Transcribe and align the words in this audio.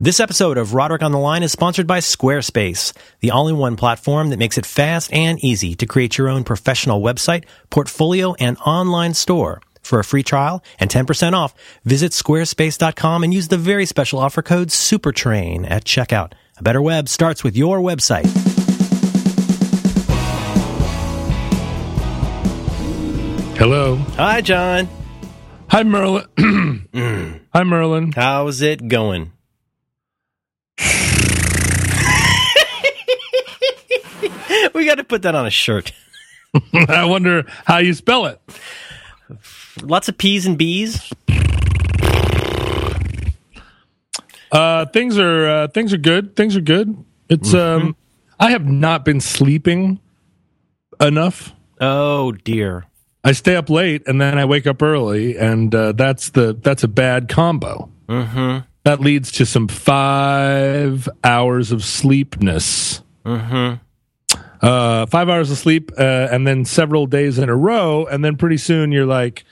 This 0.00 0.20
episode 0.20 0.58
of 0.58 0.74
Roderick 0.74 1.02
on 1.02 1.10
the 1.10 1.18
Line 1.18 1.42
is 1.42 1.50
sponsored 1.50 1.88
by 1.88 1.98
Squarespace, 1.98 2.92
the 3.18 3.32
all-in-one 3.32 3.74
platform 3.74 4.30
that 4.30 4.38
makes 4.38 4.56
it 4.56 4.64
fast 4.64 5.12
and 5.12 5.42
easy 5.42 5.74
to 5.74 5.86
create 5.86 6.16
your 6.16 6.28
own 6.28 6.44
professional 6.44 7.00
website, 7.02 7.46
portfolio, 7.68 8.34
and 8.34 8.56
online 8.58 9.12
store. 9.12 9.60
For 9.82 9.98
a 9.98 10.04
free 10.04 10.22
trial 10.22 10.62
and 10.78 10.88
10% 10.88 11.32
off, 11.32 11.52
visit 11.84 12.12
squarespace.com 12.12 13.24
and 13.24 13.34
use 13.34 13.48
the 13.48 13.56
very 13.56 13.86
special 13.86 14.20
offer 14.20 14.40
code 14.40 14.68
SUPERTRAIN 14.68 15.68
at 15.68 15.82
checkout. 15.84 16.30
A 16.58 16.62
better 16.62 16.80
web 16.80 17.08
starts 17.08 17.42
with 17.42 17.56
your 17.56 17.80
website. 17.80 18.28
Hello. 23.58 23.96
Hi, 24.14 24.42
John. 24.42 24.88
Hi, 25.70 25.82
Merlin. 25.82 26.24
Mm. 26.92 27.40
Hi, 27.52 27.64
Merlin. 27.64 28.12
How's 28.12 28.62
it 28.62 28.88
going? 28.88 29.32
We 34.78 34.86
got 34.86 34.94
to 34.94 35.04
put 35.04 35.22
that 35.22 35.34
on 35.34 35.44
a 35.44 35.50
shirt. 35.50 35.92
I 36.88 37.04
wonder 37.04 37.44
how 37.66 37.78
you 37.78 37.92
spell 37.92 38.26
it. 38.26 38.40
Lots 39.82 40.08
of 40.08 40.16
P's 40.16 40.46
and 40.46 40.56
B's. 40.56 41.12
Uh, 44.50 44.86
things 44.86 45.18
are 45.18 45.48
uh, 45.48 45.68
things 45.68 45.92
are 45.92 45.98
good. 45.98 46.34
Things 46.36 46.56
are 46.56 46.62
good. 46.62 47.04
It's 47.28 47.52
um, 47.52 47.96
I 48.40 48.52
have 48.52 48.64
not 48.64 49.04
been 49.04 49.20
sleeping 49.20 50.00
enough. 51.00 51.52
Oh 51.80 52.32
dear. 52.32 52.86
I 53.24 53.32
stay 53.32 53.56
up 53.56 53.68
late 53.68 54.04
and 54.06 54.20
then 54.20 54.38
I 54.38 54.46
wake 54.46 54.66
up 54.66 54.80
early, 54.80 55.36
and 55.36 55.74
uh, 55.74 55.92
that's 55.92 56.30
the 56.30 56.54
that's 56.54 56.84
a 56.84 56.88
bad 56.88 57.28
combo. 57.28 57.90
Mm-hmm. 58.08 58.64
That 58.84 59.00
leads 59.00 59.32
to 59.32 59.44
some 59.44 59.68
five 59.68 61.08
hours 61.22 61.72
of 61.72 61.84
sleepness. 61.84 63.02
Mm-hmm. 63.26 63.82
Uh, 64.60 65.06
five 65.06 65.28
hours 65.28 65.50
of 65.50 65.58
sleep, 65.58 65.92
uh, 65.98 66.28
and 66.30 66.46
then 66.46 66.64
several 66.64 67.06
days 67.06 67.38
in 67.38 67.48
a 67.48 67.56
row, 67.56 68.06
and 68.06 68.24
then 68.24 68.36
pretty 68.36 68.56
soon 68.56 68.92
you're 68.92 69.06
like, 69.06 69.44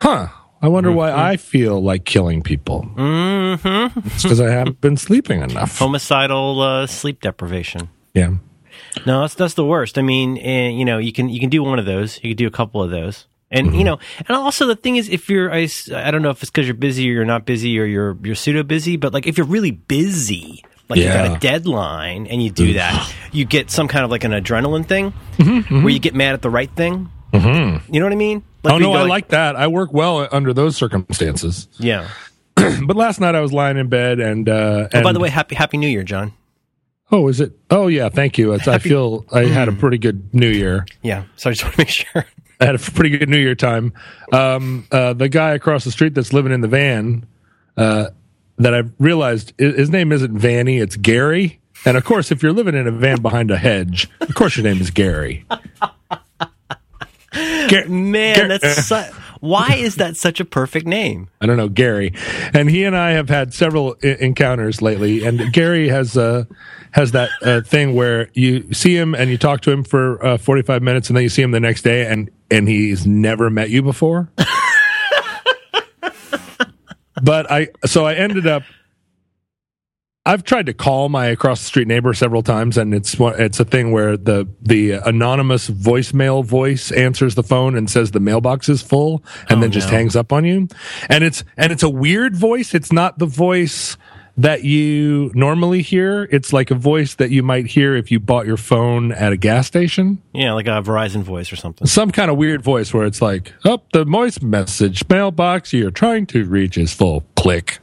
"Huh? 0.00 0.28
I 0.62 0.68
wonder 0.68 0.92
why 0.92 1.12
I 1.12 1.36
feel 1.36 1.82
like 1.82 2.04
killing 2.04 2.42
people." 2.42 2.88
Mm-hmm. 2.94 3.98
It's 4.06 4.22
because 4.22 4.40
I 4.40 4.50
haven't 4.50 4.80
been 4.80 4.96
sleeping 4.96 5.42
enough. 5.42 5.78
Homicidal 5.78 6.60
uh, 6.60 6.86
sleep 6.86 7.20
deprivation. 7.20 7.88
Yeah. 8.14 8.34
No, 9.06 9.22
that's 9.22 9.34
that's 9.34 9.54
the 9.54 9.64
worst. 9.64 9.98
I 9.98 10.02
mean, 10.02 10.38
eh, 10.38 10.68
you 10.68 10.84
know, 10.84 10.98
you 10.98 11.12
can 11.12 11.28
you 11.28 11.40
can 11.40 11.50
do 11.50 11.62
one 11.62 11.78
of 11.78 11.86
those. 11.86 12.16
You 12.22 12.30
can 12.30 12.36
do 12.36 12.46
a 12.46 12.50
couple 12.50 12.82
of 12.82 12.90
those. 12.90 13.26
And 13.52 13.74
you 13.74 13.82
know, 13.82 13.98
and 14.18 14.30
also 14.30 14.66
the 14.66 14.76
thing 14.76 14.94
is, 14.94 15.08
if 15.08 15.28
you're, 15.28 15.52
I, 15.52 15.68
I 15.92 16.12
don't 16.12 16.22
know 16.22 16.30
if 16.30 16.40
it's 16.40 16.50
because 16.50 16.68
you're 16.68 16.74
busy 16.74 17.10
or 17.10 17.14
you're 17.14 17.24
not 17.24 17.46
busy 17.46 17.80
or 17.80 17.84
you're 17.84 18.16
you're 18.22 18.36
pseudo 18.36 18.62
busy, 18.62 18.96
but 18.96 19.12
like 19.12 19.26
if 19.26 19.36
you're 19.36 19.46
really 19.46 19.72
busy, 19.72 20.64
like 20.90 20.98
you 20.98 21.06
got 21.06 21.26
Yeah. 21.30 21.36
a 21.36 21.38
deadline 21.38 22.26
and 22.26 22.42
you 22.42 22.50
do 22.50 22.74
that, 22.74 23.14
you 23.32 23.44
get 23.44 23.70
some 23.70 23.88
kind 23.88 24.04
of 24.04 24.10
like 24.10 24.24
an 24.24 24.32
adrenaline 24.32 24.86
thing 24.86 25.12
Mm-hmm, 25.38 25.82
where 25.82 25.92
you 25.92 25.98
get 26.00 26.14
mad 26.14 26.34
at 26.34 26.42
the 26.42 26.50
right 26.50 26.70
thing. 26.76 27.08
Mm-hmm. 27.32 27.92
You 27.94 28.00
know 28.00 28.06
what 28.06 28.12
I 28.12 28.16
mean? 28.16 28.42
Like 28.62 28.74
oh 28.74 28.78
no, 28.78 28.92
I 28.92 29.02
like 29.06 29.28
that. 29.28 29.56
I 29.56 29.68
work 29.68 29.92
well 29.92 30.28
under 30.32 30.52
those 30.52 30.76
circumstances. 30.76 31.68
Yeah. 31.78 32.08
But 32.86 32.96
last 32.96 33.20
night 33.20 33.34
I 33.34 33.40
was 33.40 33.52
lying 33.52 33.78
in 33.78 33.88
bed 33.88 34.20
and. 34.20 34.48
Uh, 34.48 34.88
Oh, 34.92 35.02
by 35.02 35.12
the 35.12 35.20
way, 35.20 35.30
happy 35.30 35.54
Happy 35.54 35.76
New 35.78 35.88
Year, 35.88 36.02
John. 36.02 36.32
oh, 37.12 37.28
is 37.28 37.40
it? 37.40 37.52
Oh, 37.70 37.86
yeah. 37.86 38.08
Thank 38.10 38.36
you. 38.36 38.52
It's, 38.52 38.68
I 38.68 38.78
feel 38.78 39.24
I 39.32 39.44
had 39.46 39.68
a 39.68 39.72
pretty 39.72 39.96
good 39.98 40.34
New 40.34 40.48
Year. 40.50 40.84
Yeah. 41.02 41.24
So 41.36 41.48
I 41.48 41.52
just 41.54 41.62
want 41.64 41.74
to 41.76 41.80
make 41.80 41.88
sure. 41.88 42.26
I 42.60 42.64
had 42.66 42.74
a 42.74 42.78
pretty 42.78 43.16
good 43.16 43.28
New 43.30 43.38
Year 43.38 43.54
time. 43.54 43.92
Um, 44.32 44.86
uh, 44.92 45.14
the 45.14 45.28
guy 45.30 45.52
across 45.52 45.84
the 45.84 45.90
street 45.90 46.14
that's 46.14 46.32
living 46.34 46.52
in 46.52 46.60
the 46.60 46.68
van, 46.68 47.24
uh, 47.78 48.06
that 48.60 48.74
I 48.74 48.82
realized 48.98 49.52
his 49.58 49.90
name 49.90 50.12
isn't 50.12 50.36
Vanny, 50.38 50.78
it's 50.78 50.96
Gary. 50.96 51.58
And 51.84 51.96
of 51.96 52.04
course, 52.04 52.30
if 52.30 52.42
you're 52.42 52.52
living 52.52 52.74
in 52.74 52.86
a 52.86 52.90
van 52.92 53.20
behind 53.22 53.50
a 53.50 53.56
hedge, 53.56 54.08
of 54.20 54.34
course 54.34 54.56
your 54.56 54.64
name 54.64 54.80
is 54.80 54.90
Gary. 54.90 55.44
Gar- 57.32 57.86
Man, 57.88 58.36
Gar- 58.36 58.48
that's 58.48 58.86
su- 58.86 59.02
why 59.40 59.76
is 59.78 59.94
that 59.96 60.16
such 60.16 60.40
a 60.40 60.44
perfect 60.44 60.86
name? 60.86 61.28
I 61.40 61.46
don't 61.46 61.56
know 61.56 61.68
Gary, 61.68 62.12
and 62.52 62.68
he 62.68 62.84
and 62.84 62.96
I 62.96 63.12
have 63.12 63.28
had 63.28 63.54
several 63.54 63.96
I- 64.02 64.16
encounters 64.20 64.82
lately. 64.82 65.24
And 65.24 65.52
Gary 65.52 65.88
has 65.88 66.16
uh, 66.16 66.44
has 66.90 67.12
that 67.12 67.30
uh, 67.40 67.60
thing 67.62 67.94
where 67.94 68.28
you 68.34 68.72
see 68.74 68.94
him 68.96 69.14
and 69.14 69.30
you 69.30 69.38
talk 69.38 69.60
to 69.62 69.70
him 69.70 69.84
for 69.84 70.22
uh, 70.24 70.36
forty 70.38 70.62
five 70.62 70.82
minutes, 70.82 71.08
and 71.08 71.16
then 71.16 71.22
you 71.22 71.28
see 71.30 71.40
him 71.42 71.52
the 71.52 71.60
next 71.60 71.82
day, 71.82 72.04
and 72.06 72.30
and 72.50 72.68
he's 72.68 73.06
never 73.06 73.48
met 73.48 73.70
you 73.70 73.82
before. 73.82 74.28
but 77.22 77.50
I 77.50 77.68
so 77.86 78.06
I 78.06 78.14
ended 78.14 78.46
up. 78.46 78.62
I've 80.26 80.44
tried 80.44 80.66
to 80.66 80.74
call 80.74 81.08
my 81.08 81.26
across 81.26 81.60
the 81.60 81.66
street 81.66 81.88
neighbor 81.88 82.12
several 82.12 82.42
times, 82.42 82.76
and 82.76 82.92
it's 82.92 83.16
it's 83.18 83.58
a 83.58 83.64
thing 83.64 83.90
where 83.90 84.16
the 84.18 84.46
the 84.60 84.92
anonymous 84.92 85.70
voicemail 85.70 86.44
voice 86.44 86.92
answers 86.92 87.34
the 87.34 87.42
phone 87.42 87.74
and 87.74 87.88
says 87.90 88.10
the 88.10 88.20
mailbox 88.20 88.68
is 88.68 88.82
full, 88.82 89.24
and 89.48 89.58
Oh, 89.58 89.60
then 89.62 89.72
just 89.72 89.88
no. 89.90 89.96
hangs 89.96 90.16
up 90.16 90.30
on 90.32 90.44
you. 90.44 90.68
And 91.08 91.24
it's 91.24 91.42
and 91.56 91.72
it's 91.72 91.82
a 91.82 91.88
weird 91.88 92.36
voice. 92.36 92.74
It's 92.74 92.92
not 92.92 93.18
the 93.18 93.26
voice 93.26 93.96
that 94.36 94.64
you 94.64 95.30
normally 95.34 95.82
hear. 95.82 96.28
It's 96.30 96.52
like 96.52 96.70
a 96.70 96.74
voice 96.74 97.14
that 97.16 97.30
you 97.30 97.42
might 97.42 97.66
hear 97.66 97.94
if 97.94 98.10
you 98.10 98.20
bought 98.20 98.46
your 98.46 98.56
phone 98.56 99.12
at 99.12 99.32
a 99.32 99.36
gas 99.36 99.66
station. 99.66 100.22
Yeah, 100.32 100.52
like 100.52 100.66
a 100.66 100.82
Verizon 100.82 101.22
voice 101.22 101.52
or 101.52 101.56
something. 101.56 101.86
Some 101.86 102.10
kind 102.10 102.30
of 102.30 102.36
weird 102.36 102.62
voice 102.62 102.94
where 102.94 103.04
it's 103.06 103.20
like, 103.20 103.52
"Up 103.64 103.90
the 103.92 104.04
voice 104.04 104.40
message 104.40 105.08
mailbox 105.08 105.72
you're 105.72 105.90
trying 105.90 106.26
to 106.26 106.44
reach 106.44 106.78
is 106.78 106.92
full." 106.92 107.24
Click. 107.36 107.78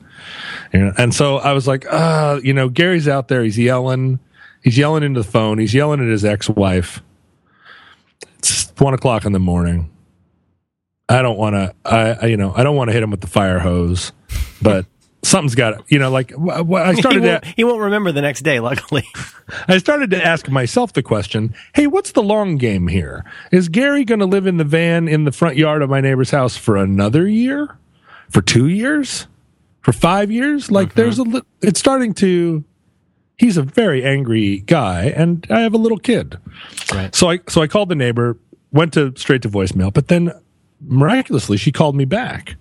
And 0.73 1.13
so 1.13 1.37
I 1.37 1.53
was 1.53 1.67
like, 1.67 1.85
uh, 1.91 2.39
you 2.43 2.53
know, 2.53 2.69
Gary's 2.69 3.07
out 3.07 3.27
there. 3.27 3.43
He's 3.43 3.57
yelling. 3.57 4.19
He's 4.63 4.77
yelling 4.77 5.03
into 5.03 5.21
the 5.21 5.27
phone. 5.27 5.59
He's 5.59 5.73
yelling 5.73 6.01
at 6.01 6.07
his 6.07 6.25
ex-wife. 6.25 7.01
It's 8.39 8.71
one 8.77 8.93
o'clock 8.93 9.25
in 9.25 9.31
the 9.31 9.39
morning. 9.39 9.89
I 11.09 11.21
don't 11.21 11.37
want 11.37 11.55
to. 11.55 11.73
I, 11.85 12.17
I, 12.21 12.25
you 12.25 12.37
know, 12.37 12.53
I 12.55 12.63
don't 12.63 12.75
want 12.75 12.89
to 12.89 12.93
hit 12.93 13.01
him 13.01 13.11
with 13.11 13.21
the 13.21 13.27
fire 13.27 13.59
hose, 13.59 14.11
but 14.61 14.85
something's 15.23 15.55
got 15.55 15.71
to. 15.71 15.83
You 15.87 15.99
know, 15.99 16.09
like 16.11 16.31
wh- 16.31 16.65
wh- 16.67 16.75
I 16.75 16.93
He 16.95 17.01
started. 17.01 17.23
won't, 17.23 17.43
to, 17.43 17.53
he 17.55 17.63
won't 17.63 17.81
remember 17.81 18.11
the 18.11 18.21
next 18.21 18.41
day, 18.41 18.59
luckily. 18.59 19.03
I 19.67 19.77
started 19.77 20.09
to 20.11 20.23
ask 20.23 20.49
myself 20.49 20.93
the 20.93 21.03
question, 21.03 21.55
hey, 21.73 21.87
what's 21.87 22.11
the 22.11 22.23
long 22.23 22.57
game 22.57 22.87
here? 22.87 23.25
Is 23.51 23.69
Gary 23.69 24.05
going 24.05 24.19
to 24.19 24.25
live 24.25 24.47
in 24.47 24.57
the 24.57 24.63
van 24.63 25.07
in 25.07 25.23
the 25.23 25.31
front 25.31 25.57
yard 25.57 25.81
of 25.81 25.89
my 25.89 26.01
neighbor's 26.01 26.31
house 26.31 26.57
for 26.57 26.77
another 26.77 27.27
year? 27.27 27.77
For 28.29 28.41
two 28.41 28.67
years? 28.67 29.27
For 29.81 29.93
five 29.93 30.31
years? 30.31 30.69
Like 30.71 30.89
mm-hmm. 30.89 30.99
there's 30.99 31.17
a, 31.17 31.23
li- 31.23 31.41
it's 31.61 31.79
starting 31.79 32.13
to, 32.15 32.63
he's 33.37 33.57
a 33.57 33.63
very 33.63 34.03
angry 34.03 34.59
guy 34.59 35.05
and 35.05 35.45
I 35.49 35.61
have 35.61 35.73
a 35.73 35.77
little 35.77 35.99
kid. 35.99 36.37
Right. 36.93 37.15
So 37.15 37.29
I, 37.29 37.39
so 37.47 37.61
I 37.61 37.67
called 37.67 37.89
the 37.89 37.95
neighbor, 37.95 38.37
went 38.71 38.93
to 38.93 39.13
straight 39.15 39.41
to 39.43 39.49
voicemail, 39.49 39.93
but 39.93 40.09
then 40.09 40.33
miraculously 40.81 41.57
she 41.57 41.71
called 41.71 41.95
me 41.95 42.05
back. 42.05 42.55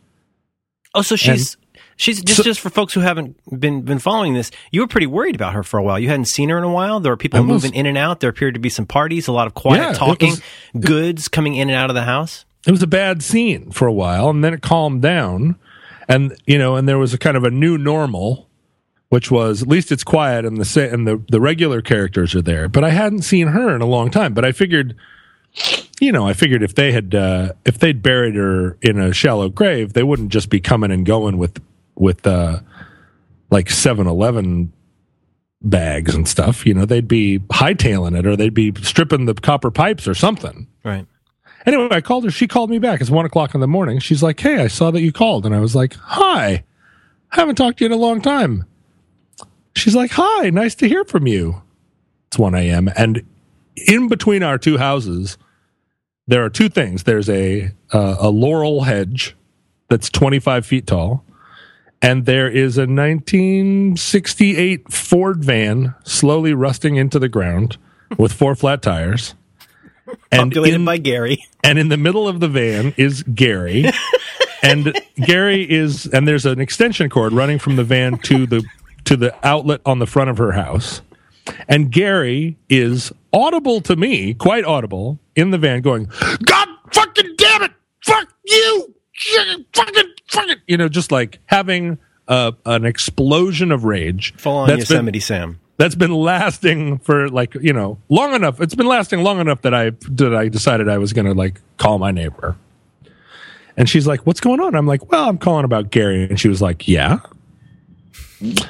Oh, 0.95 1.03
so 1.03 1.17
she's 1.17 1.57
she's 1.97 2.23
just 2.23 2.37
So- 2.39 2.43
just 2.43 2.61
for 2.61 2.71
folks 2.71 2.95
who 2.95 3.01
haven't 3.01 3.37
been 3.59 3.83
been 3.83 3.99
following 3.99 4.35
this. 4.35 4.51
You 4.71 4.81
were 4.83 4.87
pretty 4.87 5.07
worried 5.07 5.35
about 5.35 5.55
her 5.55 5.63
for 5.63 5.79
a 5.79 5.83
while. 5.83 5.99
You 5.99 6.09
hadn't 6.09 6.27
seen 6.29 6.49
her 6.51 6.59
in 6.59 6.65
a 6.65 6.71
while. 6.73 7.01
There 7.01 7.11
were 7.13 7.17
people 7.17 7.41
was. 7.41 7.49
moving 7.49 7.75
in 7.75 7.87
and 7.87 7.97
out. 7.99 8.21
There 8.21 8.31
appeared 8.31 8.55
to 8.55 8.61
be 8.61 8.69
some 8.69 8.87
parties, 8.87 9.27
a 9.29 9.33
lot 9.33 9.47
of 9.47 9.55
quiet 9.55 9.81
Yeah, 9.81 9.93
talking, 9.93 10.31
was- 10.31 10.43
goods 10.85 11.29
coming 11.29 11.55
in 11.55 11.69
and 11.69 11.77
out 11.79 11.91
of 11.91 11.95
the 11.95 12.03
house. 12.05 12.45
it 12.67 12.71
was 12.73 12.83
a 12.83 12.87
bad 12.87 13.23
scene 13.23 13.71
for 13.71 13.87
a 13.87 13.93
while 13.93 14.29
and 14.29 14.43
then 14.45 14.53
it 14.53 14.61
calmed 14.61 15.01
down 15.03 15.55
and 16.09 16.35
you 16.47 16.59
know 16.59 16.75
and 16.77 16.89
there 16.89 16.99
was 16.99 17.15
a 17.15 17.19
kind 17.19 17.37
of 17.37 17.45
a 17.45 17.51
new 17.51 17.79
normal 17.79 18.49
which 19.09 19.31
was 19.31 19.63
at 19.63 19.69
least 19.69 19.93
it's 19.93 20.03
quiet 20.03 20.45
and 20.45 20.57
the 20.61 20.91
and 20.93 21.07
the 21.07 21.23
the 21.31 21.41
regular 21.41 21.81
characters 21.81 22.35
are 22.35 22.43
there 22.43 22.69
but 22.69 22.83
i 22.83 22.91
hadn't 22.91 23.23
seen 23.23 23.47
her 23.49 23.73
in 23.75 23.81
a 23.83 23.87
long 23.87 24.11
time 24.11 24.35
but 24.35 24.45
i 24.45 24.51
figured 24.51 24.97
you 26.01 26.11
know 26.11 26.27
i 26.27 26.33
figured 26.33 26.61
if 26.63 26.75
they 26.75 26.91
had 26.91 27.15
uh 27.15 27.53
if 27.65 27.79
they'd 27.79 28.03
buried 28.03 28.35
her 28.35 28.77
in 28.83 28.99
a 28.99 29.13
shallow 29.13 29.49
grave 29.49 29.93
they 29.93 30.03
wouldn't 30.03 30.31
just 30.31 30.51
be 30.51 30.59
coming 30.61 30.91
and 30.91 31.07
going 31.07 31.39
with 31.39 31.61
with 31.97 32.27
uh 32.27 32.61
like 33.51 33.67
7-eleven 33.67 34.73
bags 35.63 36.15
and 36.15 36.29
stuff 36.29 36.65
you 36.67 36.75
know 36.75 36.85
they'd 36.85 37.09
be 37.09 37.39
hightailing 37.51 38.17
it 38.19 38.27
or 38.27 38.37
they'd 38.37 38.55
be 38.55 38.73
stripping 38.83 39.27
the 39.27 39.35
copper 39.35 39.71
pipes 39.71 40.07
or 40.07 40.15
something 40.15 40.67
Right. 40.87 41.05
Anyway, 41.67 41.89
I 41.91 42.01
called 42.01 42.23
her. 42.23 42.31
She 42.31 42.47
called 42.47 42.71
me 42.71 42.79
back. 42.79 43.01
It's 43.01 43.11
one 43.11 43.27
o'clock 43.27 43.53
in 43.57 43.61
the 43.61 43.67
morning. 43.67 43.99
She's 43.99 44.23
like, 44.23 44.39
Hey, 44.39 44.63
I 44.63 44.69
saw 44.69 44.93
that 44.93 45.01
you 45.01 45.11
called. 45.13 45.45
And 45.45 45.53
I 45.53 45.59
was 45.59 45.75
like, 45.75 45.95
Hi. 45.95 46.65
I 47.33 47.37
haven't 47.37 47.57
talked 47.57 47.79
to 47.79 47.85
you 47.85 47.87
in 47.87 47.93
a 47.93 48.01
long 48.01 48.23
time. 48.23 48.65
She's 49.75 49.97
like, 49.97 50.13
Hi, 50.13 50.51
nice 50.51 50.77
to 50.77 50.89
hear 50.89 51.05
from 51.05 51.27
you. 51.27 51.61
It's 52.29 52.39
1 52.39 52.55
a.m. 52.55 52.89
And 52.97 53.27
in 53.75 54.07
between 54.07 54.45
our 54.45 54.59
two 54.59 54.79
houses, 54.79 55.39
there 56.29 56.45
are 56.45 56.51
two 56.51 56.69
things. 56.69 57.03
There's 57.03 57.29
a 57.29 57.73
uh, 57.93 58.17
a 58.21 58.31
laurel 58.31 58.83
hedge 58.83 59.35
that's 59.89 60.09
25 60.09 60.65
feet 60.65 60.87
tall, 60.87 61.25
and 62.07 62.25
there 62.25 62.49
is 62.49 62.79
a 62.79 62.83
1968 62.83 64.93
Ford 64.93 65.45
van 65.45 65.93
slowly 66.05 66.55
rusting 66.55 66.95
into 66.95 67.19
the 67.19 67.29
ground 67.29 67.79
with 68.17 68.33
four 68.33 68.55
flat 68.55 68.81
tires. 68.81 69.35
And 70.31 70.53
Populated 70.53 70.77
in, 70.77 70.85
by 70.85 70.99
Gary. 70.99 71.45
and 71.65 71.81
in 71.81 71.89
the 71.89 71.97
middle 71.97 72.29
of 72.29 72.39
the 72.39 72.47
van 72.47 72.95
is 72.97 73.25
Gary. 73.25 73.87
and 74.63 74.97
Gary 75.17 75.69
is, 75.69 76.07
and 76.07 76.29
there's 76.29 76.47
an 76.47 76.61
extension 76.61 77.11
cord 77.11 77.33
running 77.33 77.59
from 77.59 77.75
the 77.75 77.83
van 77.83 78.19
to 78.19 78.47
the 78.47 78.63
to 79.07 79.17
the 79.17 79.35
outlet 79.45 79.81
on 79.85 79.99
the 79.99 80.07
front 80.07 80.31
of 80.31 80.39
her 80.39 80.53
house. 80.53 81.03
And 81.69 81.91
Gary 81.91 82.57
is 82.69 83.13
audible 83.33 83.81
to 83.81 83.97
me, 83.97 84.33
quite 84.35 84.65
audible, 84.65 85.19
in 85.35 85.51
the 85.51 85.59
van 85.59 85.81
going, 85.81 86.09
God 86.45 86.69
fucking 86.93 87.35
damn 87.37 87.65
it! 87.65 87.73
Fuck 88.05 88.33
you! 88.45 88.95
Fucking, 89.19 90.05
fucking, 90.29 90.57
you 90.67 90.77
know, 90.77 90.89
just 90.89 91.13
like 91.13 91.39
having 91.47 91.99
uh, 92.29 92.53
an 92.65 92.85
explosion 92.85 93.73
of 93.73 93.85
rage. 93.85 94.35
Full 94.37 94.57
on 94.57 94.69
Yosemite 94.71 95.13
been, 95.13 95.21
Sam. 95.21 95.61
That's 95.79 95.95
been 95.95 96.15
lasting 96.15 96.99
for 96.99 97.29
like, 97.29 97.55
you 97.55 97.73
know, 97.73 97.99
long 98.09 98.35
enough. 98.35 98.61
It's 98.61 98.75
been 98.75 98.87
lasting 98.87 99.23
long 99.23 99.41
enough 99.41 99.63
that 99.63 99.75
I, 99.75 99.91
that 100.11 100.35
I 100.35 100.49
decided 100.49 100.89
I 100.89 100.99
was 100.99 101.13
going 101.13 101.27
to 101.27 101.35
like 101.35 101.61
call 101.77 101.99
my 101.99 102.11
neighbor. 102.11 102.57
And 103.77 103.89
she's 103.89 104.07
like, 104.07 104.27
"What's 104.27 104.41
going 104.41 104.59
on?" 104.61 104.75
I'm 104.75 104.87
like, 104.87 105.11
"Well, 105.13 105.29
I'm 105.29 105.37
calling 105.37 105.67
about 105.67 105.91
Gary." 105.91 106.25
And 106.25 106.41
she 106.41 106.49
was 106.49 106.63
like, 106.63 106.89
"Yeah." 106.89 107.19
And 108.41 108.65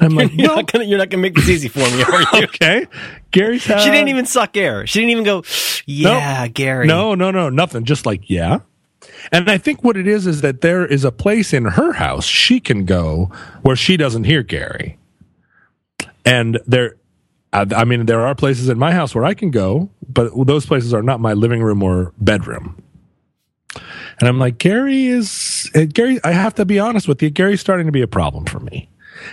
I'm 0.00 0.14
like, 0.14 0.32
you're, 0.34 0.54
not 0.54 0.70
gonna, 0.70 0.84
you're 0.84 0.98
not 0.98 1.08
gonna 1.08 1.22
make 1.22 1.34
this 1.34 1.48
easy 1.48 1.68
for 1.68 1.78
me, 1.78 2.02
are 2.02 2.20
you? 2.20 2.26
okay. 2.44 2.86
Gary's. 3.30 3.64
Had, 3.64 3.80
she 3.80 3.90
didn't 3.90 4.08
even 4.08 4.26
suck 4.26 4.56
air. 4.56 4.86
She 4.86 5.00
didn't 5.00 5.12
even 5.12 5.24
go, 5.24 5.44
"Yeah, 5.86 6.44
no, 6.44 6.50
Gary." 6.52 6.86
No, 6.86 7.14
no, 7.14 7.30
no, 7.30 7.48
nothing. 7.48 7.84
Just 7.84 8.04
like, 8.04 8.28
yeah. 8.28 8.60
And 9.32 9.50
I 9.50 9.58
think 9.58 9.82
what 9.82 9.96
it 9.96 10.06
is 10.06 10.26
is 10.26 10.40
that 10.42 10.60
there 10.60 10.84
is 10.84 11.04
a 11.04 11.12
place 11.12 11.52
in 11.52 11.64
her 11.64 11.92
house 11.92 12.24
she 12.24 12.60
can 12.60 12.84
go 12.84 13.30
where 13.62 13.76
she 13.76 13.96
doesn't 13.96 14.24
hear 14.24 14.42
Gary. 14.42 14.98
And 16.24 16.60
there, 16.66 16.96
I 17.52 17.84
mean, 17.84 18.06
there 18.06 18.26
are 18.26 18.34
places 18.34 18.68
in 18.68 18.78
my 18.78 18.92
house 18.92 19.14
where 19.14 19.24
I 19.24 19.34
can 19.34 19.50
go, 19.50 19.90
but 20.08 20.32
those 20.46 20.66
places 20.66 20.92
are 20.92 21.02
not 21.02 21.20
my 21.20 21.32
living 21.32 21.62
room 21.62 21.82
or 21.82 22.12
bedroom. 22.18 22.82
And 24.20 24.28
I'm 24.28 24.38
like, 24.38 24.58
Gary 24.58 25.06
is, 25.06 25.70
uh, 25.74 25.86
Gary, 25.90 26.20
I 26.22 26.32
have 26.32 26.54
to 26.56 26.66
be 26.66 26.78
honest 26.78 27.08
with 27.08 27.22
you. 27.22 27.30
Gary's 27.30 27.60
starting 27.60 27.86
to 27.86 27.92
be 27.92 28.02
a 28.02 28.06
problem 28.06 28.44
for 28.44 28.60
me. 28.60 28.88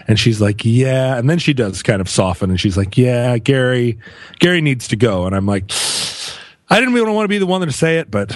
And 0.08 0.20
she's 0.20 0.40
like, 0.40 0.64
yeah. 0.64 1.18
And 1.18 1.30
then 1.30 1.40
she 1.40 1.54
does 1.54 1.84
kind 1.84 2.02
of 2.02 2.10
soften 2.10 2.50
and 2.50 2.60
she's 2.60 2.78
like, 2.78 2.98
yeah, 2.98 3.38
Gary, 3.38 4.00
Gary 4.40 4.62
needs 4.62 4.88
to 4.90 4.96
go. 4.96 5.26
And 5.26 5.36
I'm 5.36 5.46
like, 5.46 5.72
I 6.70 6.80
didn't 6.80 6.94
really 6.94 7.12
want 7.12 7.26
to 7.26 7.30
be 7.30 7.38
the 7.38 7.46
one 7.46 7.62
to 7.62 7.72
say 7.72 8.00
it, 8.00 8.10
but 8.10 8.36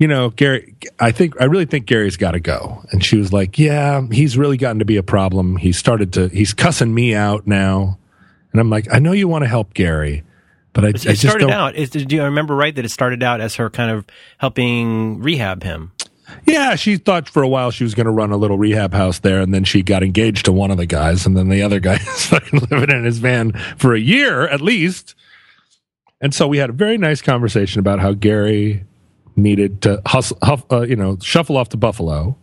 you 0.00 0.08
know, 0.08 0.30
Gary, 0.30 0.74
I 0.98 1.12
think, 1.12 1.38
I 1.40 1.44
really 1.44 1.66
think 1.66 1.84
Gary's 1.84 2.16
got 2.16 2.30
to 2.30 2.40
go. 2.40 2.82
And 2.90 3.04
she 3.04 3.18
was 3.18 3.34
like, 3.34 3.58
yeah, 3.58 4.00
he's 4.10 4.38
really 4.38 4.56
gotten 4.56 4.78
to 4.78 4.86
be 4.86 4.96
a 4.96 5.02
problem. 5.02 5.58
He 5.58 5.72
started 5.72 6.14
to, 6.14 6.28
he's 6.28 6.54
cussing 6.54 6.92
me 6.92 7.14
out 7.14 7.46
now. 7.46 7.98
And 8.50 8.60
I'm 8.60 8.70
like, 8.70 8.88
I 8.90 8.98
know 8.98 9.12
you 9.12 9.28
want 9.28 9.44
to 9.44 9.48
help 9.48 9.74
Gary, 9.74 10.24
but 10.72 10.86
I, 10.86 10.88
it 10.88 11.06
I 11.06 11.12
just 11.12 11.20
started 11.20 11.50
out. 11.50 11.76
Is, 11.76 11.90
do 11.90 12.16
you 12.16 12.24
remember 12.24 12.56
right 12.56 12.74
that 12.74 12.84
it 12.84 12.88
started 12.88 13.22
out 13.22 13.42
as 13.42 13.56
her 13.56 13.68
kind 13.68 13.90
of 13.90 14.06
helping 14.38 15.20
rehab 15.20 15.62
him? 15.62 15.92
Yeah, 16.46 16.76
she 16.76 16.96
thought 16.96 17.28
for 17.28 17.42
a 17.42 17.48
while 17.48 17.70
she 17.70 17.84
was 17.84 17.94
going 17.94 18.06
to 18.06 18.12
run 18.12 18.30
a 18.30 18.36
little 18.38 18.56
rehab 18.56 18.94
house 18.94 19.18
there, 19.18 19.40
and 19.40 19.52
then 19.52 19.64
she 19.64 19.82
got 19.82 20.02
engaged 20.02 20.46
to 20.46 20.52
one 20.52 20.70
of 20.70 20.78
the 20.78 20.86
guys, 20.86 21.26
and 21.26 21.36
then 21.36 21.50
the 21.50 21.60
other 21.60 21.80
guy 21.80 21.94
is 22.00 22.26
fucking 22.26 22.60
living 22.70 22.90
in 22.90 23.04
his 23.04 23.18
van 23.18 23.52
for 23.76 23.94
a 23.94 24.00
year 24.00 24.48
at 24.48 24.62
least. 24.62 25.14
And 26.22 26.34
so 26.34 26.48
we 26.48 26.56
had 26.56 26.70
a 26.70 26.74
very 26.74 26.96
nice 26.96 27.20
conversation 27.20 27.80
about 27.80 27.98
how 27.98 28.12
Gary 28.12 28.84
needed 29.36 29.82
to 29.82 30.02
hustle, 30.06 30.38
huff, 30.42 30.64
uh, 30.70 30.82
you 30.82 30.96
know, 30.96 31.18
shuffle 31.22 31.56
off 31.56 31.70
to 31.70 31.76
Buffalo. 31.76 32.36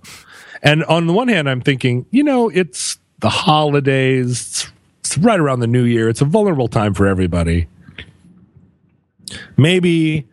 And 0.63 0.83
on 0.85 1.07
the 1.07 1.13
one 1.13 1.27
hand, 1.27 1.49
I'm 1.49 1.61
thinking, 1.61 2.05
you 2.11 2.23
know, 2.23 2.49
it's 2.49 2.97
the 3.19 3.29
holidays, 3.29 4.71
it's 4.99 5.17
right 5.17 5.39
around 5.39 5.59
the 5.59 5.67
new 5.67 5.83
year, 5.83 6.09
it's 6.09 6.21
a 6.21 6.25
vulnerable 6.25 6.67
time 6.67 6.93
for 6.93 7.07
everybody 7.07 7.67
maybe 9.57 10.27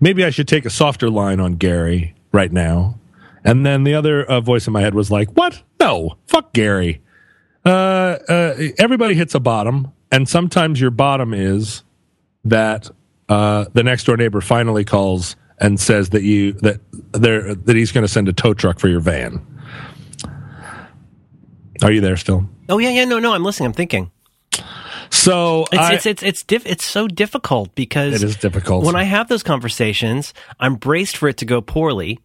maybe 0.00 0.24
I 0.24 0.30
should 0.30 0.48
take 0.48 0.64
a 0.64 0.70
softer 0.70 1.10
line 1.10 1.40
on 1.40 1.54
Gary 1.54 2.14
right 2.32 2.52
now. 2.52 2.98
And 3.44 3.64
then 3.64 3.84
the 3.84 3.94
other 3.94 4.24
uh, 4.24 4.40
voice 4.40 4.66
in 4.66 4.72
my 4.72 4.80
head 4.80 4.94
was 4.94 5.10
like, 5.10 5.30
"What? 5.32 5.62
No, 5.80 6.16
fuck 6.26 6.52
Gary." 6.52 7.00
Uh, 7.64 8.18
uh, 8.28 8.54
everybody 8.78 9.14
hits 9.14 9.34
a 9.34 9.40
bottom, 9.40 9.92
and 10.10 10.28
sometimes 10.28 10.80
your 10.80 10.90
bottom 10.90 11.32
is 11.32 11.82
that 12.44 12.90
uh, 13.28 13.66
the 13.72 13.82
next 13.82 14.04
door 14.04 14.16
neighbor 14.16 14.40
finally 14.40 14.84
calls 14.84 15.36
and 15.58 15.80
says 15.80 16.10
that 16.10 16.22
you 16.22 16.52
that 16.54 16.80
there 17.12 17.54
that 17.54 17.76
he's 17.76 17.92
going 17.92 18.02
to 18.02 18.08
send 18.08 18.28
a 18.28 18.32
tow 18.32 18.54
truck 18.54 18.78
for 18.78 18.88
your 18.88 19.00
van. 19.00 19.44
Are 21.82 21.92
you 21.92 22.00
there 22.00 22.16
still? 22.16 22.48
Oh 22.68 22.78
yeah, 22.78 22.90
yeah. 22.90 23.04
No, 23.04 23.18
no. 23.18 23.34
I'm 23.34 23.44
listening. 23.44 23.68
I'm 23.68 23.72
thinking. 23.72 24.10
So 25.10 25.66
it's 25.72 25.82
I, 25.82 25.94
it's 25.94 26.06
it's 26.06 26.22
it's, 26.22 26.42
diff, 26.42 26.66
it's 26.66 26.84
so 26.84 27.06
difficult 27.06 27.74
because 27.74 28.14
it 28.14 28.22
is 28.22 28.36
difficult. 28.36 28.84
When 28.84 28.96
I 28.96 29.04
have 29.04 29.28
those 29.28 29.42
conversations, 29.42 30.34
I'm 30.58 30.74
braced 30.76 31.16
for 31.16 31.28
it 31.28 31.36
to 31.38 31.44
go 31.44 31.60
poorly. 31.60 32.20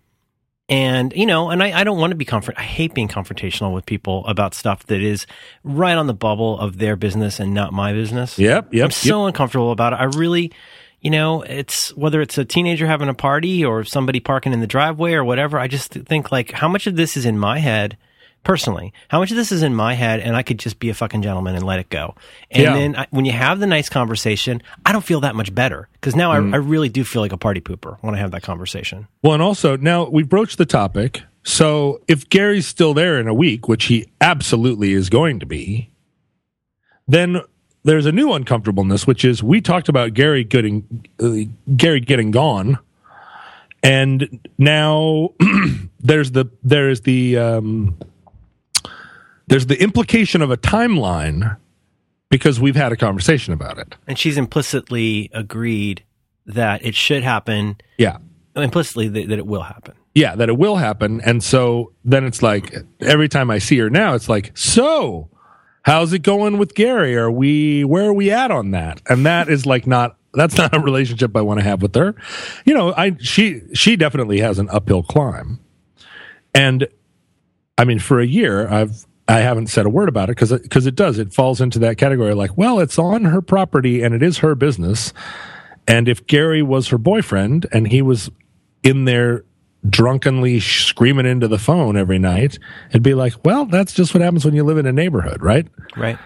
And, 0.69 1.11
you 1.13 1.25
know, 1.25 1.49
and 1.49 1.61
I, 1.61 1.81
I 1.81 1.83
don't 1.83 1.99
want 1.99 2.11
to 2.11 2.15
be 2.15 2.23
comfort. 2.23 2.55
I 2.57 2.63
hate 2.63 2.93
being 2.93 3.09
confrontational 3.09 3.73
with 3.73 3.85
people 3.85 4.25
about 4.25 4.53
stuff 4.53 4.85
that 4.85 5.01
is 5.01 5.27
right 5.65 5.97
on 5.97 6.07
the 6.07 6.13
bubble 6.13 6.57
of 6.57 6.77
their 6.77 6.95
business 6.95 7.41
and 7.41 7.53
not 7.53 7.73
my 7.73 7.91
business. 7.91 8.39
Yep. 8.39 8.73
Yep. 8.73 8.85
I'm 8.85 8.91
so 8.91 9.25
yep. 9.25 9.27
uncomfortable 9.27 9.73
about 9.73 9.91
it. 9.91 9.97
I 9.97 10.05
really, 10.05 10.53
you 11.01 11.09
know, 11.09 11.41
it's 11.41 11.95
whether 11.95 12.21
it's 12.21 12.37
a 12.37 12.45
teenager 12.45 12.85
having 12.85 13.09
a 13.09 13.13
party 13.13 13.65
or 13.65 13.83
somebody 13.83 14.19
parking 14.19 14.53
in 14.53 14.59
the 14.59 14.67
driveway 14.67 15.13
or 15.13 15.23
whatever. 15.23 15.57
I 15.59 15.67
just 15.67 15.91
think 15.91 16.31
like 16.31 16.51
how 16.51 16.67
much 16.67 16.87
of 16.87 16.95
this 16.95 17.17
is 17.17 17.25
in 17.25 17.39
my 17.39 17.57
head 17.57 17.97
personally, 18.43 18.93
how 19.07 19.19
much 19.19 19.31
of 19.31 19.37
this 19.37 19.51
is 19.51 19.63
in 19.63 19.73
my 19.73 19.95
head 19.95 20.19
and 20.19 20.35
I 20.35 20.43
could 20.43 20.59
just 20.59 20.79
be 20.79 20.89
a 20.89 20.93
fucking 20.93 21.23
gentleman 21.23 21.55
and 21.55 21.65
let 21.65 21.79
it 21.79 21.89
go. 21.89 22.15
And 22.51 22.63
yeah. 22.63 22.73
then 22.73 22.95
I, 22.95 23.07
when 23.09 23.25
you 23.25 23.31
have 23.31 23.59
the 23.59 23.67
nice 23.67 23.89
conversation, 23.89 24.61
I 24.85 24.91
don't 24.91 25.03
feel 25.03 25.21
that 25.21 25.35
much 25.35 25.53
better 25.53 25.89
because 25.93 26.15
now 26.15 26.33
mm. 26.33 26.53
I, 26.53 26.57
I, 26.57 26.59
really 26.59 26.89
do 26.89 27.03
feel 27.03 27.21
like 27.21 27.31
a 27.31 27.37
party 27.37 27.61
pooper 27.61 27.97
when 28.01 28.13
I 28.13 28.19
have 28.19 28.31
that 28.31 28.43
conversation. 28.43 29.07
Well, 29.23 29.33
and 29.33 29.41
also 29.41 29.77
now 29.77 30.07
we've 30.07 30.29
broached 30.29 30.59
the 30.59 30.65
topic. 30.65 31.23
So 31.43 32.01
if 32.07 32.29
Gary's 32.29 32.67
still 32.67 32.93
there 32.93 33.19
in 33.19 33.27
a 33.27 33.33
week, 33.33 33.67
which 33.67 33.85
he 33.85 34.07
absolutely 34.19 34.93
is 34.93 35.09
going 35.09 35.39
to 35.39 35.47
be, 35.47 35.89
then 37.07 37.41
there's 37.83 38.05
a 38.05 38.11
new 38.11 38.33
uncomfortableness, 38.33 39.07
which 39.07 39.25
is 39.25 39.41
we 39.43 39.61
talked 39.61 39.89
about 39.89 40.13
Gary 40.13 40.43
getting 40.43 41.07
uh, 41.19 41.49
Gary 41.75 41.99
getting 41.99 42.31
gone, 42.31 42.79
and 43.83 44.47
now 44.57 45.29
there's 45.99 46.31
the 46.31 46.45
there's 46.63 47.01
the 47.01 47.37
um, 47.37 47.97
there's 49.47 49.65
the 49.65 49.81
implication 49.81 50.41
of 50.41 50.51
a 50.51 50.57
timeline 50.57 51.57
because 52.29 52.59
we've 52.59 52.75
had 52.75 52.91
a 52.91 52.95
conversation 52.95 53.53
about 53.53 53.77
it. 53.77 53.95
And 54.07 54.17
she's 54.17 54.37
implicitly 54.37 55.29
agreed 55.33 56.03
that 56.45 56.83
it 56.83 56.95
should 56.95 57.21
happen. 57.21 57.75
Yeah. 57.97 58.17
Implicitly 58.55 59.09
that, 59.09 59.27
that, 59.27 59.37
it 59.37 59.45
will 59.45 59.63
happen. 59.63 59.93
Yeah, 60.15 60.35
that 60.35 60.49
it 60.49 60.57
will 60.57 60.77
happen. 60.77 61.21
And 61.21 61.43
so 61.43 61.91
then 62.05 62.23
it's 62.25 62.41
like 62.41 62.73
every 63.01 63.27
time 63.27 63.51
I 63.51 63.59
see 63.59 63.77
her 63.79 63.89
now, 63.89 64.15
it's 64.15 64.29
like, 64.29 64.57
so 64.57 65.29
how's 65.83 66.13
it 66.13 66.19
going 66.19 66.57
with 66.57 66.75
Gary? 66.75 67.15
Are 67.15 67.31
we, 67.31 67.83
where 67.83 68.05
are 68.05 68.13
we 68.13 68.31
at 68.31 68.51
on 68.51 68.71
that? 68.71 69.01
And 69.07 69.25
that 69.25 69.49
is 69.49 69.65
like 69.65 69.87
not, 69.87 70.17
that's 70.33 70.57
not 70.57 70.75
a 70.75 70.79
relationship 70.79 71.35
I 71.35 71.41
want 71.41 71.59
to 71.59 71.63
have 71.63 71.81
with 71.81 71.95
her. 71.95 72.15
You 72.65 72.73
know, 72.73 72.93
I, 72.95 73.17
she, 73.19 73.61
she 73.73 73.95
definitely 73.95 74.39
has 74.39 74.59
an 74.59 74.69
uphill 74.69 75.03
climb. 75.03 75.59
And 76.53 76.87
I 77.77 77.85
mean, 77.85 77.99
for 77.99 78.19
a 78.19 78.25
year, 78.25 78.67
I've, 78.67 79.05
I 79.27 79.39
haven't 79.39 79.67
said 79.67 79.85
a 79.85 79.89
word 79.89 80.09
about 80.09 80.29
it 80.29 80.35
because 80.35 80.51
because 80.51 80.85
it, 80.85 80.89
it, 80.89 80.95
does. 80.95 81.17
It 81.17 81.33
falls 81.33 81.61
into 81.61 81.79
that 81.79 81.97
category. 81.97 82.33
Like, 82.33 82.57
well, 82.57 82.79
it's 82.79 82.99
on 82.99 83.25
her 83.25 83.41
property 83.41 84.01
and 84.01 84.13
it 84.13 84.21
is 84.21 84.39
her 84.39 84.55
business. 84.55 85.13
And 85.87 86.09
if 86.09 86.27
Gary 86.27 86.61
was 86.61 86.89
her 86.89 86.97
boyfriend 86.97 87.65
and 87.71 87.87
he 87.87 88.01
was 88.01 88.29
in 88.83 89.05
there 89.05 89.45
drunkenly 89.89 90.59
screaming 90.59 91.25
into 91.25 91.47
the 91.47 91.57
phone 91.57 91.97
every 91.97 92.19
night, 92.19 92.59
it'd 92.89 93.03
be 93.03 93.13
like, 93.13 93.33
well, 93.43 93.65
that's 93.65 93.93
just 93.93 94.13
what 94.13 94.21
happens 94.21 94.45
when 94.45 94.53
you 94.53 94.63
live 94.63 94.77
in 94.77 94.85
a 94.85 94.91
neighborhood, 94.91 95.41
right? 95.41 95.67
Right. 95.95 96.17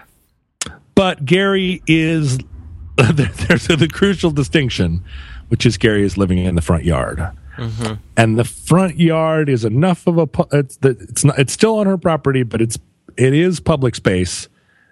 But 0.94 1.26
Gary 1.26 1.82
is 1.88 2.38
there's 2.98 3.68
the 3.68 3.90
crucial 3.92 4.32
distinction, 4.32 5.04
which 5.50 5.66
is 5.66 5.78
Gary 5.78 6.04
is 6.04 6.18
living 6.18 6.38
in 6.38 6.56
the 6.56 6.62
front 6.62 6.86
yard. 6.86 7.20
Mm-hmm. 7.58 7.94
And 8.18 8.40
the 8.40 8.44
front 8.44 9.00
yard 9.00 9.50
is 9.50 9.66
enough 9.66 10.08
of 10.08 10.18
a 10.18 10.30
it's 10.52 10.78
it's 10.82 11.24
not 11.24 11.40
it's 11.40 11.54
still 11.54 11.80
on 11.80 11.88
her 11.88 11.98
property, 11.98 12.44
but 12.44 12.62
it's 12.62 12.78
it 13.18 13.34
is 13.34 13.60
public 13.60 13.96
space 13.96 14.48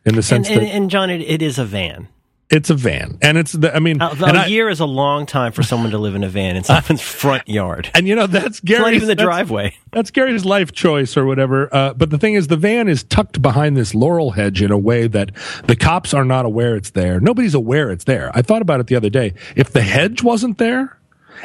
in 0.06 0.16
the 0.16 0.24
sense 0.24 0.48
and, 0.48 0.60
and, 0.60 0.68
that 0.68 0.74
and 0.74 0.90
John, 0.90 1.10
it, 1.10 1.22
it 1.22 1.42
is 1.42 1.58
a 1.60 1.66
van. 1.66 2.08
It's 2.50 2.70
a 2.70 2.76
van, 2.76 3.18
and 3.22 3.38
it's 3.38 3.54
the. 3.54 3.76
I 3.76 3.80
mean, 3.80 4.00
a, 4.00 4.06
a 4.06 4.26
I, 4.26 4.46
year 4.46 4.70
is 4.70 4.80
a 4.80 4.86
long 4.86 5.26
time 5.26 5.54
for 5.54 5.64
someone 5.64 5.92
to 5.92 5.98
live 5.98 6.14
in 6.14 6.24
a 6.24 6.30
van 6.30 6.56
in 6.56 6.64
someone's 6.64 7.02
front 7.02 7.48
yard. 7.48 7.90
And 7.96 8.08
you 8.08 8.16
know 8.16 8.28
that's 8.28 8.60
Gary's 8.60 8.82
not 8.82 8.94
even 8.94 9.08
the 9.08 9.16
that's, 9.16 9.26
driveway. 9.26 9.76
That's 9.92 10.12
Gary's 10.12 10.46
life 10.46 10.72
choice 10.72 11.18
or 11.18 11.26
whatever. 11.26 11.74
Uh, 11.74 11.94
but 11.94 12.12
the 12.12 12.18
thing 12.18 12.36
is, 12.36 12.48
the 12.48 12.58
van 12.58 12.88
is 12.90 13.04
tucked 13.04 13.42
behind 13.42 13.76
this 13.76 13.96
laurel 13.96 14.32
hedge 14.32 14.62
in 14.62 14.72
a 14.72 14.78
way 14.78 15.08
that 15.08 15.32
the 15.66 15.76
cops 15.76 16.14
are 16.14 16.26
not 16.26 16.46
aware 16.46 16.76
it's 16.76 16.92
there. 16.92 17.20
Nobody's 17.20 17.56
aware 17.56 17.92
it's 17.92 18.04
there. 18.04 18.30
I 18.36 18.42
thought 18.44 18.62
about 18.62 18.80
it 18.80 18.88
the 18.88 18.96
other 18.96 19.10
day. 19.10 19.34
If 19.56 19.72
the 19.72 19.82
hedge 19.82 20.22
wasn't 20.22 20.60
there, 20.60 21.00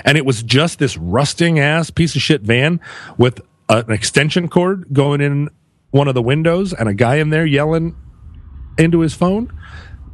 and 0.04 0.18
it 0.18 0.26
was 0.26 0.42
just 0.42 0.78
this 0.78 0.96
rusting 0.96 1.58
ass 1.58 1.90
piece 1.90 2.16
of 2.16 2.22
shit 2.22 2.42
van 2.42 2.80
with 3.16 3.40
an 3.68 3.90
extension 3.90 4.48
cord 4.48 4.86
going 4.92 5.20
in 5.20 5.48
one 5.90 6.08
of 6.08 6.14
the 6.14 6.22
windows 6.22 6.72
and 6.74 6.88
a 6.88 6.94
guy 6.94 7.16
in 7.16 7.30
there 7.30 7.46
yelling 7.46 7.96
into 8.76 9.00
his 9.00 9.14
phone 9.14 9.50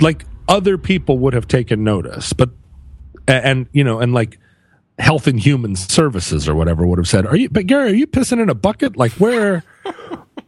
like 0.00 0.24
other 0.48 0.78
people 0.78 1.18
would 1.18 1.34
have 1.34 1.48
taken 1.48 1.84
notice 1.84 2.32
but 2.32 2.50
and 3.26 3.66
you 3.72 3.84
know 3.84 4.00
and 4.00 4.12
like 4.12 4.38
health 4.98 5.26
and 5.26 5.40
human 5.40 5.74
services 5.74 6.48
or 6.48 6.54
whatever 6.54 6.86
would 6.86 6.98
have 6.98 7.08
said 7.08 7.26
are 7.26 7.36
you 7.36 7.48
but 7.48 7.66
gary 7.66 7.90
are 7.90 7.94
you 7.94 8.06
pissing 8.06 8.40
in 8.40 8.48
a 8.48 8.54
bucket 8.54 8.96
like 8.96 9.12
where 9.12 9.64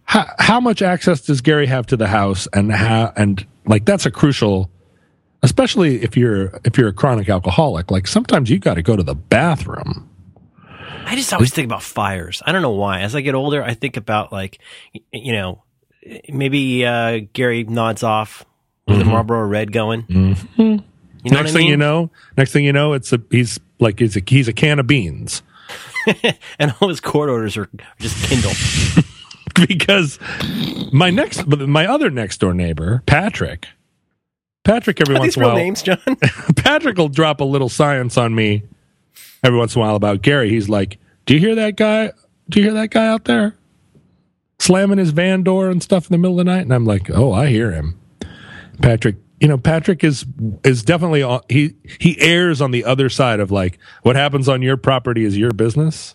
how, 0.07 0.27
how 0.39 0.61
much 0.61 0.83
access 0.83 1.21
does 1.21 1.41
Gary 1.41 1.67
have 1.67 1.87
to 1.87 1.97
the 1.97 2.07
house, 2.07 2.49
and 2.53 2.73
how 2.73 3.13
and 3.17 3.45
like 3.67 3.85
that's 3.85 4.07
a 4.07 4.11
crucial, 4.11 4.71
especially 5.43 6.03
if 6.03 6.17
you're 6.17 6.59
if 6.65 6.79
you're 6.79 6.89
a 6.89 6.93
chronic 6.93 7.29
alcoholic. 7.29 7.91
Like 7.91 8.07
sometimes 8.07 8.49
you 8.49 8.59
got 8.59 8.75
to 8.75 8.83
go 8.83 8.97
to 8.97 9.03
the 9.03 9.15
bathroom. 9.15 10.09
I 11.05 11.15
just 11.15 11.33
always 11.33 11.53
think 11.53 11.67
about 11.67 11.83
fires. 11.83 12.43
I 12.45 12.53
don't 12.53 12.63
know 12.63 12.71
why. 12.71 13.03
As 13.03 13.15
I 13.15 13.21
get 13.21 13.35
older, 13.35 13.63
I 13.63 13.75
think 13.75 13.97
about 13.97 14.33
like, 14.33 14.59
you 15.13 15.33
know, 15.33 15.63
maybe 16.29 16.85
uh, 16.85 17.21
Gary 17.33 17.63
nods 17.63 18.03
off 18.03 18.45
with 18.87 19.01
a 19.01 19.05
Marlboro 19.05 19.47
Red 19.47 19.73
going. 19.73 20.03
Mm-hmm. 20.05 20.63
You 20.63 21.33
know 21.33 21.41
next 21.41 21.53
thing 21.53 21.67
you 21.67 21.77
know, 21.77 22.11
next 22.37 22.53
thing 22.53 22.65
you 22.65 22.73
know, 22.73 22.93
it's 22.93 23.13
a 23.13 23.21
he's 23.31 23.59
like 23.81 23.99
he's 23.99 24.17
a 24.17 24.23
he's 24.27 24.49
a 24.49 24.53
can 24.53 24.79
of 24.79 24.87
beans 24.87 25.43
and 26.59 26.75
all 26.81 26.89
his 26.89 27.01
court 27.01 27.29
orders 27.29 27.57
are 27.57 27.69
just 27.99 28.25
Kindle. 28.25 28.53
because 29.69 30.19
my 30.93 31.11
next 31.11 31.47
my 31.47 31.87
other 31.87 32.11
next 32.11 32.39
door 32.39 32.55
neighbor 32.55 33.03
Patrick. 33.07 33.67
Patrick 34.65 35.01
every 35.01 35.15
Are 35.15 35.21
once 35.21 35.37
in 35.37 35.43
a 35.45 35.47
while 35.47 35.57
names, 35.57 35.83
John? 35.83 35.99
Patrick 36.57 36.99
will 36.99 37.09
drop 37.09 37.41
a 37.41 37.45
little 37.45 37.69
science 37.69 38.19
on 38.19 38.35
me 38.35 38.65
every 39.45 39.59
once 39.59 39.77
in 39.77 39.81
a 39.81 39.85
while 39.85 39.95
about 39.95 40.23
Gary. 40.23 40.51
He's 40.51 40.69
like, 40.69 40.99
"Do 41.25 41.35
you 41.35 41.41
hear 41.41 41.55
that 41.55 41.77
guy? 41.77 42.13
Do 42.49 42.59
you 42.59 42.67
hear 42.67 42.75
that 42.75 42.91
guy 42.91 43.07
out 43.07 43.27
there 43.27 43.55
slamming 44.59 44.99
his 44.99 45.11
van 45.11 45.45
door 45.45 45.71
and 45.71 45.81
stuff 45.83 46.11
in 46.11 46.13
the 46.13 46.19
middle 46.19 46.41
of 46.41 46.45
the 46.45 46.53
night?" 46.53 46.63
And 46.63 46.75
I'm 46.75 46.85
like, 46.85 47.09
"Oh, 47.11 47.33
I 47.33 47.47
hear 47.47 47.71
him." 47.71 48.01
Patrick, 48.83 49.17
you 49.41 49.49
know, 49.49 49.59
Patrick 49.59 50.05
is 50.05 50.25
is 50.65 50.83
definitely 50.83 51.23
on, 51.23 51.41
he 51.49 51.75
he 52.01 52.19
errs 52.21 52.61
on 52.61 52.71
the 52.71 52.85
other 52.85 53.09
side 53.09 53.41
of 53.41 53.51
like 53.51 53.79
what 54.03 54.17
happens 54.17 54.49
on 54.49 54.63
your 54.63 54.77
property 54.77 55.25
is 55.25 55.37
your 55.37 55.53
business. 55.53 56.15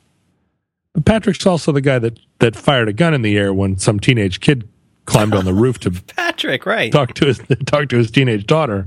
But 0.93 1.05
Patrick's 1.05 1.45
also 1.45 1.71
the 1.71 1.81
guy 1.81 1.99
that 1.99 2.19
that 2.39 2.55
fired 2.55 2.89
a 2.89 2.93
gun 2.93 3.13
in 3.13 3.21
the 3.21 3.37
air 3.37 3.53
when 3.53 3.77
some 3.77 3.99
teenage 3.99 4.39
kid 4.39 4.67
climbed 5.05 5.33
on 5.33 5.45
the 5.45 5.53
roof 5.53 5.79
to 5.79 5.91
Patrick, 6.15 6.65
right. 6.65 6.91
talk 6.91 7.13
to 7.15 7.25
his 7.25 7.41
talk 7.65 7.89
to 7.89 7.97
his 7.97 8.11
teenage 8.11 8.45
daughter. 8.45 8.85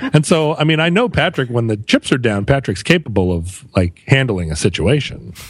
And 0.00 0.24
so, 0.24 0.56
I 0.56 0.64
mean, 0.64 0.80
I 0.80 0.88
know 0.88 1.08
Patrick 1.08 1.50
when 1.50 1.66
the 1.66 1.76
chips 1.76 2.12
are 2.12 2.18
down, 2.18 2.44
Patrick's 2.44 2.82
capable 2.82 3.32
of 3.32 3.66
like 3.76 4.02
handling 4.06 4.50
a 4.50 4.56
situation. 4.56 5.34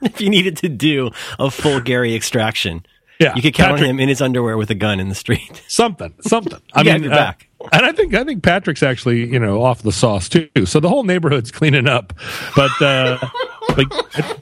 If 0.00 0.22
you 0.22 0.30
needed 0.30 0.56
to 0.58 0.70
do 0.70 1.10
a 1.38 1.50
full 1.50 1.80
Gary 1.80 2.14
extraction, 2.14 2.86
Yeah, 3.18 3.34
you 3.34 3.42
could 3.42 3.54
count 3.54 3.72
Patrick- 3.72 3.88
on 3.88 3.90
him 3.96 4.00
in 4.00 4.08
his 4.08 4.20
underwear 4.20 4.56
with 4.58 4.70
a 4.70 4.74
gun 4.74 5.00
in 5.00 5.08
the 5.08 5.14
street. 5.14 5.62
Something, 5.68 6.14
something. 6.20 6.60
I 6.74 6.82
mean, 6.84 7.04
your 7.04 7.12
uh, 7.12 7.16
back. 7.16 7.48
and 7.72 7.84
I 7.86 7.92
think 7.92 8.14
I 8.14 8.24
think 8.24 8.42
Patrick's 8.42 8.82
actually 8.82 9.30
you 9.30 9.38
know 9.38 9.62
off 9.62 9.82
the 9.82 9.92
sauce 9.92 10.28
too. 10.28 10.48
So 10.66 10.80
the 10.80 10.88
whole 10.88 11.04
neighborhood's 11.04 11.50
cleaning 11.50 11.88
up, 11.88 12.12
but 12.54 12.70
uh, 12.82 13.18
like 13.76 13.88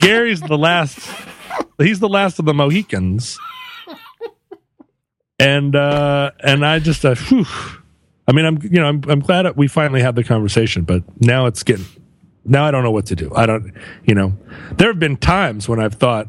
Gary's 0.01 0.41
the 0.41 0.59
last. 0.59 0.99
He's 1.79 2.01
the 2.01 2.09
last 2.09 2.39
of 2.39 2.45
the 2.45 2.55
Mohicans, 2.55 3.39
and 5.39 5.75
uh, 5.77 6.31
and 6.41 6.65
I 6.65 6.79
just 6.79 7.05
uh, 7.05 7.15
whew, 7.15 7.47
I 8.27 8.33
mean 8.33 8.45
I'm 8.45 8.59
you 8.63 8.81
know 8.81 8.87
I'm 8.87 9.03
I'm 9.09 9.21
glad 9.21 9.57
we 9.57 9.69
finally 9.69 10.01
had 10.01 10.17
the 10.17 10.25
conversation, 10.25 10.83
but 10.83 11.03
now 11.21 11.47
it's 11.47 11.63
getting 11.63 11.87
now 12.45 12.65
I 12.65 12.71
don't 12.71 12.83
know 12.83 12.91
what 12.91 13.07
to 13.07 13.17
do. 13.17 13.33
I 13.35 13.47
don't 13.47 13.73
you 14.05 14.15
know 14.15 14.37
there 14.77 14.89
have 14.89 14.99
been 14.99 15.17
times 15.17 15.69
when 15.69 15.81
I've 15.81 15.95
thought 15.95 16.29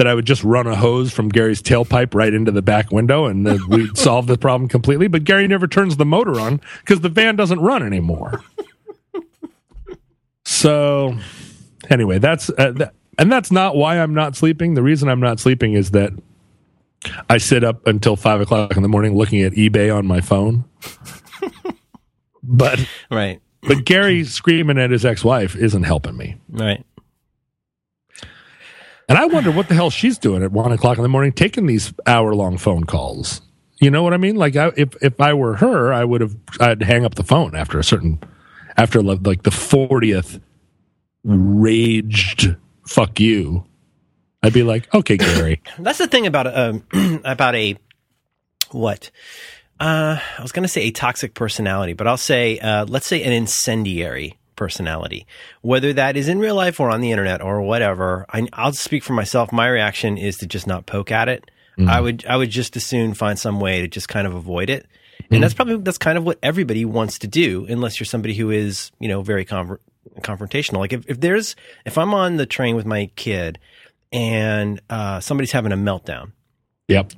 that 0.00 0.06
I 0.06 0.14
would 0.14 0.24
just 0.24 0.42
run 0.42 0.66
a 0.66 0.74
hose 0.74 1.12
from 1.12 1.28
Gary's 1.28 1.60
tailpipe 1.60 2.14
right 2.14 2.32
into 2.32 2.50
the 2.50 2.62
back 2.62 2.90
window 2.90 3.26
and 3.26 3.46
then 3.46 3.58
we'd 3.68 3.98
solve 3.98 4.26
the 4.28 4.38
problem 4.38 4.66
completely. 4.66 5.08
But 5.08 5.24
Gary 5.24 5.46
never 5.46 5.66
turns 5.66 5.98
the 5.98 6.06
motor 6.06 6.40
on 6.40 6.58
because 6.78 7.02
the 7.02 7.10
van 7.10 7.36
doesn't 7.36 7.60
run 7.60 7.82
anymore. 7.82 8.42
so, 10.46 11.14
anyway, 11.90 12.18
that's 12.18 12.48
uh, 12.48 12.72
that, 12.76 12.94
and 13.18 13.30
that's 13.30 13.50
not 13.50 13.76
why 13.76 13.98
I'm 13.98 14.14
not 14.14 14.36
sleeping. 14.36 14.72
The 14.72 14.82
reason 14.82 15.10
I'm 15.10 15.20
not 15.20 15.38
sleeping 15.38 15.74
is 15.74 15.90
that 15.90 16.12
I 17.28 17.36
sit 17.36 17.62
up 17.62 17.86
until 17.86 18.16
five 18.16 18.40
o'clock 18.40 18.74
in 18.78 18.82
the 18.82 18.88
morning 18.88 19.14
looking 19.18 19.42
at 19.42 19.52
eBay 19.52 19.94
on 19.94 20.06
my 20.06 20.22
phone. 20.22 20.64
but 22.42 22.82
Right. 23.10 23.42
but 23.68 23.84
Gary 23.84 24.24
screaming 24.24 24.78
at 24.78 24.90
his 24.90 25.04
ex-wife 25.04 25.56
isn't 25.56 25.82
helping 25.82 26.16
me. 26.16 26.36
Right. 26.48 26.86
And 29.10 29.18
I 29.18 29.26
wonder 29.26 29.50
what 29.50 29.66
the 29.66 29.74
hell 29.74 29.90
she's 29.90 30.18
doing 30.18 30.44
at 30.44 30.52
one 30.52 30.70
o'clock 30.70 30.96
in 30.96 31.02
the 31.02 31.08
morning, 31.08 31.32
taking 31.32 31.66
these 31.66 31.92
hour 32.06 32.32
long 32.32 32.56
phone 32.58 32.84
calls. 32.84 33.42
You 33.80 33.90
know 33.90 34.04
what 34.04 34.14
I 34.14 34.18
mean? 34.18 34.36
Like, 34.36 34.54
I, 34.54 34.70
if 34.76 34.94
if 35.02 35.20
I 35.20 35.34
were 35.34 35.56
her, 35.56 35.92
I 35.92 36.04
would 36.04 36.20
have 36.20 36.36
I'd 36.60 36.80
hang 36.84 37.04
up 37.04 37.16
the 37.16 37.24
phone 37.24 37.56
after 37.56 37.80
a 37.80 37.82
certain 37.82 38.20
after 38.76 39.02
like 39.02 39.42
the 39.42 39.50
fortieth 39.50 40.38
raged 41.24 42.54
fuck 42.86 43.18
you. 43.18 43.64
I'd 44.44 44.52
be 44.52 44.62
like, 44.62 44.92
okay, 44.94 45.16
Gary, 45.16 45.60
That's 45.80 45.98
the 45.98 46.06
thing 46.06 46.28
about 46.28 46.46
um 46.46 46.84
about 47.24 47.56
a 47.56 47.76
what? 48.70 49.10
Uh, 49.80 50.20
I 50.38 50.42
was 50.42 50.52
going 50.52 50.62
to 50.62 50.68
say 50.68 50.82
a 50.82 50.90
toxic 50.92 51.34
personality, 51.34 51.94
but 51.94 52.06
I'll 52.06 52.16
say 52.16 52.60
uh, 52.60 52.84
let's 52.84 53.08
say 53.08 53.24
an 53.24 53.32
incendiary 53.32 54.38
personality. 54.60 55.26
Whether 55.62 55.94
that 55.94 56.18
is 56.18 56.28
in 56.28 56.38
real 56.38 56.54
life 56.54 56.78
or 56.78 56.90
on 56.90 57.00
the 57.00 57.10
internet 57.10 57.40
or 57.40 57.62
whatever, 57.62 58.26
I, 58.30 58.46
I'll 58.52 58.74
speak 58.74 59.02
for 59.02 59.14
myself. 59.14 59.50
My 59.52 59.66
reaction 59.66 60.18
is 60.18 60.36
to 60.38 60.46
just 60.46 60.66
not 60.66 60.84
poke 60.84 61.10
at 61.10 61.28
it. 61.30 61.50
I 61.88 61.98
would 61.98 62.26
I 62.26 62.36
would 62.36 62.50
just 62.50 62.76
as 62.76 62.84
soon 62.84 63.14
find 63.14 63.38
some 63.38 63.58
way 63.58 63.80
to 63.80 63.88
just 63.88 64.06
kind 64.06 64.26
of 64.26 64.34
avoid 64.34 64.68
it. 64.68 64.86
And 65.30 65.42
that's 65.42 65.54
probably 65.54 65.78
that's 65.78 65.96
kind 65.96 66.18
of 66.18 66.24
what 66.24 66.38
everybody 66.42 66.84
wants 66.84 67.18
to 67.20 67.26
do, 67.26 67.64
unless 67.70 67.98
you're 67.98 68.04
somebody 68.04 68.34
who 68.34 68.50
is 68.50 68.92
you 68.98 69.08
know 69.08 69.22
very 69.22 69.46
confrontational. 69.46 70.78
Like 70.78 70.92
if, 70.92 71.08
if 71.08 71.20
there's 71.20 71.56
if 71.86 71.96
I'm 71.96 72.12
on 72.12 72.36
the 72.36 72.44
train 72.44 72.76
with 72.76 72.84
my 72.84 73.10
kid 73.16 73.58
and 74.12 74.80
uh, 74.90 75.20
somebody's 75.20 75.52
having 75.52 75.72
a 75.72 75.76
meltdown, 75.76 76.32
yep, 76.88 77.12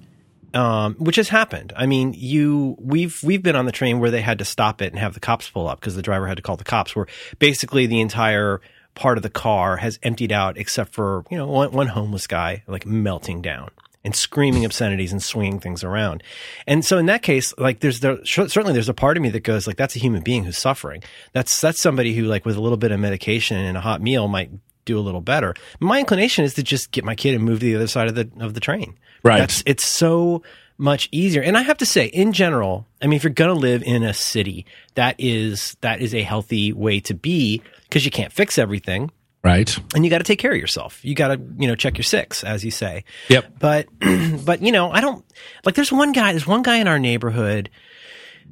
um, 0.55 0.95
which 0.97 1.17
has 1.17 1.29
happened. 1.29 1.73
I 1.77 1.87
mean, 1.87 2.15
you 2.17 2.77
we've 2.79 3.23
we've 3.23 3.43
been 3.43 3.57
on 3.57 3.67
the 3.67 3.73
train 3.73 4.01
where 4.01 4.11
they 4.11 4.21
had 4.21 4.39
to 4.39 4.45
stop 4.45 4.83
it 4.83 4.93
and 4.93 4.99
have 4.99 5.15
the 5.15 5.21
cops 5.21 5.49
pull 5.51 5.69
up 5.69 5.81
because 5.81 5.97
the 5.97 6.03
driver 6.03 6.27
had 6.27 6.37
to 6.37 6.43
call 6.43 6.57
the 6.57 6.65
cops. 6.65 6.95
Where 6.95 7.07
basically 7.39 7.87
the 7.87 8.01
entire 8.01 8.61
part 8.95 9.17
of 9.17 9.23
the 9.23 9.31
car 9.31 9.79
has 9.79 9.99
emptied 10.03 10.33
out 10.33 10.59
except 10.59 10.93
for 10.93 11.25
you 11.31 11.37
know 11.37 11.47
one, 11.47 11.73
one 11.73 11.87
homeless 11.89 12.27
guy 12.27 12.63
like 12.67 12.87
melting 12.87 13.41
down 13.43 13.71
and 14.05 14.15
screaming 14.15 14.65
obscenities 14.65 15.13
and 15.13 15.23
swinging 15.23 15.61
things 15.61 15.85
around. 15.85 16.23
And 16.67 16.85
so 16.85 16.99
in 16.99 17.07
that 17.07 17.23
case, 17.23 17.55
like 17.57 17.81
there's 17.81 18.01
there 18.01 18.25
certainly 18.25 18.73
there's 18.73 18.89
a 18.89 18.95
part 18.95 19.17
of 19.17 19.23
me 19.23 19.31
that 19.31 19.45
goes 19.45 19.67
like 19.67 19.77
that's 19.77 19.97
a 19.97 20.01
human 20.01 20.23
being 20.23 20.45
who's 20.45 20.59
suffering. 20.59 21.03
That's 21.33 21.61
that's 21.61 21.81
somebody 21.81 22.15
who 22.15 22.25
like 22.25 22.45
with 22.45 22.57
a 22.57 22.61
little 22.61 22.79
bit 22.79 22.93
of 22.93 23.01
medication 23.01 23.59
and 23.59 23.77
a 23.77 23.81
hot 23.81 24.03
meal 24.03 24.29
might 24.29 24.51
do 24.85 24.99
a 24.99 25.01
little 25.01 25.21
better. 25.21 25.55
My 25.81 25.99
inclination 26.01 26.45
is 26.45 26.55
to 26.55 26.63
just 26.63 26.91
get 26.91 27.05
my 27.05 27.15
kid 27.15 27.35
and 27.35 27.45
move 27.45 27.61
to 27.61 27.67
the 27.67 27.77
other 27.77 27.87
side 27.87 28.09
of 28.09 28.15
the 28.15 28.31
of 28.41 28.55
the 28.55 28.61
train. 28.61 28.99
Right. 29.23 29.39
That's 29.39 29.63
it's 29.67 29.87
so 29.87 30.43
much 30.79 31.09
easier. 31.13 31.43
And 31.43 31.57
I 31.57 31.63
have 31.63 31.79
to 31.79 31.87
say, 31.87 32.07
in 32.07 32.33
general, 32.33 32.87
I 33.01 33.07
mean, 33.07 33.17
if 33.17 33.23
you're 33.23 33.33
going 33.33 33.55
to 33.55 33.61
live 33.61 33.83
in 33.85 34.03
a 34.03 34.13
city, 34.13 34.67
that 34.95 35.15
is 35.19 35.77
that 35.81 36.01
is 36.01 36.15
a 36.15 36.23
healthy 36.23 36.73
way 36.73 37.01
to 37.01 37.15
be 37.15 37.63
because 37.85 38.05
you 38.05 38.11
can't 38.11 38.33
fix 38.33 38.59
everything, 38.59 39.11
right, 39.45 39.79
and 39.95 40.05
you 40.05 40.11
got 40.11 40.19
to 40.19 40.25
take 40.25 40.39
care 40.41 40.51
of 40.53 40.59
yourself. 40.59 41.05
You 41.05 41.15
got 41.15 41.29
to 41.29 41.41
you 41.59 41.69
know 41.69 41.77
check 41.77 41.97
your 41.99 42.05
six, 42.05 42.43
as 42.43 42.65
you 42.65 42.71
say. 42.73 43.05
yep, 43.29 43.53
But 43.61 43.87
but 44.45 44.63
you 44.63 44.73
know, 44.73 44.91
I 44.91 45.01
don't 45.01 45.25
like. 45.65 45.77
There's 45.77 45.93
one 45.93 46.11
guy. 46.13 46.33
There's 46.33 46.47
one 46.47 46.63
guy 46.63 46.79
in 46.79 46.89
our 46.89 46.99
neighborhood, 46.99 47.71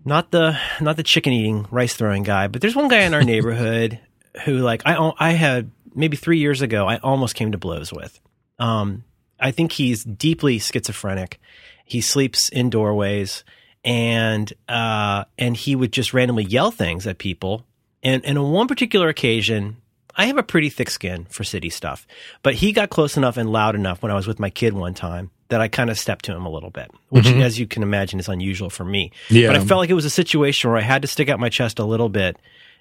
not 0.05 0.31
the 0.31 0.57
not 0.81 0.97
the 0.97 1.03
chicken 1.03 1.33
eating 1.33 1.67
rice 1.71 1.95
throwing 1.95 2.23
guy, 2.23 2.47
but 2.47 2.61
there's 2.61 2.77
one 2.77 2.89
guy 2.89 3.01
in 3.01 3.15
our 3.15 3.25
neighborhood 3.25 3.99
who 4.45 4.59
like 4.59 4.83
I 4.87 5.13
I 5.19 5.33
had 5.33 5.71
maybe 5.95 6.17
three 6.17 6.39
years 6.39 6.63
ago. 6.63 6.87
I 6.87 6.99
almost 6.99 7.35
came 7.35 7.53
to 7.53 7.59
blows 7.59 7.93
with. 7.93 8.21
Um, 8.59 9.05
I 9.39 9.51
think 9.51 9.73
he's 9.73 10.05
deeply 10.05 10.59
schizophrenic. 10.59 11.41
He 11.85 12.01
sleeps 12.01 12.49
in 12.51 12.71
doorways, 12.71 13.45
and 13.85 14.53
uh, 14.69 15.25
and 15.39 15.57
he 15.57 15.75
would 15.75 15.93
just 15.93 16.13
randomly 16.13 16.45
yell 16.45 16.71
things 16.71 17.07
at 17.07 17.19
people. 17.19 17.65
And 18.03 18.25
and 18.25 18.39
on 18.39 18.53
one 18.53 18.69
particular 18.69 19.09
occasion, 19.09 19.79
I 20.15 20.27
have 20.27 20.39
a 20.39 20.43
pretty 20.43 20.69
thick 20.69 20.91
skin 20.91 21.27
for 21.31 21.45
city 21.45 21.71
stuff, 21.71 22.07
but 22.43 22.55
he 22.55 22.73
got 22.73 22.91
close 22.91 23.17
enough 23.17 23.37
and 23.37 23.51
loud 23.51 23.75
enough 23.75 24.03
when 24.03 24.13
I 24.13 24.15
was 24.15 24.27
with 24.27 24.39
my 24.39 24.51
kid 24.51 24.75
one 24.75 24.95
time 24.95 25.31
that 25.49 25.61
I 25.61 25.69
kind 25.69 25.91
of 25.91 25.99
stepped 25.99 26.27
to 26.27 26.33
him 26.33 26.47
a 26.47 26.51
little 26.51 26.71
bit, 26.71 26.91
which, 27.09 27.27
as 27.27 27.59
you 27.59 27.67
can 27.67 27.83
imagine, 27.83 28.21
is 28.21 28.29
unusual 28.29 28.71
for 28.71 28.85
me. 28.85 29.11
Yeah. 29.29 29.49
But 29.49 29.57
I 29.57 29.65
felt 29.65 29.79
like 29.79 29.91
it 29.91 29.95
was 29.95 30.05
a 30.05 30.11
situation 30.11 30.71
where 30.71 30.79
I 30.79 30.83
had 30.83 31.03
to 31.03 31.09
stick 31.09 31.29
out 31.29 31.41
my 31.41 31.49
chest 31.49 31.81
a 31.81 31.85
little 31.85 32.09
bit 32.09 32.37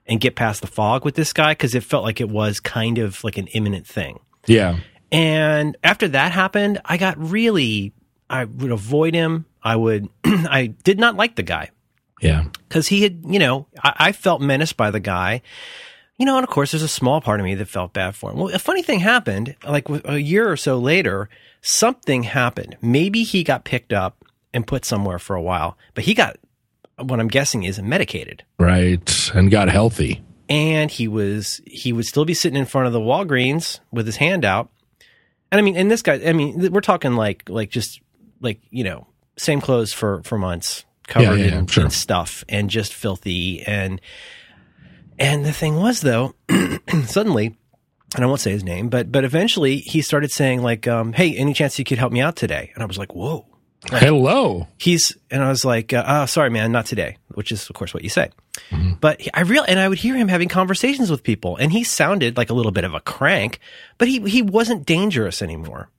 and 0.10 0.20
get 0.20 0.36
past 0.36 0.62
the 0.62 0.68
fog 0.68 1.06
with 1.06 1.16
this 1.16 1.32
guy 1.32 1.52
because 1.52 1.76
it 1.76 1.84
felt 1.84 2.04
like 2.04 2.20
it 2.20 2.30
was 2.30 2.60
kind 2.60 2.98
of 2.98 3.24
like 3.24 3.38
an 3.38 3.48
imminent 3.48 3.88
thing. 3.88 4.20
yeah, 4.48 4.80
And 5.12 5.78
after 5.84 6.08
that 6.10 6.32
happened, 6.32 6.82
I 6.84 6.98
got 6.98 7.18
really, 7.18 7.94
I 8.30 8.46
would 8.46 8.72
avoid 8.72 9.14
him. 9.14 9.46
I 9.64 9.76
would, 9.76 10.10
I 10.26 10.68
did 10.84 11.00
not 11.00 11.16
like 11.16 11.36
the 11.36 11.44
guy 11.44 11.70
yeah, 12.22 12.46
because 12.68 12.88
he 12.88 13.04
had, 13.04 13.24
you 13.28 13.40
know, 13.40 13.68
I, 13.84 13.94
I 13.98 14.12
felt 14.12 14.42
menaced 14.42 14.78
by 14.78 14.92
the 14.92 15.00
guy. 15.00 15.42
You 16.18 16.26
know, 16.26 16.36
and 16.36 16.44
of 16.44 16.50
course, 16.50 16.72
there's 16.72 16.84
a 16.84 16.90
small 16.90 17.22
part 17.22 17.40
of 17.40 17.46
me 17.46 17.56
that 17.56 17.70
felt 17.70 17.94
bad 17.94 18.14
for 18.14 18.32
him. 18.32 18.38
Well, 18.38 18.54
a 18.54 18.60
funny 18.60 18.84
thing 18.84 19.00
happened, 19.00 19.56
like 19.66 19.88
a 20.04 20.18
year 20.18 20.52
or 20.52 20.58
so 20.58 20.78
later, 20.78 21.30
something 21.62 22.24
happened. 22.24 22.76
Maybe 22.82 23.24
he 23.24 23.42
got 23.42 23.64
picked 23.64 23.94
up 23.94 24.26
and 24.54 24.68
put 24.68 24.84
somewhere 24.84 25.18
for 25.18 25.38
a 25.38 25.42
while, 25.42 25.78
but 25.94 26.04
he 26.04 26.14
got, 26.14 26.36
what 27.04 27.20
I'm 27.20 27.28
guessing 27.28 27.64
is 27.64 27.80
medicated. 27.82 28.44
right, 28.60 29.32
and 29.34 29.50
got 29.52 29.70
healthy. 29.70 30.22
And 30.50 30.90
he 30.90 31.08
was, 31.08 31.62
he 31.68 31.94
would 31.94 32.06
still 32.06 32.26
be 32.26 32.34
sitting 32.34 32.58
in 32.58 32.66
front 32.66 32.88
of 32.88 32.94
the 32.94 33.00
Walgreens 33.00 33.80
with 33.92 34.06
his 34.08 34.16
hand 34.18 34.44
out 34.44 34.70
And 35.52 35.60
I 35.60 35.62
mean, 35.62 35.76
and 35.78 35.92
this 35.92 36.02
guy, 36.02 36.20
I 36.26 36.34
mean, 36.34 36.72
we're 36.72 36.82
talking 36.82 37.14
like 37.14 37.48
like 37.50 37.70
just 37.70 38.02
like 38.42 38.60
you 38.72 38.84
know, 38.84 39.06
same 39.38 39.62
clothes 39.62 39.94
for 39.94 40.22
for 40.24 40.38
months, 40.40 40.86
covered 41.08 41.40
Yeah, 41.40 41.46
yeah, 41.46 41.58
in, 41.60 41.68
sure. 41.68 41.84
in 41.86 41.90
stuff, 41.92 42.44
and 42.50 42.70
just 42.70 42.94
filthy. 42.94 43.62
And 43.62 44.02
and 45.20 45.46
the 45.46 45.54
thing 45.54 45.76
was 45.76 46.02
though, 46.02 46.34
suddenly. 47.06 47.56
And 48.16 48.24
I 48.24 48.28
won't 48.28 48.40
say 48.40 48.50
his 48.52 48.64
name, 48.64 48.90
but 48.90 49.12
but 49.12 49.24
eventually 49.24 49.78
he 49.78 50.02
started 50.02 50.32
saying 50.32 50.64
like, 50.64 50.88
um, 50.88 51.14
"Hey, 51.14 51.36
any 51.38 51.54
chance 51.54 51.78
you 51.78 51.86
could 51.86 52.00
help 52.00 52.12
me 52.12 52.22
out 52.22 52.36
today?" 52.36 52.72
And 52.74 52.82
I 52.82 52.88
was 52.88 52.98
like, 52.98 53.14
"Whoa!" 53.14 53.46
Hello. 53.88 54.68
he's 54.78 55.18
and 55.32 55.42
I 55.42 55.50
was 55.50 55.64
like, 55.64 55.94
uh, 55.94 56.04
"Oh, 56.06 56.26
sorry, 56.26 56.50
man, 56.50 56.72
not 56.72 56.86
today," 56.86 57.18
which 57.30 57.52
is 57.52 57.70
of 57.70 57.76
course 57.76 57.94
what 57.94 58.04
you 58.04 58.10
say. 58.10 58.30
But 59.00 59.22
I 59.34 59.42
real 59.42 59.64
and 59.68 59.80
I 59.80 59.88
would 59.88 60.00
hear 60.00 60.16
him 60.16 60.28
having 60.28 60.50
conversations 60.50 61.10
with 61.10 61.24
people, 61.24 61.56
and 61.56 61.72
he 61.72 61.84
sounded 61.84 62.36
like 62.36 62.50
a 62.50 62.54
little 62.54 62.74
bit 62.74 62.84
of 62.84 62.94
a 62.94 63.00
crank, 63.00 63.60
but 63.98 64.08
he 64.08 64.20
he 64.30 64.42
wasn't 64.42 64.86
dangerous 64.86 65.42
anymore. 65.42 65.90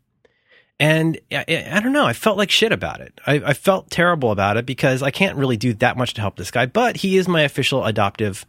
And 0.79 1.19
I, 1.33 1.45
I 1.49 1.69
I 1.73 1.81
don't 1.81 1.93
know, 1.93 2.07
I 2.07 2.13
felt 2.13 2.37
like 2.37 2.51
shit 2.51 2.71
about 2.73 3.01
it. 3.01 3.19
I, 3.27 3.35
I 3.37 3.55
felt 3.55 3.91
terrible 3.91 4.31
about 4.31 4.59
it 4.59 4.67
because 4.67 5.03
I 5.03 5.11
can't 5.11 5.37
really 5.37 5.57
do 5.57 5.73
that 5.75 5.97
much 5.97 6.15
to 6.15 6.21
help 6.21 6.37
this 6.37 6.51
guy. 6.51 6.67
But 6.67 6.99
he 6.99 7.17
is 7.17 7.27
my 7.29 7.43
official 7.43 7.85
adoptive 7.85 8.45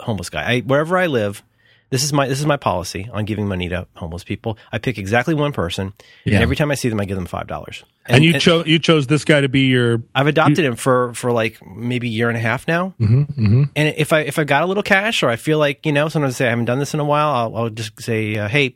homeless 0.00 0.30
guy. 0.30 0.42
I, 0.42 0.60
wherever 0.60 0.96
I 0.96 1.06
live, 1.06 1.42
this 1.90 2.02
is 2.04 2.12
my 2.12 2.26
this 2.28 2.40
is 2.40 2.46
my 2.46 2.56
policy 2.56 3.08
on 3.12 3.24
giving 3.24 3.46
money 3.48 3.68
to 3.68 3.86
homeless 3.94 4.24
people. 4.24 4.56
I 4.72 4.78
pick 4.78 4.96
exactly 4.98 5.34
one 5.34 5.52
person, 5.52 5.92
Yeah. 6.24 6.34
and 6.36 6.42
every 6.42 6.56
time 6.56 6.70
I 6.70 6.74
see 6.74 6.88
them, 6.88 7.00
I 7.00 7.04
give 7.04 7.16
them 7.16 7.26
five 7.26 7.46
dollars. 7.46 7.84
And, 8.06 8.24
you 8.24 8.38
chose 8.40 8.66
you 8.66 8.78
chose 8.78 9.06
this 9.06 9.24
guy 9.24 9.40
to 9.42 9.48
be 9.48 9.62
your 9.68 10.02
I've 10.14 10.26
adopted 10.26 10.64
him 10.64 10.74
for 10.76 11.12
for 11.14 11.30
like 11.32 11.58
maybe 11.64 12.08
a 12.08 12.10
year 12.10 12.28
and 12.28 12.36
a 12.36 12.40
half 12.40 12.66
now. 12.66 12.94
Mm-hmm, 13.00 13.64
And 13.76 13.94
if 13.96 14.12
I 14.12 14.20
if 14.20 14.38
I 14.38 14.44
got 14.44 14.62
a 14.62 14.66
little 14.66 14.82
cash 14.82 15.22
or 15.22 15.28
I 15.28 15.36
feel 15.36 15.58
like 15.58 15.84
you 15.86 15.92
know 15.92 16.08
sometimes 16.08 16.34
I 16.34 16.38
say 16.38 16.46
I 16.46 16.50
haven't 16.50 16.64
done 16.64 16.78
this 16.78 16.94
in 16.94 17.00
a 17.00 17.04
while, 17.04 17.28
I'll, 17.28 17.56
I'll 17.56 17.70
just 17.70 18.00
say, 18.02 18.36
uh, 18.36 18.48
"Hey, 18.48 18.74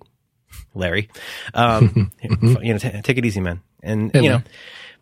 Larry, 0.75 1.09
um, 1.55 2.13
you 2.23 2.73
know, 2.75 2.79
t- 2.79 3.01
take 3.03 3.19
it 3.19 3.25
easy, 3.25 3.41
man." 3.41 3.61
And 3.83 4.11
you 4.15 4.23
know, 4.23 4.29
Larry. 4.29 4.43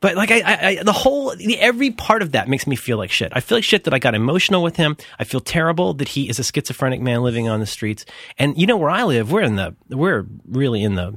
But 0.02 0.16
like 0.16 0.30
I, 0.30 0.40
I, 0.40 0.66
I 0.80 0.82
the 0.82 0.92
whole 0.92 1.35
the, 1.35 1.59
every 1.59 1.90
part 1.92 2.21
of 2.21 2.32
that 2.32 2.49
makes 2.49 2.66
me 2.66 2.76
feel 2.76 2.99
like 2.99 3.11
shit. 3.11 3.32
I 3.35 3.40
feel 3.40 3.56
like 3.56 3.64
shit 3.64 3.85
that 3.85 3.94
I 3.94 3.99
got 3.99 4.14
emotional 4.14 4.62
with 4.62 4.76
him. 4.76 4.99
I 5.18 5.25
feel 5.25 5.40
terrible 5.40 5.94
that 5.94 6.09
he 6.09 6.28
is 6.28 6.38
a 6.38 6.44
schizophrenic 6.44 7.00
man 7.00 7.23
living 7.23 7.49
on 7.49 7.61
the 7.61 7.66
streets. 7.66 8.04
And 8.37 8.59
you 8.59 8.66
know 8.66 8.76
where 8.76 8.90
I 8.90 9.04
live, 9.04 9.32
we're 9.32 9.40
in 9.42 9.56
the 9.56 9.75
we're 9.88 10.26
really 10.47 10.82
in 10.82 10.97
the 10.97 11.14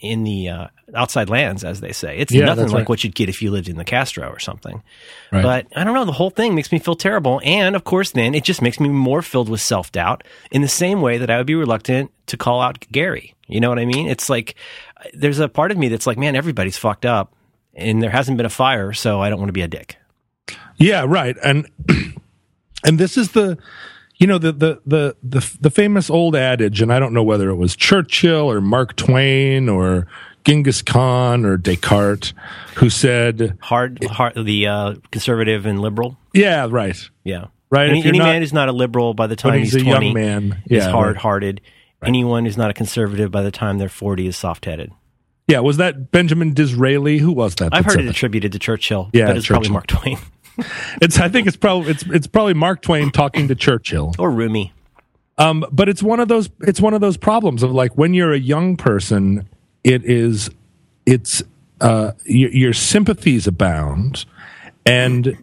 in 0.00 0.24
the 0.24 0.48
uh, 0.48 0.66
outside 0.94 1.30
lands, 1.30 1.62
as 1.64 1.80
they 1.80 1.92
say. 1.92 2.18
It's 2.18 2.32
Yeah, 2.32 2.46
nothing 2.46 2.66
like 2.66 2.74
right. 2.74 2.88
what 2.88 3.04
you'd 3.04 3.14
get 3.14 3.28
if 3.28 3.40
you 3.40 3.50
lived 3.50 3.68
in 3.68 3.76
the 3.76 3.84
Castro 3.84 4.28
or 4.28 4.38
something. 4.38 4.82
Right. 5.30 5.42
But 5.42 5.66
I 5.76 5.84
don't 5.84 5.94
know. 5.94 6.04
The 6.04 6.12
whole 6.12 6.30
thing 6.30 6.54
makes 6.54 6.72
me 6.72 6.78
feel 6.78 6.96
terrible. 6.96 7.40
And 7.44 7.76
of 7.76 7.84
course, 7.84 8.10
then 8.10 8.34
it 8.34 8.42
just 8.42 8.60
makes 8.60 8.80
me 8.80 8.88
more 8.88 9.22
filled 9.22 9.48
with 9.48 9.60
self 9.60 9.92
doubt 9.92 10.24
in 10.50 10.62
the 10.62 10.68
same 10.68 11.00
way 11.00 11.18
that 11.18 11.30
I 11.30 11.36
would 11.36 11.46
be 11.46 11.54
reluctant 11.54 12.10
to 12.26 12.36
call 12.36 12.60
out 12.60 12.84
Gary. 12.90 13.34
You 13.46 13.60
know 13.60 13.68
what 13.68 13.78
I 13.78 13.84
mean? 13.86 14.08
It's 14.08 14.28
like 14.28 14.56
there's 15.14 15.38
a 15.38 15.48
part 15.48 15.70
of 15.70 15.78
me 15.78 15.88
that's 15.88 16.06
like, 16.06 16.18
man, 16.18 16.36
everybody's 16.36 16.76
fucked 16.76 17.06
up 17.06 17.34
and 17.74 18.02
there 18.02 18.10
hasn't 18.10 18.36
been 18.36 18.46
a 18.46 18.50
fire, 18.50 18.92
so 18.92 19.20
I 19.20 19.30
don't 19.30 19.38
want 19.38 19.48
to 19.48 19.52
be 19.54 19.62
a 19.62 19.68
dick. 19.68 19.96
Yeah, 20.76 21.04
right. 21.06 21.36
And 21.44 21.68
and 22.84 22.98
this 22.98 23.16
is 23.16 23.32
the 23.32 23.58
you 24.16 24.26
know 24.26 24.38
the 24.38 24.52
the 24.52 24.80
the 24.86 25.16
the 25.22 25.56
the 25.60 25.70
famous 25.70 26.10
old 26.10 26.34
adage 26.36 26.80
and 26.80 26.92
I 26.92 26.98
don't 26.98 27.12
know 27.12 27.22
whether 27.22 27.50
it 27.50 27.56
was 27.56 27.76
Churchill 27.76 28.50
or 28.50 28.60
Mark 28.60 28.96
Twain 28.96 29.68
or 29.68 30.06
Genghis 30.44 30.82
Khan 30.82 31.44
or 31.44 31.56
Descartes 31.56 32.32
who 32.76 32.88
said, 32.90 33.58
Hard, 33.60 34.02
hard 34.04 34.34
the 34.34 34.66
uh, 34.66 34.94
conservative 35.10 35.66
and 35.66 35.80
liberal. 35.80 36.16
yeah, 36.32 36.66
right. 36.70 36.96
Yeah. 37.24 37.46
Right, 37.70 37.90
Any, 37.90 38.02
any 38.06 38.18
not- 38.18 38.24
man 38.24 38.42
is 38.42 38.52
not 38.54 38.70
a 38.70 38.72
liberal 38.72 39.12
by 39.12 39.26
the 39.26 39.36
time 39.36 39.58
he's, 39.58 39.74
he's, 39.74 39.82
a 39.82 39.84
20 39.84 40.06
young 40.06 40.14
man. 40.14 40.62
is 40.70 40.84
Yeah, 40.84 40.90
hard 40.90 41.08
right. 41.16 41.16
hearted. 41.22 41.60
Anyone 42.02 42.46
who's 42.46 42.56
not 42.56 42.70
a 42.70 42.72
conservative 42.74 43.30
by 43.30 43.42
the 43.42 43.50
time 43.50 43.76
they're 43.76 43.90
40 43.90 44.28
is 44.28 44.36
soft 44.38 44.64
headed. 44.64 44.90
Yeah, 45.48 45.60
was 45.60 45.78
that 45.78 46.10
Benjamin 46.12 46.52
Disraeli? 46.52 47.18
Who 47.18 47.32
was 47.32 47.54
that? 47.56 47.70
I've 47.72 47.86
heard 47.86 48.00
it 48.00 48.04
that? 48.04 48.10
attributed 48.10 48.52
to 48.52 48.58
Churchill, 48.58 49.08
Yeah, 49.12 49.26
but 49.26 49.38
it's 49.38 49.46
probably 49.46 49.70
Mark 49.70 49.86
Twain 49.86 50.18
It's 51.00 51.18
I 51.18 51.28
think 51.28 51.46
it's 51.46 51.56
probably 51.56 51.90
it's 51.90 52.04
it's 52.04 52.26
probably 52.26 52.54
Mark 52.54 52.82
Twain 52.82 53.10
talking 53.10 53.48
to 53.48 53.54
Churchill. 53.54 54.14
or 54.18 54.30
Rumi. 54.30 54.72
Um, 55.38 55.64
but 55.70 55.88
it's 55.88 56.02
one 56.02 56.20
of 56.20 56.28
those 56.28 56.50
it's 56.60 56.80
one 56.80 56.94
of 56.94 57.00
those 57.00 57.16
problems 57.16 57.62
of 57.62 57.70
like 57.70 57.96
when 57.96 58.12
you're 58.12 58.32
a 58.32 58.38
young 58.38 58.76
person, 58.76 59.48
it 59.84 60.04
is 60.04 60.50
it's 61.06 61.42
uh, 61.80 62.12
your, 62.24 62.50
your 62.50 62.72
sympathies 62.72 63.46
abound, 63.46 64.24
and 64.84 65.42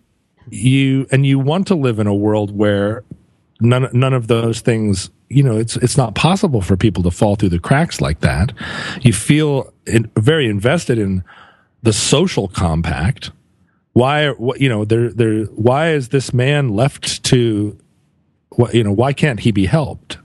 you 0.50 1.08
and 1.12 1.26
you 1.26 1.40
want 1.40 1.68
to 1.68 1.76
live 1.76 1.98
in 2.00 2.08
a 2.08 2.14
world 2.14 2.56
where 2.56 3.04
none 3.62 3.88
none 3.94 4.14
of 4.14 4.28
those 4.28 4.60
things. 4.62 5.10
You 5.30 5.44
know, 5.44 5.58
it's 5.58 5.76
it's 5.78 5.98
not 5.98 6.16
possible 6.16 6.62
for 6.62 6.78
people 6.78 7.04
to 7.04 7.12
fall 7.12 7.36
through 7.36 7.50
the 7.50 7.60
cracks 7.60 8.00
like 8.00 8.20
that. 8.20 8.54
You 9.02 9.14
feel 9.14 9.74
in, 9.88 10.12
very 10.18 10.48
invested 10.48 11.00
in 11.00 11.24
the 11.82 11.94
social 11.94 12.48
compact. 12.48 13.32
Why, 13.94 14.30
what, 14.30 14.60
you 14.60 14.70
know, 14.70 14.86
there, 14.86 15.10
there. 15.10 15.46
Why 15.46 15.92
is 15.92 16.10
this 16.10 16.34
man 16.34 16.70
left 16.70 17.24
to 17.26 17.78
you 18.72 18.84
know, 18.84 18.92
why 18.92 19.14
can't 19.14 19.40
he 19.40 19.52
be 19.52 19.66
helped? 19.66 20.18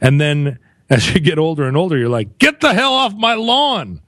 And 0.00 0.20
then 0.20 0.58
as 0.90 1.14
you 1.14 1.20
get 1.20 1.38
older 1.38 1.66
and 1.66 1.76
older, 1.76 1.96
you're 1.96 2.08
like, 2.08 2.38
get 2.38 2.60
the 2.60 2.74
hell 2.74 2.92
off 2.92 3.14
my 3.14 3.34
lawn. 3.34 4.00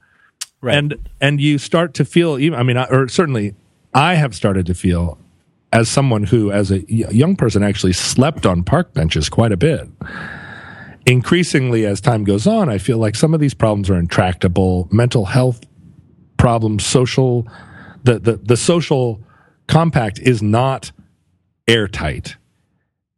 Right. 0.61 0.77
And, 0.77 1.09
and 1.21 1.39
you 1.39 1.57
start 1.57 1.93
to 1.95 2.05
feel, 2.05 2.39
even, 2.39 2.57
I 2.57 2.63
mean, 2.63 2.77
I, 2.77 2.85
or 2.85 3.07
certainly 3.07 3.55
I 3.93 4.15
have 4.15 4.35
started 4.35 4.65
to 4.67 4.73
feel 4.73 5.19
as 5.73 5.89
someone 5.89 6.23
who, 6.23 6.51
as 6.51 6.71
a 6.71 6.79
young 6.89 7.35
person, 7.35 7.63
actually 7.63 7.93
slept 7.93 8.45
on 8.45 8.63
park 8.63 8.93
benches 8.93 9.29
quite 9.29 9.51
a 9.51 9.57
bit. 9.57 9.87
Increasingly, 11.05 11.85
as 11.85 12.01
time 12.01 12.23
goes 12.23 12.47
on, 12.47 12.69
I 12.69 12.77
feel 12.77 12.97
like 12.97 13.15
some 13.15 13.33
of 13.33 13.39
these 13.39 13.53
problems 13.53 13.89
are 13.89 13.97
intractable. 13.97 14.87
Mental 14.91 15.25
health 15.25 15.61
problems, 16.37 16.85
social, 16.85 17.47
the, 18.03 18.19
the, 18.19 18.37
the 18.37 18.57
social 18.57 19.21
compact 19.67 20.19
is 20.19 20.41
not 20.41 20.91
airtight 21.67 22.37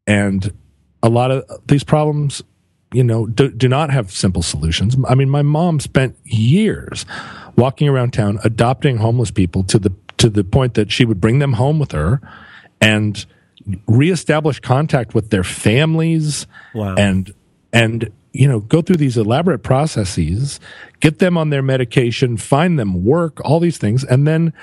and 0.07 0.51
a 1.03 1.09
lot 1.09 1.31
of 1.31 1.45
these 1.67 1.83
problems 1.83 2.41
you 2.91 3.03
know 3.03 3.27
do, 3.27 3.49
do 3.51 3.69
not 3.69 3.91
have 3.91 4.11
simple 4.11 4.41
solutions 4.41 4.97
i 5.07 5.13
mean 5.13 5.29
my 5.29 5.43
mom 5.43 5.79
spent 5.79 6.17
years 6.23 7.05
walking 7.55 7.87
around 7.87 8.11
town 8.11 8.39
adopting 8.43 8.97
homeless 8.97 9.29
people 9.29 9.63
to 9.63 9.77
the 9.77 9.93
to 10.19 10.29
the 10.29 10.43
point 10.43 10.75
that 10.75 10.91
she 10.91 11.03
would 11.05 11.19
bring 11.19 11.39
them 11.39 11.53
home 11.53 11.79
with 11.79 11.91
her 11.91 12.21
and 12.79 13.25
reestablish 13.87 14.59
contact 14.59 15.13
with 15.13 15.29
their 15.31 15.43
families 15.43 16.47
Wow. 16.73 16.95
and 16.95 17.33
and 17.73 18.09
you 18.31 18.47
know 18.47 18.59
go 18.61 18.81
through 18.81 18.95
these 18.97 19.17
elaborate 19.17 19.63
processes 19.63 20.59
get 20.99 21.19
them 21.19 21.37
on 21.37 21.49
their 21.49 21.61
medication 21.61 22.37
find 22.37 22.79
them 22.79 23.03
work 23.03 23.39
all 23.43 23.59
these 23.59 23.77
things. 23.77 24.03
And 24.03 24.27
then 24.27 24.53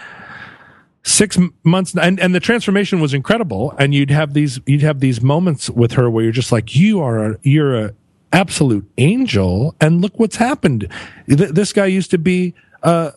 six 1.02 1.38
months 1.62 1.94
and, 1.96 2.18
and 2.18 2.34
the 2.34 2.40
transformation 2.40 3.00
was 3.00 3.14
incredible. 3.14 3.74
And 3.78 3.94
you'd 3.94 4.10
have 4.10 4.34
these 4.34 4.60
you'd 4.66 4.82
have 4.82 5.00
these 5.00 5.20
moments 5.22 5.70
with 5.70 5.92
her 5.92 6.10
where 6.10 6.24
you're 6.24 6.32
just 6.32 6.52
like 6.52 6.74
you 6.74 7.00
are 7.00 7.32
a 7.32 7.38
you're 7.42 7.76
a 7.86 7.94
absolute 8.32 8.88
angel. 8.98 9.74
And 9.80 10.00
look 10.00 10.18
what's 10.18 10.36
happened. 10.36 10.88
Th- 11.28 11.50
this 11.50 11.72
guy 11.72 11.86
used 11.86 12.10
to 12.10 12.18
be 12.18 12.54
uh 12.82 13.12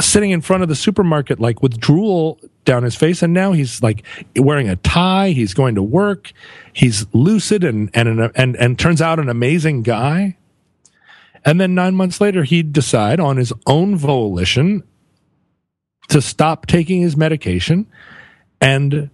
sitting 0.00 0.30
in 0.30 0.40
front 0.40 0.62
of 0.62 0.68
the 0.68 0.74
supermarket 0.74 1.40
like 1.40 1.62
with 1.62 1.78
drool 1.78 2.38
down 2.64 2.82
his 2.82 2.94
face 2.94 3.22
and 3.22 3.32
now 3.32 3.52
he's 3.52 3.82
like 3.82 4.04
wearing 4.36 4.68
a 4.68 4.76
tie 4.76 5.30
he's 5.30 5.52
going 5.54 5.74
to 5.74 5.82
work 5.82 6.32
he's 6.74 7.06
lucid 7.12 7.64
and 7.64 7.90
and 7.94 8.08
an, 8.08 8.30
and 8.34 8.56
and 8.56 8.78
turns 8.78 9.00
out 9.00 9.18
an 9.18 9.30
amazing 9.30 9.82
guy. 9.82 10.36
And 11.46 11.60
then 11.60 11.74
9 11.74 11.94
months 11.94 12.20
later 12.20 12.42
he'd 12.44 12.72
decide 12.72 13.20
on 13.20 13.36
his 13.36 13.52
own 13.66 13.96
volition 13.96 14.82
to 16.08 16.20
stop 16.20 16.66
taking 16.66 17.02
his 17.02 17.16
medication 17.16 17.86
and 18.60 19.10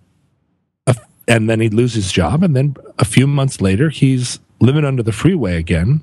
a, 0.87 0.97
and 1.29 1.51
then 1.51 1.61
he'd 1.61 1.75
lose 1.75 1.95
his 1.95 2.11
job 2.11 2.43
and 2.43 2.57
then 2.57 2.77
a 2.99 3.05
few 3.05 3.27
months 3.27 3.61
later 3.61 3.91
he's 3.91 4.39
living 4.61 4.85
under 4.85 5.03
the 5.03 5.13
freeway 5.13 5.57
again. 5.57 6.03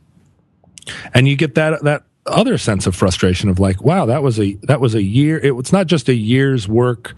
And 1.14 1.28
you 1.28 1.36
get 1.36 1.56
that 1.56 1.84
that 1.84 2.04
other 2.28 2.58
sense 2.58 2.86
of 2.88 2.96
frustration 2.96 3.50
of 3.50 3.60
like 3.60 3.82
wow 3.84 4.06
that 4.06 4.22
was 4.22 4.40
a 4.40 4.54
that 4.64 4.80
was 4.80 4.94
a 4.96 5.02
year 5.04 5.40
it 5.40 5.56
was 5.56 5.72
not 5.72 5.88
just 5.88 6.10
a 6.10 6.14
year's 6.16 6.68
work 6.68 7.16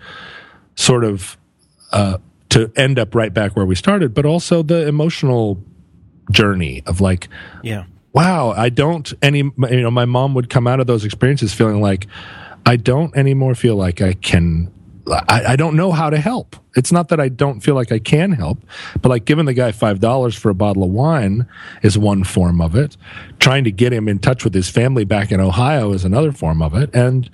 sort 0.76 1.04
of 1.04 1.38
uh 1.91 2.17
to 2.50 2.72
end 2.76 2.98
up 2.98 3.13
right 3.13 3.34
back 3.34 3.56
where 3.56 3.65
we 3.65 3.76
started 3.76 4.13
but 4.13 4.26
also 4.26 4.63
the 4.63 4.88
emotional 4.88 5.62
journey 6.32 6.84
of 6.86 7.02
like 7.02 7.28
Yeah. 7.63 7.86
wow, 8.13 8.52
I 8.52 8.69
don't 8.69 9.12
any, 9.22 9.39
you 9.39 9.82
know, 9.82 9.91
my 9.91 10.06
mom 10.06 10.34
would 10.36 10.50
come 10.50 10.67
out 10.67 10.80
of 10.80 10.88
those 10.88 11.06
experiences 11.06 11.54
feeling 11.54 11.82
like 11.82 12.08
I 12.65 12.76
don't 12.76 13.15
anymore 13.15 13.56
feel 13.56 13.76
like 13.76 14.02
I 14.02 14.13
can, 14.13 14.72
I, 15.08 15.44
I 15.50 15.56
don't 15.56 15.76
know 15.76 15.92
how 15.92 16.10
to 16.10 16.18
help. 16.18 16.56
It's 16.76 16.92
not 16.92 17.10
that 17.10 17.20
I 17.20 17.30
don't 17.30 17.62
feel 17.62 17.76
like 17.76 17.92
I 17.92 18.00
can 18.00 18.32
help, 18.32 18.60
but 19.02 19.10
like 19.10 19.26
giving 19.26 19.46
the 19.46 19.54
guy 19.54 19.72
$5 19.72 20.38
for 20.38 20.50
a 20.50 20.54
bottle 20.54 20.84
of 20.84 20.90
wine 20.92 21.48
is 21.82 21.98
one 21.98 22.24
form 22.24 22.62
of 22.62 22.76
it. 22.76 22.96
Trying 23.40 23.64
to 23.64 23.72
get 23.72 23.92
him 23.92 24.08
in 24.08 24.20
touch 24.20 24.44
with 24.44 24.54
his 24.54 24.70
family 24.70 25.06
back 25.06 25.32
in 25.32 25.40
Ohio 25.40 25.94
is 25.94 26.06
another 26.06 26.32
form 26.32 26.62
of 26.62 26.74
it. 26.76 26.90
And, 26.94 27.30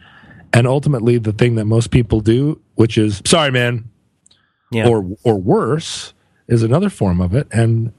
and 0.54 0.67
ultimately 0.67 1.17
the 1.17 1.34
thing 1.34 1.56
that 1.56 1.65
most 1.65 1.91
people 1.91 2.21
do, 2.21 2.62
which 2.75 2.97
is, 2.97 3.21
sorry, 3.25 3.51
man, 3.51 3.89
Yeah. 4.71 4.88
or 4.88 5.06
or 5.23 5.36
worse 5.38 6.13
is 6.47 6.63
another 6.63 6.89
form 6.89 7.21
of 7.21 7.34
it 7.34 7.47
and 7.51 7.91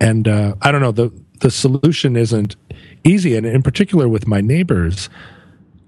and 0.00 0.26
uh, 0.26 0.54
i 0.62 0.70
don't 0.72 0.80
know 0.80 0.92
the 0.92 1.10
the 1.40 1.50
solution 1.50 2.16
isn't 2.16 2.56
easy. 3.04 3.36
And 3.36 3.46
in 3.46 3.62
particular 3.62 4.08
with 4.08 4.26
my 4.26 4.40
neighbors, 4.40 5.08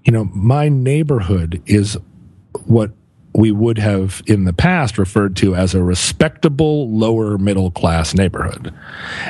you 0.03 0.11
know, 0.11 0.25
my 0.33 0.67
neighborhood 0.69 1.61
is 1.65 1.97
what 2.65 2.91
we 3.35 3.51
would 3.51 3.77
have 3.77 4.21
in 4.27 4.43
the 4.43 4.53
past 4.53 4.97
referred 4.97 5.35
to 5.37 5.55
as 5.55 5.73
a 5.73 5.83
respectable 5.83 6.89
lower 6.91 7.37
middle 7.37 7.71
class 7.71 8.13
neighborhood. 8.13 8.73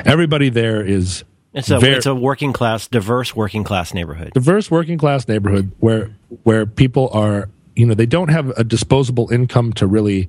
Everybody 0.04 0.50
there 0.50 0.84
is 0.84 1.24
it's 1.54 1.70
a 1.70 1.78
very, 1.78 1.94
it's 1.94 2.06
a 2.06 2.14
working 2.14 2.52
class, 2.52 2.88
diverse 2.88 3.34
working 3.34 3.64
class 3.64 3.94
neighborhood. 3.94 4.32
Diverse 4.32 4.70
working 4.70 4.98
class 4.98 5.26
neighborhood 5.28 5.70
where 5.78 6.10
where 6.42 6.66
people 6.66 7.08
are, 7.12 7.48
you 7.76 7.86
know, 7.86 7.94
they 7.94 8.06
don't 8.06 8.28
have 8.28 8.50
a 8.50 8.64
disposable 8.64 9.30
income 9.30 9.72
to 9.74 9.86
really 9.86 10.28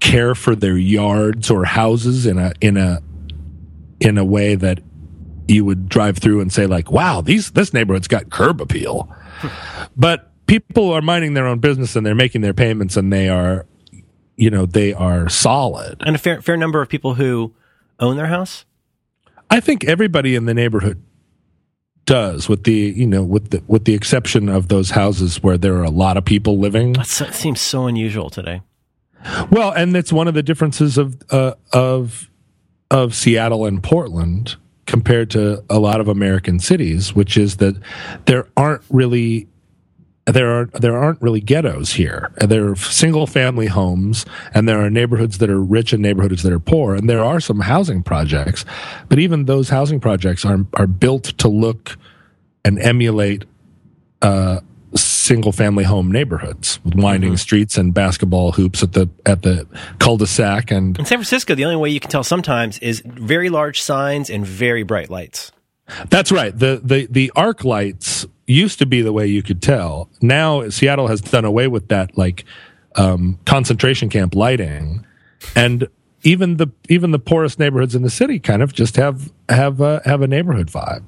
care 0.00 0.34
for 0.34 0.54
their 0.54 0.76
yards 0.76 1.50
or 1.50 1.64
houses 1.64 2.26
in 2.26 2.38
a 2.38 2.52
in 2.60 2.76
a 2.76 3.00
in 4.00 4.18
a 4.18 4.24
way 4.24 4.54
that 4.54 4.80
you 5.46 5.64
would 5.64 5.88
drive 5.88 6.18
through 6.18 6.40
and 6.40 6.52
say 6.52 6.66
like, 6.66 6.90
"Wow, 6.90 7.20
these 7.20 7.52
this 7.52 7.72
neighborhood's 7.72 8.08
got 8.08 8.28
curb 8.28 8.60
appeal." 8.60 9.08
but 9.96 10.27
people 10.48 10.92
are 10.92 11.02
minding 11.02 11.34
their 11.34 11.46
own 11.46 11.60
business 11.60 11.94
and 11.94 12.04
they're 12.04 12.16
making 12.16 12.40
their 12.40 12.54
payments 12.54 12.96
and 12.96 13.12
they 13.12 13.28
are 13.28 13.66
you 14.38 14.50
know, 14.50 14.64
they 14.64 14.94
are 14.94 15.28
solid. 15.28 16.00
And 16.06 16.14
a 16.14 16.18
fair 16.18 16.40
fair 16.40 16.56
number 16.56 16.80
of 16.80 16.88
people 16.88 17.14
who 17.14 17.52
own 17.98 18.16
their 18.16 18.28
house? 18.28 18.64
I 19.50 19.60
think 19.60 19.84
everybody 19.84 20.34
in 20.34 20.46
the 20.46 20.54
neighborhood 20.54 21.02
does 22.06 22.48
with 22.48 22.64
the 22.64 22.72
you 22.72 23.06
know 23.06 23.22
with 23.22 23.50
the 23.50 23.62
with 23.66 23.84
the 23.84 23.92
exception 23.92 24.48
of 24.48 24.68
those 24.68 24.90
houses 24.90 25.42
where 25.42 25.58
there 25.58 25.74
are 25.74 25.84
a 25.84 25.90
lot 25.90 26.16
of 26.16 26.24
people 26.24 26.58
living 26.58 26.94
that 26.94 27.06
seems 27.06 27.60
so 27.60 27.86
unusual 27.86 28.30
today 28.30 28.62
well 29.50 29.72
and 29.72 29.94
it's 29.94 30.10
one 30.10 30.26
of 30.26 30.32
the 30.32 30.42
differences 30.42 30.96
of 30.96 31.18
uh, 31.28 31.52
of 31.74 32.30
of 32.90 33.14
Seattle 33.14 33.66
and 33.66 33.82
Portland 33.82 34.56
compared 34.86 35.28
to 35.32 35.62
a 35.68 35.78
lot 35.78 36.00
of 36.00 36.08
American 36.08 36.58
cities 36.58 37.14
which 37.14 37.36
is 37.36 37.58
that 37.58 37.78
there 38.24 38.48
aren't 38.56 38.84
really 38.88 39.46
there 40.32 40.50
are 40.50 40.66
there 40.66 40.96
aren't 40.96 41.20
really 41.22 41.40
ghettos 41.40 41.92
here. 41.92 42.30
There 42.36 42.70
are 42.70 42.76
single 42.76 43.26
family 43.26 43.66
homes, 43.66 44.26
and 44.52 44.68
there 44.68 44.80
are 44.84 44.90
neighborhoods 44.90 45.38
that 45.38 45.50
are 45.50 45.60
rich 45.60 45.92
and 45.92 46.02
neighborhoods 46.02 46.42
that 46.42 46.52
are 46.52 46.60
poor, 46.60 46.94
and 46.94 47.08
there 47.08 47.24
are 47.24 47.40
some 47.40 47.60
housing 47.60 48.02
projects, 48.02 48.64
but 49.08 49.18
even 49.18 49.46
those 49.46 49.68
housing 49.68 50.00
projects 50.00 50.44
are 50.44 50.66
are 50.74 50.86
built 50.86 51.24
to 51.38 51.48
look 51.48 51.96
and 52.64 52.78
emulate 52.78 53.44
uh, 54.22 54.60
single 54.94 55.52
family 55.52 55.84
home 55.84 56.10
neighborhoods 56.10 56.80
with 56.84 56.94
winding 56.94 57.30
mm-hmm. 57.30 57.36
streets 57.36 57.76
and 57.76 57.94
basketball 57.94 58.52
hoops 58.52 58.82
at 58.82 58.92
the 58.92 59.08
at 59.26 59.42
the 59.42 59.66
cul-de-sac 59.98 60.70
and 60.70 60.98
in 60.98 61.04
San 61.04 61.18
Francisco 61.18 61.54
the 61.54 61.64
only 61.64 61.76
way 61.76 61.90
you 61.90 62.00
can 62.00 62.10
tell 62.10 62.24
sometimes 62.24 62.78
is 62.78 63.02
very 63.04 63.50
large 63.50 63.82
signs 63.82 64.30
and 64.30 64.46
very 64.46 64.82
bright 64.82 65.10
lights. 65.10 65.52
That's 66.10 66.32
right. 66.32 66.56
The 66.56 66.80
the 66.82 67.06
the 67.10 67.32
arc 67.36 67.64
lights 67.64 68.26
used 68.48 68.78
to 68.78 68.86
be 68.86 69.02
the 69.02 69.12
way 69.12 69.26
you 69.26 69.42
could 69.42 69.62
tell. 69.62 70.08
Now 70.20 70.68
Seattle 70.70 71.06
has 71.06 71.20
done 71.20 71.44
away 71.44 71.68
with 71.68 71.88
that 71.88 72.16
like 72.16 72.44
um, 72.96 73.38
concentration 73.44 74.08
camp 74.08 74.34
lighting, 74.34 75.06
and 75.54 75.88
even 76.22 76.56
the 76.56 76.68
even 76.88 77.10
the 77.12 77.18
poorest 77.18 77.58
neighborhoods 77.58 77.94
in 77.94 78.02
the 78.02 78.10
city 78.10 78.38
kind 78.38 78.62
of 78.62 78.72
just 78.72 78.96
have 78.96 79.32
have 79.48 79.80
a, 79.80 80.02
have 80.04 80.22
a 80.22 80.26
neighborhood 80.26 80.68
vibe. 80.68 81.04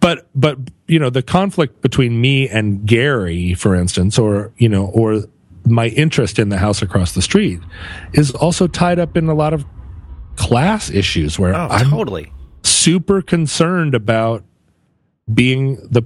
But 0.00 0.28
but 0.34 0.58
you 0.86 0.98
know 0.98 1.10
the 1.10 1.22
conflict 1.22 1.82
between 1.82 2.20
me 2.20 2.48
and 2.48 2.86
Gary, 2.86 3.54
for 3.54 3.74
instance, 3.74 4.18
or 4.18 4.52
you 4.56 4.68
know, 4.68 4.86
or 4.86 5.24
my 5.64 5.88
interest 5.88 6.38
in 6.38 6.48
the 6.48 6.58
house 6.58 6.82
across 6.82 7.12
the 7.12 7.22
street 7.22 7.60
is 8.12 8.30
also 8.32 8.66
tied 8.66 8.98
up 8.98 9.16
in 9.16 9.28
a 9.28 9.34
lot 9.34 9.52
of 9.52 9.64
class 10.36 10.90
issues 10.90 11.38
where 11.38 11.54
oh, 11.54 11.68
I'm 11.70 11.90
totally 11.90 12.32
super 12.64 13.22
concerned 13.22 13.94
about 13.94 14.44
being 15.32 15.76
the 15.88 16.02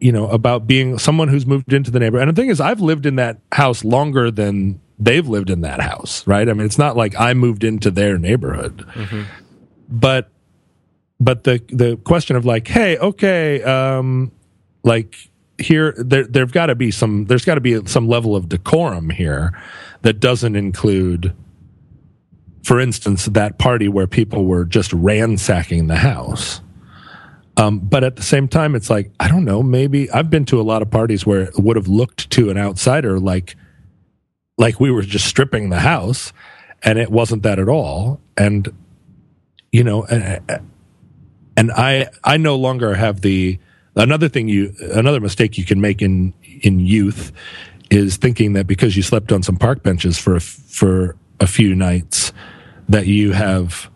you 0.00 0.12
know, 0.12 0.28
about 0.28 0.66
being 0.66 0.98
someone 0.98 1.28
who's 1.28 1.46
moved 1.46 1.72
into 1.72 1.90
the 1.90 1.98
neighborhood. 1.98 2.28
And 2.28 2.36
the 2.36 2.40
thing 2.40 2.50
is, 2.50 2.60
I've 2.60 2.80
lived 2.80 3.06
in 3.06 3.16
that 3.16 3.38
house 3.52 3.84
longer 3.84 4.30
than 4.30 4.80
they've 4.98 5.26
lived 5.26 5.50
in 5.50 5.62
that 5.62 5.80
house, 5.80 6.26
right? 6.26 6.48
I 6.48 6.52
mean, 6.52 6.66
it's 6.66 6.78
not 6.78 6.96
like 6.96 7.18
I 7.18 7.34
moved 7.34 7.64
into 7.64 7.90
their 7.90 8.18
neighborhood, 8.18 8.78
mm-hmm. 8.78 9.22
but 9.88 10.30
but 11.18 11.44
the 11.44 11.62
the 11.68 11.96
question 11.96 12.36
of 12.36 12.44
like, 12.44 12.68
hey, 12.68 12.98
okay, 12.98 13.62
um, 13.62 14.32
like 14.84 15.16
here 15.58 15.94
there 15.96 16.24
there've 16.24 16.52
got 16.52 16.66
to 16.66 16.74
be 16.74 16.90
some 16.90 17.24
there's 17.26 17.44
got 17.44 17.54
to 17.54 17.60
be 17.60 17.84
some 17.86 18.08
level 18.08 18.36
of 18.36 18.48
decorum 18.48 19.10
here 19.10 19.58
that 20.02 20.20
doesn't 20.20 20.56
include 20.56 21.34
for 22.62 22.78
instance 22.80 23.26
that 23.26 23.58
party 23.58 23.88
where 23.88 24.06
people 24.06 24.44
were 24.44 24.64
just 24.64 24.92
ransacking 24.92 25.86
the 25.86 25.96
house 25.96 26.60
um, 27.56 27.78
but 27.78 28.04
at 28.04 28.16
the 28.16 28.22
same 28.22 28.48
time, 28.48 28.74
it's 28.74 28.90
like, 28.90 29.10
I 29.18 29.28
don't 29.28 29.44
know, 29.44 29.62
maybe 29.62 30.10
I've 30.10 30.28
been 30.28 30.44
to 30.46 30.60
a 30.60 30.62
lot 30.62 30.82
of 30.82 30.90
parties 30.90 31.24
where 31.24 31.42
it 31.42 31.58
would 31.58 31.76
have 31.76 31.88
looked 31.88 32.30
to 32.32 32.50
an 32.50 32.58
outsider 32.58 33.18
like, 33.18 33.56
like 34.58 34.78
we 34.78 34.90
were 34.90 35.02
just 35.02 35.26
stripping 35.26 35.70
the 35.70 35.80
house 35.80 36.32
and 36.82 36.98
it 36.98 37.10
wasn't 37.10 37.42
that 37.44 37.58
at 37.58 37.68
all. 37.68 38.20
And, 38.36 38.68
you 39.72 39.84
know, 39.84 40.04
and, 40.04 40.42
and 41.56 41.72
I, 41.72 42.08
I 42.22 42.36
no 42.36 42.56
longer 42.56 42.94
have 42.94 43.22
the, 43.22 43.58
another 43.94 44.28
thing 44.28 44.48
you, 44.48 44.74
another 44.92 45.20
mistake 45.20 45.56
you 45.56 45.64
can 45.64 45.80
make 45.80 46.02
in, 46.02 46.34
in 46.60 46.78
youth 46.78 47.32
is 47.90 48.18
thinking 48.18 48.52
that 48.52 48.66
because 48.66 48.96
you 48.96 49.02
slept 49.02 49.32
on 49.32 49.42
some 49.42 49.56
park 49.56 49.82
benches 49.82 50.18
for, 50.18 50.40
for 50.40 51.16
a 51.40 51.46
few 51.46 51.74
nights 51.74 52.34
that 52.88 53.06
you 53.06 53.32
have 53.32 53.90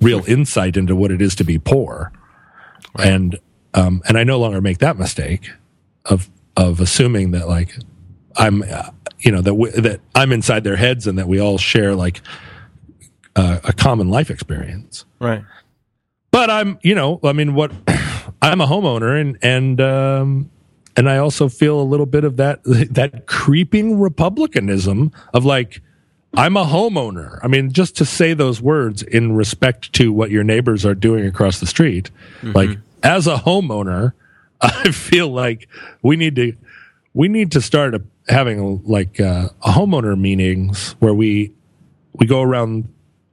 real 0.00 0.24
insight 0.26 0.76
into 0.76 0.96
what 0.96 1.12
it 1.12 1.22
is 1.22 1.36
to 1.36 1.44
be 1.44 1.58
poor 1.58 2.12
Right. 2.96 3.08
And 3.08 3.38
um, 3.74 4.02
and 4.08 4.18
I 4.18 4.24
no 4.24 4.38
longer 4.38 4.60
make 4.60 4.78
that 4.78 4.98
mistake 4.98 5.50
of 6.04 6.28
of 6.56 6.80
assuming 6.80 7.32
that 7.32 7.48
like 7.48 7.74
I'm 8.36 8.62
uh, 8.62 8.90
you 9.20 9.32
know 9.32 9.40
that 9.40 9.50
w- 9.50 9.72
that 9.72 10.00
I'm 10.14 10.32
inside 10.32 10.64
their 10.64 10.76
heads 10.76 11.06
and 11.06 11.18
that 11.18 11.28
we 11.28 11.40
all 11.40 11.58
share 11.58 11.94
like 11.94 12.20
uh, 13.36 13.60
a 13.64 13.72
common 13.72 14.08
life 14.08 14.30
experience. 14.30 15.04
Right. 15.20 15.44
But 16.30 16.50
I'm 16.50 16.78
you 16.82 16.94
know 16.94 17.20
I 17.22 17.32
mean 17.32 17.54
what 17.54 17.72
I'm 18.42 18.60
a 18.60 18.66
homeowner 18.66 19.20
and 19.20 19.38
and 19.42 19.80
um, 19.80 20.50
and 20.96 21.08
I 21.08 21.18
also 21.18 21.48
feel 21.48 21.80
a 21.80 21.82
little 21.82 22.06
bit 22.06 22.24
of 22.24 22.36
that 22.38 22.60
that 22.64 23.26
creeping 23.26 23.98
republicanism 24.00 25.12
of 25.32 25.44
like 25.44 25.82
I'm 26.34 26.56
a 26.56 26.64
homeowner. 26.64 27.38
I 27.42 27.48
mean, 27.48 27.72
just 27.72 27.96
to 27.96 28.04
say 28.04 28.34
those 28.34 28.60
words 28.60 29.02
in 29.02 29.32
respect 29.32 29.92
to 29.94 30.12
what 30.12 30.30
your 30.30 30.44
neighbors 30.44 30.84
are 30.84 30.94
doing 30.94 31.26
across 31.26 31.60
the 31.60 31.66
street, 31.66 32.10
mm-hmm. 32.40 32.52
like 32.52 32.78
as 33.02 33.26
a 33.26 33.36
homeowner, 33.36 34.12
I 34.60 34.90
feel 34.90 35.28
like 35.28 35.68
we 36.02 36.16
need 36.16 36.36
to 36.36 36.52
we 37.14 37.28
need 37.28 37.52
to 37.52 37.60
start 37.60 37.94
a, 37.94 38.02
having 38.28 38.82
like 38.84 39.20
uh, 39.20 39.48
a 39.62 39.70
homeowner 39.70 40.18
meetings 40.18 40.92
where 40.98 41.14
we 41.14 41.52
we 42.14 42.26
go 42.26 42.42
around 42.42 42.92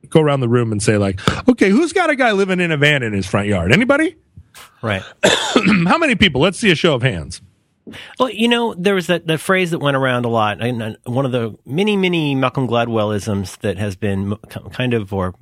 go 0.10 0.22
around 0.22 0.40
the 0.40 0.50
room 0.50 0.72
and 0.72 0.82
say 0.82 0.98
like, 0.98 1.20
okay, 1.50 1.70
who's 1.70 1.94
got 1.94 2.10
a 2.10 2.16
guy 2.16 2.32
living 2.32 2.60
in 2.60 2.72
a 2.72 2.78
van 2.78 3.04
in 3.04 3.14
his 3.14 3.26
front 3.26 3.48
yard? 3.48 3.72
Anybody? 3.72 4.16
Right. 4.82 5.04
How 5.88 5.98
many 5.98 6.16
people? 6.16 6.42
Let's 6.42 6.60
see 6.60 6.72
a 6.72 6.76
show 6.76 6.94
of 6.94 7.02
hands. 7.02 7.42
Well, 8.19 8.30
you 8.30 8.48
know, 8.48 8.74
there 8.74 8.95
was 8.95 9.08
that, 9.08 9.28
that 9.28 9.39
phrase 9.39 9.71
that 9.71 9.80
went 9.80 9.95
around 9.95 10.26
a 10.26 10.30
lot, 10.30 10.62
and 10.62 10.98
one 11.04 11.26
of 11.26 11.32
the 11.32 11.56
many, 11.65 11.95
many 11.95 12.34
Malcolm 12.34 12.67
Gladwellisms 12.67 13.60
that 13.60 13.78
has 13.78 13.95
been 13.95 14.36
kind 14.71 14.93
of 14.93 15.13
or 15.13 15.36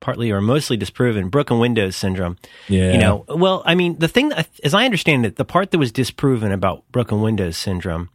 partly 0.00 0.30
or 0.30 0.40
mostly 0.40 0.76
disproven 0.76 1.28
broken 1.28 1.58
windows 1.58 1.94
syndrome. 1.94 2.36
Yeah. 2.68 2.92
You 2.92 2.98
know, 2.98 3.24
well, 3.28 3.62
I 3.66 3.74
mean, 3.74 3.98
the 3.98 4.08
thing, 4.08 4.30
that, 4.30 4.48
as 4.64 4.74
I 4.74 4.84
understand 4.84 5.26
it, 5.26 5.36
the 5.36 5.44
part 5.44 5.70
that 5.70 5.78
was 5.78 5.92
disproven 5.92 6.52
about 6.52 6.90
broken 6.90 7.20
windows 7.20 7.56
syndrome 7.56 8.08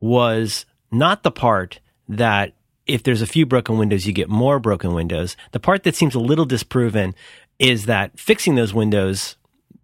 was 0.00 0.66
not 0.90 1.22
the 1.22 1.30
part 1.30 1.80
that 2.08 2.54
if 2.86 3.02
there's 3.02 3.22
a 3.22 3.26
few 3.26 3.46
broken 3.46 3.78
windows, 3.78 4.06
you 4.06 4.12
get 4.12 4.28
more 4.28 4.58
broken 4.58 4.94
windows. 4.94 5.36
The 5.52 5.60
part 5.60 5.84
that 5.84 5.94
seems 5.94 6.14
a 6.14 6.20
little 6.20 6.46
disproven 6.46 7.14
is 7.58 7.86
that 7.86 8.18
fixing 8.18 8.54
those 8.54 8.72
windows 8.74 9.36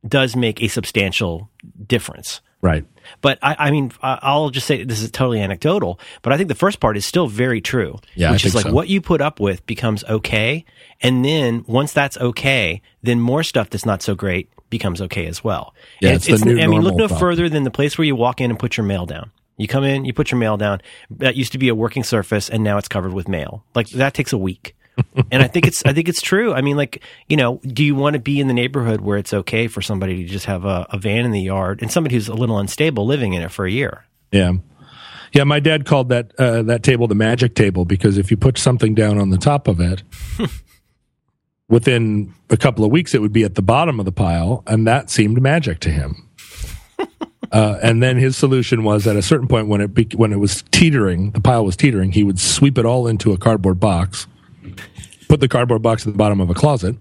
does 0.07 0.35
make 0.35 0.63
a 0.63 0.69
substantial 0.69 1.51
difference. 1.87 2.41
Right. 2.65 2.87
But 3.21 3.39
I, 3.43 3.57
I, 3.59 3.71
mean, 3.71 3.93
I'll 4.01 4.49
just 4.49 4.67
say 4.67 4.85
this 4.85 5.03
is 5.03 5.11
totally 5.11 5.39
anecdotal, 5.39 6.01
but 6.23 6.33
I 6.33 6.39
think 6.39 6.49
the 6.49 6.55
first 6.55 6.81
part 6.81 6.97
is 6.97 7.05
still 7.05 7.27
very 7.27 7.61
true. 7.61 7.99
Yeah, 8.15 8.33
which 8.33 8.47
is 8.47 8.55
like 8.55 8.65
so. 8.65 8.73
what 8.73 8.89
you 8.89 9.03
put 9.03 9.21
up 9.21 9.39
with 9.39 9.67
becomes 9.67 10.03
okay, 10.05 10.65
and 11.03 11.23
then 11.23 11.67
once 11.69 11.93
that's 11.93 12.17
okay, 12.17 12.81
then 13.03 13.21
more 13.21 13.43
stuff 13.43 13.69
that's 13.69 13.85
not 13.85 14.01
so 14.01 14.15
great 14.15 14.49
becomes 14.71 15.03
okay 15.03 15.27
as 15.27 15.45
well. 15.45 15.75
Yeah, 16.01 16.13
it's, 16.13 16.27
it's, 16.27 16.41
it's 16.41 16.63
I 16.63 16.67
mean, 16.67 16.81
look 16.81 16.97
no 16.97 17.07
further 17.07 17.51
than 17.51 17.65
the 17.65 17.71
place 17.71 17.99
where 17.99 18.07
you 18.07 18.17
walk 18.17 18.41
in 18.41 18.51
and 18.51 18.59
put 18.59 18.79
your 18.79 18.87
mail 18.87 19.05
down. 19.05 19.31
You 19.59 19.69
come 19.69 19.85
in, 19.85 20.07
you 20.07 20.15
put 20.15 20.31
your 20.31 20.39
mail 20.39 20.57
down. 20.57 20.81
That 21.11 21.37
used 21.37 21.53
to 21.53 21.59
be 21.59 21.69
a 21.69 21.75
working 21.75 22.03
surface, 22.03 22.49
and 22.49 22.65
now 22.65 22.79
it's 22.79 22.89
covered 22.89 23.13
with 23.13 23.29
mail. 23.29 23.63
Like 23.75 23.91
that 23.91 24.15
takes 24.15 24.33
a 24.33 24.39
week 24.39 24.75
and 25.31 25.43
I 25.43 25.49
think 25.49 25.67
it's 25.67 25.85
I 25.85 25.93
think 25.93 26.09
it's 26.09 26.21
true. 26.21 26.53
I 26.53 26.61
mean, 26.61 26.77
like 26.77 27.03
you 27.29 27.37
know, 27.37 27.61
do 27.67 27.85
you 27.85 27.95
want 27.95 28.15
to 28.15 28.21
be 28.21 28.41
in 28.41 28.49
the 28.49 28.55
neighborhood 28.55 29.01
where 29.01 29.19
it's 29.19 29.33
okay 29.33 29.67
for 29.67 29.83
somebody 29.83 30.23
to 30.23 30.29
just 30.29 30.47
have 30.47 30.65
a, 30.65 30.87
a 30.91 30.99
van 30.99 31.25
in 31.25 31.31
the 31.31 31.41
yard 31.41 31.83
and 31.83 31.91
somebody 31.91 32.15
who's 32.15 32.29
a 32.29 32.35
little 32.35 32.59
unstable 32.59 33.07
living 33.07 33.35
in 33.35 33.43
it 33.43 33.51
for 33.51 33.67
a 33.67 33.71
year? 33.71 34.05
Yeah. 34.31 34.53
Yeah, 35.33 35.43
my 35.43 35.59
dad 35.59 35.85
called 35.85 36.11
that 36.11 36.33
uh, 36.39 36.63
that 36.63 36.85
table 36.85 37.09
the 37.09 37.17
magic 37.17 37.57
table 37.57 37.85
because 37.85 38.19
if 38.19 38.31
you 38.31 38.37
put 38.37 38.57
something 38.57 38.95
down 38.95 39.19
on 39.19 39.31
the 39.31 39.39
top 39.39 39.67
of 39.67 39.81
it, 39.81 40.05
within 41.69 42.33
a 42.51 42.57
couple 42.57 42.85
of 42.85 42.93
weeks, 42.93 43.15
it 43.15 43.21
would 43.21 43.33
be 43.33 43.43
at 43.43 43.57
the 43.57 43.63
bottom 43.63 43.99
of 43.99 44.07
the 44.07 44.13
pile, 44.13 44.63
and 44.69 44.87
that 44.87 45.11
seemed 45.11 45.41
magic 45.43 45.81
to 45.81 45.91
him. 45.91 46.29
Uh, 47.53 47.79
and 47.85 48.03
then 48.03 48.17
his 48.17 48.37
solution 48.37 48.83
was 48.83 49.07
at 49.07 49.15
a 49.15 49.23
certain 49.23 49.47
point 49.47 49.69
when 49.69 49.81
it 49.81 49.95
be- 49.95 50.09
when 50.17 50.33
it 50.33 50.41
was 50.41 50.65
teetering, 50.73 51.31
the 51.33 51.41
pile 51.41 51.65
was 51.65 51.77
teetering, 51.77 52.11
he 52.11 52.25
would 52.25 52.41
sweep 52.41 52.77
it 52.77 52.85
all 52.85 53.07
into 53.07 53.33
a 53.33 53.39
cardboard 53.39 53.79
box, 53.79 54.27
put 55.29 55.41
the 55.41 55.49
cardboard 55.49 55.83
box 55.83 56.07
at 56.07 56.13
the 56.13 56.17
bottom 56.19 56.41
of 56.41 56.51
a 56.51 56.55
closet, 56.55 56.97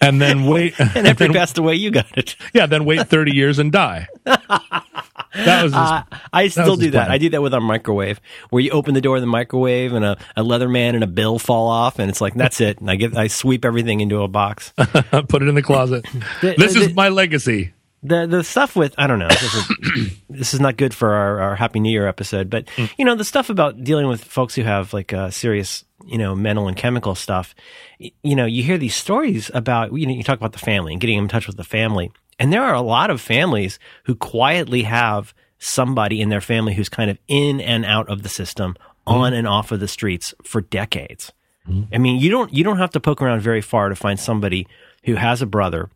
and 0.00 0.20
then 0.20 0.46
wait. 0.46 0.74
And 0.78 1.06
after 1.06 1.26
he 1.26 1.32
passed 1.32 1.58
away, 1.58 1.74
you 1.76 1.90
got 1.90 2.16
it. 2.18 2.36
yeah, 2.54 2.66
then 2.66 2.84
wait 2.84 3.08
thirty 3.08 3.34
years 3.34 3.58
and 3.58 3.70
die. 3.72 4.08
That 4.24 5.62
was 5.62 5.72
his, 5.72 5.74
Uh, 5.74 6.02
I 6.32 6.48
still 6.48 6.76
do 6.76 6.90
that. 6.90 7.06
plan. 7.06 7.10
I 7.10 7.16
do 7.18 7.30
that 7.30 7.40
with 7.40 7.54
our 7.54 7.60
microwave, 7.60 8.20
where 8.50 8.62
you 8.62 8.70
open 8.70 8.92
the 8.92 9.00
door 9.00 9.16
of 9.16 9.22
the 9.22 9.26
microwave 9.26 9.94
and 9.94 10.04
a, 10.04 10.18
a 10.36 10.42
Leatherman 10.42 10.94
and 10.94 11.02
a 11.02 11.06
bill 11.06 11.38
fall 11.38 11.68
off, 11.68 11.98
and 11.98 12.10
it's 12.10 12.20
like 12.20 12.34
that's 12.34 12.60
it. 12.60 12.80
And 12.80 12.90
I 12.90 12.96
get 12.96 13.16
I 13.16 13.28
sweep 13.28 13.64
everything 13.64 14.00
into 14.00 14.22
a 14.22 14.28
box. 14.28 14.72
put 14.76 15.42
it 15.42 15.48
in 15.48 15.54
the 15.54 15.62
closet. 15.62 16.04
The- 16.42 16.54
this 16.58 16.74
the- 16.74 16.80
is 16.80 16.94
my 16.94 17.08
legacy. 17.08 17.72
The 18.02 18.26
the 18.26 18.44
stuff 18.44 18.74
with 18.74 18.94
I 18.98 19.06
don't 19.06 19.18
know. 19.18 19.28
This 19.28 19.54
is, 19.54 20.16
this 20.28 20.54
is 20.54 20.60
not 20.60 20.76
good 20.76 20.92
for 20.92 21.12
our, 21.12 21.40
our 21.40 21.56
Happy 21.56 21.80
New 21.80 21.90
Year 21.90 22.06
episode, 22.06 22.50
but 22.50 22.66
mm. 22.76 22.90
you 22.98 23.04
know 23.04 23.14
the 23.14 23.24
stuff 23.24 23.48
about 23.48 23.84
dealing 23.84 24.08
with 24.08 24.24
folks 24.24 24.54
who 24.54 24.62
have 24.62 24.92
like 24.92 25.12
uh, 25.12 25.30
serious 25.30 25.84
you 26.04 26.18
know 26.18 26.34
mental 26.34 26.68
and 26.68 26.76
chemical 26.76 27.14
stuff. 27.14 27.54
You 27.98 28.34
know, 28.34 28.46
you 28.46 28.62
hear 28.62 28.78
these 28.78 28.96
stories 28.96 29.50
about 29.54 29.92
you 29.92 30.06
know 30.06 30.12
you 30.12 30.22
talk 30.22 30.38
about 30.38 30.52
the 30.52 30.58
family 30.58 30.92
and 30.92 31.00
getting 31.00 31.18
in 31.18 31.28
touch 31.28 31.46
with 31.46 31.56
the 31.56 31.64
family, 31.64 32.10
and 32.38 32.52
there 32.52 32.62
are 32.62 32.74
a 32.74 32.82
lot 32.82 33.10
of 33.10 33.20
families 33.20 33.78
who 34.04 34.14
quietly 34.14 34.82
have 34.82 35.32
somebody 35.58 36.20
in 36.20 36.28
their 36.28 36.40
family 36.40 36.74
who's 36.74 36.88
kind 36.88 37.08
of 37.10 37.18
in 37.28 37.60
and 37.60 37.84
out 37.84 38.08
of 38.08 38.24
the 38.24 38.28
system, 38.28 38.72
mm-hmm. 39.06 39.12
on 39.12 39.32
and 39.32 39.46
off 39.46 39.70
of 39.70 39.78
the 39.78 39.88
streets 39.88 40.34
for 40.42 40.60
decades. 40.60 41.32
Mm-hmm. 41.68 41.94
I 41.94 41.98
mean, 41.98 42.20
you 42.20 42.30
don't 42.30 42.52
you 42.52 42.64
don't 42.64 42.78
have 42.78 42.90
to 42.90 43.00
poke 43.00 43.22
around 43.22 43.42
very 43.42 43.60
far 43.60 43.88
to 43.88 43.94
find 43.94 44.18
somebody 44.18 44.66
who 45.04 45.14
has 45.14 45.40
a 45.40 45.46
brother 45.46 45.88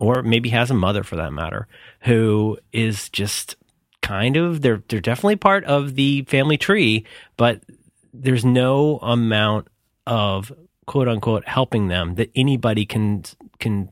or 0.00 0.22
maybe 0.22 0.48
has 0.48 0.70
a 0.70 0.74
mother 0.74 1.04
for 1.04 1.16
that 1.16 1.32
matter, 1.32 1.68
who 2.00 2.58
is 2.72 3.08
just 3.10 3.56
kind 4.02 4.36
of 4.36 4.62
they're 4.62 4.82
they're 4.88 5.00
definitely 5.00 5.36
part 5.36 5.64
of 5.64 5.94
the 5.94 6.22
family 6.22 6.56
tree, 6.56 7.04
but 7.36 7.62
there's 8.12 8.44
no 8.44 8.98
amount 8.98 9.68
of 10.06 10.50
quote 10.86 11.06
unquote 11.06 11.46
helping 11.46 11.88
them 11.88 12.16
that 12.16 12.30
anybody 12.34 12.84
can 12.84 13.22
can 13.60 13.90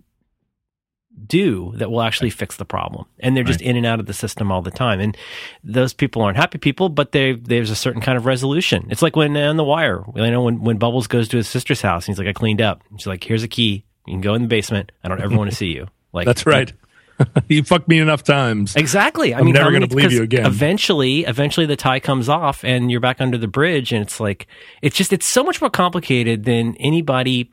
do 1.26 1.72
that 1.76 1.90
will 1.90 2.02
actually 2.02 2.30
fix 2.30 2.56
the 2.56 2.64
problem. 2.64 3.04
And 3.20 3.36
they're 3.36 3.44
just 3.44 3.60
in 3.60 3.76
and 3.76 3.84
out 3.84 4.00
of 4.00 4.06
the 4.06 4.14
system 4.14 4.52
all 4.52 4.62
the 4.62 4.70
time. 4.70 5.00
And 5.00 5.16
those 5.64 5.92
people 5.92 6.22
aren't 6.22 6.36
happy 6.36 6.58
people, 6.58 6.88
but 6.88 7.12
they 7.12 7.32
there's 7.32 7.70
a 7.70 7.76
certain 7.76 8.00
kind 8.00 8.16
of 8.16 8.26
resolution. 8.26 8.86
It's 8.90 9.02
like 9.02 9.16
when 9.16 9.36
on 9.36 9.56
the 9.56 9.64
wire, 9.64 10.04
you 10.14 10.30
know, 10.30 10.42
when 10.42 10.62
when 10.62 10.78
Bubbles 10.78 11.06
goes 11.06 11.28
to 11.28 11.36
his 11.36 11.48
sister's 11.48 11.82
house, 11.82 12.06
and 12.06 12.14
he's 12.14 12.18
like, 12.18 12.28
I 12.28 12.32
cleaned 12.32 12.62
up. 12.62 12.82
She's 12.96 13.06
like, 13.06 13.24
here's 13.24 13.42
a 13.42 13.48
key. 13.48 13.84
You 14.06 14.14
can 14.14 14.20
go 14.20 14.34
in 14.34 14.42
the 14.42 14.48
basement. 14.48 14.92
I 15.04 15.08
don't 15.08 15.20
ever 15.20 15.36
want 15.36 15.50
to 15.50 15.56
see 15.62 15.68
you. 15.68 15.88
Like 16.12 16.26
That's 16.26 16.46
right. 16.46 16.72
you 17.48 17.64
fucked 17.64 17.88
me 17.88 17.98
enough 17.98 18.22
times. 18.22 18.76
Exactly. 18.76 19.34
I 19.34 19.38
I'm 19.40 19.44
mean, 19.46 19.54
never 19.54 19.66
gonna 19.72 19.80
many- 19.80 19.88
believe 19.88 20.12
you 20.12 20.22
again. 20.22 20.46
Eventually, 20.46 21.24
eventually 21.24 21.66
the 21.66 21.76
tie 21.76 22.00
comes 22.00 22.28
off 22.28 22.64
and 22.64 22.90
you're 22.90 23.00
back 23.00 23.20
under 23.20 23.36
the 23.36 23.48
bridge 23.48 23.92
and 23.92 24.02
it's 24.02 24.20
like, 24.20 24.46
it's 24.82 24.96
just, 24.96 25.12
it's 25.12 25.26
so 25.28 25.42
much 25.42 25.60
more 25.60 25.70
complicated 25.70 26.44
than 26.44 26.76
anybody, 26.76 27.50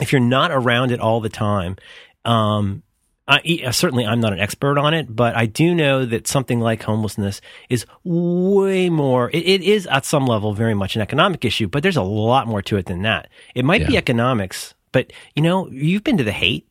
if 0.00 0.10
you're 0.12 0.20
not 0.20 0.50
around 0.50 0.90
it 0.90 0.98
all 1.00 1.20
the 1.20 1.28
time. 1.28 1.76
Um, 2.24 2.82
I, 3.28 3.40
e- 3.44 3.72
certainly 3.72 4.04
I'm 4.06 4.20
not 4.20 4.32
an 4.32 4.40
expert 4.40 4.76
on 4.78 4.92
it, 4.94 5.06
but 5.14 5.36
I 5.36 5.46
do 5.46 5.74
know 5.74 6.04
that 6.04 6.26
something 6.28 6.60
like 6.60 6.82
homelessness 6.82 7.40
is 7.68 7.86
way 8.04 8.88
more, 8.90 9.30
it, 9.30 9.38
it 9.46 9.62
is 9.62 9.86
at 9.86 10.04
some 10.04 10.26
level 10.26 10.52
very 10.52 10.74
much 10.74 10.96
an 10.96 11.02
economic 11.02 11.44
issue, 11.44 11.66
but 11.68 11.82
there's 11.82 11.96
a 11.96 12.02
lot 12.02 12.46
more 12.48 12.62
to 12.62 12.76
it 12.76 12.86
than 12.86 13.02
that. 13.02 13.28
It 13.54 13.64
might 13.64 13.86
be 13.86 13.96
economics, 13.96 14.74
but 14.92 15.12
you 15.34 15.42
know, 15.42 15.68
you've 15.70 16.04
been 16.04 16.16
to 16.18 16.24
the 16.24 16.32
Haight. 16.32 16.64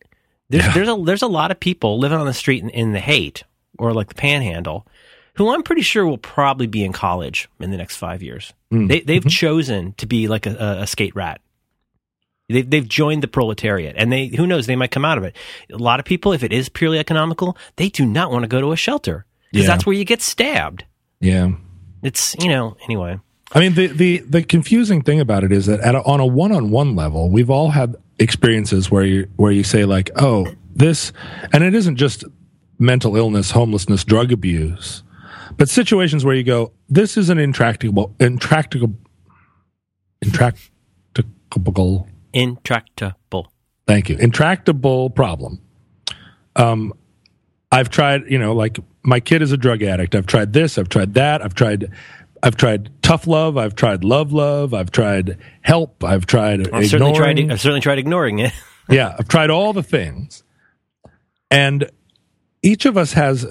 There's, 0.62 0.74
there's 0.74 0.89
a 0.89 1.04
there's 1.04 1.22
a 1.22 1.28
lot 1.28 1.52
of 1.52 1.60
people 1.60 2.00
living 2.00 2.18
on 2.18 2.26
the 2.26 2.34
street 2.34 2.63
in, 2.63 2.70
in 2.70 2.94
the 2.94 3.00
Haight 3.00 3.44
or 3.78 3.94
like 3.94 4.08
the 4.10 4.15
panhandle 4.15 4.88
who 5.36 5.54
I'm 5.54 5.63
pretty 5.63 5.82
sure 5.82 6.06
will 6.06 6.18
probably 6.18 6.68
be 6.68 6.84
in 6.84 6.94
college 6.94 7.50
in 7.60 7.72
the 7.72 7.78
next 7.78 7.98
five 7.98 8.24
years. 8.24 8.54
Mm. 8.72 8.88
They, 8.88 9.02
they've 9.02 9.22
mm-hmm. 9.22 9.30
chosen 9.30 9.94
to 9.94 10.06
be 10.06 10.28
like 10.28 10.46
a, 10.46 10.80
a, 10.82 10.88
skate 10.88 11.15
rat. 11.15 11.41
They, 12.48 12.62
they've 12.62 12.88
joined 12.88 13.24
the 13.24 13.28
proletariat, 13.28 13.96
and 13.98 14.12
they 14.12 14.28
who 14.28 14.48
knows 14.48 14.68
they 14.68 14.76
might 14.76 14.91
come 14.91 15.06
out 15.06 15.18
of 15.18 15.24
it. 15.24 15.36
A 15.72 15.78
lot 15.78 16.00
of 16.00 16.06
people, 16.06 16.32
if 16.32 16.44
it 16.44 16.54
is 16.54 16.70
purely 16.70 17.00
economical, 17.00 17.58
they 17.76 17.89
do 17.89 18.06
not 18.06 18.32
want 18.32 18.44
to 18.44 18.48
go 18.48 18.62
to 18.62 18.72
a 18.72 18.78
shelter 18.78 19.26
because 19.52 19.68
Yeah. 19.68 19.74
that's 19.74 19.86
where 19.86 19.96
you 19.96 20.06
get 20.06 20.22
stabbed. 20.22 20.86
Yeah. 21.20 21.52
It's 22.04 22.36
you 22.39 22.50
know 22.50 22.78
anyway. 22.84 23.20
I 23.52 23.60
mean, 23.60 23.76
the, 23.76 23.88
the, 23.88 24.18
the 24.18 24.44
confusing 24.44 25.02
thing 25.02 25.20
about 25.20 25.44
it 25.44 25.52
is 25.52 25.68
that 25.68 25.80
at 25.80 25.96
a, 25.96 26.02
on 26.02 26.20
a 26.20 26.26
one-on-one 26.26 26.96
level, 26.96 27.30
we've 27.30 27.50
all 27.50 27.70
had 27.70 27.96
experiences 28.19 28.89
where 28.89 29.04
you, 29.04 29.28
where 29.36 29.51
you 29.51 29.63
say 29.63 29.86
like, 29.86 30.10
oh, 30.15 30.47
this, 30.75 31.13
and 31.54 31.63
it 31.63 31.73
isn't 31.73 31.95
just 31.95 32.23
mental 32.80 33.15
illness, 33.15 33.51
homelessness, 33.51 34.04
drug 34.04 34.32
abuse, 34.32 35.04
but 35.58 35.69
situations 35.69 36.25
where 36.25 36.36
you 36.36 36.43
go, 36.43 36.71
this 36.89 37.17
is 37.17 37.30
an 37.30 37.38
intractable, 37.38 38.13
intractable, 38.19 38.95
intractable, 40.21 42.08
Intractable. 42.34 43.51
Thank 43.88 44.10
you. 44.10 44.17
Intractable 44.17 45.10
problem. 45.10 45.62
Um, 46.56 46.93
I've 47.71 47.89
tried, 47.89 48.23
you 48.30 48.38
know, 48.38 48.54
like 48.54 48.80
my 49.04 49.19
kid 49.19 49.41
is 49.41 49.51
a 49.51 49.58
drug 49.58 49.84
addict. 49.84 50.15
I've 50.15 50.25
tried 50.25 50.54
this. 50.54 50.78
I've 50.78 50.89
tried 50.89 51.13
that. 51.13 51.41
I've 51.41 51.54
tried, 51.54 51.91
I've 52.45 52.55
tried 52.55 52.91
tough 53.01 53.25
love. 53.25 53.58
I've 53.58 53.73
tried 53.73 54.03
love, 54.03 54.31
love. 54.31 54.75
I've 54.75 54.91
tried 54.91 55.39
help. 55.62 56.03
I've 56.03 56.27
tried 56.27 56.71
I've 56.71 56.88
certainly 56.88 57.15
tried. 57.15 57.31
ignoring. 57.31 57.51
I've 57.51 57.60
certainly 57.60 57.81
tried 57.81 57.97
ignoring 57.97 58.38
it. 58.38 58.53
yeah, 58.89 59.15
I've 59.17 59.27
tried 59.27 59.49
all 59.49 59.73
the 59.73 59.81
things, 59.81 60.43
and 61.49 61.89
each 62.62 62.86
of 62.86 62.97
us 62.97 63.13
has 63.13 63.47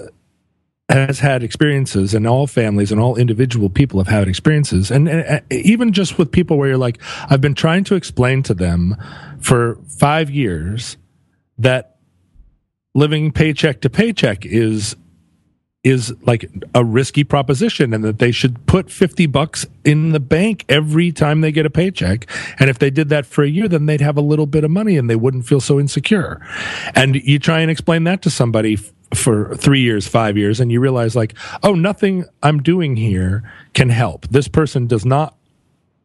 has 0.87 1.19
had 1.19 1.43
experiences, 1.43 2.13
and 2.13 2.25
all 2.25 2.47
families 2.47 2.89
and 2.89 3.01
all 3.01 3.17
individual 3.17 3.69
people 3.69 3.99
have 3.99 4.07
had 4.07 4.29
experiences, 4.29 4.89
and, 4.91 5.09
and 5.09 5.41
even 5.51 5.91
just 5.91 6.17
with 6.17 6.31
people 6.31 6.57
where 6.57 6.69
you're 6.69 6.77
like, 6.77 7.01
I've 7.29 7.41
been 7.41 7.55
trying 7.55 7.83
to 7.85 7.95
explain 7.95 8.43
to 8.43 8.53
them 8.53 8.95
for 9.41 9.77
five 9.89 10.29
years 10.29 10.95
that 11.57 11.97
living 12.93 13.33
paycheck 13.33 13.81
to 13.81 13.89
paycheck 13.89 14.45
is 14.45 14.95
is 15.85 16.13
like 16.23 16.49
a 16.73 16.83
risky 16.83 17.23
proposition 17.23 17.93
and 17.93 18.03
that 18.03 18.19
they 18.19 18.31
should 18.31 18.65
put 18.65 18.91
50 18.91 19.27
bucks 19.27 19.65
in 19.85 20.11
the 20.11 20.19
bank 20.19 20.65
every 20.67 21.11
time 21.11 21.39
they 21.41 21.51
get 21.51 21.65
a 21.65 21.69
paycheck 21.69 22.27
and 22.59 22.69
if 22.69 22.79
they 22.79 22.89
did 22.89 23.07
that 23.09 23.25
for 23.25 23.43
a 23.43 23.47
year 23.47 23.67
then 23.67 23.85
they'd 23.85 24.01
have 24.01 24.17
a 24.17 24.21
little 24.21 24.47
bit 24.47 24.63
of 24.63 24.71
money 24.71 24.97
and 24.97 25.09
they 25.09 25.15
wouldn't 25.15 25.45
feel 25.45 25.61
so 25.61 25.79
insecure 25.79 26.41
and 26.95 27.15
you 27.15 27.39
try 27.39 27.59
and 27.59 27.71
explain 27.71 28.03
that 28.03 28.21
to 28.21 28.29
somebody 28.29 28.77
for 29.13 29.55
3 29.55 29.79
years 29.79 30.07
5 30.07 30.37
years 30.37 30.59
and 30.59 30.71
you 30.71 30.79
realize 30.81 31.15
like 31.15 31.35
oh 31.63 31.73
nothing 31.73 32.25
I'm 32.43 32.61
doing 32.61 32.95
here 32.97 33.49
can 33.73 33.89
help 33.89 34.27
this 34.27 34.47
person 34.47 34.87
does 34.87 35.05
not 35.05 35.37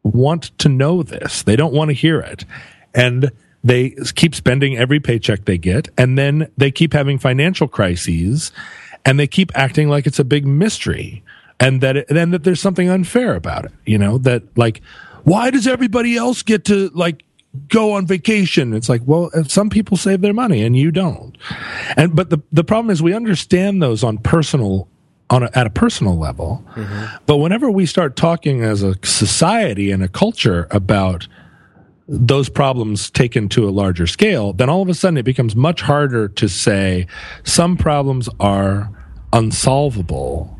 want 0.03 0.57
to 0.59 0.69
know 0.69 1.03
this. 1.03 1.43
They 1.43 1.55
don't 1.55 1.73
want 1.73 1.89
to 1.89 1.93
hear 1.93 2.19
it. 2.19 2.45
And 2.93 3.31
they 3.63 3.91
keep 4.15 4.33
spending 4.33 4.77
every 4.77 4.99
paycheck 4.99 5.45
they 5.45 5.57
get. 5.57 5.89
And 5.97 6.17
then 6.17 6.51
they 6.57 6.71
keep 6.71 6.93
having 6.93 7.19
financial 7.19 7.67
crises 7.67 8.51
and 9.05 9.19
they 9.19 9.27
keep 9.27 9.51
acting 9.55 9.89
like 9.89 10.05
it's 10.07 10.19
a 10.19 10.23
big 10.23 10.45
mystery 10.45 11.23
and 11.59 11.81
that, 11.81 11.97
it, 11.97 12.09
and 12.09 12.33
that 12.33 12.43
there's 12.43 12.59
something 12.59 12.89
unfair 12.89 13.35
about 13.35 13.65
it. 13.65 13.71
You 13.85 13.97
know, 13.97 14.17
that 14.19 14.43
like, 14.57 14.81
why 15.23 15.51
does 15.51 15.67
everybody 15.67 16.17
else 16.17 16.41
get 16.41 16.65
to 16.65 16.89
like 16.89 17.23
go 17.67 17.93
on 17.93 18.07
vacation? 18.07 18.73
It's 18.73 18.89
like, 18.89 19.01
well, 19.05 19.29
some 19.47 19.69
people 19.69 19.97
save 19.97 20.21
their 20.21 20.33
money 20.33 20.63
and 20.63 20.75
you 20.75 20.91
don't. 20.91 21.37
And, 21.97 22.15
but 22.15 22.29
the, 22.29 22.41
the 22.51 22.63
problem 22.63 22.89
is 22.89 23.01
we 23.01 23.13
understand 23.13 23.81
those 23.81 24.03
on 24.03 24.17
personal 24.17 24.87
on 25.29 25.43
a, 25.43 25.49
at 25.53 25.65
a 25.65 25.69
personal 25.69 26.17
level. 26.17 26.63
Mm-hmm. 26.75 27.15
But 27.25 27.37
whenever 27.37 27.71
we 27.71 27.85
start 27.85 28.17
talking 28.17 28.63
as 28.63 28.83
a 28.83 28.95
society 29.03 29.89
and 29.89 30.03
a 30.03 30.09
culture 30.09 30.67
about 30.71 31.27
those 32.13 32.49
problems 32.49 33.09
taken 33.09 33.47
to 33.47 33.67
a 33.67 33.71
larger 33.71 34.05
scale, 34.05 34.51
then 34.51 34.69
all 34.69 34.81
of 34.81 34.89
a 34.89 34.93
sudden 34.93 35.15
it 35.17 35.23
becomes 35.23 35.55
much 35.55 35.81
harder 35.81 36.27
to 36.27 36.49
say 36.49 37.07
some 37.43 37.77
problems 37.77 38.27
are 38.37 38.89
unsolvable 39.31 40.59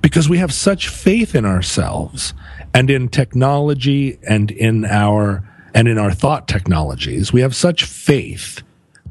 because 0.00 0.28
we 0.28 0.38
have 0.38 0.52
such 0.52 0.88
faith 0.88 1.34
in 1.36 1.44
ourselves 1.46 2.34
and 2.74 2.90
in 2.90 3.08
technology 3.08 4.18
and 4.28 4.50
in 4.50 4.84
our 4.84 5.48
and 5.76 5.86
in 5.88 5.96
our 5.98 6.12
thought 6.12 6.46
technologies. 6.48 7.32
We 7.32 7.40
have 7.40 7.54
such 7.54 7.84
faith, 7.84 8.62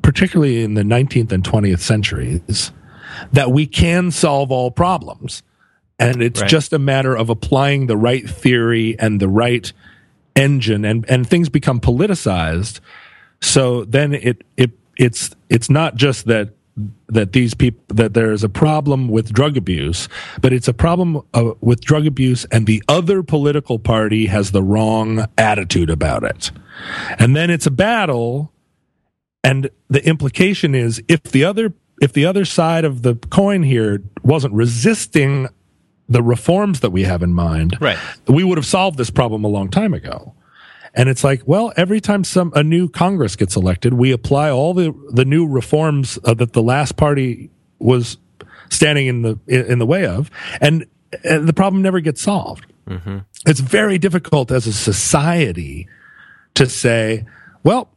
particularly 0.02 0.63
in 0.63 0.73
the 0.76 0.84
19th 0.84 1.32
and 1.32 1.43
20th 1.43 1.80
centuries, 1.80 2.71
that 3.34 3.52
we 3.52 3.65
can 3.65 4.12
solve 4.12 4.52
all 4.52 4.71
problems. 4.71 5.43
And 5.99 6.21
it's 6.21 6.41
Right. 6.41 6.49
just 6.49 6.73
a 6.73 6.80
matter 6.80 7.15
of 7.15 7.30
applying 7.30 7.88
the 7.88 7.97
right 7.97 8.30
theory 8.30 8.97
and 8.97 9.19
the 9.19 9.28
right 9.28 9.71
engine 10.36 10.86
and, 10.86 11.06
and 11.10 11.28
things 11.28 11.50
become 11.50 11.80
politicized. 11.80 12.80
So 13.41 13.86
then 13.86 14.13
it, 14.13 14.43
it, 14.58 14.72
it's, 14.98 15.32
it's 15.50 15.69
not 15.69 15.96
just 15.96 16.26
that, 16.26 16.50
that 17.08 17.34
these 17.34 17.54
people, 17.54 17.84
that 17.89 18.13
there 18.13 18.32
is 18.32 18.43
a 18.43 18.50
problem 18.50 19.08
with 19.08 19.32
drug 19.32 19.58
abuse, 19.58 20.10
but 20.41 20.54
it's 20.54 20.67
a 20.67 20.74
problem 20.74 21.22
uh, 21.34 21.52
with 21.62 21.82
drug 21.82 22.08
abuse 22.08 22.46
and 22.46 22.65
the 22.65 22.82
other 22.88 23.22
political 23.22 23.78
party 23.78 24.26
has 24.26 24.52
the 24.52 24.63
wrong 24.63 25.28
attitude 25.38 25.89
about 25.89 26.24
it. 26.24 26.52
And 27.19 27.36
then 27.36 27.50
it's 27.50 27.67
a 27.67 27.72
battle 27.72 28.52
and 29.43 29.69
the 29.89 30.06
implication 30.08 30.74
is 30.74 31.04
if 31.08 31.24
the 31.24 31.43
other 31.43 31.74
if 32.02 32.13
the 32.13 32.26
other 32.26 32.46
side 32.46 32.86
of 32.86 33.02
the 33.02 33.15
coin 33.15 33.63
here 33.63 34.02
wasn't 34.24 34.54
resisting 34.54 35.48
the 36.10 36.22
reforms 36.22 36.82
that 36.82 36.92
we 36.92 37.04
have 37.04 37.24
in 37.24 37.34
mind, 37.34 37.78
right. 37.80 37.98
we 38.28 38.44
would 38.44 38.58
have 38.58 38.66
solved 38.66 38.98
this 38.98 39.10
problem 39.10 39.44
a 39.44 39.48
long 39.48 39.70
time 39.70 39.94
ago. 39.94 40.34
And 40.96 41.10
it's 41.10 41.24
like, 41.24 41.42
well, 41.46 41.74
every 41.76 42.00
time 42.00 42.24
some 42.24 42.52
a 42.56 42.63
new 42.63 42.88
Congress 42.88 43.36
gets 43.36 43.56
elected, 43.56 43.96
we 43.96 44.12
apply 44.12 44.52
all 44.52 44.76
the 44.76 44.94
the 45.12 45.26
new 45.26 45.48
reforms 45.48 46.20
uh, 46.24 46.36
that 46.36 46.54
the 46.54 46.62
last 46.62 46.98
party 46.98 47.50
was 47.80 48.18
standing 48.70 49.08
in 49.08 49.24
the 49.24 49.39
in 49.48 49.80
the 49.80 49.88
way 49.88 50.06
of, 50.06 50.30
and, 50.62 50.86
and 51.24 51.48
the 51.48 51.54
problem 51.54 51.82
never 51.82 52.00
gets 52.00 52.22
solved. 52.22 52.68
Mm-hmm. 52.88 53.20
It's 53.48 53.60
very 53.60 53.98
difficult 53.98 54.52
as 54.52 54.68
a 54.68 54.74
society 54.74 55.88
to 56.54 56.68
say, 56.68 57.26
well, 57.63 57.89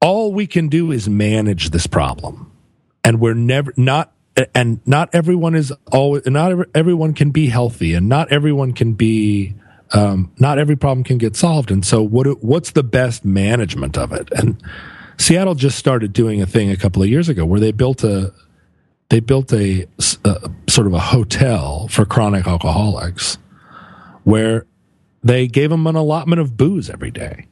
all 0.00 0.32
we 0.32 0.46
can 0.46 0.68
do 0.68 0.92
is 0.92 1.08
manage 1.08 1.70
this 1.70 1.88
problem, 1.88 2.52
and 3.02 3.20
we're 3.20 3.34
never 3.34 3.74
not 3.76 4.13
and 4.54 4.80
not 4.86 5.10
everyone 5.12 5.54
is 5.54 5.72
always 5.92 6.26
not 6.26 6.52
everyone 6.74 7.14
can 7.14 7.30
be 7.30 7.46
healthy, 7.46 7.94
and 7.94 8.08
not 8.08 8.32
everyone 8.32 8.72
can 8.72 8.94
be 8.94 9.54
um, 9.92 10.32
not 10.38 10.58
every 10.58 10.76
problem 10.76 11.04
can 11.04 11.18
get 11.18 11.36
solved. 11.36 11.70
And 11.70 11.84
so, 11.84 12.02
what 12.02 12.42
what's 12.42 12.72
the 12.72 12.82
best 12.82 13.24
management 13.24 13.96
of 13.96 14.12
it? 14.12 14.28
And 14.32 14.60
Seattle 15.18 15.54
just 15.54 15.78
started 15.78 16.12
doing 16.12 16.42
a 16.42 16.46
thing 16.46 16.70
a 16.70 16.76
couple 16.76 17.02
of 17.02 17.08
years 17.08 17.28
ago 17.28 17.44
where 17.44 17.60
they 17.60 17.72
built 17.72 18.02
a 18.02 18.32
they 19.10 19.20
built 19.20 19.52
a, 19.52 19.86
a 20.24 20.50
sort 20.68 20.86
of 20.86 20.94
a 20.94 20.98
hotel 20.98 21.88
for 21.88 22.04
chronic 22.04 22.46
alcoholics 22.46 23.38
where 24.24 24.66
they 25.22 25.46
gave 25.46 25.70
them 25.70 25.86
an 25.86 25.94
allotment 25.94 26.40
of 26.40 26.56
booze 26.56 26.90
every 26.90 27.10
day. 27.10 27.46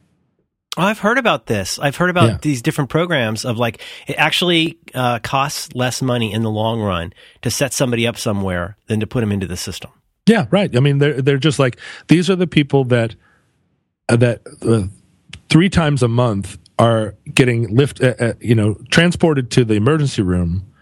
Oh, 0.78 0.82
I've 0.82 1.00
heard 1.00 1.18
about 1.18 1.46
this. 1.46 1.78
I've 1.78 1.96
heard 1.96 2.08
about 2.08 2.28
yeah. 2.30 2.38
these 2.40 2.62
different 2.62 2.88
programs 2.88 3.44
of 3.44 3.58
like 3.58 3.82
it 4.06 4.14
actually 4.14 4.78
uh, 4.94 5.18
costs 5.18 5.74
less 5.74 6.00
money 6.00 6.32
in 6.32 6.42
the 6.42 6.50
long 6.50 6.80
run 6.80 7.12
to 7.42 7.50
set 7.50 7.74
somebody 7.74 8.06
up 8.06 8.16
somewhere 8.16 8.78
than 8.86 9.00
to 9.00 9.06
put 9.06 9.20
them 9.20 9.32
into 9.32 9.46
the 9.46 9.56
system. 9.56 9.90
Yeah, 10.26 10.46
right. 10.50 10.74
I 10.74 10.80
mean, 10.80 10.98
they're 10.98 11.20
they're 11.20 11.36
just 11.36 11.58
like 11.58 11.78
these 12.08 12.30
are 12.30 12.36
the 12.36 12.46
people 12.46 12.84
that 12.84 13.14
uh, 14.08 14.16
that 14.16 14.40
uh, 14.62 14.84
three 15.50 15.68
times 15.68 16.02
a 16.02 16.08
month 16.08 16.58
are 16.78 17.16
getting 17.34 17.74
lift, 17.74 18.02
uh, 18.02 18.14
uh 18.18 18.32
you 18.40 18.54
know, 18.54 18.78
transported 18.90 19.50
to 19.50 19.66
the 19.66 19.74
emergency 19.74 20.22
room 20.22 20.72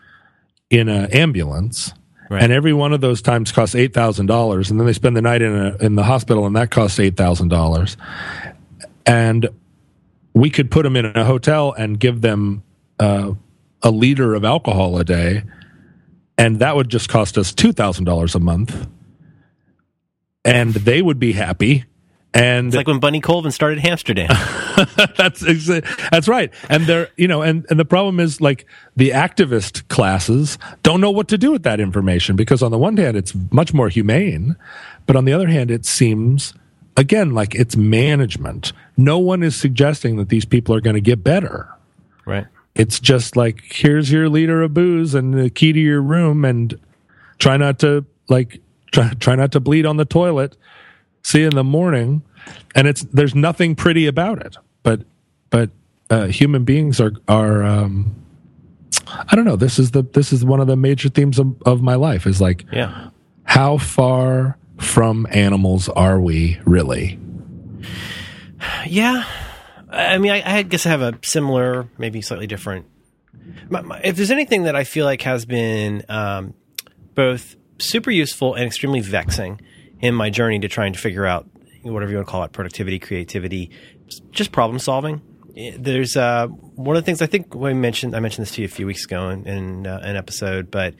in 0.69 0.89
an 0.89 1.11
ambulance. 1.11 1.93
Right. 2.31 2.45
And 2.45 2.53
every 2.53 2.73
one 2.73 2.93
of 2.93 3.01
those 3.01 3.23
times 3.23 3.51
costs 3.51 3.75
eight 3.75 3.93
thousand 3.93 4.27
dollars, 4.27 4.71
and 4.71 4.79
then 4.79 4.87
they 4.87 4.93
spend 4.93 5.17
the 5.17 5.23
night 5.23 5.43
in 5.43 5.53
a, 5.53 5.77
in 5.79 5.97
the 5.97 6.05
hospital, 6.05 6.47
and 6.47 6.55
that 6.55 6.71
costs 6.71 7.01
eight 7.01 7.17
thousand 7.17 7.49
dollars. 7.49 7.97
And 9.05 9.49
we 10.35 10.51
could 10.51 10.71
put 10.71 10.83
them 10.83 10.97
in 10.97 11.07
a 11.07 11.25
hotel 11.25 11.73
and 11.73 11.99
give 11.99 12.21
them 12.21 12.63
uh, 12.99 13.33
a 13.83 13.91
liter 13.91 14.35
of 14.35 14.45
alcohol 14.45 14.99
a 14.99 15.05
day, 15.05 15.45
and 16.39 16.59
that 16.61 16.77
would 16.77 16.89
just 16.89 17.09
cost 17.09 17.39
us 17.39 17.53
two 17.53 17.73
thousand 17.73 18.05
dollars 18.05 18.35
a 18.35 18.41
month, 18.41 18.87
and 20.45 20.75
they 20.75 21.03
would 21.03 21.19
be 21.19 21.33
happy 21.33 21.85
and 22.33 22.69
it's 22.69 22.77
like 22.77 22.87
when 22.87 23.01
Bunny 23.01 23.21
Colvin 23.21 23.51
started 23.51 23.81
Hamsterdam. 23.81 24.29
that's 25.17 25.41
that's 26.11 26.29
right. 26.29 26.53
And 26.69 26.87
they're 26.87 27.09
you 27.17 27.27
know, 27.27 27.43
and 27.43 27.67
and 27.71 27.79
the 27.79 27.85
problem 27.85 28.21
is 28.21 28.41
like 28.41 28.67
the 28.95 29.11
activist 29.11 29.89
classes 29.89 30.57
don't 30.83 31.01
know 31.01 31.11
what 31.11 31.27
to 31.29 31.39
do 31.39 31.51
with 31.51 31.65
that 31.65 31.81
information 31.81 32.37
because 32.37 32.63
on 32.63 32.71
the 32.71 32.79
one 32.79 32.97
hand 32.97 33.17
it's 33.17 33.35
much 33.51 33.75
more 33.75 33.89
humane, 33.89 34.57
but 35.07 35.17
on 35.17 35.25
the 35.25 35.33
other 35.33 35.49
hand 35.49 35.71
it 35.73 35.85
seems 35.85 36.55
again 36.97 37.33
like 37.33 37.55
it's 37.55 37.77
management. 37.77 38.73
No 38.97 39.19
one 39.19 39.43
is 39.43 39.57
suggesting 39.57 40.17
that 40.17 40.29
these 40.29 40.45
people 40.45 40.75
are 40.75 40.81
going 40.81 40.95
to 40.95 41.01
get 41.01 41.25
better. 41.25 41.69
Right. 42.27 42.47
It's 42.75 43.01
just 43.01 43.37
like 43.37 43.63
here's 43.65 44.13
your 44.13 44.29
liter 44.29 44.63
of 44.63 44.75
booze 44.75 45.15
and 45.15 45.35
the 45.35 45.51
key 45.51 45.73
to 45.73 45.81
your 45.81 46.01
room 46.01 46.45
and 46.45 46.79
try 47.39 47.57
not 47.57 47.79
to 47.81 48.05
like 48.29 48.61
try 48.93 49.13
try 49.15 49.35
not 49.35 49.53
to 49.53 49.61
bleed 49.61 49.87
on 49.87 49.97
the 49.97 50.05
toilet 50.05 50.57
see 51.23 51.41
you 51.41 51.47
in 51.47 51.55
the 51.55 51.65
morning, 51.65 52.23
and 52.75 52.87
it's 52.87 53.03
there's 53.03 53.35
nothing 53.35 53.75
pretty 53.75 54.07
about 54.07 54.45
it. 54.45 54.57
But 54.83 55.03
but 55.51 55.71
uh, 56.09 56.27
human 56.27 56.65
beings 56.65 57.01
are 57.01 57.13
are 57.29 57.63
um, 57.63 58.15
I 59.07 59.37
don't 59.37 59.45
know. 59.45 59.57
This 59.57 59.79
is 59.79 59.93
the 59.93 60.03
this 60.03 60.33
is 60.33 60.45
one 60.45 60.61
of 60.61 60.67
the 60.67 60.77
major 60.77 61.09
themes 61.09 61.39
of, 61.39 61.61
of 61.65 61.83
my 61.83 61.95
life. 61.95 62.27
Is 62.27 62.41
like 62.41 62.65
yeah, 62.73 63.11
how 63.45 63.79
far 63.79 64.57
from 64.81 65.27
animals 65.31 65.89
are 65.89 66.21
we 66.21 66.59
really? 66.65 67.19
Yeah, 68.87 69.25
I 69.89 70.19
mean, 70.19 70.33
I, 70.33 70.59
I 70.59 70.63
guess 70.63 70.87
I 70.87 70.91
have 70.91 71.03
a 71.03 71.19
similar, 71.23 71.89
maybe 71.99 72.21
slightly 72.21 72.47
different. 72.47 72.87
My, 73.69 73.81
my, 73.81 74.01
if 74.03 74.17
there's 74.17 74.31
anything 74.31 74.65
that 74.65 74.77
I 74.77 74.85
feel 74.85 75.07
like 75.07 75.23
has 75.23 75.45
been 75.45 76.05
um, 76.09 76.55
both 77.15 77.57
super 77.79 78.11
useful 78.11 78.55
and 78.55 78.65
extremely 78.65 79.01
vexing, 79.01 79.61
in 80.01 80.15
my 80.15 80.31
journey 80.31 80.59
to 80.59 80.69
trying 80.69 80.93
to 80.93 80.99
figure 80.99 81.27
out 81.27 81.49
whatever 81.83 82.11
you 82.11 82.17
want 82.17 82.27
to 82.27 82.31
call 82.31 82.45
it, 82.45 82.53
productivity, 82.53 82.99
creativity, 82.99 83.71
just 84.31 84.53
problem 84.53 84.79
solving. 84.79 85.21
There's 85.79 86.17
uh, 86.17 86.47
one 86.47 86.97
of 86.97 87.03
the 87.03 87.07
things 87.07 87.21
I 87.21 87.27
think 87.27 87.55
we 87.55 87.75
mentioned. 87.75 88.15
I 88.15 88.21
mentioned 88.21 88.47
this 88.47 88.55
to 88.55 88.63
you 88.63 88.67
a 88.67 88.71
few 88.71 88.87
weeks 88.87 89.05
ago 89.05 89.29
in, 89.31 89.47
in 89.47 89.87
uh, 89.87 90.01
an 90.03 90.17
episode, 90.17 90.71
but 90.71 90.95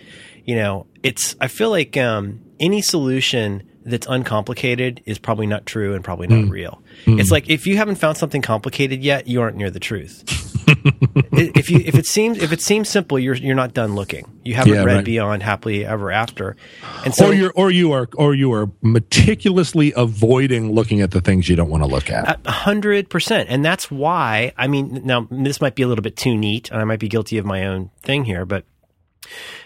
you 0.45 0.57
know, 0.57 0.87
it's. 1.03 1.37
I 1.41 1.49
feel 1.49 1.71
like 1.71 1.97
um, 1.97 2.41
any 2.59 2.83
solution 2.83 3.70
that's 3.91 4.07
uncomplicated 4.07 5.03
is 5.05 5.19
probably 5.19 5.47
not 5.47 5.67
true 5.67 5.95
and 5.95 6.03
probably 6.05 6.27
not 6.27 6.45
mm. 6.45 6.51
real. 6.51 6.83
Mm. 7.05 7.21
It's 7.21 7.31
like 7.31 7.51
if 7.51 7.67
you 7.67 7.77
haven't 7.77 7.97
found 7.97 8.17
something 8.17 8.43
complicated 8.43 9.03
yet, 9.03 9.27
you 9.27 9.41
aren't 9.41 9.57
near 9.57 9.71
the 9.71 9.81
truth. 9.81 10.25
if 11.33 11.71
you 11.71 11.81
if 11.81 11.95
it 11.95 12.07
seems 12.07 12.39
if 12.39 12.53
it 12.53 12.61
seems 12.61 12.89
simple, 12.89 13.19
you're 13.19 13.35
you're 13.35 13.55
not 13.55 13.75
done 13.75 13.95
looking. 13.95 14.25
You 14.45 14.55
haven't 14.55 14.75
yeah, 14.75 14.85
read 14.85 14.97
right. 14.97 15.05
beyond 15.05 15.43
happily 15.43 15.85
ever 15.85 16.11
after, 16.11 16.57
and 17.05 17.15
so 17.15 17.29
or 17.29 17.35
you 17.35 17.53
or 17.55 17.71
you 17.71 17.93
are 17.93 18.09
or 18.15 18.35
you 18.35 18.53
are 18.53 18.71
meticulously 18.83 19.93
avoiding 19.97 20.73
looking 20.73 21.01
at 21.01 21.11
the 21.11 21.21
things 21.21 21.49
you 21.49 21.57
don't 21.57 21.71
want 21.71 21.83
to 21.83 21.89
look 21.89 22.11
at. 22.11 22.41
A 22.45 22.51
hundred 22.51 23.11
percent, 23.11 23.49
and 23.51 23.65
that's 23.65 23.91
why. 23.91 24.53
I 24.57 24.67
mean, 24.69 25.03
now 25.05 25.27
this 25.31 25.61
might 25.61 25.75
be 25.75 25.83
a 25.83 25.89
little 25.89 26.03
bit 26.03 26.17
too 26.17 26.37
neat, 26.37 26.71
and 26.71 26.81
I 26.81 26.85
might 26.85 27.01
be 27.01 27.09
guilty 27.09 27.39
of 27.39 27.45
my 27.45 27.67
own 27.67 27.91
thing 28.03 28.25
here, 28.25 28.45
but 28.45 28.65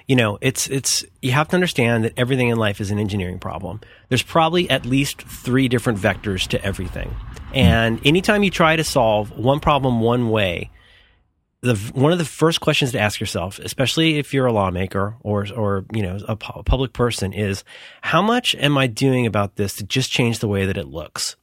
you 0.07 0.17
know, 0.17 0.39
it's 0.41 0.69
it's 0.69 1.05
you 1.23 1.33
have 1.33 1.49
to 1.49 1.57
understand 1.57 2.05
that 2.05 2.13
everything 2.17 2.49
in 2.49 2.59
life 2.59 2.81
is 2.81 2.91
an 2.91 2.99
engineering 2.99 3.39
problem. 3.39 3.81
There's 4.09 4.23
probably 4.23 4.69
at 4.71 4.85
least 4.87 5.23
three 5.23 5.69
different 5.69 5.99
vectors 5.99 6.47
to 6.49 6.65
everything. 6.65 7.15
And 7.55 8.05
anytime 8.05 8.43
you 8.43 8.51
try 8.51 8.77
to 8.77 8.85
solve 8.85 9.31
one 9.39 9.61
problem 9.61 10.01
one 10.01 10.31
way, 10.31 10.71
the 11.61 11.77
one 11.95 12.13
of 12.13 12.19
the 12.19 12.25
first 12.25 12.61
questions 12.61 12.93
to 12.93 13.01
ask 13.01 13.21
yourself, 13.21 13.59
especially 13.59 14.19
if 14.19 14.35
you're 14.35 14.47
a 14.47 14.53
lawmaker 14.53 15.17
or 15.21 15.47
or 15.57 15.87
you 15.93 16.03
know 16.03 16.19
a, 16.29 16.33
a 16.33 16.63
public 16.63 16.93
person, 16.93 17.33
is 17.33 17.65
how 18.03 18.21
much 18.21 18.55
am 18.57 18.77
I 18.77 18.87
doing 18.87 19.27
about 19.27 19.57
this 19.57 19.77
to 19.77 19.85
just 19.85 20.11
change 20.11 20.41
the 20.41 20.49
way 20.49 20.67
that 20.67 20.77
it 20.77 20.89
looks? 20.89 21.37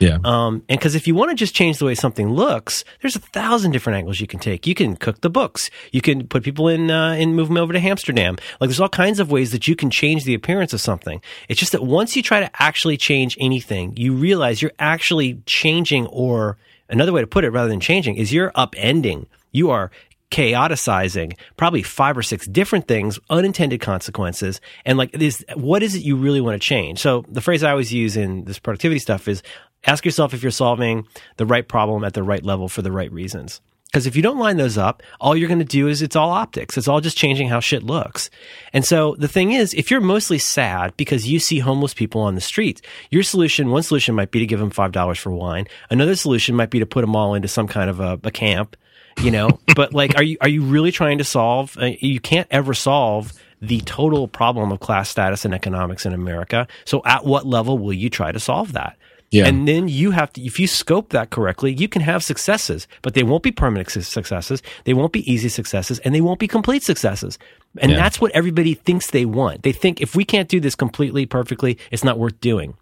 Yeah. 0.00 0.18
Um, 0.24 0.64
and 0.68 0.78
because 0.78 0.94
if 0.94 1.06
you 1.06 1.14
want 1.14 1.30
to 1.30 1.36
just 1.36 1.54
change 1.54 1.78
the 1.78 1.84
way 1.84 1.94
something 1.94 2.28
looks, 2.30 2.84
there's 3.00 3.16
a 3.16 3.20
thousand 3.20 3.70
different 3.70 3.98
angles 3.98 4.20
you 4.20 4.26
can 4.26 4.40
take. 4.40 4.66
You 4.66 4.74
can 4.74 4.96
cook 4.96 5.20
the 5.20 5.30
books. 5.30 5.70
You 5.92 6.00
can 6.00 6.26
put 6.26 6.42
people 6.42 6.68
in 6.68 6.90
uh, 6.90 7.12
and 7.12 7.36
move 7.36 7.48
them 7.48 7.56
over 7.56 7.72
to 7.72 7.78
Hamsterdam. 7.78 8.40
Like 8.60 8.68
there's 8.68 8.80
all 8.80 8.88
kinds 8.88 9.20
of 9.20 9.30
ways 9.30 9.52
that 9.52 9.68
you 9.68 9.76
can 9.76 9.90
change 9.90 10.24
the 10.24 10.34
appearance 10.34 10.72
of 10.72 10.80
something. 10.80 11.20
It's 11.48 11.60
just 11.60 11.72
that 11.72 11.84
once 11.84 12.16
you 12.16 12.22
try 12.22 12.40
to 12.40 12.50
actually 12.62 12.96
change 12.96 13.36
anything, 13.40 13.96
you 13.96 14.14
realize 14.14 14.60
you're 14.60 14.72
actually 14.78 15.42
changing, 15.46 16.06
or 16.06 16.58
another 16.88 17.12
way 17.12 17.20
to 17.20 17.26
put 17.26 17.44
it, 17.44 17.50
rather 17.50 17.68
than 17.68 17.80
changing, 17.80 18.16
is 18.16 18.32
you're 18.32 18.50
upending. 18.52 19.26
You 19.52 19.70
are 19.70 19.90
chaoticizing 20.30 21.38
probably 21.56 21.82
five 21.82 22.18
or 22.18 22.22
six 22.22 22.46
different 22.48 22.88
things, 22.88 23.20
unintended 23.30 23.80
consequences, 23.80 24.60
and 24.84 24.98
like 24.98 25.12
this, 25.12 25.44
what 25.54 25.80
is 25.82 25.94
it 25.94 26.02
you 26.02 26.16
really 26.16 26.40
want 26.40 26.60
to 26.60 26.66
change? 26.66 26.98
So 26.98 27.24
the 27.28 27.40
phrase 27.40 27.62
I 27.62 27.70
always 27.70 27.92
use 27.92 28.16
in 28.16 28.44
this 28.44 28.58
productivity 28.58 28.98
stuff 28.98 29.28
is 29.28 29.44
ask 29.86 30.04
yourself 30.04 30.34
if 30.34 30.42
you're 30.42 30.52
solving 30.52 31.06
the 31.36 31.46
right 31.46 31.66
problem 31.66 32.04
at 32.04 32.14
the 32.14 32.22
right 32.22 32.44
level 32.44 32.68
for 32.68 32.82
the 32.82 32.92
right 32.92 33.12
reasons. 33.12 33.60
Because 33.94 34.08
if 34.08 34.16
you 34.16 34.22
don't 34.22 34.40
line 34.40 34.56
those 34.56 34.76
up, 34.76 35.04
all 35.20 35.36
you're 35.36 35.46
going 35.46 35.60
to 35.60 35.64
do 35.64 35.86
is 35.86 36.02
it's 36.02 36.16
all 36.16 36.30
optics. 36.30 36.76
It's 36.76 36.88
all 36.88 37.00
just 37.00 37.16
changing 37.16 37.48
how 37.48 37.60
shit 37.60 37.84
looks. 37.84 38.28
And 38.72 38.84
so 38.84 39.14
the 39.20 39.28
thing 39.28 39.52
is, 39.52 39.72
if 39.72 39.88
you're 39.88 40.00
mostly 40.00 40.36
sad 40.38 40.96
because 40.96 41.28
you 41.28 41.38
see 41.38 41.60
homeless 41.60 41.94
people 41.94 42.20
on 42.22 42.34
the 42.34 42.40
streets, 42.40 42.82
your 43.12 43.22
solution, 43.22 43.70
one 43.70 43.84
solution 43.84 44.16
might 44.16 44.32
be 44.32 44.40
to 44.40 44.46
give 44.46 44.58
them 44.58 44.72
$5 44.72 45.16
for 45.16 45.30
wine. 45.30 45.68
Another 45.90 46.16
solution 46.16 46.56
might 46.56 46.70
be 46.70 46.80
to 46.80 46.86
put 46.86 47.02
them 47.02 47.14
all 47.14 47.34
into 47.34 47.46
some 47.46 47.68
kind 47.68 47.88
of 47.88 48.00
a, 48.00 48.18
a 48.24 48.32
camp, 48.32 48.76
you 49.22 49.30
know? 49.30 49.60
but 49.76 49.94
like, 49.94 50.16
are 50.16 50.24
you, 50.24 50.38
are 50.40 50.48
you 50.48 50.64
really 50.64 50.90
trying 50.90 51.18
to 51.18 51.24
solve, 51.24 51.78
uh, 51.78 51.90
you 52.00 52.18
can't 52.18 52.48
ever 52.50 52.74
solve 52.74 53.32
the 53.62 53.80
total 53.82 54.26
problem 54.26 54.72
of 54.72 54.80
class 54.80 55.08
status 55.08 55.44
and 55.44 55.54
economics 55.54 56.04
in 56.04 56.12
America. 56.12 56.66
So 56.84 57.00
at 57.04 57.24
what 57.24 57.46
level 57.46 57.78
will 57.78 57.92
you 57.92 58.10
try 58.10 58.32
to 58.32 58.40
solve 58.40 58.72
that? 58.72 58.98
Yeah. 59.34 59.46
And 59.48 59.66
then 59.66 59.88
you 59.88 60.12
have 60.12 60.32
to, 60.34 60.40
if 60.42 60.60
you 60.60 60.68
scope 60.68 61.08
that 61.10 61.30
correctly, 61.30 61.72
you 61.74 61.88
can 61.88 62.02
have 62.02 62.22
successes, 62.22 62.86
but 63.02 63.14
they 63.14 63.24
won't 63.24 63.42
be 63.42 63.50
permanent 63.50 63.90
successes. 63.90 64.62
They 64.84 64.94
won't 64.94 65.12
be 65.12 65.28
easy 65.30 65.48
successes 65.48 65.98
and 66.00 66.14
they 66.14 66.20
won't 66.20 66.38
be 66.38 66.46
complete 66.46 66.84
successes. 66.84 67.36
And 67.78 67.90
Yeah. 67.90 67.96
that's 67.96 68.20
what 68.20 68.30
everybody 68.30 68.74
thinks 68.74 69.10
they 69.10 69.24
want. 69.24 69.64
They 69.64 69.72
think 69.72 70.00
if 70.00 70.14
we 70.14 70.24
can't 70.24 70.48
do 70.48 70.60
this 70.60 70.76
completely 70.76 71.26
perfectly, 71.26 71.76
it's 71.90 72.04
not 72.04 72.16
worth 72.16 72.38
doing. 72.40 72.74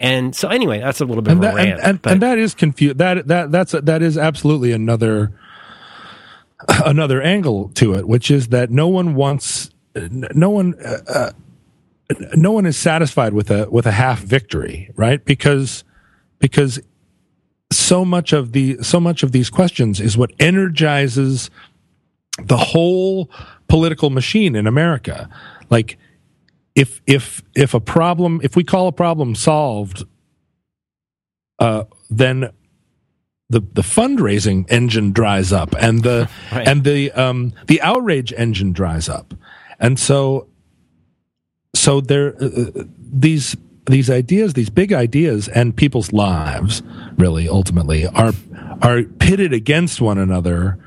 And 0.00 0.34
so 0.34 0.48
anyway, 0.48 0.80
that's 0.80 1.00
a 1.00 1.04
little 1.04 1.22
bit 1.22 1.30
and 1.32 1.44
of 1.44 1.52
a 1.52 1.54
that, 1.54 1.54
rant. 1.64 1.80
and, 1.80 2.00
and, 2.02 2.06
and 2.06 2.22
that 2.22 2.38
is 2.38 2.54
confused. 2.54 2.98
That 2.98 3.28
that 3.28 3.52
that's 3.52 3.70
that 3.72 4.02
is 4.02 4.18
absolutely 4.18 4.72
another 4.72 5.30
another 6.84 7.22
angle 7.22 7.68
to 7.74 7.94
it, 7.94 8.08
which 8.08 8.30
is 8.32 8.48
that 8.48 8.70
no 8.70 8.88
one 8.88 9.14
wants, 9.14 9.70
no 9.94 10.50
one, 10.50 10.74
uh, 10.84 10.98
uh, 11.08 11.30
no 12.34 12.50
one 12.50 12.66
is 12.66 12.76
satisfied 12.76 13.32
with 13.32 13.50
a 13.52 13.70
with 13.70 13.86
a 13.86 13.92
half 13.92 14.18
victory, 14.20 14.90
right? 14.96 15.24
Because 15.24 15.84
because 16.40 16.80
so 17.72 18.04
much 18.04 18.32
of 18.32 18.50
the 18.52 18.82
so 18.82 18.98
much 18.98 19.22
of 19.22 19.30
these 19.30 19.48
questions 19.48 20.00
is 20.00 20.16
what 20.18 20.32
energizes 20.40 21.50
the 22.42 22.56
whole 22.56 23.30
political 23.68 24.10
machine 24.10 24.56
in 24.56 24.66
America. 24.66 25.28
Like 25.70 25.96
if 26.74 27.00
if 27.06 27.42
if 27.54 27.74
a 27.74 27.80
problem 27.80 28.40
if 28.42 28.56
we 28.56 28.64
call 28.64 28.88
a 28.88 28.92
problem 28.92 29.34
solved 29.36 30.04
uh, 31.60 31.84
then 32.08 32.50
the 33.50 33.60
the 33.60 33.82
fundraising 33.82 34.64
engine 34.70 35.12
dries 35.12 35.52
up 35.52 35.74
and 35.78 36.02
the 36.02 36.28
Right. 36.52 36.66
and 36.66 36.82
the 36.84 37.12
um 37.12 37.52
the 37.66 37.80
outrage 37.82 38.32
engine 38.36 38.72
dries 38.72 39.08
up 39.08 39.34
and 39.78 39.98
so 39.98 40.48
so 41.74 42.00
there 42.00 42.34
uh, 42.42 42.46
uh, 42.46 42.84
these 42.98 43.56
these 43.90 44.10
ideas 44.10 44.54
these 44.54 44.70
big 44.70 44.92
ideas 44.92 45.48
and 45.48 45.76
people's 45.76 46.12
lives 46.12 46.82
really 47.16 47.48
ultimately 47.48 48.06
are 48.06 48.32
are 48.82 49.02
pitted 49.02 49.52
against 49.52 50.00
one 50.00 50.18
another 50.18 50.78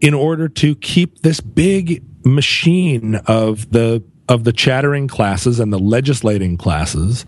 in 0.00 0.14
order 0.14 0.48
to 0.48 0.74
keep 0.76 1.20
this 1.20 1.40
big 1.40 2.02
machine 2.24 3.16
of 3.26 3.70
the 3.70 4.02
of 4.28 4.44
the 4.44 4.52
chattering 4.52 5.08
classes 5.08 5.58
and 5.58 5.72
the 5.72 5.78
legislating 5.78 6.56
classes 6.56 7.26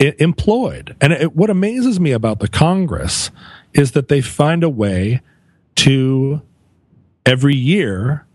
employed. 0.00 0.96
And 1.00 1.12
it, 1.12 1.34
what 1.34 1.50
amazes 1.50 1.98
me 2.00 2.12
about 2.12 2.40
the 2.40 2.48
Congress 2.48 3.30
is 3.72 3.92
that 3.92 4.08
they 4.08 4.20
find 4.20 4.64
a 4.64 4.68
way 4.68 5.20
to 5.76 6.42
every 7.24 7.54
year 7.54 8.26